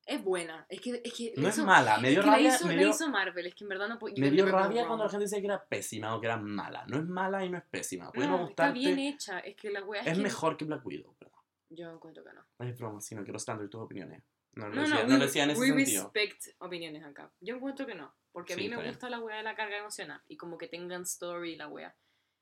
es 0.06 0.24
buena. 0.24 0.66
Es 0.70 0.82
que, 0.82 1.01
es 1.04 1.14
que 1.14 1.34
No 1.38 1.43
la 1.43 1.49
es 1.49 1.56
hizo- 1.58 1.66
mala, 1.66 1.97
me 1.99 2.10
es 2.10 2.14
dio 2.16 2.22
que 2.24 2.28
la 2.28 2.34
rabia, 2.34 2.56
hizo, 2.56 2.68
me 2.68 2.76
la 2.76 2.82
dio, 2.82 2.89
hizo 2.91 3.10
Marvel, 3.10 3.45
es 3.47 3.56
que 3.56 3.64
en 3.64 3.70
verdad 3.70 3.88
no 3.88 3.99
puedo... 3.99 4.16
me 4.18 4.32
dio 4.32 4.45
rabia 4.45 4.86
cuando 4.86 5.06
la 5.06 5.10
gente 5.10 5.24
decía 5.26 5.39
que 5.39 5.45
era 5.47 5.64
pésima 5.66 6.16
o 6.16 6.20
que 6.22 6.28
era 6.28 6.38
mala. 6.38 6.86
No 6.88 6.97
es 6.97 7.06
mala 7.06 7.43
y 7.45 7.49
no 7.49 7.58
es 7.58 7.64
pésima. 7.64 8.12
Puede 8.12 8.28
no, 8.28 8.38
no, 8.38 8.47
está 8.49 8.70
gustarte. 8.70 8.80
bien 8.80 8.99
hecha, 8.99 9.39
es 9.39 9.56
que 9.56 9.70
la 9.72 9.84
wea 9.84 10.01
es, 10.01 10.08
es 10.08 10.18
que- 10.18 10.24
mejor 10.24 10.58
que 10.58 10.66
Black 10.66 10.86
Widow, 10.86 11.14
perdón. 11.16 11.39
Yo 11.70 11.89
encuentro 11.91 12.24
que 12.24 12.34
no. 12.34 12.45
Es 12.60 12.78
broma, 12.78 13.01
sí, 13.01 13.16
no 13.16 13.24
quiero 13.24 13.38
standard 13.39 13.70
tus 13.70 13.82
opiniones. 13.82 14.22
No 14.54 14.68
lo 14.70 14.76
No, 14.76 14.82
decía, 14.82 15.04
no, 15.04 15.10
no 15.10 15.16
we, 15.16 15.20
decía 15.26 15.43
en 15.45 15.49
ese 15.49 15.60
we 15.62 15.68
sentido. 15.68 16.04
respect 16.14 16.43
opiniones 16.60 17.04
acá. 17.04 17.32
Yo 17.41 17.56
encuentro 17.56 17.88
que 17.88 17.95
no, 17.95 18.14
porque 18.32 18.54
a 18.54 18.56
Sí, 18.56 18.62
mí 18.62 18.68
me 18.70 18.74
está 18.76 18.82
bien. 18.84 18.93
gusta 18.93 19.10
la 19.10 19.20
wea 19.20 19.38
de 19.38 19.43
la 19.43 19.56
carga 19.56 19.78
emocional 19.80 20.22
y 20.28 20.38
como 20.38 20.60
que 20.60 20.68
tengan 20.68 21.01
story 21.04 21.56
la 21.56 21.68
wea. 21.68 21.95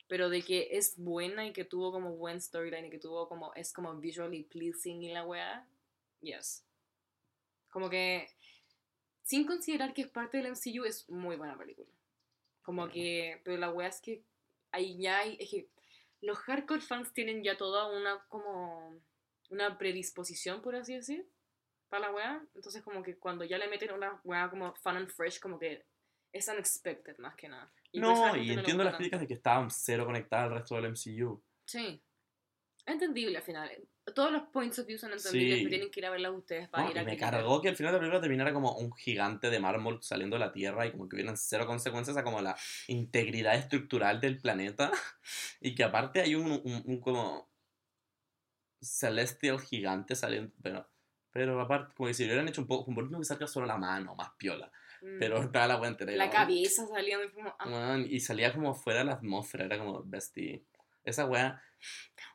Pero 0.09 0.27
de 0.29 0.41
que 0.41 0.67
es 0.71 0.95
buena 0.97 1.45
y 1.45 1.53
que 1.53 1.63
tuvo 1.63 1.93
como 1.93 2.17
buen 2.17 2.41
storyline 2.41 2.87
y 2.87 2.89
que 2.89 2.99
tuvo 2.99 3.29
como, 3.29 3.53
es 3.53 3.71
como 3.71 3.95
visually 3.95 4.43
pleasing 4.43 5.01
y 5.03 5.13
la 5.13 5.23
wea, 5.25 5.65
yes. 6.19 6.65
Como 7.71 7.89
que, 7.89 8.29
sin 9.23 9.47
considerar 9.47 9.93
que 9.93 10.03
es 10.03 10.09
parte 10.09 10.37
del 10.37 10.51
MCU, 10.51 10.85
es 10.85 11.09
muy 11.09 11.35
buena 11.37 11.57
película. 11.57 11.89
Como 12.61 12.87
que, 12.89 13.41
pero 13.43 13.57
la 13.57 13.71
wea 13.71 13.87
es 13.87 13.99
que 13.99 14.23
ahí 14.71 15.01
ya 15.01 15.19
hay, 15.19 15.37
es 15.39 15.49
que 15.49 15.69
los 16.21 16.37
hardcore 16.37 16.81
fans 16.81 17.11
tienen 17.13 17.43
ya 17.43 17.57
toda 17.57 17.87
una 17.87 18.23
como, 18.27 19.01
una 19.49 19.77
predisposición, 19.77 20.61
por 20.61 20.75
así 20.75 20.93
decir, 20.93 21.27
para 21.89 22.07
la 22.07 22.13
wea. 22.13 22.45
Entonces 22.53 22.83
como 22.83 23.01
que 23.01 23.17
cuando 23.17 23.43
ya 23.45 23.57
le 23.57 23.67
meten 23.67 23.91
una 23.91 24.21
wea 24.23 24.49
como 24.49 24.75
fun 24.75 24.97
and 24.97 25.09
fresh, 25.09 25.39
como 25.39 25.57
que 25.57 25.85
es 26.31 26.47
unexpected 26.47 27.17
más 27.17 27.35
que 27.35 27.49
nada. 27.49 27.71
No, 27.93 28.35
y 28.35 28.51
entiendo 28.51 28.83
las 28.83 28.95
críticas 28.95 29.21
de 29.21 29.27
que 29.27 29.33
estaban 29.33 29.69
cero 29.71 30.05
conectadas 30.05 30.45
al 30.45 30.59
resto 30.59 30.75
del 30.75 30.91
MCU. 30.91 31.43
Sí. 31.65 32.01
Entendible 32.85 33.37
al 33.37 33.43
final. 33.43 33.71
Todos 34.15 34.31
los 34.31 34.43
points 34.49 34.79
of 34.79 34.87
view 34.87 34.97
son 34.97 35.13
entendibles, 35.13 35.59
Sí. 35.59 35.67
tienen 35.69 35.91
que 35.91 35.99
ir 35.99 36.05
a 36.05 36.09
verlas 36.09 36.31
ustedes 36.33 36.67
para 36.69 36.83
No, 36.85 36.91
ir 36.91 36.97
a 36.97 37.01
me 37.03 37.11
criticar. 37.11 37.31
cargó 37.33 37.61
que 37.61 37.69
al 37.69 37.75
final 37.75 37.91
de 37.93 37.97
la 37.97 37.99
película 37.99 38.19
terminara 38.21 38.51
como 38.51 38.75
un 38.75 38.91
gigante 38.93 39.49
de 39.49 39.59
mármol 39.59 40.01
saliendo 40.01 40.35
de 40.37 40.39
la 40.41 40.51
Tierra 40.51 40.85
y 40.87 40.91
como 40.91 41.07
que 41.07 41.15
hubieran 41.15 41.37
cero 41.37 41.65
consecuencias 41.67 42.17
a 42.17 42.23
como 42.23 42.41
la 42.41 42.57
integridad 42.87 43.55
estructural 43.55 44.19
del 44.19 44.37
planeta 44.39 44.91
y 45.61 45.75
que 45.75 45.83
aparte 45.83 46.19
hay 46.21 46.35
un, 46.35 46.51
un- 46.51 46.83
un 46.85 46.99
como 46.99 47.49
celestial 48.81 49.61
gigante 49.61 50.15
saliendo, 50.15 50.51
pero, 50.61 50.89
pero 51.31 51.61
aparte 51.61 51.93
como 51.95 52.07
que 52.07 52.13
si 52.15 52.23
lo 52.23 52.29
hubieran 52.29 52.47
hecho 52.47 52.61
un 52.61 52.67
poco, 52.67 52.91
por 52.93 53.03
último 53.03 53.19
que 53.19 53.25
salga 53.25 53.47
solo 53.47 53.65
la 53.67 53.77
mano, 53.77 54.15
más 54.15 54.31
piola, 54.37 54.71
Mm. 55.03 55.17
pero 55.19 55.37
estaba 55.55 55.67
la 55.67 55.75
buena 55.77 55.97
La 56.15 56.29
cabeza 56.29 56.83
y 56.83 57.29
como... 57.31 57.55
ah, 57.57 57.67
Weón, 57.67 58.05
y 58.09 58.19
salía 58.19 58.53
como 58.53 58.73
fuera 58.75 58.99
de 58.99 59.05
la 59.05 59.13
atmósfera, 59.13 59.65
era 59.65 59.77
como 59.79 60.03
bestie. 60.03 60.63
Esa 61.03 61.25
weá, 61.25 61.59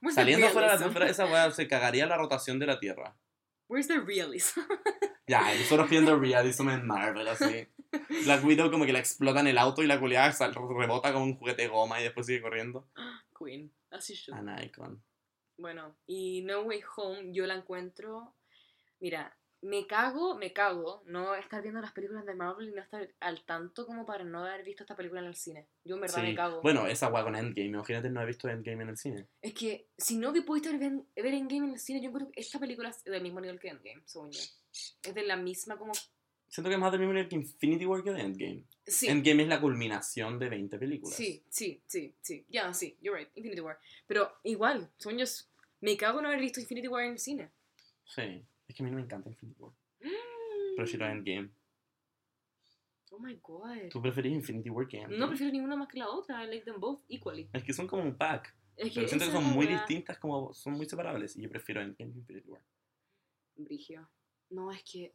where's 0.01 0.15
saliendo 0.15 0.49
fuera 0.49 0.69
de 0.69 0.75
la 0.75 0.79
atmósfera, 0.79 1.09
esa 1.09 1.27
weá 1.27 1.51
se 1.51 1.69
cagaría 1.69 2.07
la 2.07 2.17
rotación 2.17 2.59
de 2.59 2.67
la 2.67 2.79
Tierra. 2.79 3.17
Where's 3.69 3.89
the 3.89 4.01
realism? 4.01 4.61
Ya, 5.29 5.53
y 5.53 5.59
nosotros 5.59 5.91
viendo 5.91 6.17
realism 6.17 6.69
en 6.69 6.87
Marvel, 6.87 7.27
así. 7.27 7.67
Black 8.25 8.45
Widow 8.45 8.71
como 8.71 8.87
que 8.87 8.93
la 8.93 9.01
explota 9.01 9.41
en 9.41 9.49
el 9.49 9.59
auto 9.59 9.83
y 9.83 9.89
la 9.89 9.99
culiada 9.99 10.33
rebota 10.79 11.13
como 11.13 11.25
un 11.25 11.37
juguete 11.37 11.63
de 11.63 11.69
goma 11.69 12.01
y 12.01 12.05
después 12.05 12.27
sigue 12.27 12.43
corriendo. 12.43 12.89
Queen. 13.37 13.73
Así 13.91 14.15
should. 14.15 14.39
An 14.39 14.63
icon. 14.63 15.03
Bueno, 15.59 15.97
y 16.07 16.43
No 16.43 16.61
Way 16.61 16.81
Home 16.97 17.33
yo 17.33 17.45
la 17.47 17.55
encuentro... 17.55 18.37
Mira, 19.01 19.37
me 19.63 19.87
cago, 19.87 20.37
me 20.37 20.53
cago 20.53 21.03
no 21.07 21.35
estar 21.35 21.63
viendo 21.63 21.81
las 21.81 21.93
películas 21.93 22.25
de 22.27 22.35
Marvel 22.35 22.69
y 22.69 22.73
no 22.73 22.83
estar 22.83 23.09
al 23.21 23.45
tanto 23.45 23.87
como 23.87 24.05
para 24.07 24.23
no 24.25 24.45
haber 24.45 24.65
visto 24.65 24.83
esta 24.85 24.95
película 24.95 25.21
en 25.21 25.27
el 25.29 25.35
cine. 25.35 25.67
Yo 25.85 25.95
en 25.97 26.03
verdad 26.03 26.17
Sí. 26.17 26.23
me 26.23 26.35
cago. 26.35 26.63
Bueno, 26.63 26.87
esa 26.87 27.09
weá 27.09 27.25
con 27.25 27.35
Endgame, 27.35 27.69
imagínate 27.69 28.11
no 28.11 28.21
he 28.23 28.27
visto 28.27 28.49
Endgame 28.49 28.83
en 28.85 28.89
el 28.91 28.97
cine. 28.97 29.27
Es 29.43 29.55
que 29.55 29.89
si 29.97 30.19
no 30.19 30.33
pudiste 30.45 30.77
ver, 30.77 30.93
ver 31.17 31.27
Endgame 31.35 31.67
en 31.69 31.73
el 31.75 31.79
cine, 31.79 32.01
yo 32.01 32.09
encuentro 32.09 32.31
que 32.33 32.41
esta 32.41 32.59
película 32.59 32.91
es 32.91 33.03
del 33.05 33.23
mismo 33.23 33.41
nivel 33.41 33.59
que 33.59 33.69
Endgame, 33.69 34.03
según 34.05 34.31
yo. 34.31 34.41
Es 35.03 35.15
de 35.15 35.23
la 35.25 35.37
misma 35.37 35.77
como... 35.79 35.93
Siento 36.49 36.69
que 36.69 36.75
es 36.75 36.81
más 36.81 36.93
del 36.93 37.01
mismo 37.01 37.13
nivel 37.15 37.29
que 37.29 37.35
Infinity 37.37 37.87
War 37.87 38.05
que 38.05 38.13
de 38.13 38.21
Endgame. 38.21 38.65
Sí, 38.87 39.09
Endgame 39.09 39.43
es 39.43 39.49
la 39.49 39.61
culminación 39.61 40.39
de 40.39 40.49
20 40.49 40.79
películas. 40.79 41.17
sí, 41.17 41.43
sí, 41.49 41.83
sí, 41.87 42.15
sí. 42.21 42.47
Ya, 42.49 42.73
sí, 42.73 42.97
you're 43.01 43.19
right, 43.19 43.31
Infinity 43.35 43.61
War. 43.63 43.79
Pero 44.07 44.33
igual, 44.45 44.91
según 44.97 45.19
yo, 45.19 45.25
me 45.81 45.97
cago 45.97 46.19
en 46.19 46.23
no 46.25 46.29
haber 46.29 46.41
visto 46.41 46.61
Infinity 46.61 46.87
War 46.89 47.03
en 47.05 47.13
el 47.13 47.19
cine. 47.19 47.51
Sí. 48.05 48.45
Es 48.69 48.75
que 48.75 48.83
a 48.83 48.85
mí 48.85 48.91
no 48.91 48.97
me 48.97 49.03
encanta 49.03 49.29
Infinity 49.29 49.61
War. 49.61 49.73
Mm. 50.01 50.77
Prefiero 50.77 51.07
Endgame. 51.07 51.51
Oh 53.11 53.19
my 53.19 53.39
god. 53.43 53.89
¿Tú 53.91 54.03
preferís 54.03 54.33
Infinity 54.33 54.71
War 54.71 54.87
que 54.87 54.99
Endgame? 54.99 55.19
No 55.19 55.29
prefiero 55.29 55.53
ninguna 55.53 55.77
más 55.77 55.89
que 55.89 55.99
la 55.99 56.09
otra. 56.09 56.45
I 56.45 56.49
like 56.49 56.65
them 56.65 56.81
both 56.81 57.03
equally. 57.09 57.49
Es 57.53 57.65
que 57.65 57.73
son 57.73 57.87
como 57.87 58.03
un 58.03 58.17
pack. 58.17 58.55
Es 58.77 58.93
Pero 58.93 59.09
siento 59.09 59.27
que 59.27 59.33
son 59.33 59.45
es 59.45 59.55
muy 59.55 59.67
distintas, 59.67 60.19
como 60.19 60.53
son 60.53 60.75
muy 60.75 60.87
separables. 60.87 61.37
Y 61.37 61.43
yo 61.43 61.49
prefiero 61.49 61.81
Endgame 61.81 62.13
que 62.13 62.19
Infinity 62.19 62.49
War. 62.49 62.63
Brigio. 63.57 64.09
No, 64.51 64.71
es 64.71 64.83
que. 64.83 65.15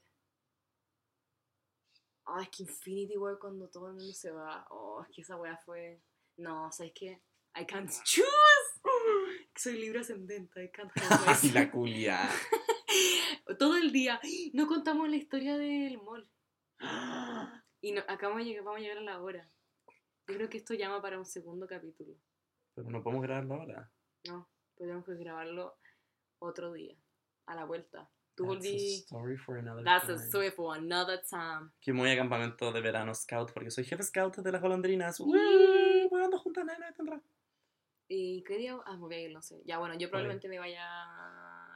Ah, 2.25 2.41
es 2.41 2.49
que 2.49 2.63
Infinity 2.63 3.17
War 3.17 3.37
cuando 3.39 3.67
todo 3.69 3.89
el 3.89 3.95
mundo 3.95 4.13
se 4.13 4.31
va. 4.31 4.65
Oh, 4.69 5.03
es 5.03 5.13
que 5.13 5.21
esa 5.21 5.35
weá 5.35 5.57
fue. 5.57 6.01
No, 6.37 6.71
¿sabes 6.71 6.93
qué? 6.95 7.21
I 7.55 7.65
can't 7.65 7.91
choose. 8.03 8.27
Soy 9.55 9.77
libre 9.77 9.99
ascendente. 9.99 10.63
I 10.63 10.71
can't 10.71 10.91
help 10.95 11.43
y 11.43 11.49
la 11.51 11.69
culia. 11.69 12.29
Todo 13.59 13.77
el 13.77 13.91
día. 13.91 14.19
No 14.53 14.67
contamos 14.67 15.09
la 15.09 15.15
historia 15.15 15.57
del 15.57 15.97
mall. 15.97 16.27
Y 17.81 17.91
no, 17.91 18.01
acá 18.01 18.27
vamos 18.27 18.41
a, 18.41 18.45
llegar, 18.45 18.63
vamos 18.63 18.79
a 18.79 18.81
llegar 18.81 18.97
a 18.97 19.01
la 19.01 19.21
hora. 19.21 19.49
Yo 20.27 20.35
creo 20.35 20.49
que 20.49 20.57
esto 20.57 20.73
llama 20.73 21.01
para 21.01 21.17
un 21.17 21.25
segundo 21.25 21.67
capítulo. 21.67 22.13
Pero 22.75 22.89
no 22.89 23.03
podemos 23.03 23.23
grabarlo 23.23 23.55
ahora. 23.55 23.91
No, 24.27 24.49
tenemos 24.75 25.05
que 25.05 25.15
grabarlo 25.15 25.77
otro 26.39 26.73
día. 26.73 26.95
A 27.47 27.55
la 27.55 27.65
vuelta. 27.65 28.09
Tú 28.35 28.45
That's 28.45 28.65
a 28.65 28.75
story 28.75 29.37
for 29.37 29.57
another 29.57 29.83
That's 29.83 30.05
a 30.05 30.15
time. 30.15 30.27
story 30.27 30.51
for 30.51 30.77
another 30.77 31.21
time. 31.29 31.71
Que 31.81 31.91
voy 31.91 32.09
a 32.11 32.15
campamento 32.15 32.71
de 32.71 32.81
verano 32.81 33.13
scout 33.13 33.51
porque 33.51 33.71
soy 33.71 33.83
jefe 33.83 34.03
scout 34.03 34.37
de 34.37 34.51
las 34.51 34.61
golondrinas. 34.61 35.19
¡Uy! 35.19 36.07
Volando 36.09 36.39
juntas, 36.39 36.65
nena, 36.65 36.93
tendrá. 36.93 37.21
¿Y 38.07 38.43
qué 38.43 38.57
día? 38.57 38.77
Ah, 38.85 38.95
voy 38.95 39.15
a 39.15 39.21
ir, 39.21 39.31
no 39.33 39.41
sé. 39.41 39.61
Ya, 39.65 39.79
bueno, 39.79 39.95
yo 39.97 40.09
probablemente 40.09 40.47
me 40.47 40.59
vaya 40.59 40.85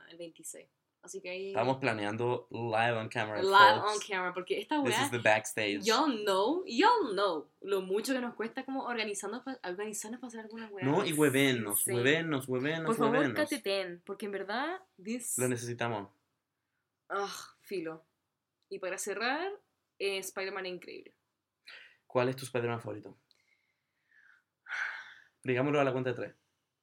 el 0.09 0.17
26. 0.17 0.69
Así 1.05 1.21
que 1.21 1.29
ahí. 1.29 1.47
Estamos 1.49 1.77
planeando 1.77 2.47
live 2.49 2.93
on 2.97 3.07
camera. 3.09 3.39
live 3.41 3.81
folks. 3.81 3.93
on 3.95 3.99
camera, 4.09 4.33
porque 4.33 4.59
esta 4.59 4.81
This 4.83 4.95
weá. 4.95 5.05
is 5.05 5.11
the 5.11 5.19
backstage. 5.19 5.83
Y'all 5.85 6.07
know, 6.25 6.63
y'all 6.65 7.13
know 7.13 7.47
lo 7.61 7.81
mucho 7.81 8.11
que 8.13 8.19
nos 8.21 8.33
cuesta 8.33 8.65
como 8.65 8.83
organizarnos 8.85 9.43
para 9.43 9.59
organizarnos 9.69 10.19
para 10.19 10.29
hacer 10.29 10.39
alguna 10.41 10.67
weá. 10.69 10.83
No, 10.83 11.05
y 11.05 11.13
huevenos, 11.13 11.83
Sí. 11.83 11.91
huevenos, 11.91 12.47
huevenos, 12.47 12.87
Por 12.87 12.95
favor, 12.95 13.17
huevenos. 13.17 13.37
cateten, 13.37 14.01
porque 14.03 14.25
en 14.25 14.31
verdad, 14.31 14.81
this. 15.03 15.37
Lo 15.37 15.47
necesitamos. 15.47 16.09
Ah, 17.09 17.31
filo. 17.61 18.03
Y 18.69 18.79
para 18.79 18.97
cerrar, 18.97 19.51
eh, 19.99 20.17
Spider-Man 20.17 20.65
increíble. 20.65 21.13
¿Cuál 22.07 22.29
es 22.29 22.35
tu 22.35 22.45
Spider-Man 22.45 22.81
favorito? 22.81 23.15
Digámoslo 25.43 25.79
a 25.79 25.83
la 25.83 25.91
cuenta 25.91 26.09
de 26.09 26.15
tres. 26.15 26.35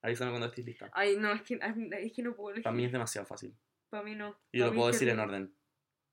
Avísame 0.02 0.30
cuando 0.30 0.46
estés 0.46 0.64
lista. 0.64 0.90
Ay, 0.94 1.16
no, 1.16 1.32
es 1.32 1.42
que, 1.42 1.58
es 1.60 2.12
que 2.12 2.22
no 2.22 2.34
puedo 2.36 2.50
elegir. 2.50 2.62
Para 2.64 2.76
mí 2.76 2.84
es 2.84 2.92
demasiado 2.92 3.26
fácil. 3.26 3.52
Para 3.92 4.04
mí 4.04 4.14
no. 4.14 4.34
Y 4.50 4.58
yo 4.60 4.68
lo 4.68 4.72
puedo 4.74 4.86
decir 4.86 5.06
en 5.10 5.18
orden. 5.18 5.54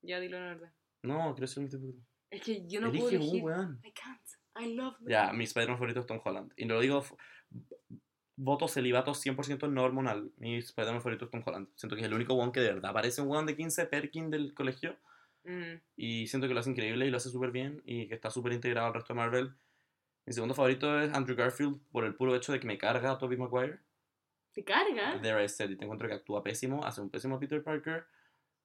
Ya, 0.01 0.19
dilo 0.19 0.35
en 0.35 0.43
orden. 0.43 0.71
No, 1.03 1.33
quiero 1.33 1.47
ser 1.47 1.63
un 1.63 1.69
tipo. 1.69 1.85
Es 2.29 2.41
que 2.41 2.67
yo 2.67 2.81
no 2.81 2.87
Elige 2.89 3.03
puedo 3.05 3.15
un 3.15 3.21
elegir. 3.23 3.43
weón. 3.43 3.81
I 3.85 3.93
can't. 3.93 4.21
I 4.59 4.75
love 4.75 4.95
Ya, 5.07 5.31
mi 5.31 5.45
Spider-Man 5.45 5.77
favorito 5.77 6.01
es 6.01 6.05
Tom 6.05 6.19
Holland. 6.21 6.51
Y 6.57 6.65
lo 6.65 6.77
digo, 6.81 7.05
voto 8.35 8.67
celibato 8.67 9.13
100% 9.13 9.71
no 9.71 9.83
hormonal. 9.83 10.29
Mi 10.35 10.57
Spider-Man 10.57 10.99
favorito 11.01 11.23
es 11.25 11.31
Tom 11.31 11.41
Holland. 11.45 11.69
Siento 11.75 11.95
que 11.95 12.01
es 12.01 12.07
el 12.07 12.13
único 12.13 12.33
weón 12.33 12.51
que 12.51 12.59
de 12.59 12.73
verdad 12.73 12.91
parece 12.91 13.21
un 13.21 13.29
weón 13.29 13.45
de 13.45 13.55
15 13.55 13.85
Perkin 13.85 14.29
del 14.29 14.53
colegio. 14.53 14.97
Mm, 15.45 15.75
Y 15.95 16.27
siento 16.27 16.49
que 16.49 16.53
lo 16.53 16.59
hace 16.59 16.71
increíble 16.71 17.07
y 17.07 17.11
lo 17.11 17.15
hace 17.15 17.29
súper 17.29 17.51
bien. 17.51 17.81
Y 17.85 18.09
que 18.09 18.15
está 18.15 18.29
súper 18.29 18.51
integrado 18.51 18.87
al 18.87 18.93
resto 18.93 19.13
de 19.13 19.17
Marvel. 19.19 19.53
Mi 20.25 20.33
segundo 20.33 20.53
favorito 20.53 20.99
es 20.99 21.13
Andrew 21.13 21.37
Garfield 21.37 21.79
por 21.93 22.03
el 22.03 22.13
puro 22.13 22.35
hecho 22.35 22.51
de 22.51 22.59
que 22.59 22.67
me 22.67 22.77
carga 22.77 23.11
a 23.11 23.17
Tobey 23.17 23.37
Maguire. 23.37 23.79
¿Te 24.53 24.63
carga? 24.63 25.19
There 25.21 25.43
I 25.43 25.47
said, 25.49 25.69
y 25.69 25.77
te 25.77 25.83
encuentro 25.85 26.07
que 26.07 26.15
actúa 26.15 26.43
pésimo, 26.43 26.83
hace 26.85 27.01
un 27.01 27.09
pésimo 27.09 27.39
Peter 27.39 27.63
Parker. 27.63 28.05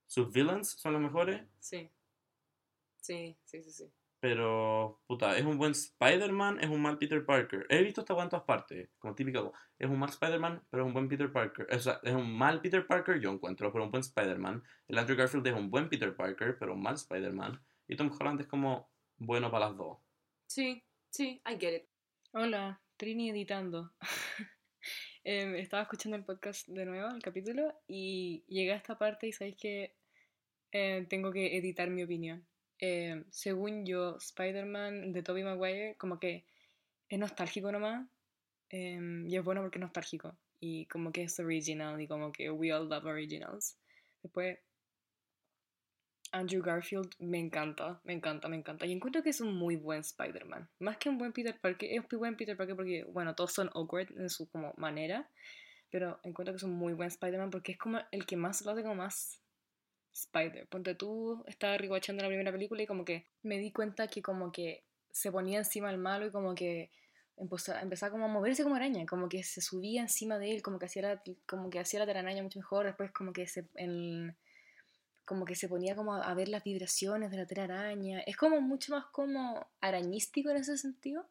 Sus 0.07 0.31
villains 0.33 0.69
son 0.71 0.93
los 0.95 1.03
mejores, 1.03 1.43
Sí. 1.61 1.91
Sí, 2.97 3.37
sí, 3.45 3.63
sí, 3.63 3.71
sí. 3.71 3.93
pero 4.21 5.03
puta, 5.07 5.37
es 5.37 5.45
un 5.45 5.59
buen 5.59 5.73
Spider-Man, 5.73 6.61
es 6.63 6.71
un 6.71 6.81
mal 6.81 6.97
Peter 6.97 7.25
Parker. 7.25 7.67
He 7.69 7.83
visto 7.83 8.01
esta 8.01 8.15
en 8.23 8.29
todas 8.31 8.47
partes, 8.47 8.89
como 8.99 9.15
típico. 9.15 9.53
Es 9.79 9.91
un 9.91 9.99
mal 9.99 10.09
Spider-Man, 10.09 10.63
pero 10.71 10.83
es 10.83 10.87
un 10.87 10.95
buen 10.95 11.09
Peter 11.09 11.31
Parker. 11.31 11.67
O 11.71 11.79
sea, 11.79 12.01
es 12.03 12.15
un 12.15 12.33
mal 12.37 12.63
Peter 12.63 12.87
Parker, 12.87 13.21
yo 13.21 13.31
encuentro, 13.31 13.71
pero 13.71 13.85
un 13.85 13.91
buen 13.91 14.01
Spider-Man. 14.01 14.63
El 14.89 14.99
Andrew 14.99 15.17
Garfield 15.19 15.47
es 15.47 15.55
un 15.55 15.71
buen 15.71 15.91
Peter 15.91 16.17
Parker, 16.17 16.57
pero 16.59 16.73
un 16.73 16.83
mal 16.83 16.95
Spider-Man. 16.95 17.63
Y 17.87 17.97
Tom 17.97 18.11
Holland 18.19 18.41
es 18.41 18.47
como 18.47 18.91
bueno 19.19 19.51
para 19.51 19.67
las 19.69 19.77
dos. 19.77 19.99
Sí, 20.47 20.83
sí, 21.11 21.43
I 21.47 21.59
get 21.61 21.77
it. 21.77 21.89
Hola, 22.33 22.81
Trini 22.97 23.29
editando. 23.31 23.93
Em, 25.27 25.55
estaba 25.57 25.83
escuchando 25.83 26.19
el 26.19 26.25
podcast 26.25 26.69
de 26.69 26.85
nuevo, 26.85 27.09
el 27.09 27.23
capítulo, 27.23 27.73
y 27.89 28.45
llegué 28.47 28.73
a 28.73 28.77
esta 28.77 28.99
parte 28.99 29.27
y 29.27 29.33
sabéis 29.33 29.57
que 29.57 29.95
eh, 30.71 31.07
tengo 31.09 31.33
que 31.33 31.57
editar 31.57 31.89
mi 31.89 32.03
opinión. 32.03 32.45
Em, 32.79 33.25
según 33.31 33.87
yo, 33.87 34.19
Spider-Man 34.19 35.13
de 35.13 35.23
Tobey 35.23 35.43
Maguire, 35.43 35.97
como 35.97 36.21
que 36.21 36.45
es 37.09 37.19
nostálgico 37.19 37.73
nomás, 37.73 38.07
em, 38.69 39.27
y 39.27 39.37
es 39.37 39.43
bueno 39.43 39.63
porque 39.63 39.79
es 39.79 39.83
nostálgico, 39.83 40.37
y 40.61 40.85
como 40.87 41.11
que 41.11 41.23
es 41.23 41.41
original, 41.41 41.99
y 42.03 42.07
como 42.07 42.31
que 42.31 42.51
we 42.51 42.71
all 42.71 42.87
love 42.87 43.07
originals. 43.07 43.79
Después, 44.23 44.59
Andrew 46.35 46.63
Garfield 46.63 47.15
me 47.21 47.39
encanta, 47.39 48.01
me 48.03 48.13
encanta, 48.13 48.49
me 48.49 48.57
encanta. 48.57 48.87
Y 48.87 48.93
encuentro 48.93 49.23
que 49.23 49.31
es 49.31 49.41
un 49.41 49.55
muy 49.55 49.77
buen 49.77 50.01
Spider-Man. 50.01 50.69
Más 50.81 50.97
que 50.97 51.09
un 51.09 51.17
buen 51.17 51.33
Peter 51.33 51.57
Parker, 51.61 51.89
es 51.89 52.01
un 52.01 52.19
buen 52.19 52.37
Peter 52.37 52.57
Parker 52.57 52.75
porque, 52.75 53.05
bueno, 53.05 53.37
todos 53.37 53.53
son 53.53 53.71
awkward 53.73 54.11
en 54.19 54.29
su 54.29 54.51
como 54.51 54.75
manera, 54.77 55.31
pero 55.91 56.19
encuentro 56.25 56.53
que 56.53 56.57
es 56.57 56.63
un 56.65 56.75
muy 56.75 56.93
buen 56.93 57.07
Spider-Man 57.07 57.51
porque 57.51 57.73
es 57.73 57.79
como 57.79 58.01
el 58.11 58.27
que 58.27 58.37
más 58.37 58.65
lo 58.65 58.73
hace 58.73 58.83
como 58.83 58.97
más 58.97 59.41
Spider. 60.13 60.67
Ponte 60.67 60.97
tú, 60.97 61.45
estaba 61.47 61.79
rewatchando 61.79 62.25
la 62.25 62.29
primera 62.29 62.51
película 62.51 62.83
y 62.83 62.87
como 62.87 63.05
que 63.05 63.29
me 63.43 63.59
di 63.59 63.71
cuenta 63.71 64.09
que 64.09 64.21
como 64.21 64.51
que 64.51 64.83
se 65.13 65.31
ponía 65.31 65.59
encima 65.59 65.89
del 65.89 65.99
malo 65.99 66.27
y 66.27 66.33
como 66.33 66.57
que 66.57 66.91
empezaba, 67.37 68.11
como 68.11 68.25
a 68.25 68.29
moverse 68.29 68.65
como 68.65 68.75
araña, 68.75 69.07
como 69.07 69.29
que 69.29 69.45
se 69.45 69.61
subía 69.61 70.03
encima 70.03 70.41
de 70.41 70.51
él, 70.51 70.63
como 70.63 70.81
que 70.81 70.87
hacía 70.87 71.03
la, 71.03 71.23
como 71.47 71.71
que 71.71 71.79
hacía 71.79 72.01
la 72.01 72.07
telaraña 72.07 72.43
mucho 72.43 72.59
mejor, 72.59 72.87
después 72.87 73.13
como 73.13 73.33
que 73.33 73.47
se... 73.47 73.69
como 75.25 75.45
que 75.45 75.55
se 75.55 75.69
ponía 75.69 75.97
como 75.97 76.15
a 76.15 76.35
ver 76.35 76.49
las 76.49 76.65
vibraciones 76.65 77.31
de 77.31 77.37
la 77.39 77.47
telaraña. 77.47 78.21
Es 78.21 78.37
como 78.37 78.61
mucho 78.61 78.93
más 78.93 79.07
como 79.07 79.67
arañístico 79.81 80.51
en 80.51 80.59
ese 80.59 80.77
sentido. 80.79 81.27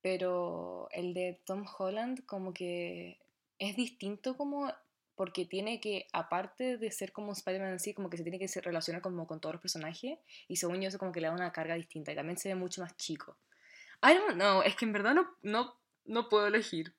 Pero 0.00 0.88
el 0.90 1.14
de 1.14 1.40
Tom 1.44 1.64
Holland 1.78 2.24
como 2.26 2.52
que 2.52 3.18
es 3.58 3.76
distinto 3.76 4.36
como 4.36 4.72
porque 5.16 5.44
tiene 5.44 5.80
que, 5.80 6.08
aparte 6.12 6.76
de 6.76 6.90
ser 6.90 7.12
como 7.12 7.32
Spider-Man 7.32 7.72
en 7.72 7.80
sí, 7.80 7.94
como 7.94 8.10
que 8.10 8.16
se 8.16 8.24
tiene 8.24 8.38
que 8.38 8.48
relacionar 8.60 9.00
como 9.00 9.26
con 9.26 9.40
todos 9.40 9.54
los 9.54 9.62
personajes. 9.62 10.18
Y 10.48 10.56
según 10.56 10.80
yo 10.80 10.88
eso 10.88 10.98
como 10.98 11.12
que 11.12 11.20
le 11.20 11.28
da 11.28 11.34
una 11.34 11.52
carga 11.52 11.74
distinta 11.74 12.12
y 12.12 12.16
también 12.16 12.36
se 12.36 12.48
ve 12.48 12.54
mucho 12.54 12.82
más 12.82 12.96
chico. 12.96 13.36
I 14.02 14.14
don't 14.14 14.34
know, 14.34 14.62
es 14.62 14.74
que 14.76 14.84
en 14.84 14.92
verdad 14.92 15.14
no, 15.14 15.28
no, 15.42 15.78
no 16.04 16.28
puedo 16.28 16.46
elegir. 16.46 16.94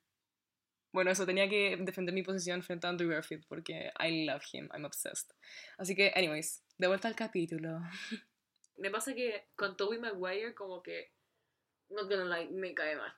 Bueno, 0.95 1.11
eso 1.11 1.25
tenía 1.25 1.49
que 1.49 1.75
defender 1.81 2.15
mi 2.15 2.23
posición 2.23 2.63
frente 2.63 2.87
a 2.87 2.89
Andrew 2.89 3.09
Garfield 3.09 3.45
porque 3.49 3.91
I 3.99 4.25
love 4.25 4.45
him, 4.53 4.69
I'm 4.73 4.85
obsessed. 4.85 5.29
Así 5.77 5.93
que, 5.93 6.13
anyways, 6.15 6.63
de 6.77 6.87
vuelta 6.87 7.09
al 7.09 7.17
capítulo. 7.17 7.81
Me 8.77 8.89
pasa 8.89 9.13
que 9.13 9.49
con 9.57 9.75
Tobey 9.75 9.99
Maguire 9.99 10.55
como 10.55 10.81
que 10.81 11.11
not 11.89 12.09
gonna 12.09 12.37
lie, 12.37 12.49
me 12.49 12.73
cae 12.73 12.95
mal. 12.95 13.13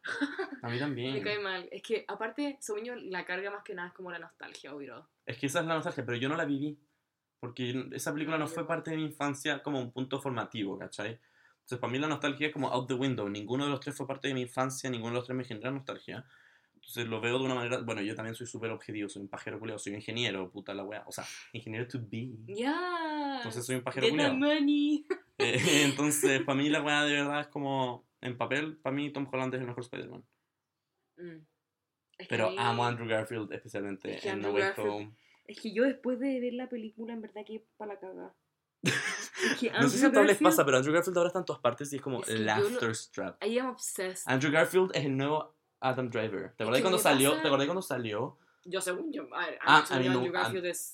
A 0.63 0.69
mí 0.69 0.79
también. 0.79 1.13
me 1.13 1.21
cae 1.21 1.37
mal. 1.37 1.69
Es 1.71 1.83
que 1.83 2.03
aparte, 2.07 2.57
según 2.59 2.83
yo, 2.83 2.95
la 2.95 3.25
carga 3.25 3.51
más 3.51 3.63
que 3.63 3.75
nada 3.75 3.89
es 3.89 3.93
como 3.93 4.11
la 4.11 4.17
nostalgia, 4.17 4.73
obvio. 4.73 5.07
Es 5.27 5.37
que 5.37 5.45
esa 5.45 5.59
es 5.59 5.67
la 5.67 5.75
nostalgia, 5.75 6.03
pero 6.03 6.17
yo 6.17 6.29
no 6.29 6.35
la 6.35 6.45
viví. 6.45 6.79
Porque 7.39 7.89
esa 7.91 8.11
película 8.11 8.37
No, 8.37 8.45
no 8.45 8.49
yo 8.49 8.55
fue 8.55 8.63
no. 8.63 8.67
parte 8.67 8.89
de 8.89 8.97
mi 8.97 9.03
infancia 9.05 9.61
como 9.61 9.79
un 9.79 9.91
punto 9.91 10.19
formativo, 10.19 10.79
¿cachai? 10.79 11.19
Entonces, 11.59 11.77
para 11.79 11.91
mí 11.91 11.99
la 11.99 12.07
nostalgia 12.07 12.47
es 12.47 12.53
como 12.53 12.69
out 12.69 12.87
the 12.87 12.95
window. 12.95 13.29
Ninguno 13.29 13.65
de 13.65 13.69
los 13.69 13.79
tres 13.79 13.95
fue 13.95 14.07
parte 14.07 14.29
de 14.29 14.33
mi 14.33 14.41
infancia, 14.41 14.89
ninguno 14.89 15.11
de 15.11 15.19
los 15.19 15.25
tres 15.25 15.37
me 15.37 15.43
genera 15.43 15.69
nostalgia. 15.69 16.25
Entonces 16.87 17.07
lo 17.09 17.19
veo 17.19 17.37
de 17.37 17.43
una 17.45 17.53
manera. 17.55 17.79
Bueno, 17.81 18.01
yo 18.01 18.15
también 18.15 18.33
soy 18.33 18.47
súper 18.47 18.71
objetivo, 18.71 19.09
soy 19.09 19.21
un 19.23 19.27
pajero 19.27 19.59
culiado, 19.59 19.77
soy 19.77 19.91
un 19.91 19.97
ingeniero, 19.97 20.49
puta 20.49 20.73
la 20.73 20.83
wea. 20.83 21.03
O 21.05 21.11
sea, 21.11 21.25
ingeniero 21.51 21.85
to 21.87 21.99
be. 22.01 22.29
Ya. 22.47 23.35
Entonces 23.37 23.65
soy 23.65 23.75
un 23.75 23.81
pajero 23.83 24.07
culiado. 24.09 24.33
money. 24.35 25.05
Eh, 25.39 25.83
entonces, 25.83 26.41
para 26.41 26.57
mí 26.57 26.67
la 26.67 26.81
wea 26.81 27.03
de 27.03 27.13
verdad 27.13 27.41
es 27.41 27.47
como. 27.47 28.07
En 28.21 28.35
papel, 28.39 28.77
para 28.77 28.95
mí 28.95 29.11
Tom 29.13 29.27
Holland 29.31 29.53
es 29.53 29.61
el 29.61 29.67
mejor 29.67 29.83
Spider-Man. 29.83 30.25
Mm. 31.17 31.45
Es 32.17 32.17
que 32.17 32.25
Pero 32.27 32.49
mí- 32.49 32.55
amo 32.57 32.83
a 32.83 32.87
Andrew 32.87 33.07
Garfield, 33.07 33.51
especialmente 33.53 34.15
Es 34.15 34.21
que 34.23 34.29
en 34.29 34.41
No 34.41 34.51
Way 34.51 34.63
Home. 34.77 35.15
Es 35.45 35.61
que 35.61 35.71
yo 35.71 35.83
después 35.83 36.19
de 36.19 36.39
ver 36.39 36.53
la 36.53 36.67
película, 36.69 37.13
en 37.13 37.21
verdad 37.21 37.43
que 37.45 37.63
para 37.77 37.93
la 37.93 37.99
cagada. 37.99 38.35
Que 39.59 39.69
No 39.79 39.87
sé 39.89 39.99
si 39.99 40.05
a 40.05 40.11
todos 40.11 40.25
les 40.25 40.37
pasa, 40.39 40.65
pero 40.65 40.77
Andrew 40.77 40.93
Garfield 40.95 41.17
ahora 41.17 41.27
está 41.27 41.39
en 41.39 41.45
todas 41.45 41.61
partes 41.61 41.93
y 41.93 41.97
es 41.97 42.01
como 42.01 42.21
Es 42.21 42.27
que 42.29 42.39
laughter 42.39 42.87
lo- 42.87 42.93
strap. 42.95 43.43
I 43.43 43.59
am 43.59 43.67
obsessed. 43.69 44.23
Andrew 44.25 44.51
Garfield 44.51 44.89
es 44.95 45.05
el 45.05 45.15
nuevo 45.15 45.55
Adam 45.89 46.09
Driver. 46.09 46.53
¿Te 46.55 46.63
acordás 46.63 46.81
cuando 46.81 46.97
me 46.97 47.03
salió? 47.03 47.29
pasa- 47.31 47.41
¿Te 47.41 47.47
acordás 47.47 47.67
cuando 47.67 47.81
salió? 47.81 48.37
Yo 48.65 48.81
según 48.81 49.11
yo, 49.13 49.23
a 49.33 49.45
ver, 49.45 49.59
Ah, 49.61 49.85
a 49.89 49.99
mí 49.99 50.09
no- 50.09 50.37
a-. 50.37 50.51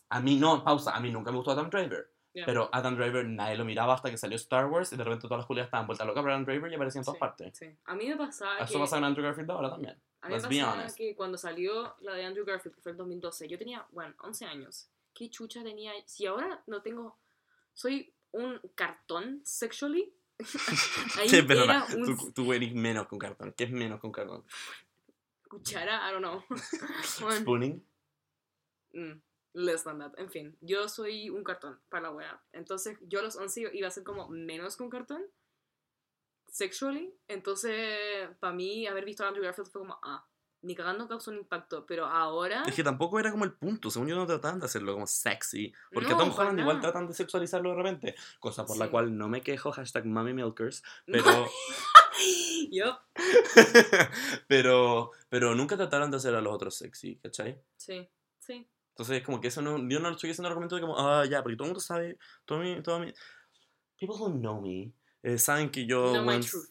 A 0.09 0.19
mí 0.21 0.35
no, 0.37 0.63
pausa, 0.63 0.95
a 0.95 0.99
mí 0.99 1.11
nunca 1.11 1.31
me 1.31 1.37
gustó 1.37 1.51
Adam 1.51 1.69
Driver. 1.69 2.09
ya. 2.35 2.45
Pero 2.47 2.67
Adam 2.71 2.95
Driver 2.95 3.25
nadie 3.25 3.55
lo 3.55 3.63
miraba 3.65 3.93
hasta 3.93 4.09
que 4.09 4.17
salió 4.17 4.35
Star 4.37 4.65
Wars 4.65 4.91
y 4.93 4.95
de 4.97 5.03
repente 5.03 5.23
todas 5.27 5.37
las 5.39 5.45
julias 5.45 5.65
estaban 5.65 5.85
vueltas 5.85 6.05
locas 6.07 6.21
por 6.23 6.31
Adam 6.31 6.45
Driver 6.45 6.71
y 6.71 6.75
aparecía 6.75 6.99
en 6.99 7.05
todas 7.05 7.15
Sí, 7.17 7.19
partes. 7.19 7.57
sí. 7.57 7.67
A 7.85 7.93
mí 7.95 8.07
me 8.07 8.17
pasaba 8.17 8.57
Eso 8.59 8.73
que... 8.73 8.79
pasa 8.79 8.97
en 8.97 9.03
Andrew 9.03 9.23
Garfield 9.25 9.51
ahora 9.51 9.69
también. 9.69 9.93
A 10.21 10.27
mí 10.27 10.33
me 10.33 10.39
Let's 10.39 10.49
be 10.49 10.55
pasaba 10.59 10.73
honest. 10.73 10.97
que 10.97 11.15
cuando 11.15 11.37
salió 11.37 11.95
la 12.01 12.13
de 12.15 12.25
Andrew 12.25 12.43
Garfield, 12.45 12.75
que 12.75 12.81
fue 12.81 12.91
el 12.93 12.97
2012, 12.97 13.47
yo 13.47 13.57
tenía, 13.59 13.85
bueno, 13.91 14.15
11 14.23 14.45
años. 14.45 14.89
¿Qué 15.13 15.29
chucha 15.29 15.61
tenía? 15.63 15.91
Si 16.05 16.25
ahora 16.25 16.63
no 16.65 16.81
tengo... 16.81 17.17
Soy 17.73 18.11
un 18.31 18.59
cartón 18.73 19.41
sexually. 19.43 20.11
Ahí 21.19 21.29
Sí, 21.29 21.41
pero 21.47 21.63
era 21.63 21.85
un 21.95 22.05
tú, 22.05 22.31
tú 22.31 22.53
eres 22.53 22.73
menos 22.73 23.07
con 23.07 23.19
cartón. 23.19 23.53
¿Qué 23.55 23.65
es 23.65 23.71
menos 23.71 23.99
con 23.99 24.11
cartón? 24.11 24.43
cuchara, 25.53 26.01
I 26.07 26.11
don't 26.11 26.23
know. 26.23 26.43
Spooning. 27.03 27.83
Mm, 28.93 29.21
less 29.53 29.83
than 29.83 29.99
that. 29.99 30.13
En 30.17 30.29
fin, 30.29 30.57
yo 30.61 30.87
soy 30.89 31.29
un 31.29 31.43
cartón 31.43 31.79
para 31.89 32.03
la 32.03 32.11
wea. 32.11 32.41
Entonces, 32.53 32.97
yo 33.07 33.19
a 33.19 33.23
los 33.23 33.35
11 33.35 33.69
iba 33.73 33.87
a 33.87 33.91
ser 33.91 34.03
como 34.03 34.27
menos 34.29 34.79
un 34.79 34.89
cartón. 34.89 35.21
Sexually. 36.47 37.13
Entonces, 37.27 38.29
para 38.39 38.53
mí, 38.53 38.87
haber 38.87 39.05
visto 39.05 39.23
a 39.23 39.27
Andrew 39.27 39.43
Garfield 39.43 39.69
fue 39.71 39.81
como, 39.81 39.99
ah, 40.03 40.27
ni 40.63 40.75
cagando 40.75 41.07
causó 41.07 41.29
un 41.31 41.37
impacto. 41.37 41.85
Pero 41.85 42.05
ahora. 42.05 42.63
Es 42.65 42.73
que 42.73 42.83
tampoco 42.83 43.19
era 43.19 43.29
como 43.31 43.43
el 43.45 43.53
punto, 43.53 43.91
según 43.91 44.07
yo 44.07 44.15
no 44.15 44.25
trataban 44.25 44.59
de 44.59 44.65
hacerlo 44.65 44.93
como 44.93 45.05
sexy. 45.05 45.71
Porque 45.91 46.09
No, 46.09 46.17
Tom 46.17 46.31
Holland 46.35 46.59
igual 46.59 46.81
tratan 46.81 47.07
de 47.07 47.13
sexualizarlo 47.13 47.69
de 47.71 47.75
repente. 47.75 48.15
Cosa 48.39 48.65
por 48.65 48.77
la 48.77 48.85
Sí. 48.85 48.91
cual 48.91 49.15
no 49.17 49.29
me 49.29 49.41
quejo, 49.41 49.71
hashtag 49.71 50.05
Mami 50.05 50.33
Milkers. 50.33 50.81
Pero, 51.05 51.47
Yup. 52.71 52.97
pero, 54.47 55.11
pero 55.29 55.55
nunca 55.55 55.77
trataron 55.77 56.11
de 56.11 56.17
hacer 56.17 56.35
a 56.35 56.41
los 56.41 56.53
otros 56.53 56.75
sexy, 56.75 57.17
¿cachai? 57.17 57.61
Sí, 57.77 58.09
sí. 58.39 58.67
Entonces, 58.89 59.23
como 59.23 59.41
que 59.41 59.47
eso 59.47 59.61
no, 59.61 59.77
yo 59.89 59.99
no 59.99 60.09
estoy 60.09 60.29
haciendo 60.31 60.49
argumento 60.49 60.75
de 60.75 60.81
como, 60.81 60.97
ah, 60.99 61.25
ya, 61.25 61.41
porque 61.41 61.55
todo 61.55 61.65
el 61.65 61.69
mundo 61.71 61.79
sabe, 61.79 62.17
todo 62.45 62.59
mi, 62.59 62.81
todo 62.83 62.99
mi, 62.99 63.11
people 63.99 64.15
who 64.15 64.29
know 64.31 64.61
me, 64.61 64.93
eh, 65.23 65.37
saben 65.39 65.71
que 65.71 65.85
yo, 65.87 66.13
No 66.13 66.21
my 66.23 66.35
once- 66.35 66.51
truth. 66.51 66.69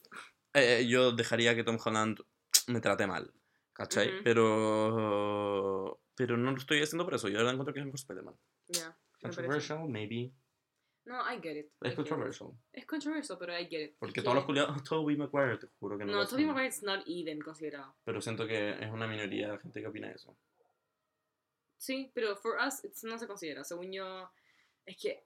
eh, 0.54 0.86
yo 0.88 1.10
dejaría 1.12 1.54
que 1.56 1.64
Tom 1.64 1.78
Holland 1.84 2.20
me 2.68 2.80
trate 2.80 3.06
mal, 3.08 3.32
¿cachai? 3.72 4.08
Ujú. 4.14 4.24
Pero, 4.24 6.00
pero 6.14 6.36
no 6.36 6.50
lo 6.52 6.56
estoy 6.58 6.82
haciendo 6.82 7.04
por 7.04 7.14
eso, 7.14 7.28
yo 7.28 7.34
de 7.34 7.38
verdad 7.38 7.52
encuentro 7.54 7.74
que 7.74 7.80
es 7.80 7.86
mejor 7.86 7.98
Spider-Man. 7.98 8.36
Parece. 8.68 8.92
Controversial, 9.20 9.88
maybe. 9.88 10.32
No, 11.04 11.16
I 11.20 11.40
get 11.42 11.56
it. 11.56 11.66
I 11.82 11.86
Es 11.88 11.92
it. 11.92 11.96
controversial. 11.96 12.50
Es 12.72 12.86
controversial, 12.86 13.36
pero 13.38 13.58
I 13.58 13.66
get 13.66 13.80
it. 13.90 13.96
Porque 13.98 14.20
Es 14.20 14.24
todos 14.24 14.36
los 14.36 14.44
culiados, 14.44 14.82
Tobey 14.88 15.16
Maguire, 15.16 15.58
te 15.58 15.66
juro 15.80 15.98
que 15.98 16.04
no, 16.04 16.12
No, 16.12 16.20
hacen. 16.20 16.46
Maguire 16.46 16.68
is 16.68 16.82
not 16.82 17.02
even 17.06 17.40
considerado. 17.40 17.96
Pero 18.04 18.20
siento 18.20 18.46
que 18.46 18.70
es 18.70 18.90
una 18.90 19.06
minoría 19.06 19.50
de 19.52 19.58
gente 19.58 19.80
que 19.80 19.86
opina 19.88 20.10
eso. 20.10 20.36
Sí, 21.78 22.12
pero 22.14 22.36
for 22.36 22.56
us 22.64 22.84
it's- 22.84 23.02
no 23.02 23.18
se 23.18 23.26
considera. 23.26 23.64
Según 23.64 23.90
yo, 23.92 24.30
es 24.86 24.96
que 24.96 25.24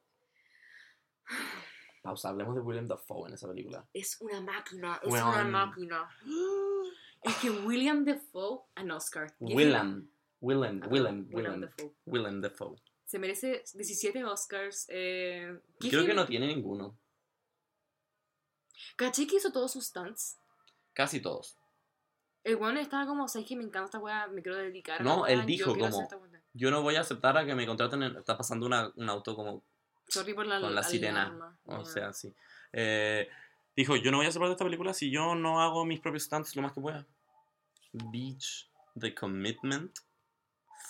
Pausa, 2.03 2.29
hablemos 2.31 2.55
de 2.55 2.61
William 2.63 2.87
Dafoe 2.87 3.29
en 3.29 3.35
esa 3.35 3.49
película. 3.49 3.87
es 3.93 4.19
una 4.21 4.41
máquina, 4.41 5.01
es 5.03 5.13
Weón. 5.13 5.29
una 5.29 5.45
máquina. 5.45 6.09
Es 7.27 7.37
que 7.37 7.51
William 7.51 8.05
Defoe, 8.05 8.63
an 8.77 8.91
Oscar. 8.93 9.35
Give 9.41 9.63
him- 9.63 10.09
Willem, 10.41 10.81
Willem, 10.81 10.81
Ah, 10.83 10.89
Willem, 10.91 11.29
Willem 12.07 12.41
Dafoe. 12.41 12.77
Se 13.05 13.19
merece 13.19 13.65
17 13.75 14.25
Oscars. 14.25 14.87
Eh, 14.89 15.59
Creo 15.81 16.05
que 16.07 16.15
no 16.15 16.27
tiene 16.27 16.47
ninguno. 16.47 16.97
¿Caché 18.97 19.27
que 19.27 19.37
hizo 19.37 19.51
todos 19.53 19.73
sus 19.73 19.87
stunts? 19.87 20.39
Casi 20.93 21.21
todos. 21.21 21.57
El 22.45 22.57
weón 22.57 22.77
estaba 22.77 23.07
como, 23.07 23.27
¿sabes 23.29 23.49
que 23.49 23.57
me 23.57 23.65
encanta 23.65 23.87
esta 23.87 23.99
weá? 23.99 24.29
Me 24.29 24.43
quiero 24.43 24.57
dedicar 24.59 25.01
a 25.01 25.05
No, 25.05 25.27
él 25.27 25.45
dijo 25.47 25.73
como- 25.77 26.01
esta 26.03 26.17
weá". 26.17 26.41
Yo 26.55 26.71
no 26.71 26.83
voy 26.83 26.97
a 26.97 27.01
aceptar 27.01 27.37
a 27.37 27.45
que 27.45 27.55
me 27.55 27.67
contraten. 27.67 28.03
en- 28.03 28.17
está 28.17 28.37
pasando 28.37 28.67
una, 28.67 28.93
un 28.97 29.09
auto 29.11 29.35
como. 29.35 29.63
Sorry 30.09 30.33
por 30.35 30.47
la 30.47 30.61
Con 30.61 30.75
la 30.75 30.83
sirena, 30.83 31.23
alarma. 31.27 31.59
O 31.65 31.85
sea, 31.85 32.13
sí. 32.13 32.33
Eh, 32.73 33.29
dijo: 33.75 33.97
Yo 33.97 34.11
no 34.11 34.19
voy 34.19 34.27
a 34.27 34.31
ser 34.31 34.39
parte 34.41 34.51
de 34.51 34.55
esta 34.55 34.65
película 34.65 34.95
si 34.95 35.11
yo 35.11 35.35
no 35.35 35.61
hago 35.61 35.85
mis 35.85 36.01
propios 36.01 36.23
stunts 36.25 36.55
lo 36.57 36.63
más 36.63 36.73
que 36.73 36.81
pueda. 36.81 37.05
Beach, 38.11 38.69
The 38.99 39.15
Commitment. 39.15 39.99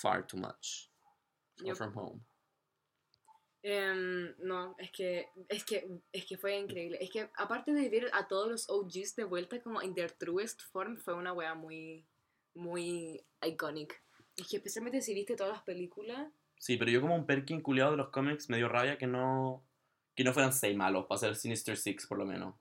far 0.00 0.26
too 0.26 0.36
much. 0.36 0.90
Yep. 1.64 1.76
from 1.76 1.94
home. 1.94 2.20
Em, 3.62 4.34
no, 4.38 4.76
es 4.78 4.90
que, 4.92 5.26
es 5.48 5.64
que, 5.64 5.88
es 6.12 6.24
que 6.26 6.36
fue 6.36 6.56
increíble. 6.56 6.98
Es 7.00 7.10
que 7.10 7.30
aparte 7.36 7.72
de 7.72 7.88
ver 7.88 8.10
a 8.12 8.28
todos 8.28 8.48
los 8.48 8.68
OGs 8.68 9.16
de 9.16 9.24
vuelta 9.24 9.60
como 9.60 9.82
in 9.82 9.94
their 9.94 10.12
truest 10.12 10.62
form, 10.70 10.96
fue 10.96 11.14
una 11.14 11.32
wea 11.32 11.54
muy, 11.54 12.06
muy 12.54 13.24
iconic. 13.42 14.00
Es 14.36 14.48
que 14.48 14.58
especialmente 14.58 15.00
si 15.00 15.14
viste 15.14 15.34
todas 15.34 15.52
las 15.52 15.62
películas, 15.62 16.28
Sí, 16.58 16.76
pero 16.76 16.90
yo 16.90 17.00
como 17.00 17.14
un 17.14 17.26
Perkin 17.26 17.60
culiado 17.60 17.92
de 17.92 17.96
los 17.98 18.08
cómics 18.08 18.48
me 18.48 18.56
dio 18.56 18.68
rabia 18.68 18.98
que 18.98 19.06
no 19.06 19.62
que 20.14 20.24
no 20.24 20.32
fueran 20.32 20.52
seis 20.54 20.74
malos 20.74 21.04
para 21.06 21.18
ser 21.18 21.36
Sinister 21.36 21.76
Six 21.76 22.06
por 22.06 22.18
lo 22.18 22.24
menos. 22.24 22.54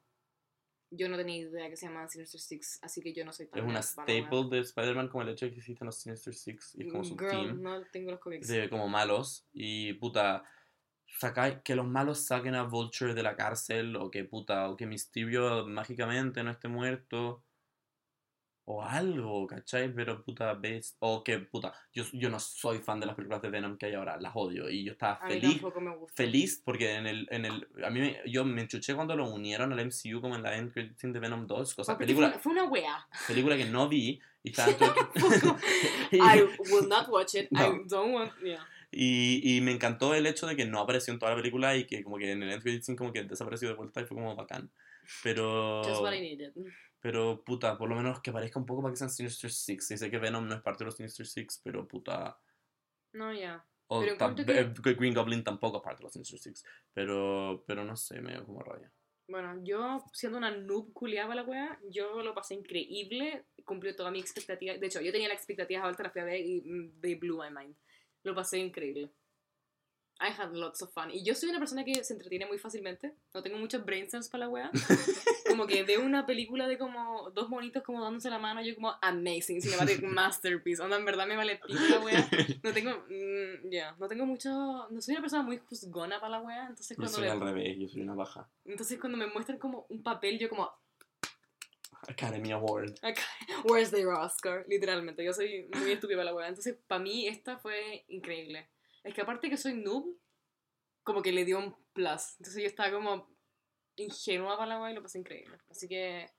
Yo 0.96 1.08
no 1.10 1.18
tenía 1.18 1.38
idea 1.38 1.70
que 1.70 1.76
se 1.78 1.86
llamaban 1.88 2.10
Sinister 2.10 2.40
Six, 2.40 2.80
así 2.82 3.02
que 3.02 3.14
yo 3.14 3.24
no 3.26 3.32
soy 3.34 3.48
tan 3.48 3.60
Es 3.64 3.66
una 3.70 3.82
staple 3.82 4.48
de 4.50 4.60
Spider-Man 4.60 5.08
como 5.10 5.24
el 5.24 5.30
hecho 5.30 5.46
de 5.46 5.52
que 5.52 5.60
existen 5.60 5.86
los 5.86 5.98
Sinister 5.98 6.34
Six 6.34 6.76
y 6.76 6.88
como 6.88 7.04
su 7.04 7.18
Girl, 7.18 7.30
team. 7.30 7.62
no 7.62 7.82
tengo 7.92 8.12
los 8.12 8.20
cómics. 8.20 8.48
de 8.48 8.70
como 8.70 8.88
malos 8.88 9.46
y 9.54 9.94
puta 9.94 10.44
sacáis- 11.22 11.62
que 11.64 11.76
los 11.76 11.86
malos 11.88 12.26
saquen 12.26 12.56
a 12.56 12.64
Vulture 12.64 13.14
de 13.14 13.24
la 13.24 13.36
cárcel 13.36 13.96
o 13.96 14.10
que 14.12 14.24
puta 14.26 14.70
o 14.70 14.76
que 14.76 14.86
Mysterio 14.88 15.66
mágicamente 15.68 16.44
no 16.44 16.52
esté 16.52 16.68
muerto 16.68 17.44
o 18.68 18.82
algo, 18.84 19.46
¿cachai? 19.46 19.94
Pero 19.94 20.24
puta 20.24 20.54
ves 20.56 20.96
o 21.00 21.24
que 21.24 21.38
puta 21.40 21.74
yo, 21.94 22.04
yo 22.14 22.30
no 22.30 22.40
soy 22.40 22.80
fan 22.80 23.00
de 23.00 23.06
las 23.06 23.16
películas 23.16 23.42
de 23.42 23.50
Venom 23.50 23.78
que 23.78 23.86
hay 23.86 23.94
ahora, 23.94 24.18
las 24.20 24.32
odio 24.36 24.70
y 24.70 24.84
yo 24.84 24.94
estaba 24.94 25.20
A 25.22 25.28
mí 25.28 25.34
feliz 25.36 25.52
tampoco 25.62 25.82
me 25.82 25.92
feliz 26.14 26.62
porque 26.66 26.96
en 26.96 27.06
el, 27.08 27.28
en 27.30 27.46
el 27.46 27.68
a 27.84 27.90
mí 27.92 28.00
me- 28.00 28.22
yo 28.26 28.44
me 28.44 28.62
enchuché 28.62 28.96
cuando 28.96 29.16
lo 29.16 29.30
unieron 29.32 29.72
al 29.72 29.80
MCU 29.80 30.20
como 30.20 30.36
en 30.36 30.42
la 30.44 30.58
end 30.58 30.74
credit 30.74 30.98
de 31.00 31.20
Venom 31.20 31.46
2, 31.46 31.76
cosa 31.76 31.98
película 31.98 32.32
Fue, 32.32 32.40
fue 32.42 32.52
una 32.54 32.64
wea. 32.66 33.08
película 33.28 33.56
que 33.56 33.66
no 33.66 33.88
vi 33.88 34.20
y 34.44 34.52
Tampoco. 34.52 35.58
I 36.12 36.42
will 36.72 36.88
not 36.88 37.08
watch 37.10 37.36
it. 37.36 37.48
No. 37.52 37.62
I 37.62 37.82
don't 37.88 38.14
want. 38.14 38.32
Yeah. 38.44 38.66
y, 38.92 39.58
y 39.58 39.62
me 39.62 39.72
encantó 39.74 40.14
el 40.16 40.26
hecho 40.26 40.48
de 40.48 40.56
que 40.56 40.66
no 40.66 40.80
apareció 40.80 41.14
en 41.14 41.20
toda 41.20 41.32
la 41.32 41.38
película 41.38 41.76
y 41.76 41.86
que 41.86 42.04
como 42.04 42.18
que 42.18 42.32
en 42.32 42.42
el 42.44 42.52
end 42.52 42.62
credit 42.64 42.96
como 42.98 43.12
que 43.12 43.24
desapareció 43.24 43.68
de 43.70 43.76
vuelta 43.76 44.02
y 44.02 44.06
fue 44.06 44.16
como 44.16 44.36
bacán. 44.36 44.72
Pero 45.24 45.84
Just 45.84 46.02
what 46.02 46.14
I 46.14 46.20
needed. 46.22 46.52
Pero 47.06 47.44
puta, 47.44 47.78
por 47.78 47.88
lo 47.88 47.96
menos 47.96 48.20
que 48.20 48.32
aparezca 48.32 48.58
un 48.60 48.66
poco 48.66 48.82
para 48.82 48.92
que 48.92 48.98
sean 48.98 49.12
Sinister 49.12 49.52
Six. 49.52 49.92
Y 49.92 49.98
sé 50.00 50.10
que 50.10 50.18
Venom 50.18 50.48
no 50.48 50.56
es 50.56 50.62
parte 50.64 50.80
de 50.84 50.86
los 50.86 50.96
Sinister 50.96 51.28
Six, 51.28 51.62
pero 51.64 51.88
puta 51.88 52.40
No, 53.14 53.32
ya. 53.32 53.64
o 53.88 54.00
Pero 54.02 54.18
ta- 54.18 54.26
encuentro 54.26 54.46
que- 54.52 54.60
eh, 54.92 54.96
Green 54.96 55.14
Goblin 55.14 55.44
tampoco 55.44 55.78
es 55.78 55.84
parte 55.84 56.00
de 56.00 56.06
los 56.06 56.14
Sinister 56.14 56.40
Six, 56.40 56.64
pero 56.96 57.64
pero 57.68 57.84
no 57.86 57.96
sé, 57.96 58.20
me 58.22 58.32
dio 58.32 58.44
como 58.44 58.64
rabia. 58.64 58.92
Bueno, 59.28 59.60
yo 59.64 60.04
siendo 60.14 60.40
una 60.40 60.50
noob 60.50 60.94
culiada 60.94 61.28
para 61.28 61.44
la 61.44 61.48
wea, 61.48 61.80
yo 61.92 62.24
lo 62.24 62.34
pasé 62.34 62.56
increíble, 62.56 63.46
cumplió 63.66 63.96
toda 63.96 64.10
mi 64.10 64.20
expectativa. 64.20 64.74
De 64.76 64.88
hecho, 64.88 65.00
yo 65.00 65.12
tenía 65.12 65.28
las 65.28 65.38
expectativas 65.38 65.84
altas, 65.86 66.06
las 66.06 66.12
fui 66.14 66.22
a 66.24 66.26
ver 66.26 66.42
y 66.44 66.62
mm, 66.62 67.02
they 67.02 67.14
blew 67.14 67.38
my 67.40 67.52
mind. 67.52 67.76
Lo 68.24 68.34
pasé 68.34 68.58
increíble. 68.58 69.12
I 70.20 70.30
had 70.36 70.54
lots 70.54 70.82
of 70.82 70.92
fun. 70.92 71.12
Y 71.12 71.24
yo 71.24 71.36
soy 71.36 71.50
una 71.50 71.60
persona 71.60 71.84
que 71.86 72.04
se 72.04 72.14
entretiene 72.14 72.48
muy 72.48 72.58
fácilmente. 72.58 73.14
No 73.32 73.44
tengo 73.44 73.58
muchos 73.60 73.86
brain 73.86 74.10
cells 74.10 74.28
para 74.30 74.46
la 74.46 74.50
wea. 74.50 74.72
Como 75.56 75.68
que 75.68 75.84
veo 75.84 76.06
una 76.06 76.26
película 76.26 76.68
de 76.68 76.78
como 76.78 77.30
dos 77.32 77.50
monitos 77.50 77.84
como 77.84 78.04
dándose 78.04 78.30
la 78.30 78.40
mano, 78.40 78.62
yo 78.62 78.76
como 78.76 78.94
amazing, 79.02 79.62
cinematic 79.62 80.02
masterpiece. 80.04 80.82
Onda, 80.82 80.98
en 80.98 81.06
verdad 81.06 81.28
me 81.28 81.38
vale 81.38 81.56
pico 81.68 81.80
la 81.90 82.00
wea. 82.00 82.30
No 82.62 82.74
tengo, 82.74 82.92
mm, 82.92 83.70
ya, 83.72 83.96
no 83.98 84.08
tengo 84.08 84.26
mucho, 84.26 84.50
no 84.90 85.02
soy 85.02 85.14
una 85.14 85.22
persona 85.22 85.44
muy 85.44 85.58
juzgona 85.58 86.20
para 86.20 86.38
la 86.38 86.42
wea, 86.42 86.68
entonces 86.68 86.98
Yo 86.98 87.02
cuando, 87.02 87.18
soy 87.18 87.26
me, 87.26 87.32
al 87.32 87.40
revés, 87.40 87.78
yo 87.80 87.88
soy 87.88 88.02
una 88.02 88.16
baja. 88.16 88.50
entonces 88.66 89.00
cuando 89.00 89.18
me 89.18 89.28
muestran 89.28 89.58
como 89.58 89.86
un 89.90 90.04
papel, 90.04 90.40
yo 90.40 90.50
como, 90.50 90.70
Academy 92.08 92.52
Award. 92.52 92.96
Where's 93.64 93.92
the 93.92 94.06
Oscar? 94.06 94.66
Literalmente, 94.68 95.24
yo 95.24 95.34
soy 95.34 95.70
muy 95.74 95.92
estúpida 95.92 96.18
para 96.18 96.26
la 96.32 96.36
weá. 96.36 96.48
Entonces, 96.48 96.78
para 96.88 97.02
mí, 97.02 97.28
esta 97.28 97.58
fue 97.58 98.06
increíble. 98.10 98.70
Es 99.04 99.14
que 99.14 99.22
aparte 99.22 99.50
que 99.50 99.58
soy 99.58 99.74
noob, 99.74 100.16
como 101.04 101.22
que 101.22 101.32
le 101.32 101.46
dio 101.46 101.58
un 101.58 101.76
plus. 101.94 102.36
Entonces, 102.38 102.62
yo 102.62 102.68
estaba 102.68 102.92
como 102.92 103.35
ingenua 103.98 104.58
para 104.58 104.70
la 104.70 104.82
weá 104.82 104.92
y 104.92 104.96
lo 104.96 105.02
pasé 105.02 105.20
increíble. 105.20 105.58
Así 105.70 105.88
que, 105.88 106.30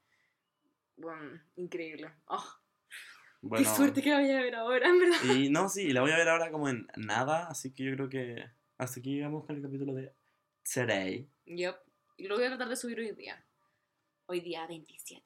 bueno, 0.97 1.41
increíble. 1.57 2.13
Oh, 2.27 2.45
Bueno, 3.43 3.65
¡Qué 3.65 3.77
suerte 3.77 4.03
que 4.03 4.11
la 4.11 4.21
voy 4.21 4.31
a 4.31 4.41
ver 4.43 4.55
ahora, 4.55 4.89
en 4.89 4.99
verdad! 4.99 5.35
Y 5.35 5.51
no, 5.51 5.69
sí, 5.69 5.93
la 5.93 6.01
voy 6.01 6.11
a 6.11 6.17
ver 6.17 6.29
ahora 6.29 6.51
como 6.51 6.69
en 6.69 6.87
nada, 6.97 7.47
así 7.49 7.73
que 7.73 7.85
yo 7.85 7.93
creo 7.95 8.09
que 8.09 8.45
hasta 8.79 9.01
aquí 9.01 9.15
llegamos 9.15 9.45
con 9.45 9.57
el 9.57 9.63
capítulo 9.63 9.95
de 9.95 10.13
Today, 10.73 11.29
Yep. 11.45 11.77
Y 12.19 12.27
lo 12.29 12.37
voy 12.37 12.45
a 12.45 12.49
tratar 12.49 12.69
de 12.69 12.77
subir 12.77 12.99
hoy 12.99 13.13
día. 13.13 13.45
Hoy 14.27 14.41
día 14.41 14.67
27. 14.67 15.23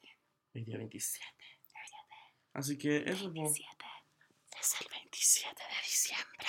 el 0.54 0.64
día 0.64 0.76
27. 0.76 1.24
Así 2.52 2.76
que 2.76 2.98
eso, 3.06 3.32
po. 3.32 3.44
Es 3.44 4.80
el 4.80 4.88
27 4.90 5.62
de 5.62 5.82
diciembre. 5.82 6.46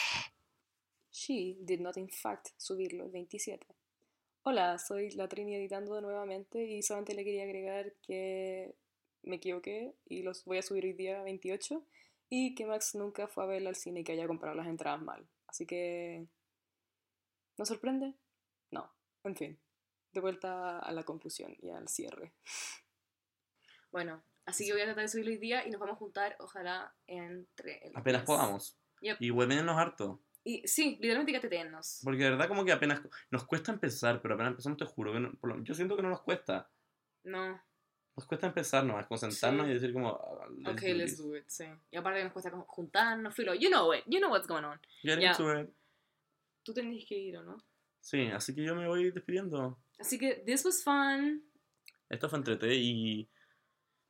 She 1.12 1.58
did 1.62 1.80
not 1.80 1.96
in 1.98 2.10
fact 2.10 2.50
subirlo 2.58 3.06
el 3.06 3.12
27. 3.12 3.66
Hola, 4.44 4.80
soy 4.80 5.12
la 5.12 5.28
Trini 5.28 5.54
editando 5.54 6.02
nuevamente 6.02 6.64
y 6.66 6.82
solamente 6.82 7.14
le 7.14 7.24
quería 7.24 7.44
agregar 7.44 7.94
que 8.02 8.76
me 9.22 9.36
equivoqué 9.36 9.94
y 10.06 10.24
los 10.24 10.46
voy 10.46 10.58
a 10.58 10.64
subir 10.64 10.84
hoy 10.86 10.94
día 10.94 11.22
28 11.22 11.86
y 12.28 12.56
que 12.56 12.66
Max 12.66 12.96
nunca 12.96 13.28
fue 13.28 13.44
a 13.44 13.48
verla 13.48 13.70
al 13.70 13.76
cine 13.76 14.00
y 14.00 14.04
que 14.04 14.14
haya 14.14 14.26
comprado 14.26 14.56
las 14.56 14.66
entradas 14.66 15.00
mal. 15.04 15.28
Así 15.46 15.68
que... 15.68 16.26
¿No 17.60 17.66
sorprende? 17.66 18.16
No. 18.72 18.92
En 19.24 19.36
fin. 19.36 19.60
De 20.12 20.22
vuelta 20.22 20.80
a 20.80 20.92
la 20.92 21.04
conclusión 21.04 21.56
y 21.62 21.70
al 21.70 21.88
cierre. 21.88 22.34
Bueno, 23.92 24.24
así 24.46 24.66
que 24.66 24.72
voy 24.72 24.82
a 24.84 24.86
tratar 24.86 25.04
de 25.04 25.10
subirlo 25.10 25.32
hoy 25.32 25.38
día 25.38 25.68
y 25.68 25.70
nos 25.70 25.82
vamos 25.82 25.96
a 25.96 26.00
juntar, 26.00 26.38
ojalá, 26.40 26.96
entre 27.08 27.86
el 27.86 27.92
Apenas 27.94 28.24
podamos. 28.24 28.78
Yep. 29.02 29.18
Y 29.20 29.32
huevenenos 29.32 29.78
harto. 29.78 30.22
Y 30.44 30.68
sí, 30.68 30.98
literalmente 31.00 31.34
catetenos. 31.34 32.02
Porque 32.04 32.24
de 32.24 32.32
verdad 32.32 32.48
como 32.48 32.66
que 32.66 32.72
apenas... 32.72 33.02
Nos 33.30 33.44
cuesta 33.46 33.72
empezar, 33.72 34.22
pero 34.22 34.34
apenas 34.36 34.52
empezamos 34.52 34.78
te 34.78 34.86
juro 34.86 35.14
que... 35.14 35.20
no- 35.20 35.34
por 35.34 35.56
lo- 35.56 35.64
yo 35.64 35.74
siento 35.74 35.96
que 35.96 36.02
no 36.02 36.10
nos 36.10 36.22
cuesta. 36.22 36.70
No. 37.24 37.62
Nos 38.16 38.26
cuesta 38.26 38.48
empezar 38.48 38.84
nomás, 38.84 39.08
concentrarnos 39.08 39.66
Sí. 39.66 39.72
y 39.72 39.74
decir 39.76 39.94
como... 39.94 40.10
ah, 40.16 40.48
let's 40.58 40.70
Ok, 40.74 40.82
do 40.82 40.94
let's 40.96 41.18
do 41.18 41.38
it, 41.38 41.46
sí. 41.48 41.66
Y 41.92 41.98
aparte 41.98 42.24
nos 42.24 42.34
cuesta 42.34 42.52
juntarnos, 42.52 43.36
filo. 43.36 43.54
You 43.54 43.70
know 43.70 43.94
it. 43.94 44.04
You 44.08 44.20
know 44.20 44.32
what's 44.32 44.48
going 44.48 44.64
on. 44.64 44.80
Get 45.04 45.20
Ya. 45.20 45.32
into 45.32 45.60
it. 45.60 45.70
Tú 46.64 46.74
tenés 46.74 47.06
que 47.06 47.18
ir, 47.18 47.38
¿o 47.38 47.44
no? 47.44 47.58
Sí, 48.00 48.28
así 48.28 48.54
que 48.56 48.64
yo 48.64 48.76
me 48.76 48.88
voy 48.88 49.12
despidiendo. 49.12 49.80
Así 50.00 50.18
que, 50.18 50.36
this 50.46 50.66
was 50.66 50.84
fun. 50.84 51.44
Esto 52.10 52.28
fue 52.30 52.40
entrete 52.40 52.74
y... 52.74 53.30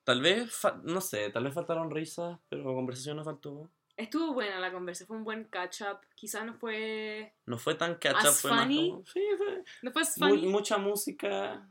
Tal 0.04 0.22
vez, 0.22 0.52
no 0.84 1.00
sé, 1.00 1.30
tal 1.30 1.44
vez 1.44 1.54
faltaron 1.54 1.92
risas, 1.92 2.40
pero 2.50 2.64
conversación 2.64 3.18
nos 3.18 3.26
faltó. 3.26 3.70
Estuvo 4.02 4.34
buena 4.34 4.60
la 4.60 4.72
conversa, 4.72 5.06
fue 5.06 5.18
un 5.18 5.24
buen 5.24 5.44
catch-up. 5.46 6.00
Quizás 6.16 6.44
no 6.44 6.56
fue... 6.56 7.36
No 7.46 7.58
fue 7.60 7.76
tan 7.76 7.96
catch 7.96 8.26
¿As 8.26 8.42
fue 8.42 8.50
más 8.50 8.64
funny? 8.64 8.90
como... 8.90 9.06
Sí, 9.06 9.22
fue... 9.38 9.64
No 9.84 9.92
fue 9.92 10.02
mu- 10.02 10.28
funny. 10.30 10.48
mucha 10.48 10.78
música, 10.80 11.70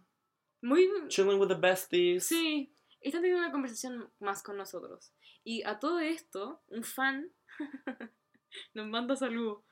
Muy... 0.63 0.89
chilling 1.09 1.41
with 1.41 1.49
the 1.49 1.55
besties. 1.55 2.27
Sí. 2.27 2.73
Están 3.01 3.23
teniendo 3.23 3.43
una 3.45 3.53
conversación 3.53 4.13
más 4.21 4.43
con 4.43 4.57
nosotros. 4.57 5.13
Y 5.43 5.65
a 5.65 5.79
todo 5.81 5.99
esto, 5.99 6.63
un 6.69 6.85
fan 6.85 7.33
nos 8.75 8.87
manda 8.87 9.17
saludos. 9.17 9.65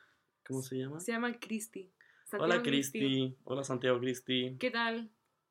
¿Cómo 0.44 0.62
se 0.62 0.78
llama? 0.78 0.98
Se 0.98 1.12
llama 1.12 1.38
Cristi. 1.38 1.92
Hola 2.32 2.62
Cristi. 2.62 3.36
Hola 3.44 3.62
Santiago 3.64 4.00
Cristi. 4.00 4.56
¿Qué 4.58 4.70
tal? 4.70 5.10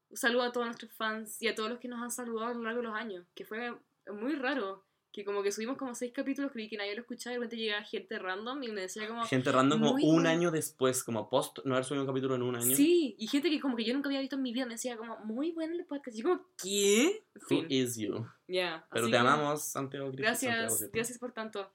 Un 0.09 0.17
saludo 0.17 0.43
a 0.43 0.51
todos 0.51 0.65
nuestros 0.67 0.91
fans 0.93 1.41
y 1.41 1.47
a 1.47 1.55
todos 1.55 1.69
los 1.69 1.79
que 1.79 1.87
nos 1.87 2.01
han 2.01 2.11
saludado 2.11 2.51
a 2.51 2.53
lo 2.53 2.63
largo 2.63 2.81
de 2.81 2.87
los 2.87 2.95
años, 2.95 3.25
que 3.35 3.45
fue 3.45 3.73
muy 4.11 4.35
raro, 4.35 4.86
que 5.17 5.25
como 5.25 5.41
que 5.41 5.51
subimos 5.51 5.77
como 5.77 5.95
seis 5.95 6.11
capítulos, 6.13 6.51
creí 6.51 6.69
que 6.69 6.77
nadie 6.77 6.93
lo 6.93 7.01
escuchaba 7.01 7.33
y 7.33 7.37
de 7.37 7.43
repente 7.45 7.57
llegaba 7.57 7.83
gente 7.83 8.19
random 8.19 8.61
y 8.61 8.71
me 8.71 8.81
decía 8.81 9.07
como... 9.07 9.23
Gente 9.23 9.51
random 9.51 9.81
como 9.81 10.05
un 10.05 10.27
año 10.27 10.51
después, 10.51 11.03
como 11.03 11.27
post 11.27 11.57
no 11.65 11.73
haber 11.73 11.85
subido 11.85 12.03
un 12.03 12.07
capítulo 12.07 12.35
en 12.35 12.43
un 12.43 12.55
año. 12.55 12.75
Sí, 12.75 13.15
y 13.17 13.25
gente 13.25 13.49
que 13.49 13.59
como 13.59 13.75
que 13.75 13.83
yo 13.83 13.95
nunca 13.95 14.09
había 14.09 14.19
visto 14.19 14.35
en 14.35 14.43
mi 14.43 14.53
vida 14.53 14.67
me 14.67 14.73
decía 14.73 14.95
como, 14.95 15.17
muy 15.25 15.53
bueno 15.53 15.73
el 15.73 15.87
podcast. 15.87 16.15
Y 16.15 16.21
yo 16.21 16.29
como, 16.29 16.45
¿qué? 16.61 17.23
Who 17.33 17.47
fin, 17.47 17.65
is 17.67 17.97
you? 17.97 18.27
ya. 18.47 18.85
Pero 18.91 19.05
te 19.05 19.11
que 19.11 19.17
amamos, 19.17 19.63
Santiago. 19.63 20.05
Santiago, 20.05 20.29
Gracias, 20.29 20.77
¿cierto? 20.77 20.91
gracias 20.93 21.17
por 21.17 21.31
tanto. 21.31 21.73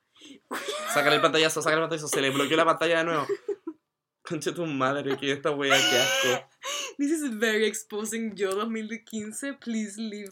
Sácale 0.95 1.17
el 1.17 1.23
pantallazo, 1.23 1.63
sácale 1.63 1.83
el 1.83 1.89
pantallazo. 1.89 2.07
Se 2.07 2.21
le 2.21 2.31
bloqueó 2.31 2.57
la 2.57 2.65
pantalla 2.65 2.99
de 2.99 3.05
nuevo. 3.05 3.27
Concha 4.23 4.55
tu 4.55 4.65
madre, 4.67 5.17
que 5.17 5.33
esta 5.33 5.51
wea, 5.51 5.75
qué 5.75 5.99
asco. 5.99 6.49
This 6.97 7.11
is 7.11 7.39
very 7.41 7.65
exposing 7.67 8.37
yo 8.37 8.53
2015, 8.55 9.55
please 9.55 10.01
leave, 10.01 10.31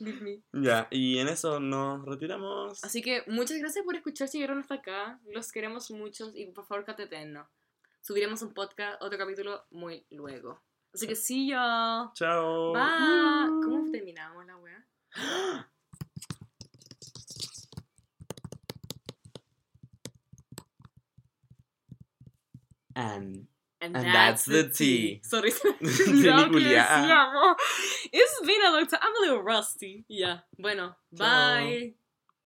leave 0.00 0.20
me. 0.20 0.42
Ya, 0.52 0.88
y 0.90 1.18
en 1.18 1.28
eso 1.28 1.60
nos 1.60 2.04
retiramos. 2.04 2.82
Así 2.84 3.02
que 3.02 3.22
muchas 3.26 3.58
gracias 3.58 3.84
por 3.84 3.94
escuchar 3.96 4.28
si 4.28 4.38
llegaron 4.38 4.60
hasta 4.60 4.74
acá. 4.76 5.20
Los 5.26 5.52
queremos 5.52 5.90
muchos 5.90 6.34
y 6.34 6.46
por 6.46 6.66
favor 6.66 6.84
catetennos. 6.84 7.48
Subiremos 8.00 8.42
un 8.42 8.52
podcast, 8.52 9.02
otro 9.02 9.18
capítulo 9.18 9.64
muy 9.70 10.06
luego. 10.10 10.62
Así 10.92 11.06
que 11.06 11.16
sí, 11.16 11.48
yo. 11.48 11.56
Chao. 12.14 12.72
Bye. 12.72 13.62
¿Cómo 13.64 13.90
terminamos 13.90 14.46
la 14.46 14.56
wea? 14.56 14.86
And 22.96 23.48
And, 23.84 23.96
And 23.96 24.06
that's 24.06 24.44
the 24.46 24.70
tea. 24.70 25.20
Sorry, 25.24 25.50
Trini 25.52 26.24
lo 26.24 26.44
que 26.44 26.50
culiao. 26.50 26.86
decíamos. 26.86 27.56
It's 28.12 28.40
been 28.46 28.62
a 28.64 28.70
long 28.72 28.86
time. 28.86 29.00
I'm 29.02 29.14
a 29.16 29.20
little 29.20 29.42
rusty. 29.42 30.04
Ya, 30.08 30.38
bueno, 30.58 30.94
Chao. 31.16 31.26
bye. 31.26 31.94